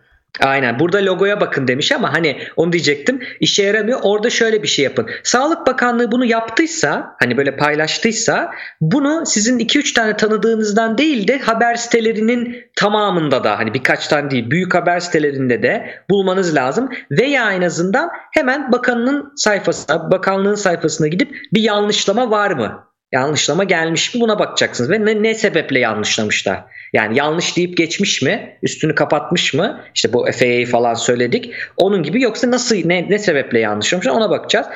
Aynen 0.42 0.80
burada 0.80 1.06
logoya 1.06 1.42
bakın 1.42 1.68
demiş 1.68 1.92
ama 1.92 2.14
hani 2.14 2.38
onu 2.56 2.72
diyecektim 2.72 3.22
işe 3.40 3.64
yaramıyor. 3.64 4.00
Orada 4.04 4.30
şöyle 4.30 4.64
bir 4.64 4.68
şey 4.68 4.86
yapın. 4.86 5.10
Sağlık 5.24 5.68
Bakanlığı 5.68 6.12
bunu 6.12 6.26
yaptıysa 6.26 7.16
hani 7.20 7.38
böyle 7.38 7.58
paylaştıysa 7.58 8.52
bunu 8.82 9.24
sizin 9.26 9.60
2-3 9.60 9.94
tane 9.94 10.18
tanıdığınızdan 10.18 10.98
değil 10.98 11.28
de 11.28 11.40
haber 11.40 11.76
sitelerinin 11.76 12.58
tamamında 12.76 13.44
da 13.44 13.60
hani 13.60 13.74
birkaç 13.74 14.08
tane 14.08 14.32
değil 14.32 14.52
büyük 14.52 14.76
haber 14.76 15.00
sitelerinde 15.00 15.64
de 15.64 16.04
bulmanız 16.10 16.56
lazım. 16.56 16.90
Veya 17.12 17.52
en 17.52 17.62
azından 17.62 18.10
hemen 18.32 18.72
bakanın 18.72 19.34
sayfasına 19.36 20.12
bakanlığın 20.12 20.56
sayfasına 20.56 21.08
gidip 21.08 21.36
bir 21.54 21.62
yanlışlama 21.62 22.32
var 22.32 22.52
mı? 22.52 22.94
yanlışlama 23.14 23.64
gelmiş 23.64 24.16
mi 24.16 24.22
buna 24.22 24.40
bakacaksınız 24.40 24.90
ve 24.90 25.06
ne, 25.06 25.24
ne 25.24 25.34
sebeple 25.34 25.80
yanlışlamışlar. 25.80 26.64
Yani 26.94 27.18
yanlış 27.18 27.58
deyip 27.58 27.78
geçmiş 27.78 28.22
mi? 28.22 28.58
Üstünü 28.64 28.96
kapatmış 28.96 29.54
mı? 29.54 29.82
İşte 29.96 30.14
bu 30.14 30.26
FAA 30.32 30.66
falan 30.72 30.94
söyledik. 30.94 31.52
Onun 31.78 32.04
gibi 32.04 32.22
yoksa 32.22 32.52
nasıl 32.52 32.76
ne, 32.86 33.10
ne 33.10 33.20
sebeple 33.20 33.60
yanlışlamışlar 33.60 34.12
ona 34.12 34.30
bakacağız. 34.30 34.68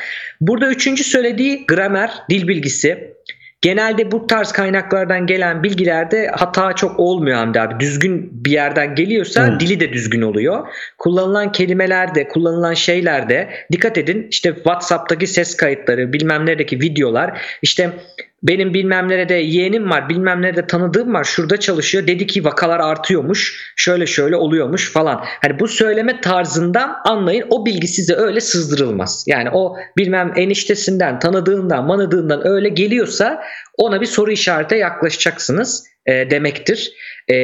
Burada 0.42 0.68
üçüncü 0.68 1.04
söylediği 1.04 1.66
gramer, 1.66 2.12
dil 2.30 2.48
bilgisi. 2.48 3.18
Genelde 3.62 4.12
bu 4.12 4.28
tarz 4.28 4.52
kaynaklardan 4.52 5.26
gelen 5.26 5.64
bilgilerde 5.64 6.28
hata 6.28 6.74
çok 6.74 7.00
olmuyor 7.00 7.38
Hamdi 7.38 7.62
abi. 7.62 7.80
Düzgün 7.80 8.30
bir 8.32 8.52
yerden 8.52 8.96
geliyorsa 8.96 9.48
hmm. 9.48 9.60
dili 9.60 9.80
de 9.80 9.94
düzgün 9.94 10.22
oluyor. 10.22 10.68
Kullanılan 10.98 11.52
kelimelerde, 11.52 12.28
kullanılan 12.28 12.74
şeylerde 12.74 13.50
dikkat 13.72 13.98
edin. 13.98 14.28
İşte 14.32 14.54
WhatsApp'taki 14.56 15.28
ses 15.28 15.58
kayıtları, 15.58 16.14
bilmem 16.14 16.46
neredeki 16.46 16.80
videolar. 16.80 17.42
İşte 17.62 17.90
benim 18.48 18.74
bilmem 18.74 19.10
nerede 19.10 19.34
yeğenim 19.34 19.90
var 19.90 20.10
bilmem 20.10 20.42
nerede 20.42 20.68
tanıdığım 20.68 21.14
var 21.14 21.24
şurada 21.24 21.60
çalışıyor 21.60 22.08
dedi 22.08 22.28
ki 22.28 22.44
vakalar 22.44 22.80
artıyormuş 22.80 23.74
şöyle 23.76 24.06
şöyle 24.06 24.36
oluyormuş 24.36 24.92
falan. 24.92 25.24
Hani 25.42 25.60
bu 25.60 25.68
söyleme 25.68 26.22
tarzından 26.22 26.96
anlayın 27.06 27.46
o 27.50 27.66
bilgi 27.66 27.88
size 27.88 28.16
öyle 28.16 28.40
sızdırılmaz. 28.40 29.26
Yani 29.28 29.50
o 29.54 29.78
bilmem 29.98 30.34
eniştesinden 30.36 31.20
tanıdığından 31.20 31.86
manıdığından 31.86 32.48
öyle 32.48 32.70
geliyorsa 32.70 33.44
ona 33.78 34.02
bir 34.02 34.06
soru 34.06 34.32
işarete 34.32 34.78
yaklaşacaksınız 34.78 35.88
e, 36.06 36.32
demektir. 36.32 36.92
E, 37.30 37.36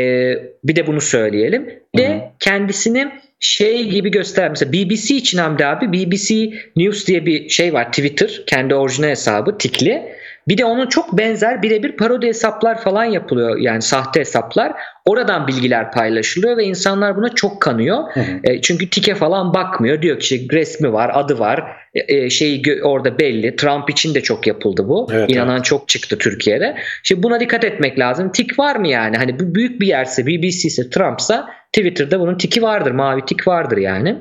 bir 0.63 0.75
de 0.75 0.87
bunu 0.87 1.01
söyleyelim. 1.01 1.69
Ve 1.97 2.31
kendisini 2.39 3.11
şey 3.39 3.89
gibi 3.89 4.11
göster. 4.11 4.49
Mesela 4.49 4.73
BBC 4.73 5.15
için 5.15 5.37
Hamdi 5.37 5.65
abi 5.65 5.93
BBC 5.93 6.53
News 6.75 7.07
diye 7.07 7.25
bir 7.25 7.49
şey 7.49 7.73
var 7.73 7.87
Twitter 7.87 8.43
kendi 8.47 8.75
orijinal 8.75 9.09
hesabı 9.09 9.57
tikli. 9.57 10.13
Bir 10.47 10.57
de 10.57 10.65
onun 10.65 10.87
çok 10.87 11.17
benzer 11.17 11.61
birebir 11.61 11.91
parodi 11.91 12.27
hesaplar 12.27 12.81
falan 12.81 13.03
yapılıyor. 13.03 13.57
Yani 13.57 13.81
sahte 13.81 14.19
hesaplar. 14.19 14.73
Oradan 15.05 15.47
bilgiler 15.47 15.91
paylaşılıyor 15.91 16.57
ve 16.57 16.63
insanlar 16.63 17.17
buna 17.17 17.29
çok 17.29 17.61
kanıyor. 17.61 17.97
Hı 18.13 18.19
hı. 18.19 18.39
E, 18.43 18.61
çünkü 18.61 18.89
tike 18.89 19.15
falan 19.15 19.53
bakmıyor. 19.53 20.01
Diyor 20.01 20.19
ki 20.19 20.35
işte 20.35 20.57
resmi 20.57 20.93
var, 20.93 21.11
adı 21.13 21.39
var. 21.39 21.63
E, 21.93 22.15
e 22.15 22.29
şeyi 22.29 22.63
orada 22.83 23.19
belli. 23.19 23.55
Trump 23.55 23.89
için 23.89 24.15
de 24.15 24.21
çok 24.21 24.47
yapıldı 24.47 24.87
bu. 24.87 25.07
Evet, 25.13 25.29
İnanan 25.29 25.55
evet. 25.55 25.65
çok 25.65 25.87
çıktı 25.87 26.17
Türkiye'de. 26.17 26.75
Şimdi 27.03 27.23
buna 27.23 27.39
dikkat 27.39 27.63
etmek 27.63 27.99
lazım. 27.99 28.31
Tik 28.31 28.59
var 28.59 28.75
mı 28.75 28.87
yani? 28.87 29.17
Hani 29.17 29.39
bu 29.39 29.55
büyük 29.55 29.81
bir 29.81 29.87
yerse 29.87 30.27
BBC 30.27 30.67
ise 30.67 30.89
Trump'sa 30.89 31.49
Twitter'da 31.73 32.19
bunun 32.19 32.37
tiki 32.37 32.61
vardır. 32.61 32.91
Mavi 32.91 33.25
tik 33.25 33.47
vardır 33.47 33.77
yani. 33.77 34.17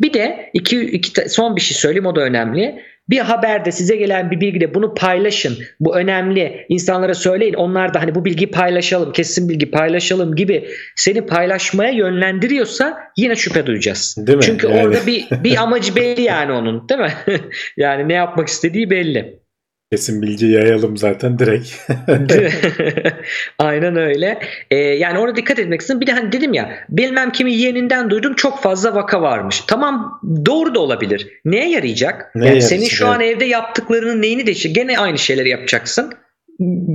Bir 0.00 0.12
de 0.12 0.50
iki, 0.52 0.80
iki 0.80 1.28
son 1.28 1.56
bir 1.56 1.60
şey 1.60 1.76
söyleyeyim 1.76 2.06
o 2.06 2.16
da 2.16 2.20
önemli. 2.20 2.82
Bir 3.10 3.18
haberde 3.18 3.72
size 3.72 3.96
gelen 3.96 4.30
bir 4.30 4.40
bilgide 4.40 4.74
bunu 4.74 4.94
paylaşın. 4.94 5.58
Bu 5.80 5.96
önemli. 5.96 6.66
İnsanlara 6.68 7.14
söyleyin. 7.14 7.54
Onlar 7.54 7.94
da 7.94 8.02
hani 8.02 8.14
bu 8.14 8.24
bilgiyi 8.24 8.50
paylaşalım, 8.50 9.12
kesin 9.12 9.48
bilgi 9.48 9.70
paylaşalım 9.70 10.36
gibi 10.36 10.68
seni 10.96 11.26
paylaşmaya 11.26 11.90
yönlendiriyorsa 11.90 12.98
yine 13.16 13.36
şüphe 13.36 13.66
duyacağız. 13.66 14.16
Değil 14.26 14.38
mi? 14.38 14.44
Çünkü 14.44 14.66
yani. 14.66 14.86
orada 14.86 15.06
bir 15.06 15.26
bir 15.44 15.56
amacı 15.62 15.96
belli 15.96 16.22
yani 16.22 16.52
onun, 16.52 16.88
değil 16.88 17.00
mi? 17.00 17.12
yani 17.76 18.08
ne 18.08 18.14
yapmak 18.14 18.48
istediği 18.48 18.90
belli. 18.90 19.45
Kesin 19.92 20.22
bilgi 20.22 20.46
yayalım 20.46 20.96
zaten 20.96 21.38
direkt. 21.38 21.68
Aynen 23.58 23.96
öyle. 23.96 24.38
Ee, 24.70 24.76
yani 24.76 25.18
orada 25.18 25.36
dikkat 25.36 25.58
etmek 25.58 25.80
istedim. 25.80 26.00
Bir 26.00 26.06
de 26.06 26.12
hani 26.12 26.32
dedim 26.32 26.54
ya 26.54 26.84
bilmem 26.88 27.32
kimi 27.32 27.52
yeğeninden 27.52 28.10
duydum 28.10 28.34
çok 28.34 28.62
fazla 28.62 28.94
vaka 28.94 29.22
varmış. 29.22 29.60
Tamam 29.66 30.20
doğru 30.46 30.74
da 30.74 30.80
olabilir. 30.80 31.28
Neye 31.44 31.70
yarayacak? 31.70 32.32
Ne 32.34 32.48
yani 32.48 32.62
senin 32.62 32.84
şu 32.84 33.06
an 33.06 33.20
evde 33.20 33.44
yaptıklarının 33.44 34.22
neyini 34.22 34.46
değişir? 34.46 34.70
Gene 34.70 34.98
aynı 34.98 35.18
şeyleri 35.18 35.48
yapacaksın. 35.48 36.12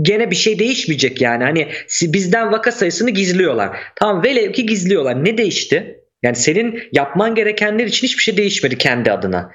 Gene 0.01 0.31
bir 0.31 0.35
şey 0.35 0.59
değişmeyecek 0.59 1.21
yani. 1.21 1.43
Hani 1.43 1.67
bizden 2.01 2.51
vaka 2.51 2.71
sayısını 2.71 3.09
gizliyorlar. 3.09 3.77
Tamam 3.95 4.23
velev 4.23 4.51
ki 4.51 4.65
gizliyorlar. 4.65 5.25
Ne 5.25 5.37
değişti? 5.37 5.97
Yani 6.23 6.35
senin 6.35 6.83
yapman 6.91 7.35
gerekenler 7.35 7.85
için 7.85 8.07
hiçbir 8.07 8.23
şey 8.23 8.37
değişmedi 8.37 8.77
kendi 8.77 9.11
adına 9.11 9.51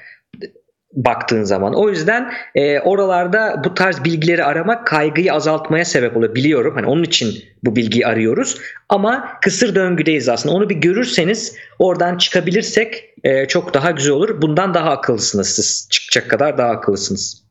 baktığın 0.96 1.44
zaman. 1.44 1.74
O 1.74 1.88
yüzden 1.88 2.32
e, 2.54 2.80
oralarda 2.80 3.62
bu 3.64 3.74
tarz 3.74 4.04
bilgileri 4.04 4.44
aramak 4.44 4.86
kaygıyı 4.86 5.32
azaltmaya 5.32 5.84
sebep 5.84 6.16
oluyor. 6.16 6.34
Biliyorum. 6.34 6.74
Hani 6.74 6.86
onun 6.86 7.02
için 7.02 7.44
bu 7.64 7.76
bilgiyi 7.76 8.06
arıyoruz. 8.06 8.58
Ama 8.88 9.38
kısır 9.42 9.74
döngüdeyiz 9.74 10.28
aslında. 10.28 10.54
Onu 10.54 10.68
bir 10.70 10.74
görürseniz 10.74 11.56
oradan 11.78 12.18
çıkabilirsek 12.18 13.14
e, 13.24 13.46
çok 13.46 13.74
daha 13.74 13.90
güzel 13.90 14.12
olur. 14.12 14.42
Bundan 14.42 14.74
daha 14.74 14.90
akıllısınız 14.90 15.48
siz. 15.48 15.88
Çıkacak 15.90 16.30
kadar 16.30 16.58
daha 16.58 16.70
akıllısınız 16.70 17.44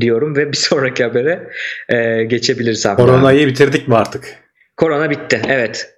diyorum 0.00 0.36
ve 0.36 0.52
bir 0.52 0.56
sonraki 0.56 1.04
habere 1.04 1.48
e, 1.88 2.24
geçebiliriz 2.24 2.86
abi. 2.86 2.96
Koronayı 2.96 3.46
bitirdik 3.46 3.88
mi 3.88 3.96
artık? 3.96 4.36
Korona 4.76 5.10
bitti. 5.10 5.42
Evet 5.48 5.95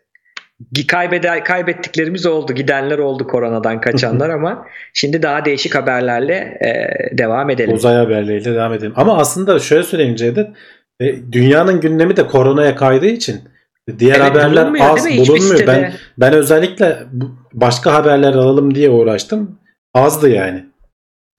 kaybede, 0.89 1.43
kaybettiklerimiz 1.43 2.27
oldu. 2.27 2.53
Gidenler 2.53 2.99
oldu 2.99 3.27
koronadan 3.27 3.81
kaçanlar 3.81 4.29
ama 4.31 4.67
şimdi 4.95 5.23
daha 5.23 5.45
değişik 5.45 5.75
haberlerle 5.75 6.59
e, 6.61 7.19
devam 7.19 7.51
edelim. 7.51 7.75
Uzay 7.75 7.95
haberleriyle 7.97 8.55
devam 8.55 8.73
edelim. 8.73 8.93
Ama 8.97 9.19
aslında 9.19 9.59
şöyle 9.59 9.83
söyleyeyim 9.83 10.17
Cevdet. 10.17 10.49
E, 11.01 11.33
dünyanın 11.33 11.81
gündemi 11.81 12.17
de 12.17 12.27
koronaya 12.27 12.77
kaydığı 12.77 13.07
için 13.07 13.41
diğer 13.99 14.21
evet, 14.21 14.31
haberler 14.31 14.73
az 14.81 15.07
bulunmuyor. 15.07 15.67
Ben 15.67 15.93
ben 16.19 16.33
özellikle 16.33 16.99
başka 17.53 17.95
haberler 17.95 18.33
alalım 18.33 18.75
diye 18.75 18.91
uğraştım. 18.91 19.59
Azdı 19.95 20.29
yani. 20.29 20.65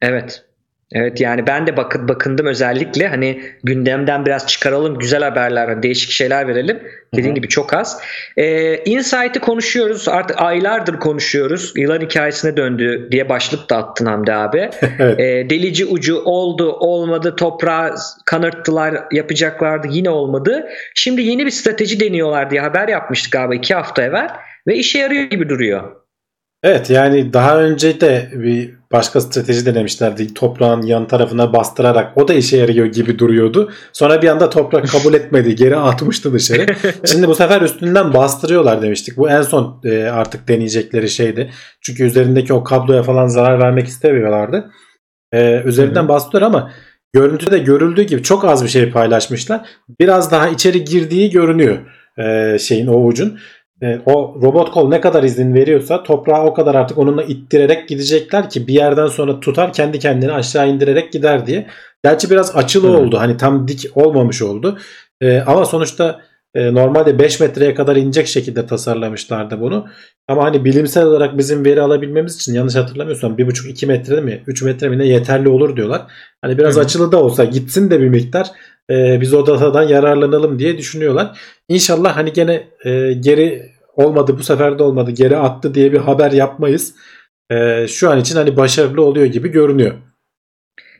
Evet. 0.01 0.48
Evet 0.93 1.21
yani 1.21 1.47
ben 1.47 1.67
de 1.67 1.77
bakın 1.77 2.07
bakındım 2.07 2.45
özellikle 2.45 3.07
hani 3.07 3.41
gündemden 3.63 4.25
biraz 4.25 4.47
çıkaralım 4.47 4.97
güzel 4.99 5.23
haberler 5.23 5.83
değişik 5.83 6.11
şeyler 6.11 6.47
verelim. 6.47 6.79
Dediğim 7.15 7.35
gibi 7.35 7.47
çok 7.47 7.73
az. 7.73 8.01
Ee, 8.37 8.77
Insight'ı 8.77 9.39
konuşuyoruz 9.39 10.07
artık 10.07 10.41
aylardır 10.41 10.99
konuşuyoruz. 10.99 11.73
Yılan 11.75 12.01
hikayesine 12.01 12.57
döndü 12.57 13.07
diye 13.11 13.29
başlık 13.29 13.69
da 13.69 13.77
attın 13.77 14.05
Hamdi 14.05 14.33
abi. 14.33 14.69
evet. 14.99 15.19
Ee, 15.19 15.49
delici 15.49 15.85
ucu 15.85 16.21
oldu 16.25 16.71
olmadı 16.71 17.35
toprağı 17.35 17.95
kanırttılar 18.25 19.03
yapacaklardı 19.11 19.87
yine 19.91 20.09
olmadı. 20.09 20.69
Şimdi 20.95 21.21
yeni 21.21 21.45
bir 21.45 21.51
strateji 21.51 21.99
deniyorlar 21.99 22.51
diye 22.51 22.61
haber 22.61 22.87
yapmıştık 22.87 23.35
abi 23.35 23.55
iki 23.55 23.75
hafta 23.75 24.03
evvel 24.03 24.29
ve 24.67 24.75
işe 24.75 24.99
yarıyor 24.99 25.23
gibi 25.23 25.49
duruyor. 25.49 25.83
Evet 26.63 26.89
yani 26.89 27.33
daha 27.33 27.61
önce 27.61 28.01
de 28.01 28.29
bir 28.33 28.78
başka 28.91 29.21
strateji 29.21 29.65
denemişlerdi. 29.65 30.33
Toprağın 30.33 30.81
yan 30.81 31.07
tarafına 31.07 31.53
bastırarak 31.53 32.17
o 32.17 32.27
da 32.27 32.33
işe 32.33 32.57
yarıyor 32.57 32.85
gibi 32.85 33.19
duruyordu. 33.19 33.71
Sonra 33.93 34.21
bir 34.21 34.27
anda 34.27 34.49
toprak 34.49 34.87
kabul 34.87 35.13
etmedi. 35.13 35.55
Geri 35.55 35.75
atmıştı 35.75 36.33
dışarı. 36.33 36.65
Şimdi 37.05 37.27
bu 37.27 37.35
sefer 37.35 37.61
üstünden 37.61 38.13
bastırıyorlar 38.13 38.81
demiştik. 38.81 39.17
Bu 39.17 39.29
en 39.29 39.41
son 39.41 39.81
e, 39.83 40.03
artık 40.03 40.47
deneyecekleri 40.47 41.09
şeydi. 41.09 41.51
Çünkü 41.81 42.03
üzerindeki 42.03 42.53
o 42.53 42.63
kabloya 42.63 43.03
falan 43.03 43.27
zarar 43.27 43.59
vermek 43.59 43.87
istemiyorlardı. 43.87 44.71
E, 45.33 45.61
üzerinden 45.65 46.07
bastırıyor 46.07 46.51
ama 46.51 46.71
görüntüde 47.13 47.57
görüldüğü 47.57 48.03
gibi 48.03 48.23
çok 48.23 48.45
az 48.45 48.63
bir 48.63 48.69
şey 48.69 48.91
paylaşmışlar. 48.91 49.61
Biraz 49.99 50.31
daha 50.31 50.49
içeri 50.49 50.83
girdiği 50.83 51.29
görünüyor 51.29 51.77
e, 52.19 52.57
şeyin 52.59 52.87
o 52.87 53.05
ucun. 53.05 53.39
E, 53.83 54.01
o 54.05 54.39
robot 54.41 54.71
kol 54.71 54.89
ne 54.89 55.01
kadar 55.01 55.23
izin 55.23 55.53
veriyorsa 55.53 56.03
toprağı 56.03 56.45
o 56.45 56.53
kadar 56.53 56.75
artık 56.75 56.97
onunla 56.97 57.23
ittirerek 57.23 57.89
gidecekler 57.89 58.49
ki 58.49 58.67
bir 58.67 58.73
yerden 58.73 59.07
sonra 59.07 59.39
tutar 59.39 59.73
kendi 59.73 59.99
kendini 59.99 60.31
aşağı 60.31 60.69
indirerek 60.69 61.13
gider 61.13 61.47
diye. 61.47 61.67
Gerçi 62.03 62.29
biraz 62.29 62.55
açılı 62.55 62.87
hmm. 62.87 62.95
oldu. 62.95 63.17
Hani 63.19 63.37
tam 63.37 63.67
dik 63.67 63.97
olmamış 63.97 64.41
oldu. 64.41 64.77
E, 65.21 65.39
ama 65.39 65.65
sonuçta 65.65 66.21
e, 66.55 66.73
normalde 66.73 67.19
5 67.19 67.39
metreye 67.39 67.73
kadar 67.73 67.95
inecek 67.95 68.27
şekilde 68.27 68.65
tasarlamışlardı 68.65 69.61
bunu. 69.61 69.87
Ama 70.27 70.43
hani 70.43 70.65
bilimsel 70.65 71.05
olarak 71.05 71.37
bizim 71.37 71.65
veri 71.65 71.81
alabilmemiz 71.81 72.35
için 72.35 72.53
yanlış 72.53 72.75
hatırlamıyorsam 72.75 73.37
1,5-2 73.37 73.85
metre 73.85 74.21
mi 74.21 74.43
3 74.47 74.61
metre 74.61 74.89
mi 74.89 74.97
ne 74.97 75.05
yeterli 75.05 75.49
olur 75.49 75.75
diyorlar. 75.75 76.01
Hani 76.41 76.57
biraz 76.57 76.75
hmm. 76.75 76.81
açılı 76.81 77.11
da 77.11 77.23
olsa 77.23 77.45
gitsin 77.45 77.91
de 77.91 77.99
bir 77.99 78.09
miktar 78.09 78.51
e, 78.89 79.21
biz 79.21 79.33
o 79.33 79.47
datadan 79.47 79.83
yararlanalım 79.83 80.59
diye 80.59 80.77
düşünüyorlar. 80.77 81.39
İnşallah 81.67 82.17
hani 82.17 82.33
gene 82.33 82.67
e, 82.85 83.13
geri 83.13 83.71
olmadı 83.95 84.35
bu 84.39 84.43
sefer 84.43 84.79
de 84.79 84.83
olmadı 84.83 85.11
geri 85.11 85.37
attı 85.37 85.73
diye 85.73 85.91
bir 85.91 85.97
haber 85.97 86.31
yapmayız. 86.31 86.95
E, 87.51 87.87
şu 87.87 88.09
an 88.09 88.19
için 88.19 88.35
hani 88.35 88.57
başarılı 88.57 89.01
oluyor 89.01 89.25
gibi 89.25 89.51
görünüyor. 89.51 89.93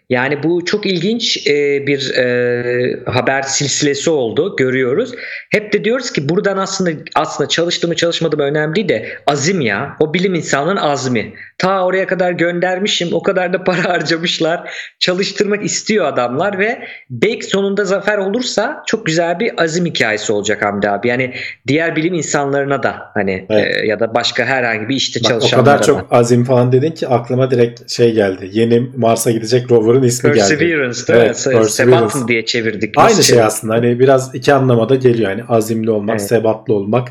Yani 0.09 0.43
bu 0.43 0.65
çok 0.65 0.85
ilginç 0.85 1.47
e, 1.47 1.87
bir 1.87 2.15
e, 2.15 3.03
haber 3.05 3.41
silsilesi 3.41 4.09
oldu 4.09 4.55
görüyoruz. 4.55 5.11
Hep 5.51 5.73
de 5.73 5.83
diyoruz 5.83 6.11
ki 6.11 6.29
buradan 6.29 6.57
aslında 6.57 6.91
aslında 7.15 7.49
çalıştı 7.49 7.87
mı 7.87 7.95
çalışmadı 7.95 8.37
mı 8.37 8.43
önemli 8.43 8.89
de 8.89 9.09
azim 9.27 9.61
ya. 9.61 9.97
O 9.99 10.13
bilim 10.13 10.35
insanının 10.35 10.75
azmi. 10.75 11.33
Ta 11.60 11.86
oraya 11.86 12.07
kadar 12.07 12.32
göndermişim 12.32 13.10
o 13.12 13.24
kadar 13.24 13.53
da 13.53 13.64
para 13.64 13.84
harcamışlar. 13.89 14.72
Çalıştırmak 14.99 15.66
istiyor 15.66 16.05
adamlar 16.05 16.60
ve 16.60 16.80
belki 17.10 17.45
sonunda 17.45 17.86
zafer 17.86 18.18
olursa 18.18 18.84
çok 18.88 19.05
güzel 19.05 19.39
bir 19.39 19.64
azim 19.64 19.86
hikayesi 19.86 20.34
olacak 20.34 20.66
Hamdi 20.66 20.89
abi. 20.89 21.07
Yani 21.07 21.34
diğer 21.68 21.95
bilim 21.95 22.14
insanlarına 22.14 22.84
da 22.84 22.95
hani 23.14 23.45
evet. 23.49 23.78
e, 23.84 23.88
ya 23.88 23.99
da 23.99 24.16
başka 24.16 24.45
herhangi 24.45 24.89
bir 24.89 24.95
işte 24.95 25.20
Bak, 25.24 25.30
çalışanlara 25.30 25.62
O 25.62 25.66
kadar 25.66 25.84
çok 25.84 26.14
azim 26.14 26.43
falan 26.43 26.72
dedin 26.72 26.91
ki 26.91 27.07
aklıma 27.07 27.51
direkt 27.51 27.91
şey 27.91 28.14
geldi. 28.14 28.49
Yeni 28.51 28.89
Mars'a 28.97 29.32
gidecek 29.32 29.72
rover'ın 29.72 30.03
ismi 30.03 30.32
Perseverance, 30.32 30.99
geldi. 31.07 31.26
Perseverance 31.26 31.78
değil 31.78 31.89
mi? 31.89 32.10
Sebat 32.10 32.28
diye 32.28 32.45
çevirdik. 32.45 32.93
Aynı 32.97 33.14
şey, 33.14 33.24
şey 33.24 33.41
aslında. 33.41 33.74
Hani 33.74 33.99
biraz 33.99 34.36
iki 34.36 34.53
anlamada 34.53 34.95
geliyor. 34.95 35.30
Yani 35.30 35.43
azimli 35.47 35.91
olmak, 35.91 36.20
evet. 36.20 36.30
sebatlı 36.30 36.74
olmak. 36.74 37.10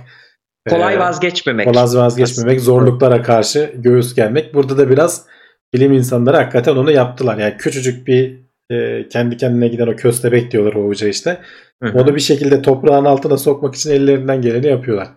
Kolay 0.69 0.95
ee, 0.95 0.99
vazgeçmemek. 0.99 1.67
Kolay 1.67 1.85
vazgeçmemek, 1.85 2.61
zorluklara 2.61 3.23
karşı 3.23 3.73
göğüs 3.75 4.15
gelmek. 4.15 4.55
Burada 4.55 4.79
da 4.79 4.91
biraz 4.91 5.27
bilim 5.75 5.93
insanları 5.93 6.37
hakikaten 6.37 6.77
onu 6.77 6.91
yaptılar. 6.91 7.39
Yani 7.39 7.57
küçücük 7.57 8.07
bir 8.07 8.37
e, 8.71 9.09
kendi 9.09 9.37
kendine 9.37 9.69
giden 9.69 9.87
o 9.87 9.97
köstebek 9.97 10.51
diyorlar 10.51 10.73
o 10.73 10.89
hoca 10.89 11.09
işte. 11.09 11.39
Hı 11.83 11.89
hı. 11.89 11.99
Onu 11.99 12.15
bir 12.15 12.21
şekilde 12.21 12.63
toprağın 12.63 13.05
altına 13.05 13.37
sokmak 13.37 13.75
için 13.75 13.91
ellerinden 13.91 14.43
geleni 14.43 14.67
yapıyorlar. 14.67 15.09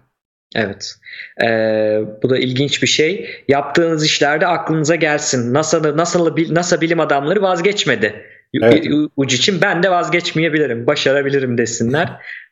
Evet. 0.55 0.95
Ee, 1.43 1.99
bu 2.23 2.29
da 2.29 2.37
ilginç 2.37 2.81
bir 2.81 2.87
şey. 2.87 3.29
Yaptığınız 3.47 4.05
işlerde 4.05 4.47
aklınıza 4.47 4.95
gelsin. 4.95 5.53
NASA, 5.53 5.97
NASA, 5.97 6.19
NASA 6.49 6.81
bilim 6.81 6.99
adamları 6.99 7.41
vazgeçmedi. 7.41 8.25
Evet. 8.61 8.87
Ucu 9.17 9.35
için 9.35 9.61
ben 9.61 9.83
de 9.83 9.91
vazgeçmeyebilirim. 9.91 10.87
Başarabilirim 10.87 11.57
desinler. 11.57 12.09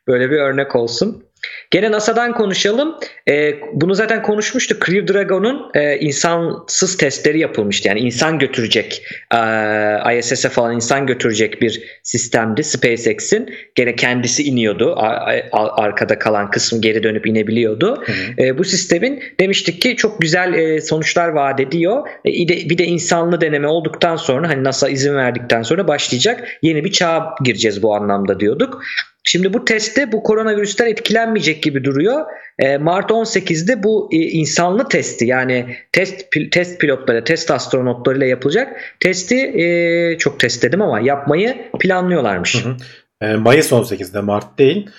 Böyle 0.08 0.30
bir 0.30 0.36
örnek 0.36 0.76
olsun. 0.76 1.24
Gene 1.70 1.92
NASA'dan 1.92 2.32
konuşalım. 2.32 2.96
E, 3.28 3.54
bunu 3.72 3.94
zaten 3.94 4.22
konuşmuştuk. 4.22 4.86
Crew 4.86 5.14
Dragon'un 5.14 5.70
e, 5.74 5.96
insansız 5.96 6.96
testleri 6.96 7.38
yapılmıştı. 7.38 7.88
Yani 7.88 8.00
insan 8.00 8.38
götürecek 8.38 9.02
e, 9.34 10.18
ISS'e 10.18 10.48
falan 10.48 10.74
insan 10.74 11.06
götürecek 11.06 11.62
bir 11.62 12.00
sistemdi 12.02 12.64
SpaceX'in. 12.64 13.54
Gene 13.74 13.96
kendisi 13.96 14.42
iniyordu. 14.42 14.94
A, 14.96 15.06
a, 15.52 15.82
arkada 15.82 16.18
kalan 16.18 16.50
kısmı 16.50 16.80
geri 16.80 17.02
dönüp 17.02 17.26
inebiliyordu. 17.26 18.04
E, 18.38 18.58
bu 18.58 18.64
sistemin 18.64 19.22
demiştik 19.40 19.82
ki 19.82 19.96
çok 19.96 20.20
güzel 20.20 20.54
e, 20.54 20.80
sonuçlar 20.80 21.28
vaat 21.28 21.60
ediyor. 21.60 22.08
E, 22.26 22.30
bir 22.70 22.78
de 22.78 22.84
insanlı 22.84 23.40
deneme 23.40 23.66
olduktan 23.66 24.16
sonra 24.16 24.48
hani 24.48 24.64
NASA 24.64 24.88
izin 24.88 25.14
verdikten 25.14 25.62
sonra 25.62 25.88
başlayacak 25.88 26.48
yeni 26.62 26.84
bir 26.84 26.92
çağa 26.92 27.34
gireceğiz 27.44 27.82
bu 27.82 27.94
anlamda 27.94 28.40
diyorduk. 28.40 28.82
Şimdi 29.30 29.52
bu 29.52 29.64
testte 29.64 30.12
bu 30.12 30.22
koronavirüsten 30.22 30.86
etkilenmeyecek 30.86 31.62
gibi 31.62 31.84
duruyor. 31.84 32.26
E, 32.58 32.78
Mart 32.78 33.10
18'de 33.10 33.82
bu 33.82 34.08
e, 34.12 34.16
insanlı 34.16 34.88
testi 34.88 35.26
yani 35.26 35.76
test 35.92 36.24
test 36.50 36.80
pilotları, 36.80 37.24
test 37.24 37.50
astronotlarıyla 37.50 38.26
yapılacak 38.26 38.80
testi 39.00 39.36
e, 39.36 40.18
çok 40.18 40.40
test 40.40 40.62
dedim 40.62 40.82
ama 40.82 41.00
yapmayı 41.00 41.70
planlıyorlarmış. 41.80 42.64
Hı 42.64 42.68
hı. 42.68 42.76
E, 43.20 43.36
Mayıs 43.36 43.72
18'de 43.72 44.20
Mart 44.20 44.58
değil. 44.58 44.90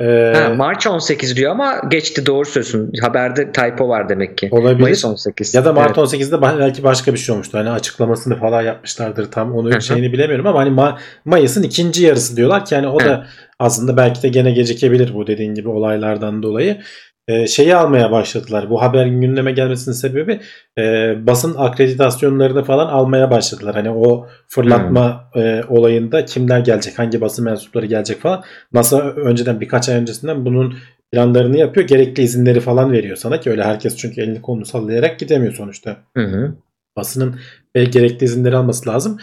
Ee, 0.00 0.32
ha, 0.36 0.54
March 0.54 0.86
18 0.86 1.36
diyor 1.36 1.52
ama 1.52 1.80
geçti 1.88 2.26
doğru 2.26 2.44
söylüyorsun. 2.44 2.92
Haberde 3.00 3.52
typo 3.52 3.88
var 3.88 4.08
demek 4.08 4.38
ki. 4.38 4.48
Olabilir. 4.50 4.80
Mayıs 4.80 5.04
18. 5.04 5.54
Ya 5.54 5.64
da 5.64 5.72
Mart 5.72 5.98
evet. 5.98 6.12
18'de 6.12 6.42
belki 6.42 6.82
başka 6.84 7.12
bir 7.12 7.18
şey 7.18 7.32
olmuştu. 7.32 7.58
Hani 7.58 7.70
açıklamasını 7.70 8.36
falan 8.36 8.62
yapmışlardır 8.62 9.30
tam 9.30 9.54
onu 9.54 9.70
Hı-hı. 9.70 9.82
şeyini 9.82 10.12
bilemiyorum 10.12 10.46
ama 10.46 10.60
hani 10.60 10.70
Ma- 10.70 10.98
Mayıs'ın 11.24 11.62
ikinci 11.62 12.04
yarısı 12.04 12.36
diyorlar 12.36 12.64
ki 12.64 12.74
hani 12.74 12.88
o 12.88 13.00
da 13.00 13.26
aslında 13.58 13.96
belki 13.96 14.22
de 14.22 14.28
gene 14.28 14.50
gecikebilir 14.52 15.14
bu 15.14 15.26
dediğin 15.26 15.54
gibi 15.54 15.68
olaylardan 15.68 16.42
dolayı. 16.42 16.80
Ee, 17.28 17.46
şeyi 17.46 17.76
almaya 17.76 18.10
başladılar. 18.10 18.70
Bu 18.70 18.82
haberin 18.82 19.20
gündeme 19.20 19.52
gelmesinin 19.52 19.94
sebebi 19.94 20.40
e, 20.78 21.14
basın 21.26 21.54
akreditasyonlarını 21.58 22.64
falan 22.64 22.86
almaya 22.86 23.30
başladılar. 23.30 23.74
Hani 23.74 23.90
o 23.90 24.26
fırlatma 24.48 25.30
hmm. 25.32 25.42
e, 25.42 25.64
olayında 25.68 26.24
kimler 26.24 26.58
gelecek, 26.58 26.98
hangi 26.98 27.20
basın 27.20 27.44
mensupları 27.44 27.86
gelecek 27.86 28.20
falan. 28.20 28.44
NASA 28.72 29.00
önceden 29.00 29.60
birkaç 29.60 29.88
ay 29.88 29.96
öncesinden 29.96 30.44
bunun 30.44 30.74
planlarını 31.12 31.56
yapıyor. 31.56 31.86
Gerekli 31.86 32.22
izinleri 32.22 32.60
falan 32.60 32.92
veriyor 32.92 33.16
sana 33.16 33.40
ki 33.40 33.50
öyle 33.50 33.64
herkes 33.64 33.96
çünkü 33.96 34.20
elini 34.20 34.42
kolunu 34.42 34.64
sallayarak 34.64 35.18
gidemiyor 35.18 35.54
sonuçta. 35.54 35.96
Hı 36.16 36.54
Basının 36.96 37.40
e, 37.74 37.84
gerekli 37.84 38.24
izinleri 38.24 38.56
alması 38.56 38.88
lazım. 38.88 39.18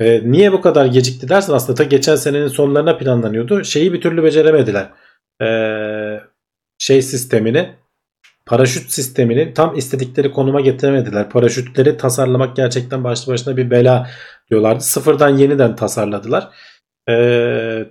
E, 0.00 0.30
niye 0.30 0.52
bu 0.52 0.60
kadar 0.60 0.86
gecikti 0.86 1.28
dersen 1.28 1.52
aslında 1.52 1.76
ta 1.76 1.84
geçen 1.84 2.16
senenin 2.16 2.48
sonlarına 2.48 2.96
planlanıyordu. 2.96 3.64
Şeyi 3.64 3.92
bir 3.92 4.00
türlü 4.00 4.22
beceremediler. 4.22 4.90
Eee 5.40 5.95
şey 6.78 7.02
sistemini 7.02 7.74
paraşüt 8.46 8.90
sistemini 8.90 9.54
tam 9.54 9.76
istedikleri 9.76 10.32
konuma 10.32 10.60
getiremediler. 10.60 11.30
Paraşütleri 11.30 11.96
tasarlamak 11.96 12.56
gerçekten 12.56 13.04
başlı 13.04 13.32
başına 13.32 13.56
bir 13.56 13.70
bela 13.70 14.10
diyorlardı. 14.50 14.80
Sıfırdan 14.80 15.36
yeniden 15.36 15.76
tasarladılar. 15.76 16.48
Ee, 17.08 17.86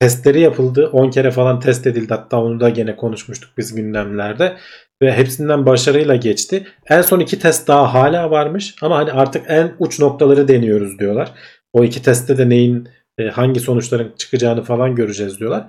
testleri 0.00 0.40
yapıldı. 0.40 0.90
10 0.92 1.10
kere 1.10 1.30
falan 1.30 1.60
test 1.60 1.86
edildi. 1.86 2.14
Hatta 2.14 2.40
onu 2.40 2.60
da 2.60 2.68
gene 2.68 2.96
konuşmuştuk 2.96 3.50
biz 3.58 3.74
gündemlerde. 3.74 4.56
Ve 5.02 5.12
hepsinden 5.12 5.66
başarıyla 5.66 6.16
geçti. 6.16 6.66
En 6.86 7.02
son 7.02 7.20
iki 7.20 7.38
test 7.38 7.68
daha 7.68 7.94
hala 7.94 8.30
varmış. 8.30 8.74
Ama 8.82 8.96
hani 8.96 9.12
artık 9.12 9.44
en 9.48 9.72
uç 9.78 10.00
noktaları 10.00 10.48
deniyoruz 10.48 10.98
diyorlar. 10.98 11.32
O 11.72 11.84
iki 11.84 12.02
testte 12.02 12.38
de 12.38 12.48
neyin 12.48 12.88
e, 13.18 13.28
hangi 13.28 13.60
sonuçların 13.60 14.12
çıkacağını 14.18 14.62
falan 14.62 14.94
göreceğiz 14.94 15.38
diyorlar. 15.40 15.66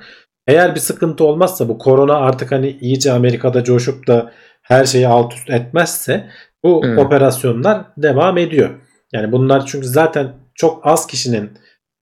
Eğer 0.50 0.76
bir 0.76 0.80
sıkıntı 0.80 1.24
olmazsa 1.24 1.70
bu 1.70 1.78
korona 1.78 2.16
artık 2.16 2.52
hani 2.52 2.78
iyice 2.82 3.12
Amerika'da 3.12 3.64
coşup 3.64 4.08
da 4.08 4.32
her 4.62 4.86
şeyi 4.86 5.08
alt 5.08 5.34
üst 5.34 5.50
etmezse 5.50 6.30
bu 6.64 6.84
hmm. 6.84 6.98
operasyonlar 6.98 7.86
devam 7.98 8.38
ediyor. 8.38 8.70
Yani 9.14 9.32
bunlar 9.32 9.66
çünkü 9.66 9.88
zaten 9.88 10.34
çok 10.56 10.88
az 10.88 11.08
kişinin 11.08 11.50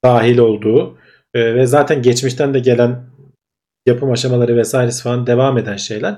dahil 0.04 0.38
olduğu 0.38 0.98
e, 1.34 1.54
ve 1.54 1.66
zaten 1.66 2.02
geçmişten 2.02 2.54
de 2.54 2.58
gelen 2.58 3.04
yapım 3.86 4.10
aşamaları 4.10 4.56
vesairesi 4.56 5.02
falan 5.02 5.26
devam 5.26 5.58
eden 5.58 5.76
şeyler. 5.76 6.16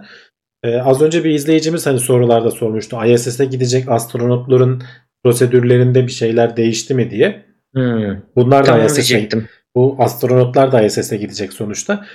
Ee, 0.64 0.76
az 0.76 1.02
önce 1.02 1.24
bir 1.24 1.30
izleyicimiz 1.30 1.86
hani 1.86 2.00
sorularda 2.00 2.50
sormuştu. 2.50 3.04
ISS'e 3.06 3.44
gidecek 3.44 3.88
astronotların 3.88 4.82
prosedürlerinde 5.24 6.06
bir 6.06 6.12
şeyler 6.12 6.56
değişti 6.56 6.94
mi 6.94 7.10
diye. 7.10 7.44
Hmm. 7.74 8.16
Bunlar 8.36 8.66
da 8.66 8.72
Tamam 8.72 8.86
ISS'e. 8.86 9.28
Bu 9.76 9.96
astronotlar 9.98 10.72
da 10.72 10.82
ISS'e 10.82 11.16
gidecek 11.16 11.52
sonuçta. 11.52 12.06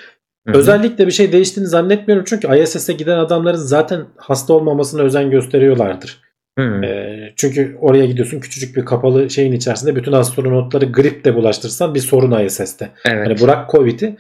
Hı 0.47 0.53
hı. 0.53 0.57
Özellikle 0.57 1.07
bir 1.07 1.11
şey 1.11 1.31
değiştiğini 1.31 1.67
zannetmiyorum 1.67 2.25
çünkü 2.27 2.59
ISS'e 2.59 2.93
giden 2.93 3.17
adamların 3.17 3.57
zaten 3.57 4.05
hasta 4.17 4.53
olmamasına 4.53 5.01
özen 5.01 5.31
gösteriyorlardır. 5.31 6.21
Ee, 6.59 7.33
çünkü 7.35 7.77
oraya 7.81 8.05
gidiyorsun 8.05 8.39
küçücük 8.39 8.75
bir 8.75 8.85
kapalı 8.85 9.29
şeyin 9.29 9.51
içerisinde 9.51 9.95
bütün 9.95 10.11
astronotları 10.11 10.85
grip 10.85 11.25
de 11.25 11.35
bulaştırsan 11.35 11.95
bir 11.95 11.99
sorun 11.99 12.45
ISS'te. 12.45 12.89
Evet. 13.05 13.27
Hani 13.27 13.41
bırak 13.41 13.69
Covid'i 13.69 14.17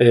e, 0.00 0.06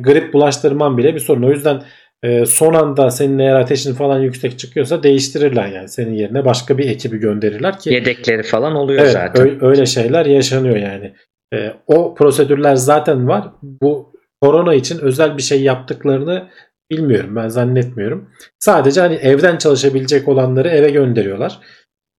grip 0.00 0.32
bulaştırman 0.32 0.98
bile 0.98 1.14
bir 1.14 1.20
sorun. 1.20 1.42
O 1.42 1.50
yüzden 1.50 1.82
e, 2.22 2.46
son 2.46 2.74
anda 2.74 3.10
senin 3.10 3.38
eğer 3.38 3.54
ateşin 3.54 3.94
falan 3.94 4.18
yüksek 4.18 4.58
çıkıyorsa 4.58 5.02
değiştirirler 5.02 5.66
yani. 5.66 5.88
Senin 5.88 6.14
yerine 6.14 6.44
başka 6.44 6.78
bir 6.78 6.90
ekibi 6.90 7.18
gönderirler 7.18 7.78
ki 7.78 7.94
Yedekleri 7.94 8.42
falan 8.42 8.74
oluyor 8.74 9.02
evet, 9.02 9.12
zaten. 9.12 9.46
ö- 9.46 9.66
öyle 9.68 9.86
şeyler 9.86 10.26
yaşanıyor 10.26 10.76
yani. 10.76 11.12
E, 11.54 11.72
o 11.86 12.14
prosedürler 12.14 12.74
zaten 12.74 13.28
var. 13.28 13.50
Bu 13.62 14.12
korona 14.40 14.74
için 14.74 14.98
özel 14.98 15.36
bir 15.36 15.42
şey 15.42 15.62
yaptıklarını 15.62 16.48
bilmiyorum 16.90 17.36
ben 17.36 17.48
zannetmiyorum. 17.48 18.30
Sadece 18.58 19.00
hani 19.00 19.14
evden 19.14 19.56
çalışabilecek 19.56 20.28
olanları 20.28 20.68
eve 20.68 20.90
gönderiyorlar. 20.90 21.58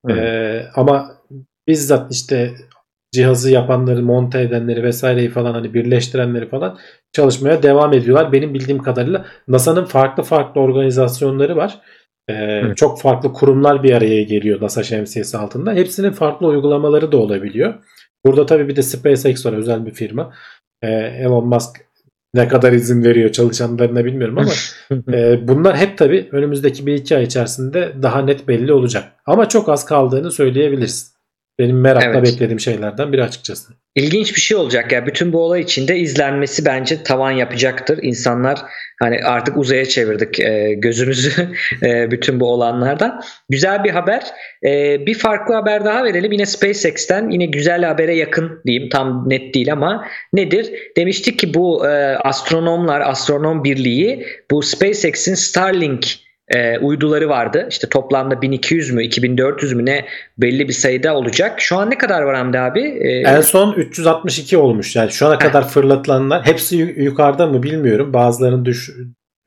Hı. 0.05 0.13
E, 0.13 0.65
ama 0.75 1.11
bizzat 1.67 2.11
işte 2.11 2.53
cihazı 3.11 3.51
yapanları, 3.51 4.03
monte 4.03 4.41
edenleri 4.41 4.83
vesaireyi 4.83 5.29
falan 5.29 5.53
hani 5.53 5.73
birleştirenleri 5.73 6.49
falan 6.49 6.77
çalışmaya 7.11 7.63
devam 7.63 7.93
ediyorlar. 7.93 8.31
Benim 8.31 8.53
bildiğim 8.53 8.81
kadarıyla 8.81 9.25
NASA'nın 9.47 9.85
farklı 9.85 10.23
farklı 10.23 10.61
organizasyonları 10.61 11.55
var. 11.55 11.81
Ee, 12.29 12.61
çok 12.75 13.01
farklı 13.01 13.33
kurumlar 13.33 13.83
bir 13.83 13.93
araya 13.93 14.23
geliyor 14.23 14.61
NASA 14.61 14.83
şemsiyesi 14.83 15.37
altında. 15.37 15.73
Hepsinin 15.73 16.11
farklı 16.11 16.47
uygulamaları 16.47 17.11
da 17.11 17.17
olabiliyor. 17.17 17.73
Burada 18.27 18.45
tabii 18.45 18.67
bir 18.67 18.75
de 18.75 18.83
SpaceX 18.83 19.45
var 19.45 19.53
özel 19.53 19.85
bir 19.85 19.91
firma. 19.91 20.33
Ee, 20.81 20.87
Elon 20.91 21.47
Musk 21.47 21.87
ne 22.33 22.47
kadar 22.47 22.71
izin 22.71 23.03
veriyor 23.03 23.31
çalışanlarına 23.31 24.05
bilmiyorum 24.05 24.37
ama 24.37 24.51
e, 25.17 25.47
bunlar 25.47 25.77
hep 25.77 25.97
tabii 25.97 26.29
önümüzdeki 26.31 26.85
bir 26.85 26.93
iki 26.93 27.17
ay 27.17 27.23
içerisinde 27.23 27.93
daha 28.01 28.21
net 28.21 28.47
belli 28.47 28.73
olacak. 28.73 29.03
Ama 29.25 29.49
çok 29.49 29.69
az 29.69 29.85
kaldığını 29.85 30.31
söyleyebiliriz. 30.31 31.16
Benim 31.59 31.81
merakla 31.81 32.09
Evet. 32.09 32.23
beklediğim 32.23 32.59
şeylerden 32.59 33.13
biri 33.13 33.23
açıkçası. 33.23 33.73
İlginç 33.95 34.35
bir 34.35 34.41
şey 34.41 34.57
olacak 34.57 34.91
ya. 34.91 35.05
Bütün 35.05 35.33
bu 35.33 35.41
olay 35.41 35.61
içinde 35.61 35.97
izlenmesi 35.97 36.65
bence 36.65 37.03
tavan 37.03 37.31
yapacaktır. 37.31 37.99
İnsanlar 38.01 38.61
hani 38.99 39.19
artık 39.23 39.57
uzaya 39.57 39.85
çevirdik 39.85 40.39
e, 40.39 40.73
gözümüzü 40.73 41.31
e, 41.83 42.11
bütün 42.11 42.39
bu 42.39 42.51
olanlardan. 42.51 43.21
Güzel 43.49 43.83
bir 43.83 43.89
haber. 43.89 44.23
E, 44.65 45.05
bir 45.05 45.13
farklı 45.13 45.55
haber 45.55 45.85
daha 45.85 46.03
verelim. 46.03 46.31
Yine 46.31 46.45
SpaceX'ten 46.45 47.29
yine 47.29 47.45
güzel 47.45 47.83
habere 47.83 48.15
yakın 48.15 48.61
diyeyim. 48.65 48.89
Tam 48.89 49.29
net 49.29 49.53
değil 49.53 49.71
ama 49.71 50.07
nedir? 50.33 50.73
Demiştik 50.97 51.39
ki 51.39 51.53
bu 51.53 51.87
e, 51.87 52.15
astronomlar, 52.15 53.01
astronom 53.01 53.63
birliği 53.63 54.25
bu 54.51 54.63
SpaceX'in 54.63 55.35
Starlink 55.35 56.26
e, 56.55 56.79
uyduları 56.79 57.29
vardı. 57.29 57.67
İşte 57.69 57.89
toplamda 57.89 58.41
1200 58.41 58.91
mü 58.91 59.03
2400 59.03 59.73
mü 59.73 59.85
ne 59.85 60.05
belli 60.37 60.67
bir 60.67 60.73
sayıda 60.73 61.15
olacak. 61.15 61.61
Şu 61.61 61.77
an 61.77 61.89
ne 61.89 61.97
kadar 61.97 62.21
var 62.21 62.35
Hamdi 62.35 62.59
abi? 62.59 62.81
E, 62.81 63.09
En 63.19 63.41
son 63.41 63.73
362 63.73 64.57
olmuş. 64.57 64.95
Yani 64.95 65.11
şu 65.11 65.27
ana 65.27 65.37
kadar 65.37 65.67
fırlatılanlar 65.67 66.45
hepsi 66.45 66.77
yu- 66.77 67.03
yukarıda 67.03 67.47
mı 67.47 67.63
bilmiyorum. 67.63 68.13
Bazılarını 68.13 68.65
düş, 68.65 68.91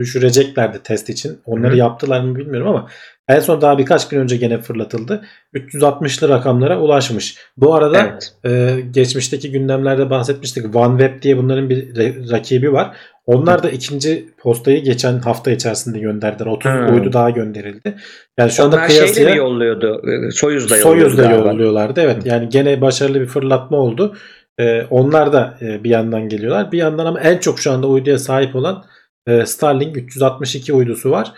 düşüreceklerdi 0.00 0.78
test 0.82 1.10
için. 1.10 1.38
Onları 1.44 1.72
Hı. 1.72 1.76
yaptılar 1.76 2.20
mı 2.20 2.36
bilmiyorum 2.36 2.68
ama 2.68 2.88
en 3.28 3.40
son 3.40 3.60
daha 3.60 3.78
birkaç 3.78 4.08
gün 4.08 4.18
önce 4.18 4.36
gene 4.36 4.58
fırlatıldı. 4.58 5.22
360'lı 5.54 6.28
rakamlara 6.28 6.80
ulaşmış. 6.80 7.38
Bu 7.56 7.74
arada 7.74 7.98
evet. 7.98 8.34
e, 8.44 8.80
geçmişteki 8.90 9.52
gündemlerde 9.52 10.10
bahsetmiştik. 10.10 10.76
OneWeb 10.76 11.22
diye 11.22 11.36
bunların 11.36 11.70
bir 11.70 11.96
rakibi 12.30 12.72
var. 12.72 12.96
Onlar 13.26 13.62
da 13.62 13.70
ikinci 13.70 14.28
postayı 14.38 14.84
geçen 14.84 15.18
hafta 15.18 15.50
içerisinde 15.50 15.98
gönderdiler. 15.98 16.46
30 16.46 16.72
Hı. 16.72 16.92
uydu 16.92 17.12
daha 17.12 17.30
gönderildi. 17.30 17.94
Yani 18.38 18.50
şu 18.50 18.64
anda 18.64 18.76
Onlar 18.76 18.88
şeyle 18.88 19.00
kıyasıya 19.00 19.30
mi 19.30 19.36
yolluyordu? 19.36 20.02
E, 20.10 20.30
Soyuz'da 20.30 20.76
yolluyordu. 20.76 21.16
Soyuz'da 21.16 21.32
yolluyorlardı. 21.32 22.00
Evet 22.00 22.26
yani 22.26 22.48
gene 22.48 22.80
başarılı 22.80 23.20
bir 23.20 23.26
fırlatma 23.26 23.76
oldu. 23.76 24.16
Ee, 24.60 24.82
onlar 24.90 25.32
da 25.32 25.58
e, 25.62 25.84
bir 25.84 25.90
yandan 25.90 26.28
geliyorlar. 26.28 26.72
Bir 26.72 26.78
yandan 26.78 27.06
ama 27.06 27.20
en 27.20 27.38
çok 27.38 27.58
şu 27.58 27.72
anda 27.72 27.86
uyduya 27.86 28.18
sahip 28.18 28.56
olan 28.56 28.84
e, 29.26 29.46
Starlink 29.46 29.96
362 29.96 30.72
uydusu 30.72 31.10
var. 31.10 31.32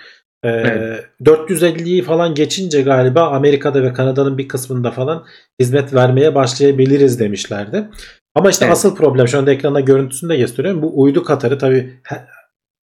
Ee, 0.44 0.48
Evet. 0.48 1.04
450'yi 1.24 2.02
falan 2.02 2.34
geçince 2.34 2.82
galiba 2.82 3.28
Amerika'da 3.30 3.82
ve 3.82 3.92
Kanada'nın 3.92 4.38
bir 4.38 4.48
kısmında 4.48 4.90
falan 4.90 5.24
hizmet 5.60 5.94
vermeye 5.94 6.34
başlayabiliriz 6.34 7.20
demişlerdi. 7.20 7.88
Ama 8.34 8.50
işte 8.50 8.64
Evet. 8.64 8.72
asıl 8.72 8.96
problem 8.96 9.28
şu 9.28 9.38
anda 9.38 9.52
ekranda 9.52 9.80
görüntüsünü 9.80 10.30
de 10.30 10.36
gösteriyorum. 10.36 10.82
Bu 10.82 11.00
uydu 11.02 11.24
Katarı 11.24 11.58
tabii 11.58 12.00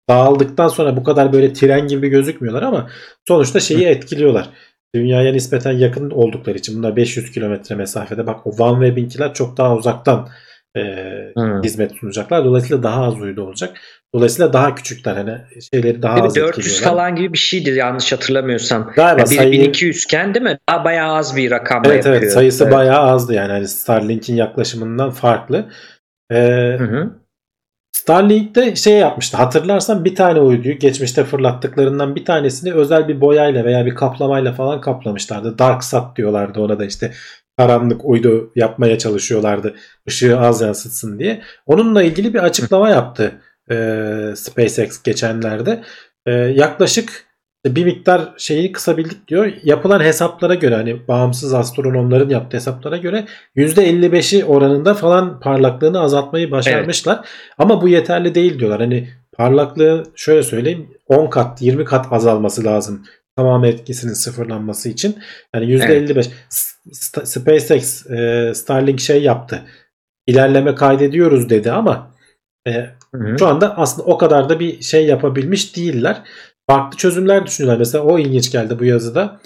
dağıldıktan 0.09 0.67
sonra 0.67 0.97
bu 0.97 1.03
kadar 1.03 1.33
böyle 1.33 1.53
tren 1.53 1.87
gibi 1.87 2.09
gözükmüyorlar 2.09 2.63
ama 2.63 2.89
sonuçta 3.27 3.59
şeyi 3.59 3.85
etkiliyorlar. 3.85 4.49
Dünyaya 4.95 5.31
nispeten 5.31 5.71
yakın 5.71 6.09
oldukları 6.09 6.57
için 6.57 6.77
bunlar 6.77 6.95
500 6.95 7.31
kilometre 7.31 7.75
mesafede 7.75 8.27
bak 8.27 8.47
o 8.47 8.49
OneWeb'inkiler 8.63 9.33
çok 9.33 9.57
daha 9.57 9.75
uzaktan 9.75 10.29
e, 10.77 10.81
Hı. 11.37 11.61
hizmet 11.63 11.91
sunacaklar. 11.91 12.45
Dolayısıyla 12.45 12.83
daha 12.83 13.03
az 13.03 13.21
uydu 13.21 13.41
olacak. 13.43 13.77
Dolayısıyla 14.15 14.53
daha 14.53 14.75
küçükler 14.75 15.15
hani 15.15 15.37
şeyleri 15.73 16.01
daha 16.01 16.13
az 16.23 16.35
400 16.35 16.65
etkiliyorlar. 16.67 16.89
falan 16.89 17.15
gibi 17.15 17.33
bir 17.33 17.37
şeydi 17.37 17.69
yanlış 17.69 18.11
hatırlamıyorsam. 18.11 18.91
Galiba 18.95 19.19
Yani 19.19 19.35
sayıyı- 19.35 19.51
1200 19.61 20.03
iken 20.03 20.33
değil 20.33 20.43
mi? 20.43 20.57
Daha 20.69 20.85
bayağı 20.85 21.13
az 21.15 21.35
bir 21.35 21.51
rakamla 21.51 21.87
Evet 21.89 22.05
yapıyor. 22.05 22.15
evet 22.23 22.33
sayısı 22.33 22.63
Evet. 22.63 22.73
bayağı 22.73 22.99
azdı 22.99 23.33
yani 23.33 23.51
hani 23.51 23.67
Starlink'in 23.67 24.35
yaklaşımından 24.35 25.11
farklı. 25.11 25.69
Ee, 26.31 26.75
Hı 26.79 26.83
hı. 26.83 27.09
Starlink'te 27.95 28.75
şey 28.75 28.93
yapmıştı. 28.93 29.37
Hatırlarsan 29.37 30.05
bir 30.05 30.15
tane 30.15 30.39
uyduyu 30.39 30.79
geçmişte 30.79 31.23
fırlattıklarından 31.23 32.15
bir 32.15 32.25
tanesini 32.25 32.73
özel 32.73 33.07
bir 33.07 33.21
boyayla 33.21 33.65
veya 33.65 33.85
bir 33.85 33.95
kaplamayla 33.95 34.53
falan 34.53 34.81
kaplamışlardı. 34.81 35.59
Dark 35.59 35.83
Sat 35.83 36.17
diyorlardı 36.17 36.59
ona 36.59 36.79
da 36.79 36.85
işte 36.85 37.13
karanlık 37.57 38.05
uydu 38.05 38.51
yapmaya 38.55 38.97
çalışıyorlardı. 38.97 39.75
Işığı 40.05 40.39
az 40.39 40.61
yansıtsın 40.61 41.19
diye. 41.19 41.41
Onunla 41.65 42.03
ilgili 42.03 42.33
bir 42.33 42.39
açıklama 42.43 42.89
yaptı 42.89 43.31
e, 43.71 43.75
SpaceX 44.35 45.03
geçenlerde. 45.03 45.83
E, 46.25 46.31
yaklaşık 46.31 47.29
bir 47.65 47.85
miktar 47.85 48.33
şeyi 48.37 48.71
kısabildik 48.71 49.27
diyor. 49.27 49.51
Yapılan 49.63 49.99
hesaplara 49.99 50.55
göre 50.55 50.75
hani 50.75 51.07
bağımsız 51.07 51.53
astronomların 51.53 52.29
yaptığı 52.29 52.57
hesaplara 52.57 52.97
göre 52.97 53.25
%55'i 53.55 54.45
oranında 54.45 54.93
falan 54.93 55.39
parlaklığını 55.39 55.99
azaltmayı 55.99 56.51
başarmışlar. 56.51 57.27
Ama 57.57 57.81
bu 57.81 57.87
yeterli 57.89 58.35
değil 58.35 58.59
diyorlar. 58.59 58.79
Hani 58.79 59.09
parlaklığı 59.37 60.03
şöyle 60.15 60.43
söyleyeyim 60.43 60.87
10 61.07 61.27
kat 61.29 61.61
20 61.61 61.85
kat 61.85 62.05
azalması 62.11 62.63
lazım. 62.63 63.05
Tamam 63.35 63.65
etkisinin 63.65 64.13
sıfırlanması 64.13 64.89
için. 64.89 65.17
Yani 65.55 65.65
%55 65.65 66.29
S- 66.49 67.25
SpaceX 67.25 68.05
e, 68.11 68.51
Starlink 68.55 68.99
şey 68.99 69.23
yaptı. 69.23 69.61
İlerleme 70.27 70.75
kaydediyoruz 70.75 71.49
dedi 71.49 71.71
ama 71.71 72.11
e, 72.67 72.85
Hı 73.15 73.23
hı. 73.23 73.39
şu 73.39 73.47
anda 73.47 73.77
aslında 73.77 74.07
o 74.07 74.17
kadar 74.17 74.49
da 74.49 74.59
bir 74.59 74.81
şey 74.81 75.05
yapabilmiş 75.05 75.75
değiller. 75.75 76.21
Farklı 76.69 76.97
çözümler 76.97 77.45
düşünüyorlar. 77.45 77.79
Mesela 77.79 78.03
o 78.03 78.19
ilginç 78.19 78.51
geldi 78.51 78.79
bu 78.79 78.85
yazıda. 78.85 79.39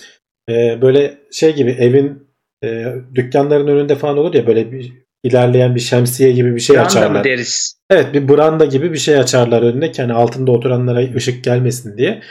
Ee, 0.50 0.82
böyle 0.82 1.18
şey 1.32 1.56
gibi 1.56 1.72
evin 1.72 2.28
e, 2.64 2.96
dükkanların 3.16 3.68
önünde 3.68 3.96
falan 3.96 4.18
olur 4.18 4.34
ya 4.34 4.48
böyle 4.48 4.72
bir 4.72 4.94
ilerleyen 5.24 5.76
bir 5.76 5.80
şemsiye 5.80 6.32
gibi 6.32 6.56
bir 6.56 6.60
şey 6.60 6.76
Branda 6.76 6.88
açarlar. 6.88 7.20
mı 7.20 7.24
deriz? 7.24 7.78
Evet 7.90 8.14
bir 8.14 8.28
branda 8.28 8.66
gibi 8.66 8.94
bir 8.94 8.98
şey 8.98 9.18
açarlar 9.18 9.62
önüne 9.62 9.92
ki 9.92 10.02
hani 10.02 10.14
altında 10.14 10.52
oturanlara 10.52 11.16
ışık 11.16 11.44
gelmesin 11.44 11.98
diye. 11.98 12.22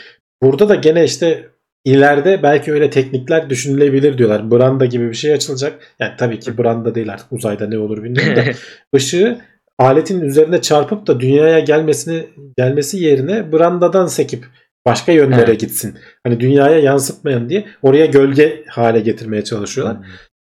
Burada 0.43 0.69
da 0.69 0.75
gene 0.75 1.05
işte 1.05 1.49
ileride 1.85 2.43
belki 2.43 2.73
öyle 2.73 2.91
teknikler 2.91 3.51
düşünülebilir 3.51 4.19
diyorlar. 4.19 4.51
Branda 4.51 4.85
gibi 4.85 5.09
bir 5.09 5.15
şey 5.15 5.33
açılacak. 5.33 5.95
Yani 6.01 6.13
tabii 6.19 6.41
ki 6.41 6.59
branda 6.59 6.95
değil 6.95 7.13
artık 7.13 7.33
uzayda 7.33 7.69
ne 7.69 7.79
olur 7.79 8.05
bilmiyorum 8.05 8.37
da 8.37 8.45
ışığı 8.97 9.39
aletin 9.83 10.21
üzerine 10.21 10.61
çarpıp 10.61 11.07
da 11.07 11.21
dünyaya 11.21 11.59
gelmesini 11.61 12.27
gelmesi 12.59 12.99
yerine 12.99 13.53
brandadan 13.53 14.07
sekip 14.07 14.45
başka 14.87 15.13
yönlere 15.13 15.51
Evet. 15.51 15.61
gitsin. 15.61 15.99
Hani 16.27 16.41
dünyaya 16.41 16.79
yansıtmayan 16.79 17.49
diye 17.49 17.65
oraya 17.83 18.07
gölge 18.07 18.65
hale 18.69 19.01
getirmeye 19.01 19.45
çalışıyorlar. 19.45 19.97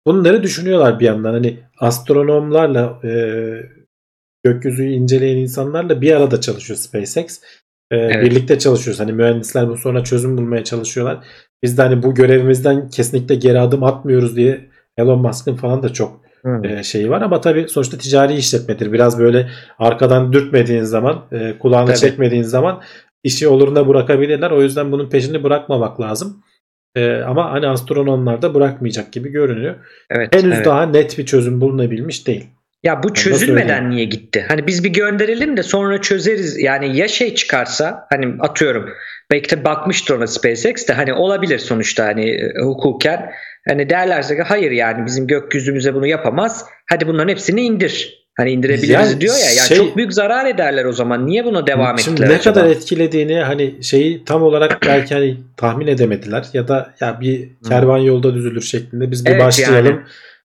Bunları 0.08 0.44
düşünüyorlar 0.44 1.00
bir 1.00 1.06
yandan. 1.06 1.34
Hani 1.34 1.60
astronomlarla 1.80 3.00
e, 3.04 3.12
gökyüzüyü 4.44 4.92
inceleyen 4.94 5.38
insanlarla 5.38 6.02
bir 6.02 6.12
arada 6.16 6.42
çalışıyor 6.42 6.78
SpaceX. 6.80 7.40
E, 7.92 7.98
Evet. 7.98 8.26
Birlikte 8.26 8.60
çalışıyoruz. 8.60 9.00
Hani 9.00 9.14
mühendisler 9.14 9.70
bu 9.70 9.78
sonra 9.78 10.04
çözüm 10.04 10.38
bulmaya 10.38 10.64
çalışıyorlar. 10.64 11.18
Biz 11.64 11.78
de 11.78 11.82
hani 11.82 12.04
bu 12.04 12.16
görevimizden 12.16 12.90
kesinlikle 12.90 13.36
geri 13.36 13.60
adım 13.60 13.84
atmıyoruz 13.84 14.36
diye 14.36 14.70
Elon 14.98 15.20
Musk'ın 15.20 15.56
falan 15.56 15.84
da 15.84 15.94
çok. 15.94 16.27
E, 16.64 16.84
şeyi 16.84 17.10
var 17.10 17.22
ama 17.22 17.42
tabii 17.42 17.68
sonuçta 17.68 17.98
ticari 17.98 18.34
işletmedir. 18.34 18.94
Biraz 18.94 19.20
böyle 19.20 19.50
arkadan 19.80 20.34
dürtmediğin 20.34 20.84
zaman, 20.84 21.26
e, 21.32 21.60
kulağını 21.60 21.88
Tabii. 21.88 21.98
çekmediğin 21.98 22.44
zaman 22.44 22.82
işi 23.24 23.48
oluruna 23.48 23.88
bırakabilirler. 23.88 24.52
O 24.52 24.62
yüzden 24.62 24.92
bunun 24.92 25.10
peşini 25.10 25.44
bırakmamak 25.44 26.02
lazım. 26.02 26.44
E, 26.96 27.16
ama 27.16 27.52
hani 27.52 27.68
astronomlar 27.68 28.42
da 28.42 28.54
bırakmayacak 28.54 29.12
gibi 29.12 29.30
görünüyor. 29.30 29.76
Evet. 30.10 30.36
Henüz 30.36 30.56
evet. 30.56 30.66
daha 30.66 30.86
net 30.86 31.18
bir 31.18 31.26
çözüm 31.26 31.62
bulunabilmiş 31.62 32.28
değil. 32.28 32.46
Ya 32.84 33.04
bu 33.04 33.14
çözülmeden 33.14 33.90
niye 33.90 34.06
gitti? 34.06 34.46
Hani 34.48 34.68
biz 34.68 34.84
bir 34.84 34.90
gönderelim 34.90 35.58
de 35.58 35.64
sonra 35.64 36.02
çözeriz. 36.02 36.58
Yani 36.58 36.98
ya 36.98 37.08
şey 37.08 37.36
çıkarsa 37.36 38.08
hani 38.10 38.36
atıyorum 38.40 38.90
belki 39.32 39.58
de 39.58 39.64
bakmıştır 39.64 40.16
ona 40.16 40.28
SpaceX 40.28 40.88
de 40.88 40.94
hani 40.94 41.14
olabilir 41.14 41.60
sonuçta 41.60 42.06
hani 42.06 42.30
e, 42.30 42.52
hukuken. 42.64 43.32
Hani 43.68 43.90
derlerse 43.90 44.36
ki 44.36 44.42
hayır 44.42 44.72
yani 44.72 45.06
bizim 45.06 45.28
gökyüzümüze 45.28 45.94
bunu 45.94 46.08
yapamaz. 46.08 46.66
Hadi 46.90 47.08
bunların 47.08 47.30
hepsini 47.30 47.62
indir. 47.62 48.28
Hani 48.38 48.52
indirebiliriz 48.52 48.92
Yani 48.92 49.22
diyor 49.22 49.36
ya. 49.36 49.52
Yani 49.58 49.68
şey- 49.68 49.78
çok 49.78 49.98
büyük 49.98 50.14
zarar 50.14 50.46
ederler 50.46 50.86
o 50.86 50.92
zaman. 50.94 51.28
Niye 51.28 51.46
buna 51.46 51.68
devam 51.68 52.00
Şimdi 52.00 52.16
ettiler 52.22 52.30
ne 52.30 52.40
acaba? 52.40 52.54
kadar 52.60 52.70
etkilediğini 52.70 53.36
hani 53.40 53.84
şeyi 53.84 54.26
tam 54.26 54.44
olarak 54.44 54.82
belki 54.88 55.14
hani 55.16 55.38
tahmin 55.58 55.88
edemediler 55.88 56.46
ya 56.54 56.68
da 56.68 56.94
ya 57.00 57.22
bir 57.22 57.50
kervan 57.70 57.98
yolda 57.98 58.34
düzülür 58.36 58.62
şeklinde 58.62 59.12
biz 59.12 59.26
bir 59.26 59.32
Evet, 59.32 59.42
başlayalım. 59.42 60.04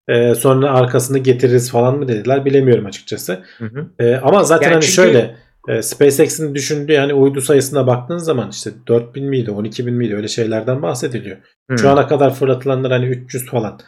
e, 0.08 0.36
sonra 0.36 0.72
arkasını 0.74 1.18
getiririz 1.18 1.72
falan 1.72 1.98
mı 1.98 2.08
dediler 2.08 2.46
bilemiyorum 2.46 2.86
açıkçası. 2.86 3.40
Hı 3.58 3.66
hı. 3.66 4.06
E, 4.06 4.16
ama 4.16 4.44
zaten 4.44 4.64
Yani 4.66 4.74
hani 4.74 4.82
çünkü- 4.84 4.94
şöyle 4.96 5.36
e, 5.70 5.82
SpaceX'in 5.82 6.56
düşündüğü 6.56 6.96
hani 6.96 7.14
uydu 7.14 7.42
sayısına 7.42 7.88
baktığın 7.88 8.18
zaman 8.18 8.50
işte 8.50 8.72
4000 8.88 9.26
miydi 9.26 9.52
12 9.52 9.86
bin 9.88 9.94
miydi 9.94 10.16
öyle 10.16 10.28
şeylerden 10.28 10.82
bahsediliyor. 10.82 11.38
Hı. 11.72 11.78
Şu 11.78 11.90
ana 11.90 12.08
kadar 12.08 12.34
fırlatılanlar 12.34 12.92
hani 12.92 13.06
300 13.06 13.46
falan. 13.46 13.80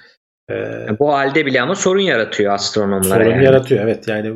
E, 0.52 0.56
Bu 1.00 1.14
halde 1.14 1.46
bile 1.46 1.62
ama 1.62 1.76
sorun 1.76 2.00
yaratıyor 2.02 2.54
astronomlar 2.54 3.02
sorun 3.22 3.32
yani. 3.32 3.46
yaratıyor 3.46 3.84
evet 3.84 4.08
yani 4.08 4.34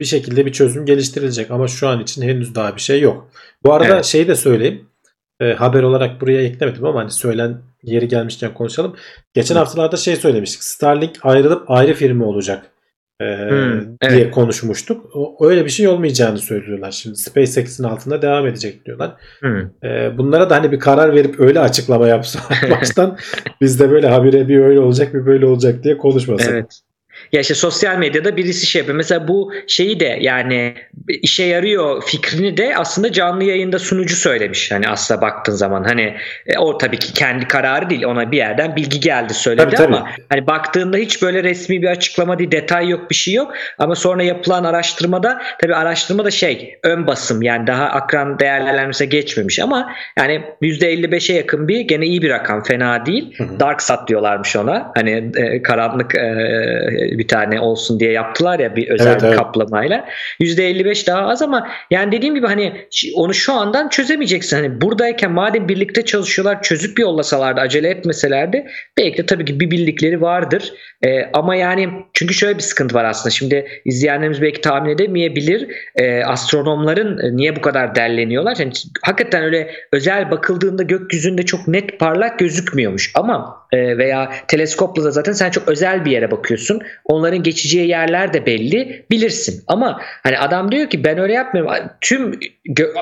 bir 0.00 0.04
şekilde 0.04 0.46
bir 0.46 0.52
çözüm 0.52 0.86
geliştirilecek 0.86 1.50
ama 1.50 1.68
şu 1.68 1.88
an 1.88 2.00
için 2.00 2.22
henüz 2.22 2.54
daha 2.54 2.76
bir 2.76 2.80
şey 2.80 3.00
yok. 3.00 3.30
Bu 3.64 3.74
arada 3.74 3.94
Evet. 3.94 4.04
şeyi 4.04 4.28
de 4.28 4.34
söyleyeyim. 4.34 4.86
E, 5.40 5.52
haber 5.52 5.82
olarak 5.82 6.20
buraya 6.20 6.42
eklemedim 6.42 6.86
ama 6.86 7.00
hani 7.00 7.10
söylen 7.10 7.58
yeri 7.82 8.08
gelmişken 8.08 8.54
konuşalım. 8.54 8.96
Geçen 9.34 9.56
haftalarda 9.56 9.96
şey 9.96 10.16
söylemiştik. 10.16 10.62
Starlink 10.62 11.18
ayrılıp 11.22 11.70
ayrı 11.70 11.94
firma 11.94 12.24
olacak. 12.26 12.70
E, 13.20 14.10
diye 14.10 14.20
evet. 14.20 14.30
konuşmuştuk. 14.30 15.10
O, 15.14 15.46
öyle 15.48 15.64
bir 15.64 15.70
şey 15.70 15.88
olmayacağını 15.88 16.38
söylüyorlar. 16.38 16.90
Şimdi 16.90 17.16
SpaceX'in 17.16 17.84
altında 17.84 18.22
devam 18.22 18.46
edecek 18.46 18.86
diyorlar. 18.86 19.12
Hı. 19.40 19.70
E, 19.84 20.18
bunlara 20.18 20.50
da 20.50 20.56
hani 20.56 20.72
bir 20.72 20.78
karar 20.78 21.14
verip 21.14 21.40
öyle 21.40 21.60
açıklama 21.60 22.08
yapsa 22.08 22.40
baştan 22.70 23.18
biz 23.60 23.80
de 23.80 23.90
böyle 23.90 24.08
habire 24.08 24.48
bir 24.48 24.58
öyle 24.58 24.80
olacak 24.80 25.14
bir 25.14 25.26
böyle 25.26 25.46
olacak 25.46 25.84
diye 25.84 25.98
konuşmasak. 25.98 26.52
Evet. 26.52 26.80
Ya 27.32 27.40
işte 27.40 27.54
sosyal 27.54 27.96
medyada 27.96 28.36
birisi 28.36 28.66
şey 28.66 28.80
yapıyor. 28.80 28.96
Mesela 28.96 29.28
bu 29.28 29.52
şeyi 29.66 30.00
de 30.00 30.18
yani 30.20 30.74
işe 31.08 31.44
yarıyor 31.44 32.02
fikrini 32.02 32.56
de 32.56 32.76
aslında 32.76 33.12
canlı 33.12 33.44
yayında 33.44 33.78
sunucu 33.78 34.16
söylemiş. 34.16 34.72
Hani 34.72 34.88
aslında 34.88 35.20
baktığın 35.20 35.52
zaman 35.52 35.84
hani 35.84 36.16
e, 36.46 36.58
o 36.58 36.78
tabii 36.78 36.98
ki 36.98 37.12
kendi 37.12 37.48
kararı 37.48 37.90
değil. 37.90 38.04
Ona 38.04 38.32
bir 38.32 38.36
yerden 38.36 38.76
bilgi 38.76 39.00
geldi 39.00 39.34
söyledi 39.34 39.64
Tabii, 39.64 39.76
tabii. 39.76 39.96
ama 39.96 40.10
hani 40.28 40.46
baktığında 40.46 40.96
hiç 40.96 41.22
böyle 41.22 41.42
resmi 41.42 41.82
bir 41.82 41.88
açıklama 41.88 42.38
değil, 42.38 42.50
detay 42.50 42.88
yok, 42.88 43.10
bir 43.10 43.14
şey 43.14 43.34
yok. 43.34 43.54
Ama 43.78 43.94
sonra 43.94 44.22
yapılan 44.22 44.64
araştırmada 44.64 45.42
tabii 45.60 45.74
araştırma 45.74 46.24
da 46.24 46.30
şey 46.30 46.78
ön 46.82 47.06
basım 47.06 47.42
yani 47.42 47.66
daha 47.66 47.84
akran 47.84 48.38
değerlendirmesine 48.38 49.08
geçmemiş 49.08 49.58
ama 49.58 49.92
yani 50.18 50.42
%55'e 50.62 51.36
yakın 51.36 51.68
bir 51.68 51.80
gene 51.80 52.06
iyi 52.06 52.22
bir 52.22 52.30
rakam 52.30 52.62
fena 52.62 53.06
değil. 53.06 53.34
Hı 53.36 53.44
hı. 53.44 53.60
Dark 53.60 53.82
sat 53.82 54.08
diyorlarmış 54.08 54.56
ona. 54.56 54.92
Hani 54.94 55.30
e, 55.36 55.62
karanlık 55.62 56.14
e, 56.14 57.19
bir 57.20 57.28
tane 57.28 57.60
olsun 57.60 58.00
diye 58.00 58.12
yaptılar 58.12 58.58
ya 58.58 58.76
bir 58.76 58.88
özel 58.88 59.06
Evet, 59.06 59.22
bir 59.22 59.26
evet. 59.26 59.36
kaplamayla. 59.36 60.08
%55 60.40 61.06
daha 61.06 61.28
az 61.28 61.42
ama 61.42 61.68
yani 61.90 62.12
dediğim 62.12 62.34
gibi 62.34 62.46
hani 62.46 62.86
onu 63.14 63.34
şu 63.34 63.52
andan 63.52 63.88
çözemeyeceksin. 63.88 64.56
Hani 64.56 64.80
buradayken 64.80 65.32
madem 65.32 65.68
birlikte 65.68 66.04
çalışıyorlar 66.04 66.62
çözüp 66.62 66.98
yollasalardı 66.98 67.60
acele 67.60 67.88
etmeselerdi 67.88 68.66
belki 68.98 69.18
de 69.18 69.26
tabii 69.26 69.44
ki 69.44 69.60
bir 69.60 69.70
bildikleri 69.70 70.20
vardır. 70.20 70.72
E, 71.04 71.30
ama 71.32 71.56
yani 71.56 71.88
çünkü 72.12 72.34
şöyle 72.34 72.58
bir 72.58 72.62
sıkıntı 72.62 72.94
var 72.94 73.04
aslında. 73.04 73.30
Şimdi 73.30 73.68
izleyenlerimiz 73.84 74.42
belki 74.42 74.60
tahmin 74.60 74.90
edemeyebilir. 74.90 75.68
E, 75.96 76.24
astronomların 76.24 77.36
niye 77.36 77.56
bu 77.56 77.60
kadar 77.60 77.94
derleniyorlar? 77.94 78.56
Yani 78.58 78.72
hakikaten 79.02 79.42
öyle 79.42 79.70
özel 79.92 80.30
bakıldığında 80.30 80.82
gökyüzünde 80.82 81.42
çok 81.42 81.68
net 81.68 81.98
parlak 81.98 82.38
gözükmüyormuş. 82.38 83.12
Ama 83.14 83.66
e, 83.72 83.98
veya 83.98 84.32
teleskopla 84.48 85.04
da 85.04 85.10
zaten 85.10 85.32
sen 85.32 85.50
çok 85.50 85.68
özel 85.68 86.04
bir 86.04 86.10
yere 86.10 86.30
bakıyorsun. 86.30 86.80
Onların 87.04 87.42
geçeceği 87.42 87.88
yerler 87.88 88.32
de 88.32 88.46
belli. 88.46 89.06
Bilirsin. 89.10 89.64
Ama 89.66 90.00
hani 90.22 90.38
adam 90.38 90.72
diyor 90.72 90.90
ki 90.90 91.04
ben 91.04 91.18
öyle 91.18 91.32
yapmıyorum. 91.32 91.72
Tüm 92.00 92.40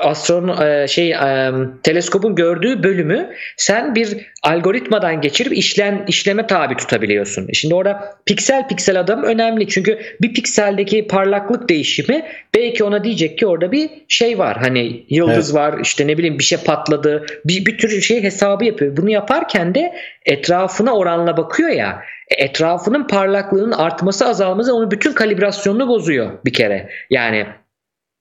astronom 0.03 0.61
e, 0.61 0.87
şey 0.87 1.11
e, 1.11 1.51
teleskopun 1.83 2.35
gördüğü 2.35 2.83
bölümü 2.83 3.29
sen 3.57 3.95
bir 3.95 4.17
algoritmadan 4.43 5.21
geçirip 5.21 5.57
işlem 5.57 6.05
işleme 6.07 6.47
tabi 6.47 6.77
tutabiliyorsun. 6.77 7.47
Şimdi 7.53 7.75
orada 7.75 8.15
piksel 8.25 8.67
piksel 8.67 8.99
adam 8.99 9.23
önemli. 9.23 9.67
Çünkü 9.67 9.99
bir 10.21 10.33
pikseldeki 10.33 11.07
parlaklık 11.07 11.69
değişimi 11.69 12.25
belki 12.55 12.83
ona 12.83 13.03
diyecek 13.03 13.37
ki 13.37 13.47
orada 13.47 13.71
bir 13.71 13.89
şey 14.07 14.39
var. 14.39 14.57
Hani 14.57 15.05
yıldız 15.09 15.55
var 15.55 15.79
işte 15.81 16.07
ne 16.07 16.17
bileyim 16.17 16.39
bir 16.39 16.43
şey 16.43 16.57
patladı. 16.57 17.25
Bir, 17.45 17.65
bir 17.65 17.77
tür 17.77 18.01
şey 18.01 18.23
hesabı 18.23 18.65
yapıyor. 18.65 18.97
Bunu 18.97 19.09
yaparken 19.09 19.75
de 19.75 19.95
etrafına 20.25 20.95
oranla 20.95 21.37
bakıyor 21.37 21.69
ya. 21.69 22.01
E, 22.27 22.43
Etrafının 22.43 23.07
parlaklığının 23.07 23.71
artması 23.71 24.25
azalması 24.27 24.75
onun 24.75 24.91
bütün 24.91 25.13
kalibrasyonunu 25.13 25.87
bozuyor 25.87 26.31
bir 26.45 26.53
kere. 26.53 26.89
Yani 27.09 27.45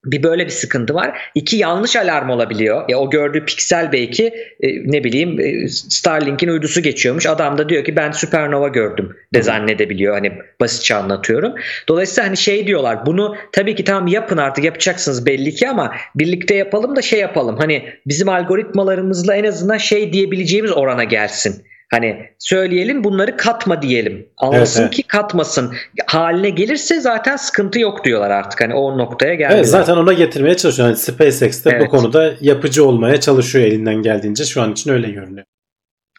bir 0.05 0.23
böyle 0.23 0.45
bir 0.45 0.51
sıkıntı 0.51 0.95
var. 0.95 1.19
İki 1.35 1.57
yanlış 1.57 1.97
alarm 1.97 2.31
olabiliyor. 2.31 2.85
Ya 2.89 2.99
o 2.99 3.11
gördüğü 3.11 3.45
piksel 3.45 3.93
belki 3.93 4.27
e, 4.61 4.93
ne 4.93 5.05
bileyim 5.05 5.41
e, 5.41 5.69
Starlink'in 5.69 6.49
uydusu 6.49 6.83
geçiyormuş. 6.83 7.27
Adam 7.27 7.59
da 7.59 7.69
diyor 7.69 7.85
ki 7.85 7.97
ben 7.97 8.11
süpernova 8.11 8.69
gördüm 8.69 9.17
de 9.35 9.43
zannedebiliyor. 9.43 10.15
Hani 10.15 10.33
basitçe 10.61 10.95
anlatıyorum. 10.95 11.55
Dolayısıyla 11.89 12.29
hani 12.29 12.37
şey 12.37 12.67
diyorlar. 12.67 13.07
Bunu 13.07 13.37
tabii 13.53 13.75
ki 13.75 13.85
tamam 13.85 14.07
yapın 14.07 14.37
artık 14.37 14.65
yapacaksınız 14.65 15.27
belli 15.27 15.55
ki 15.55 15.69
ama 15.69 15.95
birlikte 16.15 16.55
yapalım 16.55 16.97
da 16.97 17.03
şey 17.03 17.21
yapalım. 17.21 17.57
Hani 17.57 17.89
bizim 18.07 18.29
algoritmalarımızla 18.29 19.37
en 19.37 19.45
azından 19.45 19.79
şey 19.79 20.13
diyebileceğimiz 20.13 20.73
orana 20.73 21.05
gelsin. 21.05 21.65
Hani 21.91 22.31
söyleyelim 22.39 23.05
bunları 23.05 23.37
katma 23.37 23.83
diyelim. 23.83 24.29
Anlasın 24.37 24.81
Evet, 24.83 24.93
evet. 24.95 24.97
ki 24.97 25.03
katmasın. 25.03 25.75
Haline 26.07 26.51
gelirse 26.51 27.01
zaten 27.01 27.37
sıkıntı 27.37 27.81
yok 27.81 28.05
diyorlar 28.05 28.31
artık. 28.31 28.61
Hani 28.61 28.75
o 28.75 28.99
noktaya 28.99 29.35
geldiler. 29.35 29.57
Evet 29.57 29.69
zaten 29.69 29.97
ona 29.97 30.13
getirmeye 30.13 30.57
çalışıyor. 30.57 30.89
Yani 30.89 30.99
SpaceX 30.99 31.65
de 31.65 31.71
bu 31.71 31.75
Evet. 31.75 31.89
konuda 31.91 32.35
yapıcı 32.41 32.85
olmaya 32.85 33.21
çalışıyor 33.21 33.65
elinden 33.65 33.95
geldiğince. 33.95 34.45
Şu 34.45 34.63
an 34.63 34.73
için 34.73 34.93
öyle 34.93 35.11
görünüyor. 35.11 35.47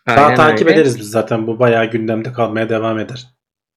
Daha 0.07 0.25
Aynen 0.25 0.35
takip 0.35 0.67
öyle. 0.67 0.75
ederiz 0.75 0.99
biz 0.99 1.09
zaten. 1.11 1.47
Bu 1.47 1.59
bayağı 1.59 1.85
gündemde 1.85 2.33
kalmaya 2.33 2.69
devam 2.69 2.99
eder. 2.99 3.27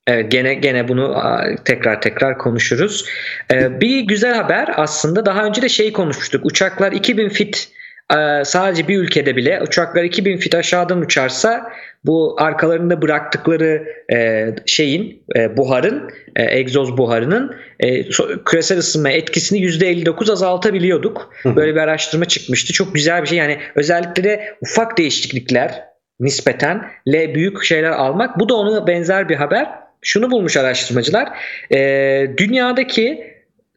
Evet 0.07 0.31
gene 0.33 0.55
gene 0.55 0.89
bunu 0.89 1.17
tekrar 1.65 2.01
tekrar 2.01 2.39
konuşuruz. 2.39 3.05
Ee, 3.53 3.81
bir 3.81 4.01
güzel 4.01 4.35
haber 4.35 4.69
aslında 4.77 5.27
daha 5.27 5.45
önce 5.45 5.63
de 5.63 5.69
şey 5.69 5.93
konuşmuştuk. 5.93 6.47
Uçaklar 6.47 6.93
2000 6.93 7.29
fit 7.29 7.73
e, 8.17 8.45
sadece 8.45 8.89
bir 8.89 8.99
ülkede 8.99 9.37
bile 9.37 9.63
uçaklar 9.63 10.05
2000 10.05 10.37
fit 10.37 10.55
aşağıdan 10.55 11.01
uçarsa 11.01 11.73
bu 12.05 12.37
arkalarında 12.39 13.03
bıraktıkları 13.03 13.87
e, 14.13 14.49
şeyin 14.67 15.23
e, 15.37 15.57
buharın 15.57 16.11
e, 16.37 16.59
egzoz 16.59 16.97
buharının 16.97 17.57
e, 17.81 18.09
küresel 18.45 18.79
ısınma 18.79 19.11
etkisini 19.11 19.59
%59 19.59 20.33
azaltabiliyorduk. 20.33 21.35
Böyle 21.45 21.75
bir 21.75 21.81
araştırma 21.81 22.25
çıkmıştı. 22.25 22.73
Çok 22.73 22.95
güzel 22.95 23.23
bir 23.23 23.29
şey. 23.29 23.39
Yani 23.39 23.59
özellikle 23.75 24.25
de 24.25 24.57
ufak 24.63 24.99
değişiklikler 24.99 25.85
nispeten 26.21 26.91
le 27.09 27.35
büyük 27.35 27.65
şeyler 27.65 27.91
almak. 27.91 28.41
Bu 28.41 28.49
da 28.49 28.55
ona 28.55 28.87
benzer 28.87 29.29
bir 29.29 29.37
haber. 29.37 29.69
Şunu 30.03 30.31
bulmuş 30.31 30.57
araştırmacılar. 30.57 31.29
Ee, 31.73 32.27
dünyadaki 32.37 33.33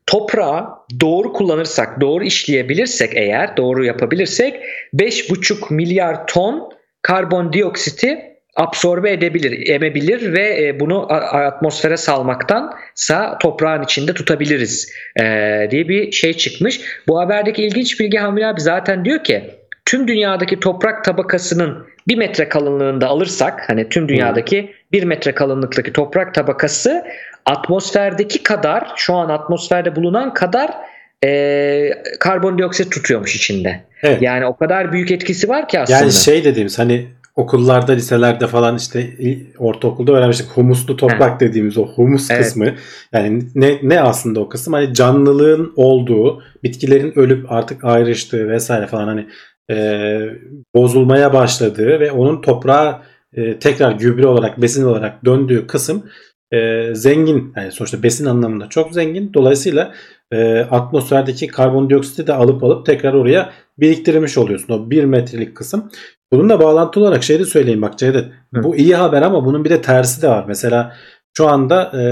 toprağı 0.06 0.68
doğru 1.01 1.34
kullanırsak, 1.34 2.01
doğru 2.01 2.24
işleyebilirsek 2.24 3.12
eğer, 3.16 3.58
doğru 3.58 3.86
yapabilirsek 3.86 4.56
5,5 4.93 5.74
milyar 5.74 6.28
ton 6.28 6.70
karbondioksiti 7.01 8.36
absorbe 8.56 9.12
edebilir, 9.12 9.70
emebilir 9.70 10.34
ve 10.34 10.68
e, 10.68 10.80
bunu 10.80 11.14
atmosfere 11.14 11.97
salmaktansa 11.97 13.38
toprağın 13.38 13.84
içinde 13.84 14.14
tutabiliriz 14.14 14.91
e, 15.20 15.24
diye 15.72 15.89
bir 15.89 16.12
şey 16.12 16.34
çıkmış. 16.34 16.82
Bu 17.08 17.20
haberdeki 17.20 17.64
ilginç 17.64 17.99
bilgi 17.99 18.18
Hamil 18.18 18.49
abi 18.49 18.62
zaten 18.62 19.06
diyor 19.06 19.24
ki 19.24 19.43
tüm 19.86 20.08
dünyadaki 20.08 20.60
toprak 20.60 21.03
tabakasının 21.03 21.88
bir 22.08 22.18
metre 22.18 22.49
kalınlığında 22.49 23.08
alırsak 23.08 23.70
hani 23.70 23.89
tüm 23.89 24.10
dünyadaki 24.10 24.74
bir 24.91 25.03
metre 25.03 25.32
kalınlıktaki 25.32 25.93
toprak 25.93 26.34
tabakası 26.34 27.06
atmosferdeki 27.46 28.43
kadar 28.43 28.91
şu 28.96 29.14
an 29.14 29.30
atmosferde 29.30 29.96
bulunan 29.96 30.34
kadar 30.34 30.72
e, 31.24 31.89
karbondioksit 32.20 32.91
tutuyormuş 32.91 33.36
içinde. 33.36 33.84
Evet. 34.04 34.22
Yani 34.22 34.46
o 34.46 34.58
kadar 34.58 34.91
büyük 34.91 35.12
etkisi 35.12 35.50
var 35.50 35.68
ki 35.68 35.80
aslında. 35.80 36.00
Yani 36.00 36.12
şey 36.12 36.43
dediğimiz 36.43 36.80
hani 36.80 37.08
okullarda, 37.36 37.91
liselerde 37.91 38.48
falan 38.48 38.78
işte 38.78 39.10
ortaokulda 39.58 40.12
öğrenmiştik. 40.12 40.48
Humuslu 40.48 40.98
toprak 40.98 41.39
dediğimiz 41.39 41.78
o 41.78 41.88
humus 41.88 42.32
Evet. 42.32 42.43
kısmı. 42.43 42.74
Yani 43.14 43.43
ne 43.56 43.80
ne 43.84 44.02
aslında 44.02 44.39
o 44.39 44.50
kısım? 44.50 44.74
Hani 44.74 44.93
canlılığın 44.93 45.74
olduğu, 45.76 46.43
bitkilerin 46.64 47.20
ölüp 47.20 47.52
artık 47.52 47.84
ayrıştığı 47.84 48.50
vesaire 48.50 48.88
falan 48.88 49.08
hani 49.08 49.28
e, 49.72 50.20
bozulmaya 50.76 51.34
başladığı 51.34 52.00
ve 52.00 52.12
onun 52.12 52.41
toprağa 52.41 53.02
e, 53.34 53.60
tekrar 53.60 53.91
gübre 53.91 54.28
olarak 54.28 54.62
besin 54.62 54.86
olarak 54.86 55.26
döndüğü 55.26 55.68
kısım 55.68 56.04
e, 56.56 56.89
zengin 56.95 57.53
yani 57.56 57.72
sonuçta 57.72 58.03
besin 58.03 58.26
anlamında 58.26 58.70
çok 58.70 58.93
zengin. 58.93 59.34
Dolayısıyla 59.34 59.93
e, 60.32 60.60
atmosferdeki 60.60 61.47
karbondioksiti 61.47 62.28
de 62.28 62.34
alıp 62.34 62.64
alıp 62.64 62.86
tekrar 62.86 63.14
oraya 63.14 63.49
biriktirmiş 63.78 64.38
oluyorsun. 64.38 64.74
O 64.74 64.89
bir 64.89 65.03
metrelik 65.03 65.56
kısım. 65.56 65.91
Bununla 66.32 66.60
bağlantılı 66.60 67.03
olarak 67.03 67.24
şey 67.24 67.39
de 67.39 67.45
söyleyeyim 67.45 67.82
bak 67.82 67.97
Cevdet. 67.97 68.26
Bu 68.53 68.76
iyi 68.76 68.95
haber 68.95 69.22
ama 69.22 69.45
bunun 69.45 69.66
bir 69.66 69.70
de 69.70 69.82
tersi 69.82 70.22
de 70.22 70.30
var. 70.30 70.45
Mesela 70.47 70.95
şu 71.38 71.47
anda 71.47 71.84
e, 71.84 72.03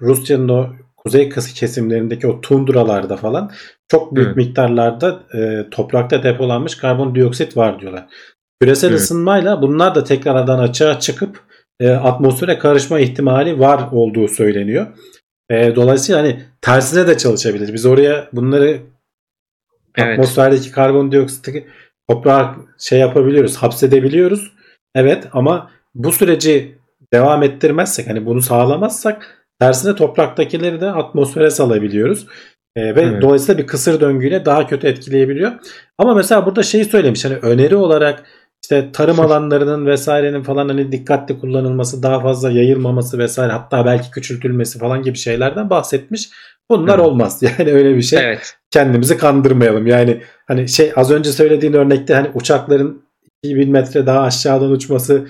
Rusya'nın 0.00 0.48
o 0.48 0.66
kuzey 0.96 1.28
kesimlerindeki 1.28 2.26
o 2.26 2.40
tundralarda 2.40 3.16
falan 3.16 3.50
çok 3.88 4.16
büyük 4.16 4.30
Hı. 4.30 4.36
miktarlarda 4.36 5.20
e, 5.34 5.70
toprakta 5.70 6.22
depolanmış 6.22 6.74
karbondioksit 6.74 7.56
var 7.56 7.80
diyorlar. 7.80 8.06
Küresel 8.60 8.90
evet. 8.90 9.00
ısınmayla 9.00 9.62
bunlar 9.62 9.94
da 9.94 10.04
tekrardan 10.04 10.58
açığa 10.58 11.00
çıkıp 11.00 11.40
e, 11.80 11.90
atmosfere 11.90 12.58
karışma 12.58 13.00
ihtimali 13.00 13.58
var 13.58 13.88
olduğu 13.92 14.28
söyleniyor. 14.28 14.86
E, 15.50 15.76
dolayısıyla 15.76 16.20
hani 16.20 16.40
tersine 16.60 17.06
de 17.06 17.18
çalışabilir. 17.18 17.74
Biz 17.74 17.86
oraya 17.86 18.28
bunları 18.32 18.78
evet. 19.96 20.12
atmosferdeki 20.12 20.70
karbondioksiti 20.70 21.66
toprağa 22.08 22.56
şey 22.78 22.98
yapabiliyoruz, 22.98 23.56
hapsedebiliyoruz. 23.56 24.52
Evet 24.94 25.28
ama 25.32 25.70
bu 25.94 26.12
süreci 26.12 26.78
devam 27.12 27.42
ettirmezsek 27.42 28.08
hani 28.08 28.26
bunu 28.26 28.42
sağlamazsak 28.42 29.46
tersine 29.60 29.96
topraktakileri 29.96 30.80
de 30.80 30.90
atmosfere 30.90 31.50
salabiliyoruz. 31.50 32.26
E, 32.76 32.94
ve 32.96 33.02
evet. 33.02 33.22
dolayısıyla 33.22 33.62
bir 33.62 33.66
kısır 33.66 34.00
döngüyle 34.00 34.44
daha 34.44 34.66
kötü 34.66 34.86
etkileyebiliyor. 34.86 35.52
Ama 35.98 36.14
mesela 36.14 36.46
burada 36.46 36.62
şeyi 36.62 36.84
söylemiş 36.84 37.24
hani 37.24 37.36
öneri 37.36 37.76
olarak 37.76 38.24
işte 38.64 38.92
tarım 38.92 39.20
alanlarının 39.26 39.86
vesairenin 39.86 40.42
falan 40.42 40.68
hani 40.68 40.92
dikkatli 40.92 41.38
kullanılması, 41.38 42.02
daha 42.02 42.20
fazla 42.20 42.50
yayılmaması 42.50 43.18
vesaire 43.18 43.52
hatta 43.52 43.86
belki 43.86 44.10
küçültülmesi 44.10 44.78
falan 44.78 45.02
gibi 45.02 45.18
şeylerden 45.18 45.70
bahsetmiş. 45.70 46.30
Bunlar 46.70 46.98
Hı. 46.98 47.02
olmaz. 47.02 47.42
Yani 47.58 47.72
öyle 47.72 47.96
bir 47.96 48.02
şey. 48.02 48.18
Evet. 48.24 48.56
Kendimizi 48.70 49.18
kandırmayalım. 49.18 49.86
Yani 49.86 50.22
hani 50.46 50.68
şey 50.68 50.92
az 50.96 51.10
önce 51.10 51.32
söylediğin 51.32 51.72
örnekte 51.72 52.14
hani 52.14 52.30
uçakların 52.34 53.02
2000 53.42 53.70
metre 53.70 54.06
daha 54.06 54.20
aşağıdan 54.20 54.70
uçması 54.70 55.26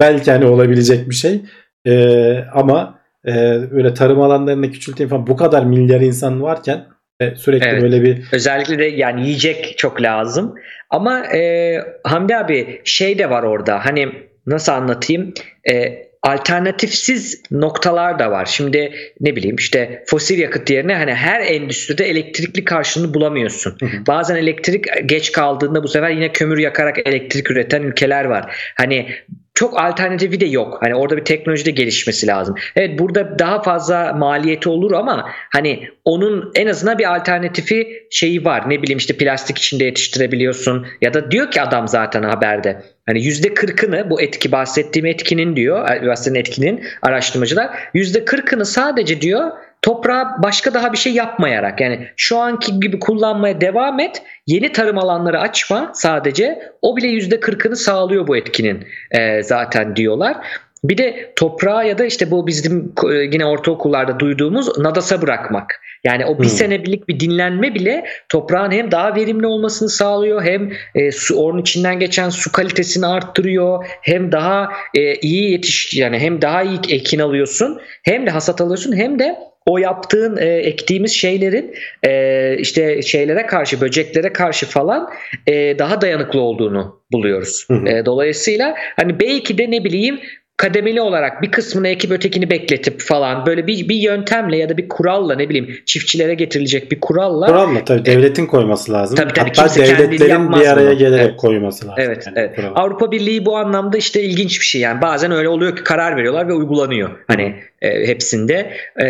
belki 0.00 0.30
hani 0.30 0.46
olabilecek 0.46 1.10
bir 1.10 1.14
şey. 1.14 1.42
Ee, 1.86 2.44
ama 2.54 2.98
e, 3.26 3.32
böyle 3.70 3.94
tarım 3.94 4.20
alanlarını 4.20 4.70
küçülteyim 4.70 5.10
falan 5.10 5.26
bu 5.26 5.36
kadar 5.36 5.64
milyar 5.64 6.00
insan 6.00 6.42
varken 6.42 6.86
sürekli 7.36 7.68
evet. 7.68 7.82
böyle 7.82 8.02
bir 8.02 8.24
özellikle 8.32 8.78
de 8.78 8.84
yani 8.84 9.26
yiyecek 9.26 9.78
çok 9.78 10.02
lazım. 10.02 10.54
Ama 10.90 11.26
e, 11.26 11.76
Hamdi 12.04 12.36
abi 12.36 12.80
şey 12.84 13.18
de 13.18 13.30
var 13.30 13.42
orada. 13.42 13.84
Hani 13.84 14.08
nasıl 14.46 14.72
anlatayım? 14.72 15.34
E, 15.70 16.04
alternatifsiz 16.22 17.42
noktalar 17.50 18.18
da 18.18 18.30
var. 18.30 18.46
Şimdi 18.46 18.92
ne 19.20 19.36
bileyim 19.36 19.56
işte 19.56 20.04
fosil 20.06 20.38
yakıt 20.38 20.70
yerine 20.70 20.94
hani 20.94 21.14
her 21.14 21.40
endüstride 21.40 22.04
elektrikli 22.04 22.64
karşılığını 22.64 23.14
bulamıyorsun. 23.14 23.76
Hı 23.80 23.86
hı. 23.86 24.06
Bazen 24.06 24.36
elektrik 24.36 24.84
geç 25.06 25.32
kaldığında 25.32 25.82
bu 25.82 25.88
sefer 25.88 26.10
yine 26.10 26.32
kömür 26.32 26.58
yakarak 26.58 26.98
elektrik 27.06 27.50
üreten 27.50 27.82
ülkeler 27.82 28.24
var. 28.24 28.56
Hani 28.76 29.08
çok 29.54 29.80
alternatifi 29.80 30.40
de 30.40 30.46
yok. 30.46 30.78
Hani 30.80 30.94
orada 30.94 31.16
bir 31.16 31.24
teknolojide 31.24 31.70
gelişmesi 31.70 32.26
lazım. 32.26 32.54
Evet 32.76 32.98
burada 32.98 33.38
daha 33.38 33.62
fazla 33.62 34.12
maliyeti 34.12 34.68
olur 34.68 34.92
ama 34.92 35.30
hani 35.52 35.88
onun 36.04 36.52
en 36.54 36.66
azından 36.66 36.98
bir 36.98 37.14
alternatifi 37.14 38.06
şeyi 38.10 38.44
var. 38.44 38.70
Ne 38.70 38.82
bileyim 38.82 38.98
işte 38.98 39.16
plastik 39.16 39.58
içinde 39.58 39.84
yetiştirebiliyorsun 39.84 40.86
ya 41.00 41.14
da 41.14 41.30
diyor 41.30 41.50
ki 41.50 41.62
adam 41.62 41.88
zaten 41.88 42.22
haberde. 42.22 42.82
Hani 43.06 43.24
yüzde 43.24 43.54
kırkını 43.54 44.10
bu 44.10 44.20
etki 44.20 44.52
bahsettiğim 44.52 45.06
etkinin 45.06 45.56
diyor 45.56 45.88
bahsettiğim 46.06 46.36
etkinin 46.36 46.84
araştırmacılar 47.02 47.70
yüzde 47.94 48.24
kırkını 48.24 48.66
sadece 48.66 49.20
diyor 49.20 49.50
toprağa 49.84 50.36
başka 50.42 50.74
daha 50.74 50.92
bir 50.92 50.98
şey 50.98 51.12
yapmayarak 51.12 51.80
yani 51.80 52.08
şu 52.16 52.38
anki 52.38 52.80
gibi 52.80 52.98
kullanmaya 52.98 53.60
devam 53.60 54.00
et 54.00 54.22
yeni 54.46 54.72
tarım 54.72 54.98
alanları 54.98 55.40
açma 55.40 55.90
sadece 55.94 56.72
o 56.82 56.96
bile 56.96 57.06
yüzde 57.06 57.40
kırkını 57.40 57.76
sağlıyor 57.76 58.26
bu 58.26 58.36
etkinin 58.36 58.86
e, 59.10 59.42
zaten 59.42 59.96
diyorlar. 59.96 60.36
Bir 60.84 60.98
de 60.98 61.32
toprağa 61.36 61.82
ya 61.82 61.98
da 61.98 62.04
işte 62.04 62.30
bu 62.30 62.46
bizim 62.46 62.92
e, 63.12 63.14
yine 63.14 63.46
ortaokullarda 63.46 64.20
duyduğumuz 64.20 64.78
nadasa 64.78 65.22
bırakmak. 65.22 65.80
Yani 66.04 66.26
o 66.26 66.38
bir 66.38 66.44
hmm. 66.44 66.50
senelik 66.50 67.08
bir 67.08 67.20
dinlenme 67.20 67.74
bile 67.74 68.06
toprağın 68.28 68.70
hem 68.70 68.90
daha 68.90 69.14
verimli 69.14 69.46
olmasını 69.46 69.88
sağlıyor 69.88 70.42
hem 70.42 70.72
e, 70.94 71.12
su 71.12 71.36
onun 71.36 71.60
içinden 71.60 71.98
geçen 71.98 72.28
su 72.28 72.52
kalitesini 72.52 73.06
arttırıyor 73.06 73.86
hem 74.02 74.32
daha 74.32 74.68
e, 74.94 75.14
iyi 75.14 75.50
yetiş 75.50 75.94
yani 75.94 76.18
hem 76.18 76.42
daha 76.42 76.62
iyi 76.62 76.78
ekin 76.88 77.18
alıyorsun 77.18 77.80
hem 78.02 78.26
de 78.26 78.30
hasat 78.30 78.60
alıyorsun 78.60 78.96
hem 78.96 79.18
de 79.18 79.36
o 79.66 79.78
yaptığın 79.78 80.36
e, 80.36 80.46
ektiğimiz 80.46 81.12
şeylerin 81.12 81.74
e, 82.02 82.56
işte 82.58 83.02
şeylere 83.02 83.46
karşı 83.46 83.80
böceklere 83.80 84.32
karşı 84.32 84.66
falan 84.66 85.10
e, 85.46 85.78
daha 85.78 86.00
dayanıklı 86.00 86.40
olduğunu 86.40 87.00
buluyoruz. 87.12 87.64
Hı 87.68 87.74
hı. 87.74 87.88
E, 87.88 88.06
dolayısıyla 88.06 88.74
hani 88.96 89.20
belki 89.20 89.58
de 89.58 89.70
ne 89.70 89.84
bileyim 89.84 90.20
kademeli 90.56 91.00
olarak 91.00 91.42
bir 91.42 91.50
kısmını 91.50 91.88
ekip 91.88 92.10
ötekini 92.10 92.50
bekletip 92.50 93.00
falan 93.00 93.46
böyle 93.46 93.66
bir, 93.66 93.88
bir 93.88 93.94
yöntemle 93.94 94.56
ya 94.56 94.68
da 94.68 94.76
bir 94.76 94.88
kuralla 94.88 95.34
ne 95.34 95.48
bileyim 95.48 95.76
çiftçilere 95.86 96.34
getirilecek 96.34 96.90
bir 96.90 97.00
kuralla. 97.00 97.46
Kuralla 97.46 97.84
tabii 97.84 98.04
devletin 98.04 98.46
koyması 98.46 98.92
lazım. 98.92 99.16
Tabii, 99.16 99.32
tabii, 99.32 99.50
Hatta 99.56 99.74
devletlerin 99.74 100.52
bir 100.52 100.66
araya 100.66 100.90
bunu. 100.90 100.98
gelerek 100.98 101.26
evet. 101.26 101.36
koyması 101.36 101.88
lazım. 101.88 102.04
Evet, 102.04 102.26
yani, 102.26 102.38
evet. 102.38 102.58
Avrupa 102.74 103.12
Birliği 103.12 103.46
bu 103.46 103.56
anlamda 103.56 103.96
işte 103.96 104.22
ilginç 104.22 104.60
bir 104.60 104.64
şey 104.64 104.80
yani 104.80 105.02
bazen 105.02 105.32
öyle 105.32 105.48
oluyor 105.48 105.76
ki 105.76 105.84
karar 105.84 106.16
veriyorlar 106.16 106.48
ve 106.48 106.52
uygulanıyor. 106.52 107.10
Hani 107.26 107.54
e, 107.82 108.08
hepsinde 108.08 108.70
e, 108.96 109.06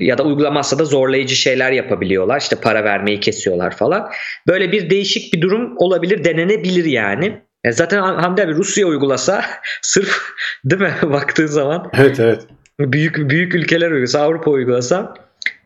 ya 0.00 0.18
da 0.18 0.22
uygulamazsa 0.22 0.78
da 0.78 0.84
zorlayıcı 0.84 1.36
şeyler 1.36 1.72
yapabiliyorlar. 1.72 2.40
İşte 2.40 2.56
para 2.56 2.84
vermeyi 2.84 3.20
kesiyorlar 3.20 3.76
falan. 3.76 4.10
Böyle 4.46 4.72
bir 4.72 4.90
değişik 4.90 5.34
bir 5.34 5.40
durum 5.40 5.74
olabilir, 5.76 6.24
denenebilir 6.24 6.84
yani. 6.84 7.45
E 7.66 7.72
zaten 7.72 8.02
Hamdi 8.02 8.42
abi 8.42 8.54
Rusya 8.54 8.86
uygulasa 8.86 9.44
sırf 9.82 10.20
değil 10.64 10.82
mi 10.82 10.94
baktığın 11.02 11.46
zaman. 11.46 11.90
Evet 11.94 12.20
evet. 12.20 12.46
Büyük 12.80 13.30
büyük 13.30 13.54
ülkeler 13.54 13.90
uygulasa 13.90 14.20
Avrupa 14.20 14.50
uygulasa 14.50 15.14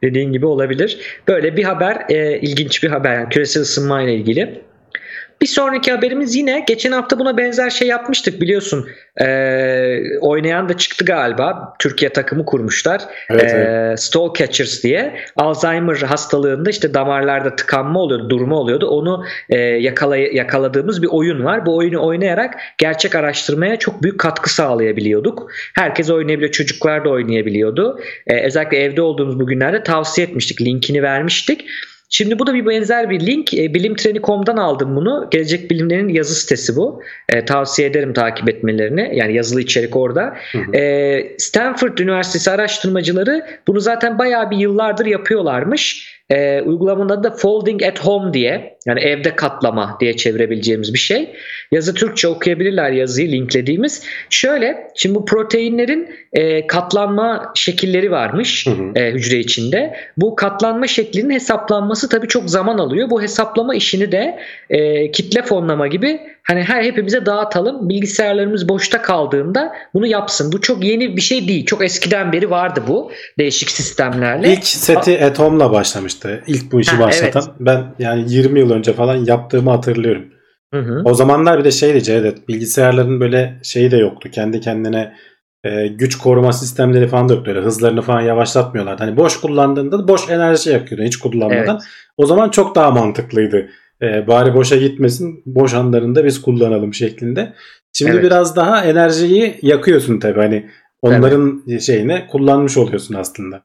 dediğin 0.03 0.33
gibi 0.33 0.47
olabilir. 0.47 1.21
Böyle 1.29 1.57
bir 1.57 1.65
haber 1.65 2.05
e, 2.09 2.39
ilginç 2.41 2.83
bir 2.83 2.89
haber 2.89 3.15
yani 3.15 3.29
küresel 3.29 3.63
ısınma 3.63 4.03
ile 4.03 4.15
ilgili. 4.15 4.63
Bir 5.43 5.47
sonraki 5.47 5.93
haberimiz 5.93 6.35
yine 6.35 6.65
geçen 6.69 6.93
hafta 6.93 7.19
buna 7.19 7.37
benzer 7.37 7.71
şey 7.71 7.89
yapmıştık 7.89 8.41
biliyorsun. 8.41 8.89
Ee, 9.21 10.19
oynayan 10.21 10.69
da 10.69 10.77
çıktı 10.77 11.05
galiba. 11.05 11.75
Türkiye 11.79 12.13
takımı 12.13 12.45
kurmuşlar. 12.45 13.03
Evet, 13.31 13.53
ee, 13.55 13.57
evet. 13.57 14.01
Stall 14.01 14.35
Catchers 14.35 14.83
diye. 14.83 15.15
Alzheimer 15.37 15.97
hastalığında 15.97 16.71
işte 16.71 16.95
damarlarda 16.95 17.57
tıkanma 17.57 18.01
oluyordu, 18.01 18.31
durma 18.31 18.57
oluyordu. 18.57 18.87
Onu 18.87 19.25
e, 19.49 19.57
yakalay- 19.59 20.37
yakaladığımız 20.37 21.03
bir 21.03 21.09
oyun 21.11 21.45
var. 21.45 21.67
Bu 21.67 21.77
oyunu 21.77 22.07
oynayarak 22.07 22.55
gerçek 22.79 23.15
araştırmaya 23.15 23.79
çok 23.79 24.03
büyük 24.03 24.21
katkı 24.21 24.55
sağlayabiliyorduk. 24.55 25.51
Herkes 25.75 26.11
oynayabiliyor. 26.11 26.53
Çocuklar 26.53 27.05
da 27.05 27.09
oynayabiliyordu. 27.09 28.01
Ee, 28.27 28.47
özellikle 28.47 28.79
evde 28.79 29.03
olduğumuz 29.03 29.41
bugünlerde 29.41 29.83
tavsiye 29.83 30.27
etmiştik. 30.27 30.61
Linkini 30.61 31.03
vermiştik. 31.03 31.65
Şimdi 32.11 32.39
bu 32.39 32.47
da 32.47 32.55
bir 32.55 32.67
benzer 32.67 33.11
bir 33.11 33.21
link. 33.21 33.55
E, 33.55 33.75
bilimtreni.com'dan 33.75 34.57
aldım 34.57 34.97
bunu. 34.97 35.29
Gelecek 35.31 35.71
Bilimler'in 35.71 36.09
yazı 36.09 36.35
sitesi 36.35 36.77
bu. 36.77 37.03
E, 37.29 37.45
tavsiye 37.45 37.89
ederim 37.89 38.13
takip 38.13 38.49
etmelerini. 38.49 39.11
Yani 39.15 39.35
yazılı 39.35 39.61
içerik 39.61 39.97
orada. 39.97 40.37
Hı 40.53 40.59
hı. 40.59 40.77
E, 40.77 41.35
Stanford 41.39 41.99
Üniversitesi 41.99 42.51
araştırmacıları 42.51 43.47
bunu 43.67 43.81
zaten 43.81 44.19
bayağı 44.19 44.51
bir 44.51 44.57
yıllardır 44.57 45.07
yapıyorlarmış. 45.07 46.20
E, 46.31 46.61
uygulamanın 46.61 47.09
adı 47.09 47.25
da 47.25 47.31
Folding 47.31 47.83
at 47.83 48.05
Home 48.05 48.35
diye 48.35 48.79
yani 48.87 49.01
evde 49.01 49.37
katlama 49.37 49.97
diye 50.01 50.17
çevirebileceğimiz 50.17 50.95
bir 50.95 50.99
şey. 50.99 51.31
Yazı 51.73 51.95
Türkçe 51.95 52.29
okuyabilirler 52.29 52.91
yazıyı 52.91 53.33
linklediğimiz. 53.33 54.03
Şöyle 54.31 54.91
şimdi 54.95 55.15
bu 55.15 55.25
proteinlerin 55.25 56.09
e, 56.33 56.67
katlanma 56.67 57.53
şekilleri 57.55 58.11
varmış 58.11 58.67
hı 58.67 58.71
hı. 58.71 58.99
E, 58.99 59.13
hücre 59.13 59.39
içinde. 59.39 59.97
Bu 60.17 60.37
katlanma 60.37 60.87
şeklinin 60.87 61.31
hesaplanması 61.31 62.09
tabii 62.09 62.29
çok 62.29 62.51
zaman 62.51 62.79
alıyor. 62.79 63.11
Bu 63.11 63.23
hesaplama 63.23 63.75
işini 63.75 64.13
de 64.13 64.39
e, 64.71 65.11
kitle 65.11 65.43
fonlama 65.43 65.87
gibi 65.87 66.21
hani 66.43 66.63
her 66.63 66.85
hepimize 66.85 67.27
dağıtalım. 67.27 67.89
Bilgisayarlarımız 67.89 68.69
boşta 68.69 69.03
kaldığında 69.03 69.73
bunu 69.95 70.07
yapsın. 70.07 70.53
Bu 70.53 70.61
çok 70.61 70.85
yeni 70.85 71.17
bir 71.17 71.21
şey 71.21 71.49
değil. 71.49 71.67
Çok 71.67 71.85
eskiden 71.85 72.33
beri 72.33 72.51
vardı 72.51 72.83
bu 72.89 73.13
değişik 73.39 73.71
sistemlerle. 73.71 74.53
İlk 74.53 74.65
seti 74.65 75.25
Atom'la 75.25 75.73
başlamıştı. 75.73 76.43
İlk 76.47 76.73
bu 76.73 76.81
işi 76.81 76.97
ha, 76.97 77.03
başlatan. 77.03 77.43
Evet. 77.47 77.57
Ben 77.61 77.95
yani 77.99 78.25
20 78.33 78.61
yıl 78.61 78.71
önce 78.71 78.93
falan 78.93 79.17
yaptığımı 79.17 79.71
hatırlıyorum. 79.71 80.25
Hı 80.75 80.81
hı. 80.81 81.03
O 81.05 81.15
zamanlar 81.15 81.59
bir 81.59 81.65
de 81.65 81.71
şeydi 81.71 82.03
Cevdet 82.03 82.49
bilgisayarların 82.49 83.21
böyle 83.21 83.61
şeyi 83.63 83.91
de 83.91 83.97
yoktu. 83.97 84.29
Kendi 84.33 84.61
kendine 84.61 85.13
e, 85.65 85.87
güç 85.87 86.19
koruma 86.19 86.53
sistemleri 86.53 87.09
falan 87.09 87.29
da 87.29 87.35
yoktu. 87.35 87.51
Öyle 87.51 87.61
hızlarını 87.61 88.03
falan 88.03 88.21
yavaşlatmıyorlardı. 88.21 89.05
Hani 89.05 89.17
boş 89.17 89.41
kullandığında 89.41 90.09
boş 90.09 90.31
enerji 90.31 90.71
yakıyordu 90.71 91.05
hiç 91.05 91.17
kullanmadan. 91.17 91.75
Evet. 91.81 91.83
O 92.17 92.27
zaman 92.27 92.51
çok 92.51 92.75
daha 92.75 92.91
mantıklıydı 92.91 93.69
E, 94.03 94.27
bari 94.27 94.55
boşa 94.55 94.77
gitmesin. 94.77 95.43
Boş 95.47 95.75
anlarında 95.75 96.25
biz 96.25 96.43
kullanalım 96.43 96.95
şeklinde. 96.95 97.53
Şimdi 97.93 98.11
Evet. 98.13 98.25
biraz 98.25 98.57
daha 98.57 98.85
enerjiyi 98.85 99.59
yakıyorsun 99.63 100.21
tabii. 100.21 100.41
Hani 100.41 100.71
onların 101.03 101.63
şeyine 101.81 102.27
kullanmış 102.27 102.77
oluyorsun 102.77 103.15
aslında. 103.15 103.63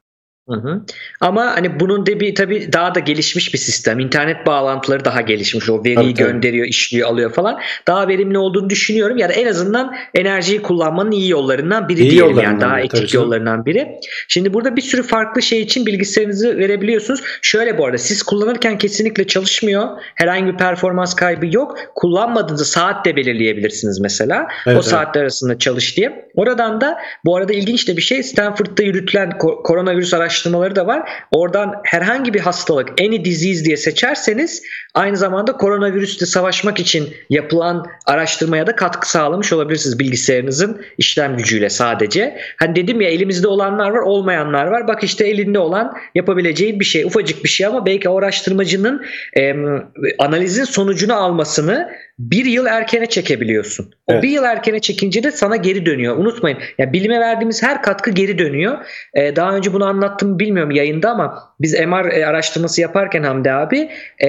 Hı 0.48 0.54
hı. 0.54 0.80
Ama 1.20 1.44
hani 1.46 1.80
bunun 1.80 2.06
da 2.06 2.20
bir 2.20 2.34
tabii 2.34 2.72
daha 2.72 2.94
da 2.94 3.00
gelişmiş 3.00 3.54
bir 3.54 3.58
sistem. 3.58 3.98
İnternet 4.00 4.46
bağlantıları 4.46 5.04
daha 5.04 5.20
gelişmiş. 5.20 5.70
O 5.70 5.80
veriyi 5.84 5.94
Tabii, 5.94 6.14
tabii. 6.14 6.32
gönderiyor, 6.32 6.66
işliyor, 6.66 7.08
alıyor 7.08 7.32
falan. 7.32 7.58
Daha 7.86 8.08
verimli 8.08 8.38
olduğunu 8.38 8.70
düşünüyorum. 8.70 9.16
Yani 9.18 9.32
en 9.32 9.46
azından 9.46 9.94
enerjiyi 10.14 10.62
kullanmanın 10.62 11.10
iyi 11.10 11.30
yollarından 11.30 11.88
biri 11.88 12.00
İyi 12.00 12.10
diyelim. 12.10 12.18
yollarından 12.30 12.50
Yani 12.50 12.60
daha 12.60 12.70
tabii 12.76 12.86
etik 12.86 13.08
canım. 13.08 13.24
yollarından 13.26 13.66
biri. 13.66 13.88
Şimdi 14.28 14.54
burada 14.54 14.76
bir 14.76 14.82
sürü 14.82 15.02
farklı 15.02 15.42
şey 15.42 15.60
için 15.60 15.86
bilgisayarınızı 15.86 16.58
verebiliyorsunuz. 16.58 17.22
Şöyle 17.42 17.78
bu 17.78 17.86
arada 17.86 17.98
siz 17.98 18.22
kullanırken 18.22 18.78
kesinlikle 18.78 19.26
çalışmıyor. 19.26 19.88
Herhangi 20.14 20.52
bir 20.52 20.56
performans 20.56 21.14
kaybı 21.14 21.46
yok. 21.56 21.78
Kullanmadığınızda 21.94 22.64
saat 22.64 23.04
de 23.06 23.16
belirleyebilirsiniz 23.16 24.00
mesela. 24.00 24.36
Evet, 24.66 24.76
o 24.76 24.80
evet. 24.80 24.84
saatler 24.84 25.22
arasında 25.22 25.58
çalış 25.58 25.96
diye. 25.96 26.28
Oradan 26.34 26.80
da 26.80 26.98
bu 27.24 27.36
arada 27.36 27.52
ilginç 27.52 27.88
de 27.88 27.96
bir 27.96 28.02
şey 28.02 28.22
Stanford'da 28.22 28.82
yürütülen 28.82 29.30
ko- 29.30 29.62
koronavirüs 29.62 30.14
araştırmaları 30.14 30.35
da 30.44 30.86
var. 30.86 31.08
Oradan 31.30 31.74
herhangi 31.84 32.34
bir 32.34 32.40
hastalık 32.40 33.00
any 33.00 33.24
disease 33.24 33.64
diye 33.64 33.76
seçerseniz 33.76 34.62
aynı 34.94 35.16
zamanda 35.16 35.52
koronavirüsle 35.52 36.26
savaşmak 36.26 36.80
için 36.80 37.14
yapılan 37.30 37.86
araştırmaya 38.06 38.66
da 38.66 38.76
katkı 38.76 39.10
sağlamış 39.10 39.52
olabilirsiniz 39.52 39.98
bilgisayarınızın 39.98 40.80
işlem 40.98 41.36
gücüyle 41.36 41.70
sadece. 41.70 42.38
Hani 42.56 42.76
dedim 42.76 43.00
ya 43.00 43.08
elimizde 43.08 43.48
olanlar 43.48 43.90
var 43.90 43.98
olmayanlar 43.98 44.66
var. 44.66 44.88
Bak 44.88 45.04
işte 45.04 45.26
elinde 45.26 45.58
olan 45.58 45.96
yapabileceğin 46.14 46.80
bir 46.80 46.84
şey 46.84 47.04
ufacık 47.04 47.44
bir 47.44 47.48
şey 47.48 47.66
ama 47.66 47.86
belki 47.86 48.08
o 48.08 48.18
araştırmacının 48.18 49.04
em, 49.32 49.86
analizin 50.18 50.64
sonucunu 50.64 51.14
almasını 51.14 51.88
bir 52.18 52.44
yıl 52.44 52.66
erkene 52.66 53.06
çekebiliyorsun. 53.06 53.94
O 54.06 54.12
Evet. 54.12 54.22
bir 54.22 54.28
yıl 54.28 54.44
erkene 54.44 54.80
çekince 54.80 55.22
de 55.22 55.30
sana 55.30 55.56
geri 55.56 55.86
dönüyor. 55.86 56.16
Unutmayın. 56.16 56.58
Ya 56.78 56.92
bilime 56.92 57.20
verdiğimiz 57.20 57.62
her 57.62 57.82
katkı 57.82 58.10
geri 58.10 58.38
dönüyor. 58.38 58.78
Ee, 59.14 59.36
daha 59.36 59.56
önce 59.56 59.72
bunu 59.72 59.84
anlattım 59.84 60.38
bilmiyorum 60.38 60.70
yayında 60.70 61.10
ama 61.10 61.54
biz 61.60 61.80
MR 61.80 62.12
e, 62.12 62.26
araştırması 62.26 62.80
yaparken 62.80 63.22
Hamdi 63.22 63.52
abi 63.52 63.90
e, 64.24 64.28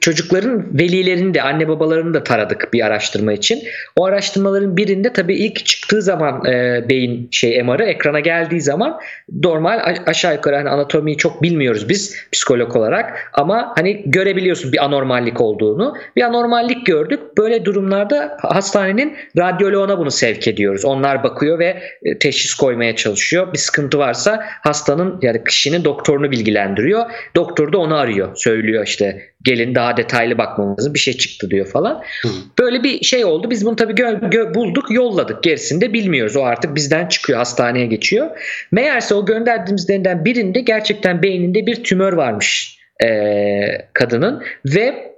çocukların 0.00 0.78
velilerini 0.78 1.34
de 1.34 1.42
anne 1.42 1.68
babalarını 1.68 2.14
da 2.14 2.24
taradık 2.24 2.72
bir 2.72 2.86
araştırma 2.86 3.32
için. 3.32 3.62
O 3.96 4.04
araştırmaların 4.04 4.76
birinde 4.76 5.12
tabii 5.12 5.34
ilk 5.34 5.66
çıktığı 5.66 6.02
zaman 6.02 6.44
e, 6.44 6.84
beyin 6.88 7.28
şey 7.30 7.62
MR'ı 7.62 7.84
ekrana 7.84 8.20
geldiği 8.20 8.60
zaman 8.60 9.00
normal 9.42 9.96
aşağı 10.06 10.34
yukarı 10.34 10.56
hani 10.56 10.68
anatomiyi 10.68 11.16
çok 11.16 11.42
bilmiyoruz 11.42 11.88
biz 11.88 12.16
psikolog 12.32 12.76
olarak 12.76 13.30
ama 13.32 13.72
hani 13.76 14.02
görebiliyorsun 14.06 14.72
bir 14.72 14.84
anormallik 14.84 15.40
olduğunu. 15.40 15.96
Bir 16.16 16.22
anormallik 16.22 16.86
gördük. 16.86 17.20
Böyle 17.38 17.64
durumlarda 17.64 18.36
hastanenin 18.40 19.16
radyoloğuna 19.38 19.98
bunu 19.98 20.10
sevk 20.10 20.48
ediyoruz. 20.48 20.84
Onlar 20.84 21.22
bakıyor 21.22 21.58
ve 21.58 21.82
e, 22.02 22.18
teşhis 22.18 22.54
koymaya 22.54 22.96
çalışıyor. 22.96 23.52
Bir 23.52 23.58
sıkıntı 23.58 23.98
varsa 23.98 24.44
hastanın 24.44 25.18
yani 25.22 25.44
kişinin 25.44 25.84
doktorunu 25.84 26.30
bilgilendiriyor. 26.30 27.04
Doktor 27.36 27.72
da 27.72 27.78
onu 27.78 27.96
arıyor. 27.96 28.36
Söylüyor 28.36 28.86
işte 28.86 29.31
gelin 29.44 29.74
daha 29.74 29.96
detaylı 29.96 30.38
bakmamız 30.38 30.78
lazım. 30.78 30.94
Bir 30.94 30.98
şey 30.98 31.14
çıktı 31.14 31.50
diyor 31.50 31.66
falan. 31.66 32.02
Hı. 32.22 32.28
Böyle 32.58 32.82
bir 32.82 33.04
şey 33.04 33.24
oldu. 33.24 33.50
Biz 33.50 33.66
bunu 33.66 33.76
tabii 33.76 33.92
gö- 33.92 34.30
gö- 34.30 34.54
bulduk, 34.54 34.90
yolladık. 34.90 35.42
Gerisini 35.42 35.80
de 35.80 35.92
bilmiyoruz. 35.92 36.36
O 36.36 36.42
artık 36.42 36.74
bizden 36.74 37.08
çıkıyor, 37.08 37.38
hastaneye 37.38 37.86
geçiyor. 37.86 38.30
Meğerse 38.72 39.14
o 39.14 39.26
gönderdiğimizden 39.26 40.24
birinde 40.24 40.60
gerçekten 40.60 41.22
beyninde 41.22 41.66
bir 41.66 41.84
tümör 41.84 42.12
varmış 42.12 42.78
eee, 43.02 43.88
kadının 43.92 44.42
ve 44.66 45.12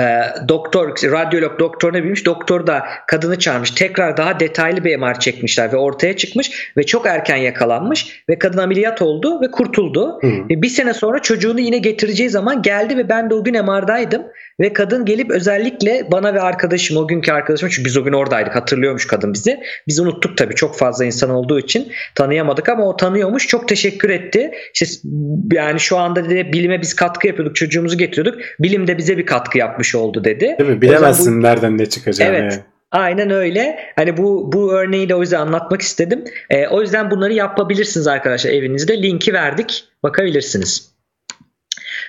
e, 0.00 0.22
doktor, 0.48 0.88
radyolog 0.88 1.58
doktoruna 1.58 2.04
bilmiş. 2.04 2.26
Doktor 2.26 2.66
da 2.66 2.84
kadını 3.06 3.38
çağırmış. 3.38 3.70
Tekrar 3.70 4.16
daha 4.16 4.40
detaylı 4.40 4.84
bir 4.84 4.96
MR 4.96 5.20
çekmişler 5.20 5.72
ve 5.72 5.76
ortaya 5.76 6.16
çıkmış 6.16 6.72
ve 6.76 6.86
çok 6.86 7.06
erken 7.06 7.36
yakalanmış 7.36 8.24
ve 8.28 8.38
kadın 8.38 8.58
ameliyat 8.58 9.02
oldu 9.02 9.40
ve 9.40 9.50
kurtuldu. 9.50 10.18
Hı. 10.22 10.28
Bir 10.50 10.68
sene 10.68 10.94
sonra 10.94 11.22
çocuğunu 11.22 11.60
yine 11.60 11.78
getireceği 11.78 12.30
zaman 12.30 12.62
geldi 12.62 12.96
ve 12.96 13.08
ben 13.08 13.30
de 13.30 13.34
o 13.34 13.44
gün 13.44 13.64
MR'daydım. 13.64 14.22
Ve 14.60 14.72
kadın 14.72 15.04
gelip 15.04 15.30
özellikle 15.30 16.06
bana 16.12 16.34
ve 16.34 16.40
arkadaşım 16.40 16.96
o 16.96 17.08
günkü 17.08 17.32
arkadaşım 17.32 17.68
çünkü 17.68 17.84
biz 17.84 17.96
o 17.96 18.04
gün 18.04 18.12
oradaydık 18.12 18.54
hatırlıyormuş 18.54 19.06
kadın 19.06 19.34
bizi. 19.34 19.60
Biz 19.88 20.00
unuttuk 20.00 20.36
tabii 20.36 20.54
çok 20.54 20.78
fazla 20.78 21.04
insan 21.04 21.30
olduğu 21.30 21.58
için 21.58 21.92
tanıyamadık 22.14 22.68
ama 22.68 22.88
o 22.88 22.96
tanıyormuş. 22.96 23.46
Çok 23.48 23.68
teşekkür 23.68 24.10
etti. 24.10 24.50
İşte 24.74 25.08
yani 25.52 25.80
şu 25.80 25.98
anda 25.98 26.24
dedi 26.24 26.52
bilime 26.52 26.82
biz 26.82 26.94
katkı 26.94 27.26
yapıyorduk 27.26 27.56
çocuğumuzu 27.56 27.98
getiriyorduk. 27.98 28.40
Bilim 28.60 28.86
de 28.86 28.98
bize 28.98 29.18
bir 29.18 29.26
katkı 29.26 29.58
yapmış 29.58 29.85
oldu 29.94 30.24
dedi. 30.24 30.56
Değil 30.58 30.70
mi? 30.70 30.80
Bilemezsin 30.80 31.42
nereden 31.42 31.78
ne 31.78 31.86
çıkacağını. 31.86 32.36
Evet. 32.36 32.52
yani. 32.52 32.62
Aynen 32.92 33.30
öyle. 33.30 33.78
Hani 33.96 34.16
bu 34.16 34.52
bu 34.52 34.72
örneği 34.72 35.08
de 35.08 35.14
o 35.14 35.20
yüzden 35.20 35.40
anlatmak 35.40 35.82
istedim. 35.82 36.24
Ee, 36.50 36.66
o 36.68 36.80
yüzden 36.80 37.10
bunları 37.10 37.32
yapabilirsiniz 37.32 38.06
arkadaşlar 38.06 38.50
evinizde. 38.50 39.02
Linki 39.02 39.32
verdik. 39.32 39.84
Bakabilirsiniz. 40.02 40.90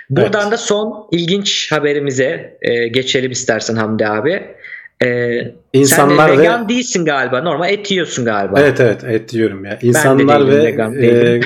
Buradan 0.09 0.41
Evet. 0.41 0.51
da 0.51 0.57
son 0.57 1.07
ilginç 1.11 1.71
haberimize 1.71 2.57
e, 2.61 2.87
geçelim 2.87 3.31
istersen 3.31 3.75
Hamdi 3.75 4.07
abi. 4.07 4.55
Ee, 5.03 5.41
İnsanlar 5.73 6.27
sen 6.27 6.35
de 6.35 6.37
ve 6.37 6.41
vegan 6.41 6.69
değilsin 6.69 7.05
galiba. 7.05 7.41
Normal 7.41 7.69
et 7.73 7.91
yiyorsun 7.91 8.25
galiba. 8.25 8.59
Evet 8.59 8.79
evet 8.79 9.03
et 9.03 9.31
diyorum 9.31 9.65
ya. 9.65 9.79
İnsanlar 9.81 10.47
değilim, 10.47 10.59
ve 10.59 10.63
vegan 10.63 11.03
e, 11.03 11.39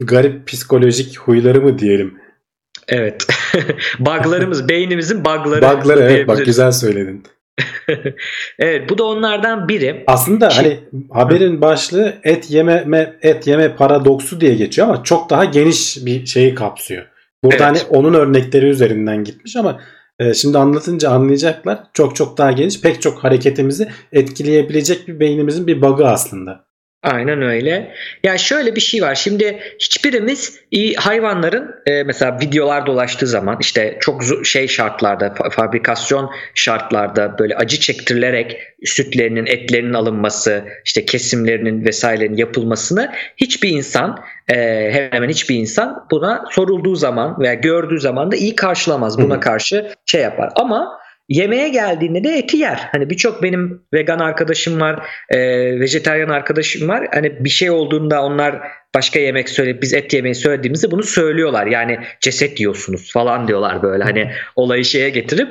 garip 0.00 0.46
psikolojik 0.46 1.18
huyları 1.18 1.60
mı 1.60 1.78
diyelim. 1.78 2.18
Evet. 2.88 3.26
buglarımız, 3.98 4.68
beynimizin 4.68 5.24
bugları. 5.24 5.62
Bug'ları 5.62 6.00
evet 6.00 6.28
bak 6.28 6.44
güzel 6.44 6.72
söyledin. 6.72 7.22
evet 8.58 8.90
bu 8.90 8.98
da 8.98 9.04
onlardan 9.04 9.68
biri. 9.68 10.04
Aslında 10.06 10.50
Şey- 10.50 10.64
hani 10.64 10.80
haberin 11.10 11.60
başlığı 11.60 12.14
et 12.24 12.50
yeme 12.50 13.16
et 13.22 13.46
yeme 13.46 13.76
paradoksu 13.76 14.40
diye 14.40 14.54
geçiyor 14.54 14.88
ama 14.88 15.02
çok 15.02 15.30
daha 15.30 15.44
geniş 15.44 16.06
bir 16.06 16.26
şeyi 16.26 16.54
kapsıyor. 16.54 17.06
Burada 17.44 17.56
Evet. 17.56 17.66
hani 17.66 17.98
onun 17.98 18.14
örnekleri 18.14 18.66
üzerinden 18.66 19.24
gitmiş 19.24 19.56
ama 19.56 19.80
e, 20.18 20.34
şimdi 20.34 20.58
anlatınca 20.58 21.10
anlayacaklar. 21.10 21.78
Çok 21.94 22.16
çok 22.16 22.38
daha 22.38 22.52
geniş. 22.52 22.80
Pek 22.80 23.02
çok 23.02 23.24
hareketimizi 23.24 23.88
etkileyebilecek 24.12 25.08
bir 25.08 25.20
beynimizin 25.20 25.66
bir 25.66 25.82
bug'ı 25.82 26.06
aslında. 26.06 26.65
Aynen 27.06 27.42
öyle. 27.42 27.94
Ya 28.24 28.38
şöyle 28.38 28.76
bir 28.76 28.80
şey 28.80 29.02
var. 29.02 29.14
Şimdi 29.14 29.58
hiçbirimiz 29.78 30.60
iyi 30.70 30.94
hayvanların 30.94 31.74
e, 31.86 32.02
mesela 32.02 32.38
videolar 32.40 32.86
dolaştığı 32.86 33.26
zaman 33.26 33.56
işte 33.60 33.96
çok 34.00 34.22
şey 34.44 34.68
şartlarda 34.68 35.26
fa- 35.26 35.50
fabrikasyon 35.50 36.30
şartlarda 36.54 37.38
böyle 37.38 37.56
acı 37.56 37.80
çektirilerek 37.80 38.58
sütlerinin 38.84 39.46
etlerinin 39.46 39.94
alınması 39.94 40.64
işte 40.84 41.04
kesimlerinin 41.04 41.84
vesairenin 41.84 42.36
yapılmasını 42.36 43.12
hiçbir 43.36 43.70
insan 43.70 44.18
e, 44.48 44.54
hemen 44.92 45.26
hemen 45.26 45.28
hiçbir 45.28 45.54
insan 45.54 46.06
buna 46.10 46.44
sorulduğu 46.50 46.94
zaman 46.94 47.40
veya 47.40 47.54
gördüğü 47.54 48.00
zaman 48.00 48.32
da 48.32 48.36
iyi 48.36 48.56
karşılamaz. 48.56 49.18
Buna 49.18 49.34
Hı 49.34 49.36
hı. 49.36 49.40
karşı 49.40 49.90
şey 50.06 50.22
yapar. 50.22 50.50
Ama 50.56 50.98
yemeğe 51.28 51.68
geldiğinde 51.68 52.24
de 52.24 52.38
eti 52.38 52.56
yer. 52.56 52.88
Hani 52.92 53.10
birçok 53.10 53.42
benim 53.42 53.82
vegan 53.94 54.18
arkadaşım 54.18 54.80
var 54.80 55.06
e, 55.30 55.38
vejetaryen 55.80 56.28
arkadaşım 56.28 56.88
var. 56.88 57.08
Hani 57.14 57.44
bir 57.44 57.50
şey 57.50 57.70
olduğunda 57.70 58.22
onlar 58.22 58.60
başka 58.94 59.18
yemek 59.18 59.48
söyleyip 59.48 59.82
biz 59.82 59.94
et 59.94 60.14
yemeyi 60.14 60.34
söylediğimizde 60.34 60.90
bunu 60.90 61.02
söylüyorlar. 61.02 61.66
Yani 61.66 61.98
ceset 62.20 62.60
yiyorsunuz 62.60 63.12
falan 63.12 63.48
diyorlar 63.48 63.82
böyle 63.82 64.04
hani 64.04 64.30
olayı 64.56 64.84
şeye 64.84 65.10
getirip. 65.10 65.48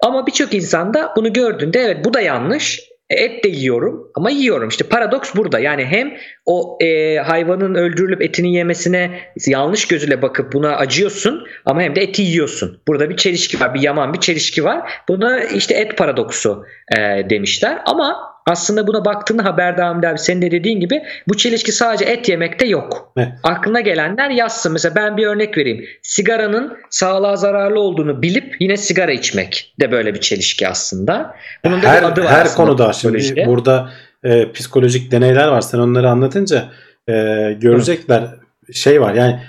Ama 0.00 0.26
birçok 0.26 0.54
insan 0.54 0.94
da 0.94 1.12
bunu 1.16 1.32
gördüğünde 1.32 1.80
evet 1.80 2.04
bu 2.04 2.14
da 2.14 2.20
yanlış. 2.20 2.80
Et 3.10 3.44
de 3.44 3.48
yiyorum 3.48 4.10
ama 4.14 4.30
yiyorum. 4.30 4.68
İşte 4.68 4.84
paradoks 4.84 5.34
burada. 5.34 5.58
Yani 5.58 5.84
hem 5.84 6.16
o 6.46 6.78
e, 6.80 7.16
hayvanın 7.16 7.74
öldürülüp 7.74 8.22
etini 8.22 8.54
yemesine 8.54 9.20
yanlış 9.46 9.88
gözüyle 9.88 10.22
bakıp 10.22 10.52
buna 10.52 10.76
acıyorsun 10.76 11.46
ama 11.64 11.82
hem 11.82 11.96
de 11.96 12.00
eti 12.00 12.22
yiyorsun. 12.22 12.80
Burada 12.88 13.10
bir 13.10 13.16
çelişki 13.16 13.60
var. 13.60 13.74
Bir 13.74 13.80
yaman 13.80 14.12
bir 14.12 14.20
çelişki 14.20 14.64
var. 14.64 14.92
Buna 15.08 15.44
işte 15.44 15.74
et 15.74 15.98
paradoksu 15.98 16.64
e, 16.98 17.30
demişler. 17.30 17.78
Ama 17.86 18.16
aslında 18.48 18.86
buna 18.86 19.04
baktığında 19.04 19.44
haberde 19.44 19.82
Hamdi 19.82 20.08
abi 20.08 20.18
senin 20.18 20.42
de 20.42 20.50
dediğin 20.50 20.80
gibi 20.80 21.02
bu 21.28 21.36
çelişki 21.36 21.72
sadece 21.72 22.04
et 22.04 22.28
yemekte 22.28 22.66
yok. 22.66 23.12
Evet. 23.16 23.28
Aklına 23.42 23.80
gelenler 23.80 24.30
yazsın. 24.30 24.72
Mesela 24.72 24.94
ben 24.94 25.16
bir 25.16 25.26
örnek 25.26 25.58
vereyim. 25.58 25.84
Sigaranın 26.02 26.76
sağlığa 26.90 27.36
zararlı 27.36 27.80
olduğunu 27.80 28.22
bilip 28.22 28.56
yine 28.60 28.76
sigara 28.76 29.12
içmek 29.12 29.74
de 29.80 29.92
böyle 29.92 30.14
bir 30.14 30.20
çelişki 30.20 30.68
aslında. 30.68 31.34
Bunun 31.64 31.82
da 31.82 31.88
her 31.88 32.02
bir 32.02 32.06
adı 32.08 32.24
var 32.24 32.30
her 32.30 32.46
aslında 32.46 32.66
konuda 32.66 32.92
şimdi 32.92 33.44
burada 33.46 33.90
e, 34.24 34.52
psikolojik 34.52 35.12
deneyler 35.12 35.48
var. 35.48 35.60
Sen 35.60 35.78
onları 35.78 36.10
anlatınca 36.10 36.68
e, 37.08 37.12
görecekler 37.60 38.24
şey 38.72 39.00
var. 39.00 39.14
Yani 39.14 39.40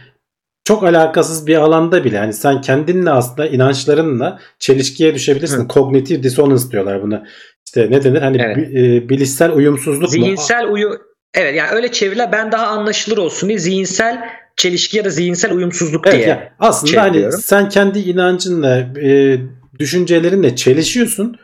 çok 0.63 0.83
alakasız 0.83 1.47
bir 1.47 1.55
alanda 1.55 2.03
bile 2.03 2.17
hani 2.17 2.33
sen 2.33 2.61
kendinle 2.61 3.09
aslında 3.09 3.47
inançlarınla 3.47 4.39
çelişkiye 4.59 5.15
düşebilirsin. 5.15 5.63
Hı. 5.63 5.67
Kognitif 5.67 6.23
dissonance 6.23 6.71
diyorlar 6.71 7.01
buna. 7.01 7.23
İşte 7.69 7.87
ne 7.91 8.03
denir? 8.03 8.21
Hani 8.21 8.37
Evet. 8.41 8.57
bi- 8.57 8.79
e, 8.95 9.09
bilişsel 9.09 9.51
uyumsuzluk 9.51 10.01
mu? 10.03 10.07
Zihinsel 10.07 10.67
uyu 10.67 10.89
Evet 11.33 11.55
yani 11.55 11.69
öyle 11.71 11.91
çeviriler 11.91 12.31
ben 12.31 12.51
daha 12.51 12.67
anlaşılır 12.67 13.17
olsun 13.17 13.49
diye 13.49 13.59
zihinsel 13.59 14.29
çelişki 14.57 14.97
ya 14.97 15.05
da 15.05 15.09
zihinsel 15.09 15.53
uyumsuzluk 15.53 16.07
Evet, 16.07 16.17
diye. 16.17 16.27
yani 16.27 16.41
aslında 16.59 17.01
hani 17.01 17.31
sen 17.31 17.69
kendi 17.69 17.99
inancınla, 17.99 18.77
e, 19.03 19.37
düşüncelerinle 19.79 20.55
çelişiyorsun. 20.55 21.37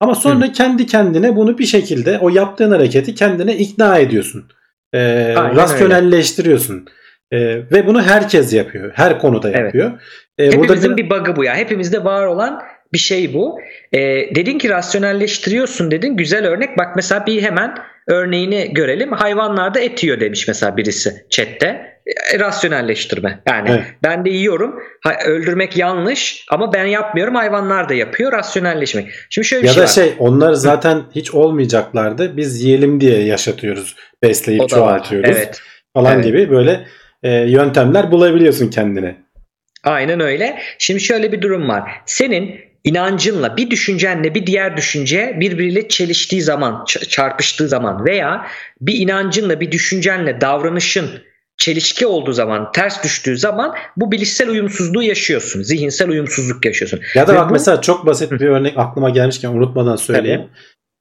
Ama 0.00 0.14
sonra 0.14 0.52
kendi 0.52 0.86
kendine 0.86 1.36
bunu 1.36 1.58
bir 1.58 1.66
şekilde 1.66 2.18
o 2.18 2.28
yaptığın 2.28 2.70
hareketi 2.70 3.14
kendine 3.14 3.56
ikna 3.56 3.98
ediyorsun. 3.98 4.44
E, 4.94 4.98
Aynen 5.36 5.56
rasyonelleştiriyorsun. 5.56 6.86
E, 7.32 7.38
ve 7.72 7.86
bunu 7.86 8.02
herkes 8.02 8.52
yapıyor. 8.52 8.92
Her 8.94 9.18
konuda 9.18 9.48
Evet. 9.50 9.58
yapıyor. 9.60 9.90
E, 10.40 10.46
burada 10.52 10.62
Hepimizin 10.62 10.96
bir- 10.96 11.04
bir 11.04 11.10
bug'ı 11.10 11.36
bu 11.36 11.44
ya. 11.44 11.54
Hepimizde 11.56 12.04
var 12.04 12.26
olan 12.26 12.60
bir 12.92 12.98
şey 12.98 13.34
bu. 13.34 13.58
Ee, 13.92 13.98
dedin 14.34 14.58
ki 14.58 14.68
rasyonelleştiriyorsun 14.68 15.90
dedin. 15.90 16.16
Güzel 16.16 16.46
örnek. 16.46 16.78
Bak 16.78 16.96
mesela 16.96 17.26
bir 17.26 17.42
hemen 17.42 17.74
örneğini 18.08 18.74
görelim. 18.74 19.12
Hayvanlarda 19.12 19.80
et 19.80 20.04
yiyor 20.04 20.20
demiş 20.20 20.48
mesela 20.48 20.76
birisi 20.76 21.26
chatte. 21.30 21.90
E, 22.34 22.38
rasyonelleştirme. 22.38 23.42
Yani 23.48 23.68
Evet. 23.70 23.84
ben 24.04 24.24
de 24.24 24.30
yiyorum. 24.30 24.74
Ha, 25.04 25.14
öldürmek 25.26 25.76
yanlış 25.76 26.44
ama 26.50 26.72
ben 26.72 26.84
yapmıyorum. 26.84 27.34
Hayvanlar 27.34 27.88
da 27.88 27.94
yapıyor. 27.94 28.32
Rasyonelleşmek. 28.32 29.08
Şimdi 29.30 29.48
şöyle 29.48 29.62
bir 29.62 29.68
ya 29.68 29.74
şey 29.74 29.80
da 29.82 29.86
var. 29.86 29.92
şey 29.92 30.14
onlar 30.18 30.52
zaten 30.52 31.02
hiç 31.14 31.34
olmayacaklardı. 31.34 32.36
Biz 32.36 32.62
yiyelim 32.64 33.00
diye 33.00 33.22
yaşatıyoruz. 33.22 33.96
Besleyip 34.22 34.68
çoğaltıyoruz 34.68 35.36
Evet. 35.36 35.60
falan 35.94 36.14
Evet. 36.14 36.24
gibi 36.24 36.50
böyle 36.50 36.80
e, 37.22 37.30
yöntemler 37.32 38.10
bulabiliyorsun 38.10 38.68
kendine. 38.70 39.16
Aynen 39.84 40.20
öyle. 40.20 40.58
Şimdi 40.78 41.00
şöyle 41.00 41.32
bir 41.32 41.42
durum 41.42 41.68
var. 41.68 41.90
Senin 42.06 42.54
inancınla 42.84 43.56
bir 43.56 43.70
düşüncenle 43.70 44.34
bir 44.34 44.46
diğer 44.46 44.76
düşünce 44.76 45.36
birbiriyle 45.40 45.88
çeliştiği 45.88 46.42
zaman, 46.42 46.84
çarpıştığı 47.08 47.68
zaman 47.68 48.04
veya 48.04 48.46
bir 48.80 48.94
inancınla 48.94 49.60
bir 49.60 49.72
düşüncenle 49.72 50.40
davranışın 50.40 51.10
çelişki 51.56 52.06
olduğu 52.06 52.32
zaman, 52.32 52.72
ters 52.72 53.04
düştüğü 53.04 53.38
zaman 53.38 53.74
bu 53.96 54.12
bilişsel 54.12 54.48
uyumsuzluğu 54.48 55.02
yaşıyorsun. 55.02 55.62
Zihinsel 55.62 56.08
uyumsuzluk 56.08 56.64
yaşıyorsun. 56.64 57.00
Ya 57.14 57.26
da 57.26 57.32
Ve 57.34 57.36
bak 57.36 57.48
bu- 57.48 57.52
mesela 57.52 57.80
çok 57.80 58.06
basit 58.06 58.32
bir 58.32 58.40
örnek 58.40 58.78
aklıma 58.78 59.10
gelmişken 59.10 59.48
unutmadan 59.50 59.96
söyleyeyim. 59.96 60.48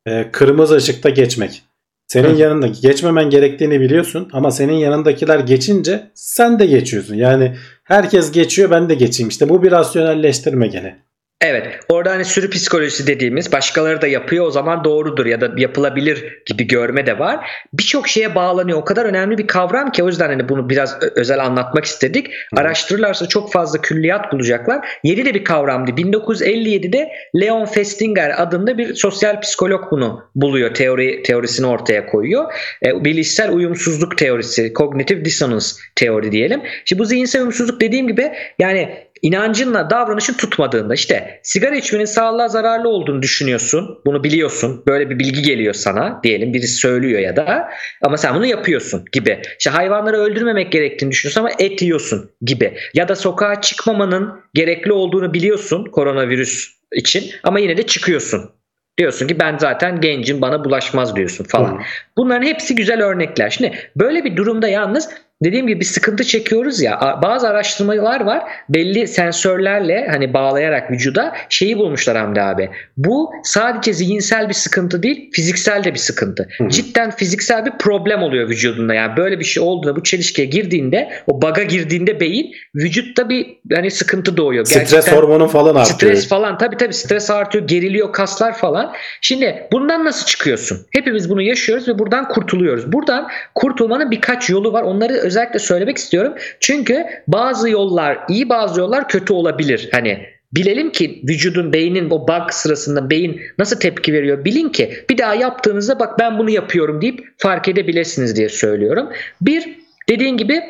Ee, 0.07 0.25
kırmızı 0.31 0.75
ışıkta 0.75 1.09
geçmek. 1.09 1.63
Senin 2.07 2.35
Hı. 2.35 2.39
yanında 2.41 2.67
geçmemen 2.67 3.29
gerektiğini 3.29 3.81
biliyorsun 3.81 4.29
ama 4.33 4.51
senin 4.51 4.73
yanındakiler 4.73 5.39
geçince 5.39 6.11
sen 6.13 6.59
de 6.59 6.65
geçiyorsun. 6.65 7.15
Yani 7.15 7.55
herkes 7.83 8.31
geçiyor 8.31 8.71
ben 8.71 8.89
de 8.89 8.95
geçeyim. 8.95 9.29
İşte 9.29 9.49
bu 9.49 9.63
bir 9.63 9.71
rasyonelleştirme 9.71 10.67
gene. 10.67 10.99
Evet. 11.41 11.79
Orada 11.89 12.11
hani 12.11 12.25
sürü 12.25 12.49
psikolojisi 12.49 13.07
dediğimiz 13.07 13.51
başkaları 13.51 14.01
da 14.01 14.07
yapıyor 14.07 14.45
o 14.45 14.51
zaman 14.51 14.83
doğrudur 14.83 15.25
ya 15.25 15.41
da 15.41 15.51
yapılabilir 15.57 16.41
gibi 16.45 16.67
görme 16.67 17.05
de 17.05 17.19
var. 17.19 17.49
Birçok 17.73 18.07
şeye 18.07 18.35
bağlanıyor. 18.35 18.77
O 18.77 18.85
kadar 18.85 19.05
önemli 19.05 19.37
bir 19.37 19.47
kavram 19.47 19.91
ki 19.91 20.03
o 20.03 20.07
yüzden 20.07 20.29
hani 20.29 20.49
bunu 20.49 20.69
biraz 20.69 20.97
özel 21.15 21.45
anlatmak 21.45 21.85
istedik. 21.85 22.27
Araştırırlarsa 22.55 23.27
çok 23.27 23.51
fazla 23.51 23.81
külliyat 23.81 24.33
bulacaklar. 24.33 24.87
Yeni 25.03 25.25
de 25.25 25.33
bir 25.33 25.43
kavramdı. 25.43 25.91
1957'de 25.91 27.09
Leon 27.41 27.65
Festinger 27.65 28.41
adında 28.41 28.77
bir 28.77 28.95
sosyal 28.95 29.41
psikolog 29.41 29.91
bunu 29.91 30.23
buluyor. 30.35 30.73
Teori 30.73 31.23
teorisini 31.23 31.67
ortaya 31.67 32.05
koyuyor. 32.05 32.53
E, 32.85 33.05
bilişsel 33.05 33.51
uyumsuzluk 33.51 34.17
teorisi, 34.17 34.73
cognitive 34.75 35.25
dissonance 35.25 35.65
teori 35.95 36.31
diyelim. 36.31 36.61
Şimdi 36.85 36.99
bu 36.99 37.05
zihinsel 37.05 37.41
uyumsuzluk 37.41 37.81
dediğim 37.81 38.07
gibi 38.07 38.31
yani 38.59 39.08
inancınla 39.21 39.89
davranışın 39.89 40.33
tutmadığında 40.33 40.93
işte 40.93 41.39
sigara 41.43 41.75
içmenin 41.75 42.05
sağlığa 42.05 42.47
zararlı 42.47 42.89
olduğunu 42.89 43.21
düşünüyorsun. 43.21 44.01
Bunu 44.05 44.23
biliyorsun. 44.23 44.83
Böyle 44.87 45.09
bir 45.09 45.19
bilgi 45.19 45.41
geliyor 45.41 45.73
sana 45.73 46.19
diyelim 46.23 46.53
birisi 46.53 46.73
söylüyor 46.73 47.19
ya 47.19 47.35
da 47.35 47.69
ama 48.01 48.17
sen 48.17 48.35
bunu 48.35 48.45
yapıyorsun 48.45 49.05
gibi. 49.11 49.41
İşte 49.59 49.69
hayvanları 49.69 50.17
öldürmemek 50.17 50.71
gerektiğini 50.71 51.11
düşünüyorsun 51.11 51.41
ama 51.41 51.49
et 51.59 51.81
yiyorsun 51.81 52.31
gibi. 52.41 52.73
Ya 52.93 53.07
da 53.07 53.15
sokağa 53.15 53.61
çıkmamanın 53.61 54.41
gerekli 54.53 54.91
olduğunu 54.91 55.33
biliyorsun 55.33 55.85
koronavirüs 55.85 56.69
için 56.93 57.31
ama 57.43 57.59
yine 57.59 57.77
de 57.77 57.83
çıkıyorsun. 57.83 58.51
Diyorsun 58.97 59.27
ki 59.27 59.39
ben 59.39 59.57
zaten 59.57 60.01
gencim 60.01 60.41
bana 60.41 60.65
bulaşmaz 60.65 61.15
diyorsun 61.15 61.43
falan. 61.43 61.77
Hı. 61.77 61.81
Bunların 62.17 62.45
hepsi 62.45 62.75
güzel 62.75 63.03
örnekler. 63.03 63.49
Şimdi 63.49 63.91
böyle 63.95 64.23
bir 64.23 64.35
durumda 64.35 64.67
yalnız 64.67 65.09
dediğim 65.43 65.67
gibi 65.67 65.79
bir 65.79 65.85
sıkıntı 65.85 66.23
çekiyoruz 66.23 66.81
ya 66.81 67.19
bazı 67.23 67.47
araştırmalar 67.49 68.21
var 68.21 68.43
belli 68.69 69.07
sensörlerle 69.07 70.07
hani 70.11 70.33
bağlayarak 70.33 70.91
vücuda 70.91 71.35
şeyi 71.49 71.77
bulmuşlar 71.77 72.17
Hamdi 72.17 72.41
abi. 72.41 72.69
Bu 72.97 73.31
sadece 73.43 73.93
zihinsel 73.93 74.49
bir 74.49 74.53
sıkıntı 74.53 75.03
değil 75.03 75.29
fiziksel 75.33 75.83
de 75.83 75.93
bir 75.93 75.99
sıkıntı. 75.99 76.47
Hı 76.57 76.63
hı. 76.63 76.69
Cidden 76.69 77.11
fiziksel 77.11 77.65
bir 77.65 77.71
problem 77.71 78.23
oluyor 78.23 78.49
vücudunda 78.49 78.93
yani 78.93 79.17
böyle 79.17 79.39
bir 79.39 79.45
şey 79.45 79.63
olduğunda 79.63 79.95
bu 79.95 80.03
çelişkiye 80.03 80.47
girdiğinde 80.47 81.09
o 81.27 81.41
baga 81.41 81.63
girdiğinde 81.63 82.19
beyin 82.19 82.51
vücutta 82.75 83.29
bir 83.29 83.47
hani 83.73 83.91
sıkıntı 83.91 84.37
doğuyor. 84.37 84.65
Stres 84.65 84.91
Gerçekten- 84.91 85.17
hormonu 85.17 85.47
falan 85.47 85.75
artıyor. 85.75 86.13
Stres 86.13 86.29
falan 86.29 86.57
tabii 86.57 86.77
tabii 86.77 86.93
stres 86.93 87.29
artıyor 87.29 87.67
geriliyor 87.67 88.13
kaslar 88.13 88.57
falan. 88.57 88.93
Şimdi 89.21 89.67
bundan 89.71 90.05
nasıl 90.05 90.25
çıkıyorsun? 90.25 90.77
Hepimiz 90.91 91.29
bunu 91.29 91.41
yaşıyoruz 91.41 91.87
ve 91.87 91.99
buradan 91.99 92.27
kurtuluyoruz. 92.27 92.91
Buradan 92.91 93.27
kurtulmanın 93.55 94.11
birkaç 94.11 94.49
yolu 94.49 94.73
var. 94.73 94.83
Onları 94.83 95.28
özellikle 95.29 95.59
söylemek 95.59 95.97
istiyorum. 95.97 96.33
Çünkü 96.59 97.05
bazı 97.27 97.69
yollar 97.69 98.19
iyi 98.29 98.49
bazı 98.49 98.79
yollar 98.79 99.07
kötü 99.07 99.33
olabilir. 99.33 99.89
Hani 99.91 100.25
bilelim 100.53 100.91
ki 100.91 101.21
vücudun 101.23 101.73
beynin 101.73 102.09
o 102.09 102.27
bug 102.27 102.51
sırasında 102.51 103.09
beyin 103.09 103.41
nasıl 103.57 103.79
tepki 103.79 104.13
veriyor 104.13 104.45
bilin 104.45 104.69
ki 104.69 104.93
bir 105.09 105.17
daha 105.17 105.35
yaptığınızda 105.35 105.99
bak 105.99 106.19
ben 106.19 106.37
bunu 106.37 106.49
yapıyorum 106.49 107.01
deyip 107.01 107.27
fark 107.37 107.67
edebilirsiniz 107.67 108.35
diye 108.35 108.49
söylüyorum. 108.49 109.09
Bir 109.41 109.79
dediğin 110.09 110.37
gibi 110.37 110.61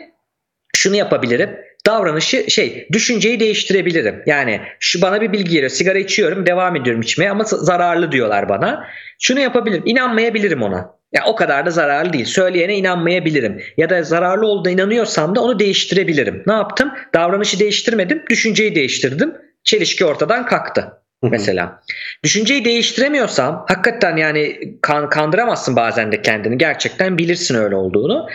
şunu 0.75 0.95
yapabilirim. 0.95 1.49
Davranışı 1.85 2.51
şey 2.51 2.87
düşünceyi 2.91 3.39
değiştirebilirim. 3.39 4.23
Yani 4.25 4.61
şu 4.79 5.01
bana 5.01 5.21
bir 5.21 5.31
bilgi 5.31 5.49
geliyor. 5.49 5.69
Sigara 5.69 5.97
içiyorum, 5.97 6.45
devam 6.45 6.75
ediyorum 6.75 7.01
içmeye 7.01 7.31
ama 7.31 7.43
zararlı 7.43 8.11
diyorlar 8.11 8.49
bana. 8.49 8.87
Şunu 9.19 9.39
yapabilirim. 9.39 9.83
inanmayabilirim 9.85 10.61
ona. 10.61 10.98
Ya 11.11 11.23
o 11.25 11.35
kadar 11.35 11.65
da 11.65 11.69
zararlı 11.69 12.13
değil. 12.13 12.25
Söyleyene 12.25 12.75
inanmayabilirim. 12.75 13.61
Ya 13.77 13.89
da 13.89 14.03
zararlı 14.03 14.47
olduğuna 14.47 14.71
inanıyorsam 14.71 15.35
da 15.35 15.41
onu 15.41 15.59
değiştirebilirim. 15.59 16.43
Ne 16.47 16.53
yaptım? 16.53 16.91
Davranışı 17.13 17.59
değiştirmedim, 17.59 18.23
düşünceyi 18.29 18.75
değiştirdim. 18.75 19.33
Çelişki 19.63 20.05
ortadan 20.05 20.45
kalktı 20.45 20.93
mesela. 21.21 21.81
Düşünceyi 22.23 22.65
değiştiremiyorsam 22.65 23.65
hakikaten 23.67 24.17
yani 24.17 24.59
kan, 24.81 25.09
kandıramazsın 25.09 25.75
bazen 25.75 26.11
de 26.11 26.21
kendini. 26.21 26.57
Gerçekten 26.57 27.17
bilirsin 27.17 27.55
öyle 27.55 27.75
olduğunu. 27.75 28.27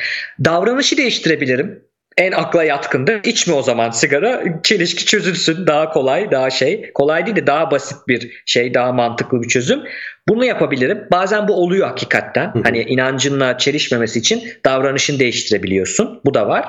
Davranışı 0.45 0.97
değiştirebilirim. 0.97 1.85
En 2.17 2.33
akla 2.33 2.65
yatkında 2.65 3.13
içme 3.15 3.55
o 3.55 3.63
zaman 3.63 3.91
sigara. 3.91 4.45
Çelişki 4.63 5.07
çözülsün. 5.07 5.67
Daha 5.67 5.89
kolay, 5.89 6.31
daha 6.31 6.51
şey. 6.51 6.93
Kolay 6.93 7.27
değil 7.27 7.37
de 7.37 7.47
daha 7.47 7.71
basit 7.71 7.99
bir 8.09 8.43
şey, 8.47 8.75
daha 8.75 8.93
mantıklı 8.93 9.43
bir 9.43 9.49
çözüm. 9.49 9.83
Bunu 10.29 10.45
yapabilirim. 10.45 11.09
Bazen 11.13 11.49
bu 11.49 11.55
oluyor 11.55 11.89
hakikaten. 11.89 12.55
Hı 12.55 12.59
hı. 12.59 12.63
Hani 12.63 12.83
inancınla 12.83 13.59
çelişmemesi 13.59 14.19
için 14.19 14.43
davranışını 14.65 15.19
değiştirebiliyorsun. 15.19 16.21
Bu 16.25 16.35
da 16.35 16.49
var. 16.49 16.69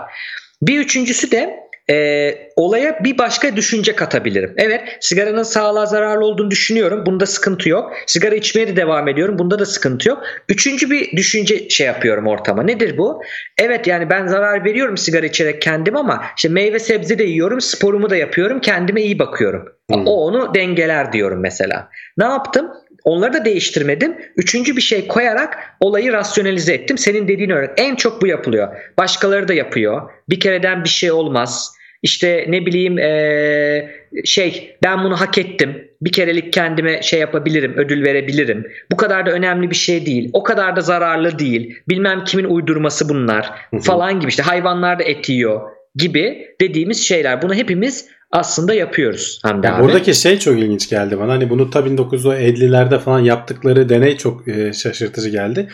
Bir 0.62 0.80
üçüncüsü 0.80 1.32
de 1.32 1.66
e, 1.90 2.36
olaya 2.56 3.04
bir 3.04 3.18
başka 3.18 3.56
düşünce 3.56 3.96
katabilirim. 3.96 4.54
Evet 4.58 4.82
sigaranın 5.00 5.44
sağlığa 5.44 5.86
zararlı 5.86 6.26
olduğunu 6.26 6.52
düşünüyorum. 6.52 7.06
Bunda 7.06 7.26
sıkıntı 7.26 7.70
yok. 7.70 7.94
Sigara 8.06 8.36
içmeye 8.36 8.68
de 8.68 8.76
devam 8.76 9.08
ediyorum. 9.08 9.40
Bunda 9.40 9.60
da 9.60 9.66
sıkıntı 9.66 10.10
yok. 10.10 10.24
Üçüncü 10.50 10.92
bir 10.92 11.12
düşünce 11.12 11.70
şey 11.70 11.88
yapıyorum 11.88 12.28
ortama. 12.28 12.64
Nedir 12.64 12.98
bu? 12.98 13.22
Evet 13.58 13.88
yani 13.88 14.10
ben 14.10 14.28
zarar 14.28 14.66
veriyorum 14.66 14.98
sigara 14.98 15.26
içerek 15.26 15.62
kendim 15.62 15.96
ama 15.96 16.26
işte 16.38 16.50
meyve 16.50 16.80
sebze 16.80 17.20
de 17.20 17.24
yiyorum. 17.24 17.62
Sporumu 17.62 18.10
da 18.10 18.16
yapıyorum. 18.16 18.62
Kendime 18.62 19.02
iyi 19.02 19.20
bakıyorum. 19.20 19.66
Hmm. 19.92 20.08
O 20.08 20.26
onu 20.26 20.56
dengeler 20.56 21.14
diyorum 21.14 21.40
mesela. 21.40 21.90
Ne 22.18 22.26
yaptım? 22.26 22.72
Onları 23.06 23.34
da 23.34 23.46
değiştirmedim. 23.46 24.16
Üçüncü 24.38 24.76
bir 24.76 24.82
şey 24.82 25.08
koyarak 25.08 25.58
olayı 25.80 26.14
rasyonalize 26.14 26.74
ettim. 26.74 26.98
Senin 26.98 27.28
dediğin 27.28 27.50
örnek. 27.50 27.70
En 27.78 27.96
çok 27.96 28.22
bu 28.22 28.28
yapılıyor. 28.28 28.68
Başkaları 28.98 29.48
da 29.48 29.54
yapıyor. 29.54 30.12
Bir 30.30 30.40
kereden 30.40 30.84
bir 30.84 30.90
şey 30.90 31.12
olmaz. 31.12 31.76
İşte 32.04 32.46
ne 32.48 32.66
bileyim 32.66 32.98
eee, 32.98 33.90
şey 34.26 34.78
ben 34.84 35.04
bunu 35.04 35.22
hak 35.22 35.38
ettim. 35.38 35.88
Bir 36.02 36.12
kerelik 36.12 36.54
kendime 36.54 37.02
şey 37.02 37.20
yapabilirim, 37.20 37.74
ödül 37.78 38.06
verebilirim. 38.06 38.68
Bu 38.92 38.98
kadar 38.98 39.26
da 39.26 39.32
önemli 39.32 39.70
bir 39.70 39.76
şey 39.76 40.06
değil. 40.06 40.30
O 40.34 40.44
kadar 40.44 40.76
da 40.76 40.82
zararlı 40.82 41.40
değil. 41.40 41.76
Bilmem 41.90 42.24
kimin 42.24 42.46
uydurması 42.46 43.10
bunlar 43.10 43.52
falan 43.84 44.20
gibi 44.20 44.30
işte 44.30 44.44
hayvanlar 44.44 45.00
da 45.00 45.04
et 45.04 45.30
yiyor 45.30 45.62
gibi 45.96 46.48
dediğimiz 46.62 47.04
şeyler. 47.04 47.42
Bunu 47.42 47.54
hepimiz 47.54 48.08
aslında 48.32 48.74
yapıyoruz 48.74 49.40
Hamdi 49.44 49.70
abi. 49.70 49.84
Buradaki 49.84 50.14
şey 50.14 50.40
çok 50.40 50.60
ilginç 50.60 50.90
geldi 50.90 51.20
bana. 51.20 51.32
Hani 51.32 51.50
bunu 51.50 51.70
tabii 51.70 51.90
1950'lerde 51.90 53.00
falan 53.00 53.20
yaptıkları 53.20 53.90
deney 53.90 54.18
çok 54.18 54.48
e, 54.48 54.74
şaşırtıcı 54.74 55.30
geldi. 55.30 55.68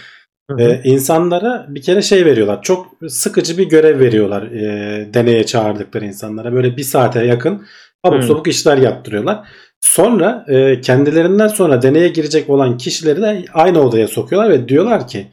Hı 0.52 0.56
hı. 0.56 0.61
E, 0.61 0.81
insanlara 0.84 1.65
bir 1.69 1.81
kere 1.81 2.02
şey 2.02 2.26
veriyorlar. 2.26 2.61
Çok 2.61 2.88
sıkıcı 3.07 3.57
bir 3.57 3.69
görev 3.69 3.99
veriyorlar 3.99 4.43
e, 4.43 5.14
deneye 5.14 5.45
çağırdıkları 5.45 6.06
insanlara. 6.06 6.53
Böyle 6.53 6.77
bir 6.77 6.84
saate 6.84 7.26
yakın 7.26 7.65
abuk 8.03 8.23
sabuk 8.23 8.48
işler 8.48 8.77
yaptırıyorlar. 8.77 9.48
Sonra 9.81 10.45
e, 10.48 10.81
kendilerinden 10.81 11.48
sonra 11.48 11.81
deneye 11.81 12.07
girecek 12.07 12.49
olan 12.49 12.77
kişileri 12.77 13.22
de 13.22 13.45
aynı 13.53 13.81
odaya 13.81 14.07
sokuyorlar 14.07 14.49
ve 14.49 14.68
diyorlar 14.68 15.07
ki 15.07 15.27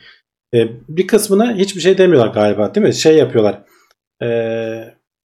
e, 0.55 0.59
bir 0.89 1.07
kısmına 1.07 1.55
hiçbir 1.55 1.81
şey 1.81 1.99
demiyorlar 1.99 2.29
galiba 2.29 2.75
değil 2.75 2.87
mi? 2.87 2.95
Şey 2.95 3.17
yapıyorlar. 3.17 3.63
E, 4.23 4.29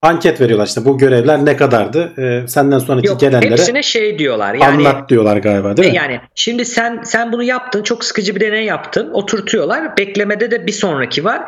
anket 0.01 0.41
veriyorlar 0.41 0.67
işte 0.67 0.85
bu 0.85 0.97
görevler 0.97 1.45
ne 1.45 1.57
kadardı? 1.57 2.13
E, 2.17 2.47
senden 2.47 2.79
sonraki 2.79 3.07
Yok 3.07 3.19
gelenlere 3.19 3.51
hepsine 3.51 3.83
şey 3.83 4.19
diyorlar. 4.19 4.53
Yani 4.53 4.87
anlat 4.87 5.09
diyorlar 5.09 5.37
galiba 5.37 5.77
değil 5.77 5.89
mi? 5.89 5.95
Yani 5.95 6.19
şimdi 6.35 6.65
sen 6.65 7.01
sen 7.03 7.31
bunu 7.31 7.43
yaptın, 7.43 7.83
çok 7.83 8.03
sıkıcı 8.03 8.35
bir 8.35 8.41
deney 8.41 8.65
yaptın, 8.65 9.09
oturtuyorlar. 9.13 9.97
Beklemede 9.97 10.51
de 10.51 10.67
bir 10.67 10.71
sonraki 10.71 11.25
var. 11.25 11.41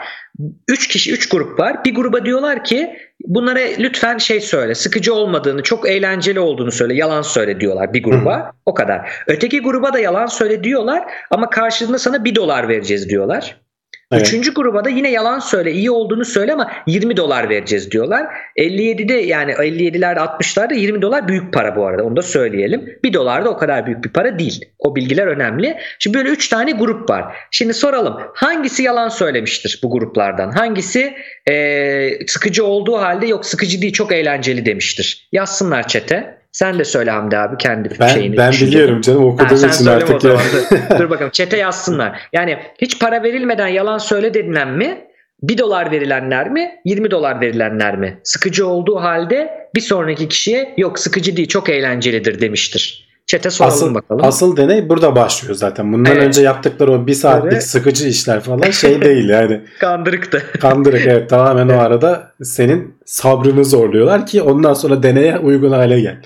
Üç 0.68 0.88
kişi, 0.88 1.14
üç 1.14 1.30
grup 1.30 1.60
var. 1.60 1.86
Bir 1.86 1.96
gruba 1.96 2.26
diyorlar 2.26 2.64
ki 2.64 2.98
bunlara 3.26 3.60
lütfen 3.80 4.18
şey 4.18 4.42
söyle, 4.42 4.76
sıkıcı 4.76 5.14
olmadığını, 5.14 5.64
çok 5.64 5.90
eğlenceli 5.90 6.40
olduğunu 6.40 6.72
söyle, 6.72 6.94
yalan 6.94 7.22
söyle 7.22 7.60
diyorlar 7.60 7.94
bir 7.94 8.04
gruba. 8.04 8.52
O 8.66 8.74
kadar. 8.74 9.10
Öteki 9.28 9.62
gruba 9.62 9.94
da 9.94 10.00
yalan 10.00 10.26
söyle 10.26 10.64
diyorlar 10.64 11.04
ama 11.32 11.50
karşılığında 11.50 12.00
sana 12.00 12.26
bir 12.26 12.36
dolar 12.36 12.68
vereceğiz 12.68 13.10
diyorlar. 13.10 13.67
Evet. 14.12 14.28
Üçüncü 14.28 14.54
gruba 14.54 14.86
da 14.86 14.90
yine 14.90 15.12
yalan 15.12 15.40
söyle, 15.40 15.72
iyi 15.72 15.92
olduğunu 15.92 16.26
söyle 16.26 16.54
ama 16.54 16.72
20 16.88 17.18
dolar 17.18 17.50
vereceğiz 17.50 17.92
diyorlar. 17.92 18.28
57'de 18.58 19.14
yani 19.14 19.52
57'lerde 19.52 20.20
60'larda 20.20 20.76
20 20.76 21.02
dolar 21.02 21.28
büyük 21.28 21.54
para 21.54 21.76
bu 21.76 21.86
arada 21.86 22.04
onu 22.04 22.16
da 22.16 22.22
söyleyelim. 22.22 23.00
1 23.04 23.14
dolar 23.14 23.46
da 23.46 23.50
o 23.50 23.58
kadar 23.58 23.86
büyük 23.86 24.04
bir 24.04 24.10
para 24.10 24.40
değil. 24.40 24.66
O 24.80 24.96
bilgiler 24.96 25.28
önemli. 25.28 25.78
Şimdi 26.00 26.18
böyle 26.18 26.30
3 26.30 26.50
tane 26.50 26.72
grup 26.72 27.10
var. 27.10 27.36
Şimdi 27.52 27.74
soralım 27.74 28.18
hangisi 28.34 28.84
yalan 28.84 29.10
söylemiştir 29.10 29.80
bu 29.84 29.92
gruplardan? 29.92 30.52
Hangisi 30.52 31.14
eee, 31.50 32.20
sıkıcı 32.28 32.66
olduğu 32.66 32.98
halde 32.98 33.28
yok 33.28 33.46
sıkıcı 33.46 33.82
değil 33.82 33.94
çok 33.94 34.12
eğlenceli 34.12 34.66
demiştir. 34.66 35.28
Yazsınlar 35.32 35.88
çete. 35.88 36.37
Sen 36.58 36.80
de 36.80 36.84
söyle 36.86 37.12
Hamdi 37.12 37.38
abi 37.38 37.58
kendi 37.58 37.90
Ben, 38.00 38.08
şeyini. 38.08 38.38
ben 38.38 38.52
düşünceni. 38.52 38.72
biliyorum 38.72 39.02
canım 39.02 39.20
Ha, 39.22 39.26
okuduğum 39.28 39.58
sen 39.58 39.70
için 39.70 39.86
artık. 39.86 40.24
ya. 40.24 40.32
Dur, 40.32 41.00
dur 41.00 41.10
bakalım 41.10 41.32
çete 41.32 41.58
yazsınlar. 41.58 42.20
Yani 42.34 42.58
hiç 42.82 43.00
para 43.00 43.24
verilmeden 43.24 43.68
yalan 43.68 43.98
söyle 43.98 44.34
denilen 44.34 44.70
mi? 44.74 44.98
1 45.44 45.58
dolar 45.58 45.92
verilenler 45.92 46.50
mi? 46.50 46.72
20 46.86 47.12
dolar 47.12 47.42
verilenler 47.42 47.98
mi? 47.98 48.20
Sıkıcı 48.24 48.68
olduğu 48.68 48.96
halde 48.96 49.50
bir 49.76 49.82
sonraki 49.82 50.28
kişiye 50.28 50.74
yok 50.78 51.00
sıkıcı 51.00 51.38
değil 51.38 51.48
çok 51.48 51.70
eğlencelidir 51.70 52.42
demiştir. 52.42 53.08
Çete 53.26 53.50
soralım 53.50 53.74
Asıl, 53.76 53.96
bakalım. 53.96 54.26
asıl 54.26 54.58
deney 54.58 54.90
burada 54.90 55.16
başlıyor 55.16 55.56
zaten. 55.56 55.94
Bundan 55.94 56.12
Evet. 56.16 56.24
önce 56.28 56.42
yaptıkları 56.42 56.92
o 56.92 57.08
bir 57.08 57.14
saatlik 57.14 57.54
Evet. 57.54 57.64
sıkıcı 57.68 58.08
işler 58.08 58.40
falan 58.40 58.70
şey 58.72 59.02
değil 59.02 59.30
yani. 59.30 59.62
Kandırıktı. 59.80 60.44
Kandırık 60.62 61.08
evet 61.08 61.30
tamamen 61.30 61.70
o 61.70 61.80
arada 61.80 62.32
senin 62.44 62.96
sabrını 63.06 63.66
zorluyorlar 63.66 64.26
ki 64.26 64.42
ondan 64.42 64.74
sonra 64.74 65.04
deneye 65.04 65.38
uygun 65.38 65.72
hale 65.72 66.02
gel. 66.02 66.18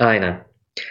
Aynen. 0.00 0.50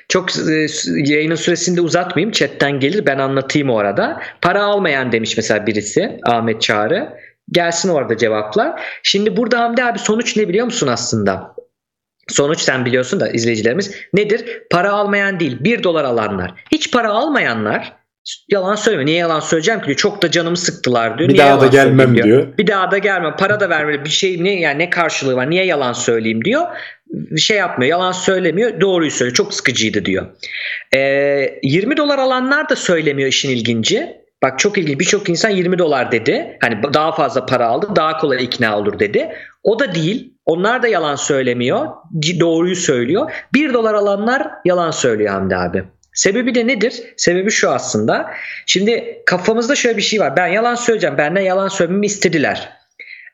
Çok 0.10 0.30
e, 0.38 0.68
yayının 0.88 1.36
süresinde 1.36 1.82
uzatmayayım. 1.82 2.32
Chatten 2.32 2.80
gelir 2.80 3.06
ben 3.06 3.18
anlatayım 3.18 3.70
o 3.70 3.78
arada. 3.78 4.22
Para 4.42 4.64
almayan 4.64 5.12
demiş 5.12 5.38
mesela 5.38 5.68
birisi 5.68 6.20
Ahmet 6.26 6.62
Çağrı. 6.62 7.10
Gelsin 7.52 7.90
orada 7.90 8.18
cevaplar. 8.18 8.82
Şimdi 9.04 9.38
burada 9.38 9.60
Hamdi 9.60 9.84
abi 9.84 10.00
sonuç 10.00 10.38
ne 10.38 10.48
biliyor 10.50 10.66
musun 10.66 10.88
aslında? 10.88 11.56
Sonuç 12.28 12.60
sen 12.60 12.86
biliyorsun 12.86 13.20
da 13.20 13.30
izleyicilerimiz 13.30 13.96
nedir? 14.14 14.64
Para 14.72 14.92
almayan 14.92 15.40
değil 15.40 15.58
1 15.60 15.84
dolar 15.84 16.04
alanlar. 16.04 16.54
Hiç 16.72 16.92
para 16.92 17.10
almayanlar 17.10 17.94
yalan 18.50 18.76
söylemiyor. 18.76 19.06
Niye 19.06 19.18
yalan 19.18 19.40
söyleyeceğim 19.40 19.80
ki 19.80 19.86
diyor. 19.86 19.98
Çok 19.98 20.22
da 20.22 20.32
canımı 20.32 20.58
sıktılar 20.58 21.18
diyor. 21.18 21.30
Bir 21.30 21.34
Niye 21.34 21.46
daha 21.46 21.62
da 21.62 21.68
gelmem 21.68 22.16
diyor. 22.16 22.58
Bir 22.58 22.68
daha 22.68 22.92
da 22.92 22.98
gelmem. 22.98 23.36
Para 23.40 23.60
da 23.60 23.70
vermeli. 23.70 24.06
Bir 24.06 24.10
şey 24.10 24.44
ne 24.44 24.60
yani 24.60 24.80
ne 24.80 24.90
karşılığı 24.90 25.36
var? 25.36 25.50
Niye 25.50 25.66
yalan 25.66 25.94
söyleyeyim 25.94 26.46
diyor. 26.46 26.68
Bir 27.08 27.42
şey 27.42 27.58
yapmıyor. 27.58 27.90
Yalan 27.90 28.12
söylemiyor. 28.12 28.82
Doğruyu 28.82 29.12
söylüyor. 29.12 29.36
Çok 29.36 29.54
sıkıcıydı 29.54 30.06
diyor. 30.06 30.26
Ee, 30.96 31.60
20 31.64 31.98
dolar 31.98 32.20
alanlar 32.20 32.70
da 32.70 32.76
söylemiyor 32.76 33.30
işin 33.30 33.50
ilginci. 33.50 34.20
Bak 34.44 34.60
çok 34.60 34.78
ilginç. 34.78 35.00
Birçok 35.00 35.30
insan 35.30 35.50
20 35.50 35.78
dolar 35.78 36.12
dedi. 36.12 36.58
Hani 36.62 36.94
daha 36.94 37.12
fazla 37.12 37.46
para 37.46 37.68
aldı. 37.68 37.88
Daha 37.96 38.18
kolay 38.18 38.44
ikna 38.44 38.78
olur 38.78 39.00
dedi. 39.00 39.30
O 39.64 39.80
da 39.80 39.96
değil. 39.96 40.34
Onlar 40.46 40.84
da 40.84 40.88
yalan 40.88 41.16
söylemiyor. 41.16 41.88
Doğruyu 42.40 42.76
söylüyor. 42.76 43.32
1 43.54 43.74
dolar 43.74 43.94
alanlar 43.94 44.48
yalan 44.66 44.92
söylüyor 44.92 45.34
Hamdi 45.34 45.56
abi. 45.56 45.84
Sebebi 46.20 46.56
de 46.56 46.68
nedir? 46.68 47.04
Sebebi 47.18 47.52
şu 47.52 47.70
aslında. 47.70 48.32
Şimdi 48.66 49.22
kafamızda 49.26 49.76
şöyle 49.76 49.98
bir 49.98 50.02
şey 50.02 50.20
var. 50.20 50.38
Ben 50.38 50.48
yalan 50.48 50.76
söyleyeceğim. 50.76 51.18
Benden 51.18 51.42
yalan 51.42 51.68
söylememi 51.68 52.06
istediler. 52.06 52.70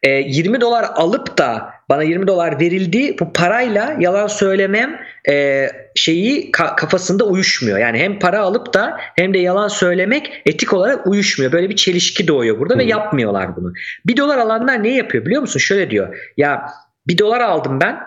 E, 0.04 0.10
20 0.10 0.62
dolar 0.62 0.86
alıp 0.96 1.38
da 1.38 1.70
bana 1.90 2.04
20 2.04 2.28
dolar 2.28 2.60
verildi 2.60 3.16
bu 3.20 3.34
parayla 3.34 3.96
yalan 4.00 4.28
söylemem 4.28 5.00
e, 5.30 5.68
şeyi 5.96 6.52
ka- 6.52 6.76
kafasında 6.76 7.24
uyuşmuyor. 7.24 7.78
Yani 7.78 8.00
hem 8.00 8.20
para 8.20 8.40
alıp 8.40 8.74
da 8.74 8.98
hem 9.16 9.34
de 9.34 9.38
yalan 9.38 9.68
söylemek 9.68 10.42
etik 10.46 10.74
olarak 10.74 11.08
uyuşmuyor. 11.08 11.52
Böyle 11.52 11.70
bir 11.70 11.76
çelişki 11.76 12.28
doğuyor 12.28 12.60
burada 12.60 12.78
ve 12.78 12.84
Hı. 12.84 12.88
yapmıyorlar 12.88 13.56
bunu. 13.56 13.74
1 14.06 14.18
dolar 14.18 14.38
alanlar 14.38 14.84
ne 14.84 14.96
yapıyor 14.96 15.26
biliyor 15.26 15.42
musun? 15.42 15.60
Şöyle 15.60 15.90
diyor. 15.90 16.32
Ya 16.38 16.66
1 17.08 17.18
dolar 17.18 17.42
aldım 17.42 17.80
ben. 17.82 18.00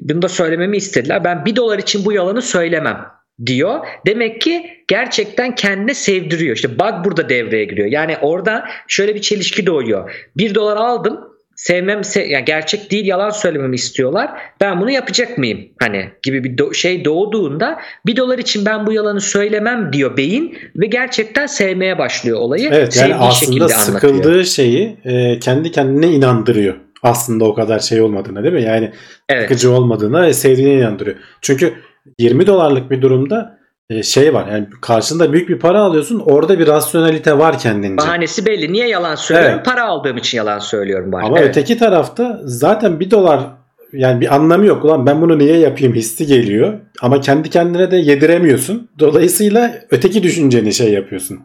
Bunu 0.00 0.22
da 0.22 0.28
söylememi 0.28 0.76
istediler. 0.76 1.24
Ben 1.24 1.44
1 1.44 1.56
dolar 1.56 1.78
için 1.78 2.04
bu 2.04 2.12
yalanı 2.12 2.42
söylemem 2.42 3.17
diyor. 3.46 3.86
Demek 4.06 4.40
ki 4.40 4.66
gerçekten 4.88 5.54
kendine 5.54 5.94
sevdiriyor. 5.94 6.56
İşte 6.56 6.78
bug 6.78 7.04
burada 7.04 7.28
devreye 7.28 7.64
giriyor. 7.64 7.88
Yani 7.88 8.16
orada 8.20 8.64
şöyle 8.88 9.14
bir 9.14 9.20
çelişki 9.20 9.66
doğuyor. 9.66 10.28
1 10.36 10.54
dolar 10.54 10.76
aldım 10.76 11.20
sevmem 11.56 12.00
se- 12.00 12.26
yani 12.28 12.44
gerçek 12.44 12.90
değil 12.90 13.06
yalan 13.06 13.30
söylememi 13.30 13.74
istiyorlar. 13.74 14.30
Ben 14.60 14.80
bunu 14.80 14.90
yapacak 14.90 15.38
mıyım? 15.38 15.60
Hani 15.80 16.10
gibi 16.22 16.44
bir 16.44 16.56
do- 16.56 16.74
şey 16.74 17.04
doğduğunda 17.04 17.80
bir 18.06 18.16
dolar 18.16 18.38
için 18.38 18.66
ben 18.66 18.86
bu 18.86 18.92
yalanı 18.92 19.20
söylemem 19.20 19.92
diyor 19.92 20.16
beyin 20.16 20.58
ve 20.76 20.86
gerçekten 20.86 21.46
sevmeye 21.46 21.98
başlıyor 21.98 22.38
olayı. 22.38 22.70
Evet 22.72 22.96
yani 22.96 23.14
aslında 23.14 23.64
anlatıyor. 23.64 23.78
sıkıldığı 23.78 24.44
şeyi 24.44 24.96
e, 25.04 25.38
kendi 25.38 25.70
kendine 25.72 26.06
inandırıyor. 26.06 26.74
Aslında 27.02 27.44
o 27.44 27.54
kadar 27.54 27.78
şey 27.78 28.00
olmadığına 28.00 28.42
değil 28.42 28.54
mi? 28.54 28.62
Yani 28.62 28.92
Evet. 29.28 29.42
sıkıcı 29.42 29.70
olmadığına 29.72 30.22
ve 30.22 30.32
sevdiğine 30.32 30.74
inandırıyor. 30.74 31.16
Çünkü 31.40 31.72
20 32.18 32.46
dolarlık 32.46 32.90
bir 32.90 33.02
durumda 33.02 33.58
e, 33.90 34.02
şey 34.02 34.34
var. 34.34 34.46
Yani 34.52 34.66
karşında 34.80 35.32
büyük 35.32 35.48
bir 35.48 35.58
para 35.58 35.80
alıyorsun. 35.80 36.22
Orada 36.26 36.58
bir 36.58 36.66
rasyonelite 36.66 37.38
var 37.38 37.58
kendince. 37.58 37.96
Bahanesi 37.96 38.46
belli. 38.46 38.72
Niye 38.72 38.88
yalan 38.88 39.14
söylüyorum? 39.14 39.54
Evet. 39.54 39.66
Para 39.66 39.84
aldığım 39.84 40.16
için 40.16 40.38
yalan 40.38 40.58
söylüyorum 40.58 41.12
var. 41.12 41.22
Ama 41.22 41.38
Evet. 41.38 41.48
öteki 41.48 41.78
tarafta 41.78 42.40
zaten 42.44 43.00
bir 43.00 43.10
dolar 43.10 43.40
yani 43.92 44.20
bir 44.20 44.34
anlamı 44.34 44.66
yok. 44.66 44.84
Ulan 44.84 45.06
ben 45.06 45.20
bunu 45.22 45.38
niye 45.38 45.56
yapayım 45.58 45.94
hissi 45.94 46.26
geliyor. 46.26 46.78
Ama 47.02 47.20
kendi 47.20 47.50
kendine 47.50 47.90
de 47.90 47.96
yediremiyorsun. 47.96 48.90
Dolayısıyla 48.98 49.74
öteki 49.90 50.22
düşünceni 50.22 50.72
şey 50.74 50.92
yapıyorsun. 50.92 51.40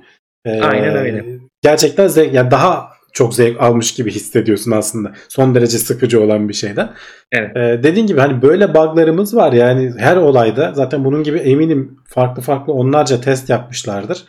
Ee, 0.45 0.61
Aynen 0.61 0.95
öyle. 0.95 1.25
Gerçekten 1.61 2.07
zevk, 2.07 2.33
yani 2.33 2.51
daha 2.51 2.92
çok 3.13 3.35
zevk 3.35 3.61
almış 3.61 3.93
gibi 3.93 4.11
hissediyorsun 4.11 4.71
aslında. 4.71 5.11
Son 5.29 5.55
derece 5.55 5.77
sıkıcı 5.77 6.23
olan 6.23 6.49
bir 6.49 6.53
şeyden. 6.53 6.93
Evet. 7.31 7.57
Ee, 7.57 7.83
dediğin 7.83 8.07
gibi 8.07 8.19
hani 8.19 8.41
böyle 8.41 8.69
buglarımız 8.69 9.35
var 9.35 9.53
yani 9.53 9.93
her 9.97 10.17
olayda 10.17 10.71
zaten 10.75 11.05
bunun 11.05 11.23
gibi 11.23 11.37
eminim 11.37 11.97
farklı 12.05 12.41
farklı 12.41 12.73
onlarca 12.73 13.21
test 13.21 13.49
yapmışlardır. 13.49 14.25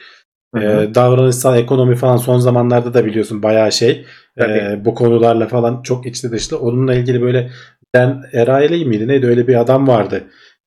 Hı 0.54 0.60
hı. 0.60 0.64
Ee, 0.64 0.94
davranışsal 0.94 1.58
ekonomi 1.58 1.96
falan 1.96 2.16
son 2.16 2.38
zamanlarda 2.38 2.94
da 2.94 3.04
biliyorsun 3.04 3.42
bayağı 3.42 3.72
şey 3.72 4.06
ee, 4.40 4.84
bu 4.84 4.94
konularla 4.94 5.46
falan 5.46 5.82
çok 5.82 6.06
içli 6.06 6.32
dışlı. 6.32 6.58
Onunla 6.58 6.94
ilgili 6.94 7.22
böyle 7.22 7.50
ben 7.94 8.22
Eraili 8.32 8.84
miydi 8.84 9.08
neydi 9.08 9.26
öyle 9.26 9.46
bir 9.48 9.60
adam 9.60 9.88
vardı. 9.88 10.24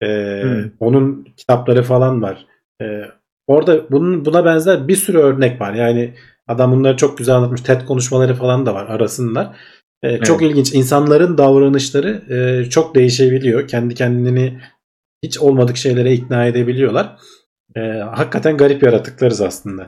Ee. 0.02 0.42
Onun 0.80 1.26
kitapları 1.36 1.82
falan 1.82 2.22
var. 2.22 2.46
Ee, 2.82 3.02
orada 3.46 3.90
bunun 3.90 4.24
buna 4.24 4.44
benzer 4.44 4.88
bir 4.88 4.96
sürü 4.96 5.18
örnek 5.18 5.60
var. 5.60 5.74
Yani 5.74 6.14
adam 6.48 6.72
bunları 6.72 6.96
çok 6.96 7.18
güzel 7.18 7.34
anlatmış. 7.34 7.60
TED 7.60 7.80
konuşmaları 7.86 8.34
falan 8.34 8.66
da 8.66 8.74
var 8.74 8.86
arasınlar. 8.86 9.56
Ee, 10.02 10.18
Çok 10.18 10.42
ilginç. 10.42 10.74
İnsanların 10.74 11.38
davranışları 11.38 12.22
e, 12.34 12.70
çok 12.70 12.94
değişebiliyor. 12.94 13.68
Kendi 13.68 13.94
kendini 13.94 14.60
hiç 15.22 15.38
olmadık 15.38 15.76
şeylere 15.76 16.12
ikna 16.12 16.46
edebiliyorlar. 16.46 17.16
Ee, 17.76 17.80
hakikaten 18.14 18.56
garip 18.56 18.82
yaratıklarız 18.82 19.40
aslında. 19.40 19.86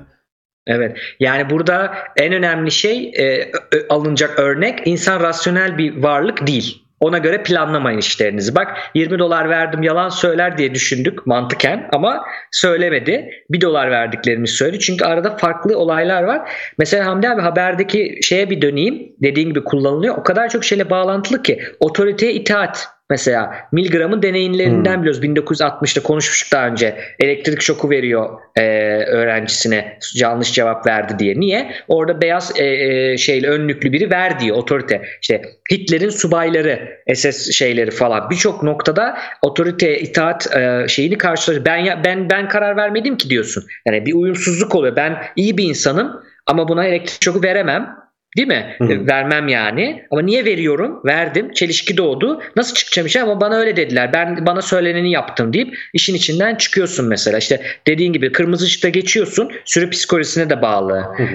Evet. 0.66 0.98
Yani 1.20 1.50
burada 1.50 1.94
en 2.16 2.32
önemli 2.32 2.70
şey 2.70 3.12
e, 3.18 3.52
alınacak 3.88 4.38
örnek 4.38 4.86
insan 4.86 5.20
rasyonel 5.20 5.78
bir 5.78 6.02
varlık 6.02 6.46
değil. 6.46 6.83
Ona 7.00 7.18
göre 7.18 7.42
planlamayın 7.42 7.98
işlerinizi. 7.98 8.54
Bak 8.54 8.76
20 8.94 9.18
dolar 9.18 9.50
verdim 9.50 9.82
yalan 9.82 10.08
söyler 10.08 10.58
diye 10.58 10.74
düşündük 10.74 11.26
mantıken 11.26 11.88
ama 11.92 12.24
söylemedi. 12.52 13.30
1 13.50 13.60
dolar 13.60 13.90
verdiklerimi 13.90 14.48
söyledi. 14.48 14.78
Çünkü 14.78 15.04
arada 15.04 15.36
farklı 15.36 15.78
olaylar 15.78 16.22
var. 16.22 16.50
Mesela 16.78 17.06
Hamdi 17.06 17.28
abi 17.28 17.42
haberdeki 17.42 18.18
şeye 18.22 18.50
bir 18.50 18.62
döneyim. 18.62 19.12
Dediğin 19.22 19.48
gibi 19.48 19.64
kullanılıyor. 19.64 20.18
O 20.18 20.22
kadar 20.22 20.48
çok 20.48 20.64
şeyle 20.64 20.90
bağlantılı 20.90 21.42
ki 21.42 21.62
otoriteye 21.80 22.32
itaat 22.32 22.93
Mesela 23.10 23.54
Milgram'ın 23.72 24.22
deneyimlerinden 24.22 24.94
Hmm. 24.94 25.00
biliyoruz. 25.02 25.22
1960'ta 25.22 26.02
konuşmuştuk 26.02 26.52
daha 26.52 26.66
önce. 26.66 26.96
Elektrik 27.20 27.60
şoku 27.62 27.90
veriyor 27.90 28.38
e, 28.56 28.62
öğrencisine 29.06 29.98
yanlış 30.14 30.52
cevap 30.52 30.86
verdi 30.86 31.18
diye. 31.18 31.40
Niye? 31.40 31.72
Orada 31.88 32.20
beyaz 32.20 32.52
e, 32.60 32.64
e, 32.64 33.18
şeyli 33.18 33.48
önlüklü 33.48 33.92
biri 33.92 34.10
ver 34.10 34.40
diyor 34.40 34.56
otorite. 34.56 35.02
İşte 35.22 35.42
Hitler'in 35.72 36.08
subayları, 36.08 36.88
SS 37.14 37.52
şeyleri 37.52 37.90
falan 37.90 38.30
birçok 38.30 38.62
noktada 38.62 39.18
otoriteye 39.42 39.98
itaat 39.98 40.56
e, 40.56 40.88
şeyini 40.88 41.18
karşılar. 41.18 41.64
Ben 41.64 42.04
ben 42.04 42.30
ben 42.30 42.48
karar 42.48 42.76
vermedim 42.76 43.16
ki 43.16 43.30
diyorsun. 43.30 43.64
Yani 43.86 44.06
bir 44.06 44.14
uyumsuzluk 44.14 44.74
oluyor. 44.74 44.96
Ben 44.96 45.22
iyi 45.36 45.58
bir 45.58 45.64
insanım 45.64 46.22
ama 46.46 46.68
buna 46.68 46.84
elektrik 46.84 47.24
şoku 47.24 47.42
veremem. 47.42 48.03
Değil 48.36 48.48
mi? 48.48 48.74
Hı. 48.78 48.84
E, 48.92 49.06
Vermem 49.06 49.48
yani. 49.48 50.02
Ama 50.10 50.22
niye 50.22 50.44
veriyorum? 50.44 51.00
Verdim. 51.04 51.52
Çelişki 51.52 51.96
doğdu. 51.96 52.40
Nasıl 52.56 52.74
çıkacağım 52.74 53.06
işe? 53.06 53.22
Ama 53.22 53.40
bana 53.40 53.56
öyle 53.56 53.76
dediler. 53.76 54.10
Ben 54.12 54.46
bana 54.46 54.62
söyleneni 54.62 55.10
yaptım 55.12 55.52
deyip 55.52 55.78
işin 55.92 56.14
içinden 56.14 56.54
çıkıyorsun 56.54 57.06
mesela. 57.08 57.38
İşte 57.38 57.60
dediğin 57.86 58.12
gibi 58.12 58.32
kırmızı 58.32 58.64
ışıkta 58.64 58.88
geçiyorsun. 58.88 59.52
Sürü 59.64 59.90
psikolojisine 59.90 60.50
de 60.50 60.62
bağlı. 60.62 60.94
Hı 61.16 61.22
hı. 61.22 61.28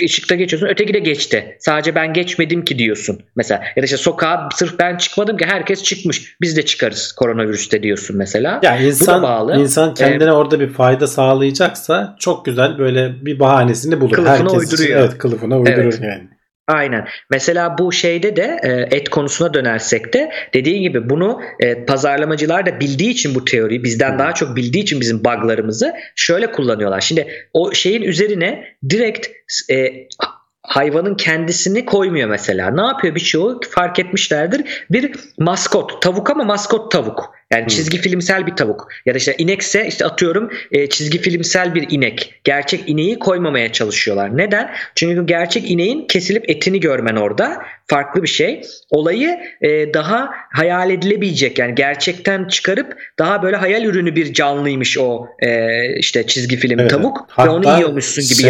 Işıkta 0.00 0.34
geçiyorsun. 0.34 0.66
Öteki 0.68 0.94
de 0.94 0.98
geçti. 0.98 1.56
Sadece 1.60 1.94
ben 1.94 2.12
geçmedim 2.12 2.64
ki 2.64 2.78
diyorsun. 2.78 3.18
Mesela 3.36 3.62
ya 3.76 3.82
da 3.82 3.84
işte 3.84 3.96
sokağa 3.96 4.48
sırf 4.54 4.78
ben 4.78 4.96
çıkmadım 4.96 5.36
ki 5.36 5.44
herkes 5.48 5.82
çıkmış. 5.82 6.36
Biz 6.40 6.56
de 6.56 6.62
çıkarız 6.64 7.12
koronavirüste 7.12 7.82
diyorsun 7.82 8.16
mesela. 8.16 8.60
Ya 8.62 8.76
insan 8.78 9.22
bağlı. 9.22 9.56
insan 9.60 9.94
kendine 9.94 10.32
orada 10.32 10.60
bir 10.60 10.68
fayda 10.68 11.06
sağlayacaksa 11.06 12.16
çok 12.18 12.44
güzel 12.44 12.78
böyle 12.78 13.12
bir 13.26 13.40
bahanesini 13.40 14.00
bulur. 14.00 14.12
Kılıfına 14.12 14.34
Herkes 14.38 14.72
için- 14.72 14.76
uyduruyor. 14.84 15.00
evet 15.00 15.18
kılıfına 15.18 15.58
uydurur 15.58 15.76
Evet. 15.76 15.98
yani. 16.02 16.22
Aynen. 16.68 17.08
Mesela 17.30 17.78
bu 17.78 17.92
şeyde 17.92 18.36
de 18.36 18.60
e, 18.62 18.96
et 18.96 19.08
konusuna 19.08 19.54
dönersek 19.54 20.14
de 20.14 20.30
dediğin 20.54 20.82
gibi 20.82 21.10
bunu 21.10 21.40
e, 21.60 21.84
pazarlamacılar 21.84 22.66
da 22.66 22.80
bildiği 22.80 23.10
için 23.10 23.34
bu 23.34 23.44
teoriyi 23.44 23.84
bizden 23.84 24.18
daha 24.18 24.32
çok 24.34 24.56
bildiği 24.56 24.82
için 24.82 25.00
bizim 25.00 25.18
buglarımızı 25.24 25.94
şöyle 26.16 26.52
kullanıyorlar. 26.52 27.00
Şimdi 27.00 27.28
o 27.52 27.72
şeyin 27.72 28.02
üzerine 28.02 28.64
direkt 28.90 29.28
e, 29.70 29.92
hayvanın 30.66 31.14
kendisini 31.14 31.84
koymuyor 31.84 32.28
mesela. 32.28 32.70
Ne 32.70 32.82
yapıyor 32.82 33.14
birçoğu 33.14 33.60
fark 33.70 33.98
etmişlerdir. 33.98 34.84
Bir 34.90 35.12
maskot 35.38 36.02
tavuk 36.02 36.30
ama 36.30 36.44
maskot 36.44 36.92
tavuk. 36.92 37.34
Yani 37.52 37.60
Hmm. 37.60 37.68
çizgi 37.68 37.98
filmsel 37.98 38.46
bir 38.46 38.56
tavuk. 38.56 38.88
Ya 39.06 39.14
da 39.14 39.18
işte 39.18 39.34
inekse 39.38 39.86
işte 39.88 40.04
atıyorum 40.06 40.50
e, 40.72 40.86
çizgi 40.88 41.18
filmsel 41.18 41.74
bir 41.74 41.86
inek. 41.90 42.40
Gerçek 42.44 42.88
ineği 42.88 43.18
koymamaya 43.18 43.72
çalışıyorlar. 43.72 44.36
Neden? 44.36 44.70
Çünkü 44.94 45.26
gerçek 45.26 45.70
ineğin 45.70 46.06
kesilip 46.06 46.50
etini 46.50 46.80
görmen 46.80 47.16
orada 47.16 47.62
farklı 47.86 48.22
bir 48.22 48.28
şey. 48.28 48.62
Olayı 48.90 49.38
e, 49.62 49.94
daha 49.94 50.30
hayal 50.52 50.90
edilebilecek 50.90 51.58
yani 51.58 51.74
gerçekten 51.74 52.44
çıkarıp 52.48 52.96
daha 53.18 53.42
böyle 53.42 53.56
hayal 53.56 53.84
ürünü 53.84 54.16
bir 54.16 54.32
canlıymış 54.32 54.98
o 54.98 55.26
e, 55.38 55.88
işte 55.98 56.26
çizgi 56.26 56.56
film 56.56 56.78
Evet, 56.78 56.90
tavuk 56.90 57.20
ve 57.20 57.24
hatta 57.28 57.52
onu 57.52 57.76
yiyormuşsun 57.76 58.24
gibi 58.24 58.42
de- 58.42 58.46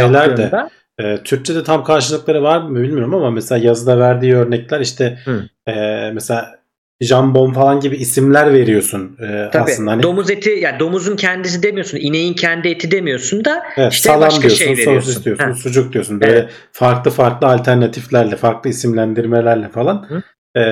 yaptığında. 0.99 1.15
Ee, 1.21 1.23
Türkçe'de 1.23 1.65
tam 1.65 1.85
karşılıkları 1.85 2.43
var 2.43 2.63
mı 2.63 2.83
bilmiyorum 2.83 3.15
ama 3.15 3.31
mesela 3.31 3.65
yazıda 3.67 3.99
verdiği 3.99 4.35
örnekler 4.35 4.81
işte 4.81 5.19
Hı. 5.25 5.49
e, 5.71 6.11
mesela 6.15 6.59
jambon 7.01 7.53
falan 7.53 7.81
gibi 7.81 7.97
isimler 7.97 8.53
veriyorsun 8.53 9.17
e, 9.21 9.51
Tabii 9.53 9.63
aslında. 9.63 9.91
Hani, 9.91 10.03
domuz 10.03 10.31
eti 10.31 10.51
yani 10.51 10.81
domuzun 10.81 11.17
kendisi 11.17 11.63
demiyorsun, 11.63 11.99
ineğin 11.99 12.35
kendi 12.35 12.69
eti 12.69 12.91
demiyorsun 12.91 13.45
da 13.45 13.63
evet, 13.77 13.93
işte 13.93 14.09
salam 14.09 14.21
başka 14.21 14.41
diyorsun, 14.41 14.65
şey 14.65 14.77
veriyorsun. 14.77 15.11
sosis 15.11 15.25
diyorsun, 15.25 15.45
Ha. 15.45 15.55
sucuk 15.55 15.93
diyorsun. 15.93 16.21
Böyle 16.21 16.33
Evet. 16.33 16.51
farklı 16.73 17.11
farklı 17.11 17.47
alternatiflerle, 17.47 18.37
farklı 18.37 18.71
isimlendirmelerle 18.71 19.69
falan. 19.69 20.07
Hı. 20.09 20.23
E, 20.61 20.65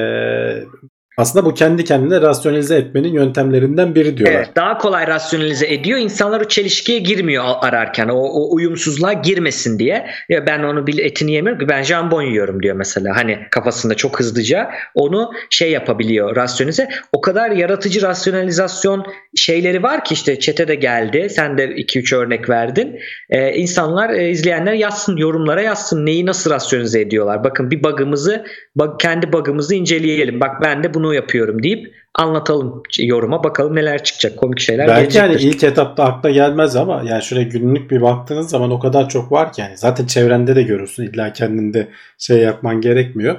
aslında 1.16 1.44
bu 1.44 1.54
kendi 1.54 1.84
kendine 1.84 2.20
rasyonelize 2.20 2.76
etmenin 2.76 3.12
yöntemlerinden 3.12 3.94
biri 3.94 4.16
diyorlar. 4.16 4.36
Evet, 4.36 4.56
daha 4.56 4.78
kolay 4.78 5.06
rasyonalize 5.06 5.66
ediyor. 5.66 5.98
İnsanlar 5.98 6.40
o 6.40 6.48
çelişkiye 6.48 6.98
girmiyor 6.98 7.44
ararken. 7.60 8.08
O, 8.08 8.18
o 8.18 8.54
uyumsuzluğa 8.54 9.12
girmesin 9.12 9.78
diye. 9.78 10.06
Ya 10.28 10.46
ben 10.46 10.62
onu 10.62 10.86
bil 10.86 10.98
etini 10.98 11.32
yemiyorum 11.32 11.60
ki 11.60 11.68
ben 11.68 11.82
jambon 11.82 12.22
yiyorum 12.22 12.62
diyor 12.62 12.76
mesela. 12.76 13.16
Hani 13.16 13.38
kafasında 13.50 13.94
çok 13.94 14.20
hızlıca 14.20 14.70
onu 14.94 15.30
şey 15.50 15.70
yapabiliyor 15.70 16.36
rasyonize. 16.36 16.88
O 17.12 17.20
kadar 17.20 17.50
yaratıcı 17.50 18.02
rasyonalizasyon 18.02 19.06
şeyleri 19.36 19.82
var 19.82 20.04
ki 20.04 20.14
işte 20.14 20.40
çete 20.40 20.68
de 20.68 20.74
geldi. 20.74 21.28
Sen 21.30 21.58
de 21.58 21.64
2-3 21.64 22.16
örnek 22.16 22.48
verdin. 22.48 22.98
Ee, 23.30 23.52
insanlar 23.52 24.10
e, 24.10 24.30
izleyenler 24.30 24.72
yazsın 24.72 25.16
yorumlara 25.16 25.62
yazsın. 25.62 26.06
Neyi 26.06 26.26
nasıl 26.26 26.50
rasyonize 26.50 27.00
ediyorlar? 27.00 27.44
Bakın 27.44 27.70
bir 27.70 27.82
bug'ımızı 27.82 28.44
bug, 28.76 29.00
kendi 29.00 29.32
bug'ımızı 29.32 29.74
inceleyelim. 29.74 30.40
Bak 30.40 30.62
ben 30.62 30.84
de 30.84 30.94
bunu 30.94 31.01
yapıyorum 31.10 31.62
deyip 31.62 31.94
anlatalım 32.14 32.82
yoruma 32.98 33.44
bakalım 33.44 33.76
neler 33.76 34.04
çıkacak 34.04 34.38
komik 34.38 34.60
şeyler 34.60 34.88
Belki 34.88 35.18
yani 35.18 35.28
gelecektir. 35.28 35.56
ilk 35.56 35.64
etapta 35.64 36.04
akla 36.04 36.30
gelmez 36.30 36.76
ama 36.76 37.02
yani 37.06 37.22
şöyle 37.22 37.42
günlük 37.42 37.90
bir 37.90 38.02
baktığınız 38.02 38.50
zaman 38.50 38.70
o 38.70 38.78
kadar 38.78 39.08
çok 39.08 39.32
var 39.32 39.52
ki 39.52 39.60
yani 39.60 39.76
zaten 39.76 40.06
çevrende 40.06 40.56
de 40.56 40.62
görürsün 40.62 41.02
illa 41.02 41.32
kendinde 41.32 41.88
şey 42.18 42.38
yapman 42.38 42.80
gerekmiyor. 42.80 43.36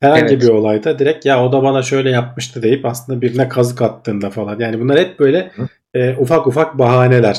Herhangi 0.00 0.32
Evet. 0.34 0.42
bir 0.42 0.48
olayda 0.48 0.98
direkt 0.98 1.26
ya 1.26 1.44
o 1.44 1.52
da 1.52 1.62
bana 1.62 1.82
şöyle 1.82 2.10
yapmıştı 2.10 2.62
deyip 2.62 2.84
aslında 2.86 3.20
birine 3.22 3.48
kazık 3.48 3.82
attığında 3.82 4.30
falan 4.30 4.58
yani 4.58 4.80
bunlar 4.80 4.98
hep 4.98 5.18
böyle 5.18 5.50
e, 5.94 6.14
ufak 6.14 6.46
ufak 6.46 6.78
bahaneler. 6.78 7.36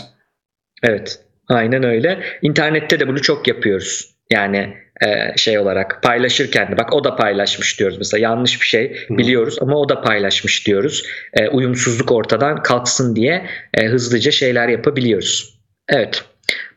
Evet 0.84 1.20
aynen 1.50 1.84
öyle. 1.84 2.20
İnternette 2.42 3.00
de 3.00 3.08
bunu 3.08 3.22
çok 3.22 3.48
yapıyoruz. 3.48 4.16
Yani 4.32 4.74
e, 5.02 5.38
şey 5.38 5.60
olarak 5.60 6.00
paylaşırken 6.04 6.72
de 6.72 6.78
bak 6.78 6.94
o 6.94 7.04
da 7.04 7.16
paylaşmış 7.16 7.80
diyoruz 7.80 7.98
mesela 7.98 8.22
yanlış 8.22 8.62
bir 8.62 8.66
şey 8.66 9.06
biliyoruz 9.10 9.58
ama 9.62 9.76
o 9.78 9.90
da 9.90 10.02
paylaşmış 10.02 10.68
diyoruz. 10.68 11.04
E, 11.34 11.48
uyumsuzluk 11.50 12.12
ortadan 12.12 12.64
kalksın 12.64 13.16
diye 13.16 13.46
e, 13.74 13.86
hızlıca 13.86 14.32
şeyler 14.32 14.68
yapabiliyoruz. 14.68 15.60
Evet. 15.90 16.24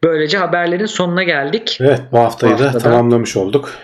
Böylece 0.05 0.39
haberlerin 0.39 0.87
sonuna 0.87 1.23
geldik. 1.23 1.79
Evet 1.81 2.01
bu 2.13 2.19
haftayı 2.19 2.55
Bu 2.55 2.59
da 2.59 2.65
haftada- 2.67 2.83
tamamlamış 2.83 3.37
olduk. 3.37 3.75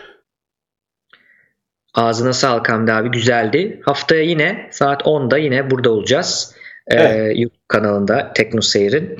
Ağzına 1.94 2.32
sağlık 2.32 2.68
Hamdi 2.68 2.92
abi 2.92 3.10
güzeldi. 3.10 3.80
Haftaya 3.84 4.22
yine 4.22 4.68
saat 4.70 5.02
10'da 5.02 5.38
yine 5.38 5.70
burada 5.70 5.90
olacağız. 5.90 6.54
Evet. 6.88 7.38
YouTube 7.38 7.58
kanalında 7.68 8.32
Tekno 8.34 8.60
Seyir'in. 8.60 9.18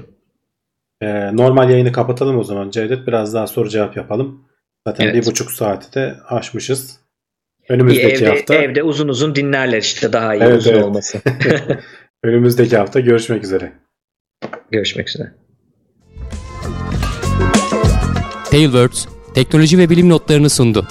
Normal 1.33 1.71
yayını 1.71 1.93
kapatalım 1.93 2.39
o 2.39 2.45
zaman 2.45 2.71
Cevdet 2.71 3.07
biraz 3.07 3.35
daha 3.35 3.47
soru 3.47 3.69
cevap 3.69 3.97
yapalım. 3.97 4.45
Zaten 4.87 5.05
evet. 5.05 5.15
bir 5.15 5.27
buçuk 5.27 5.51
saati 5.51 5.95
de 5.95 6.15
aşmışız. 6.29 7.01
Önümüzdeki 7.69 8.07
evde, 8.07 8.29
hafta. 8.29 8.55
Evde 8.55 8.83
uzun 8.83 9.09
uzun 9.09 9.35
dinlerler 9.35 9.79
işte 9.79 10.13
daha 10.13 10.35
iyi 10.35 10.43
evet, 10.43 10.59
uzun 10.59 10.73
evet. 10.73 10.85
olması. 10.85 11.21
Önümüzdeki 12.25 12.77
hafta 12.77 13.01
görüşmek 13.01 13.45
üzere. 13.45 13.73
Görüşmek 14.71 15.09
üzere. 15.09 15.33
Tailwords 18.51 19.07
teknoloji 19.35 19.79
ve 19.79 19.91
bilim 19.91 20.09
notlarını 20.09 20.51
sundu. 20.51 20.87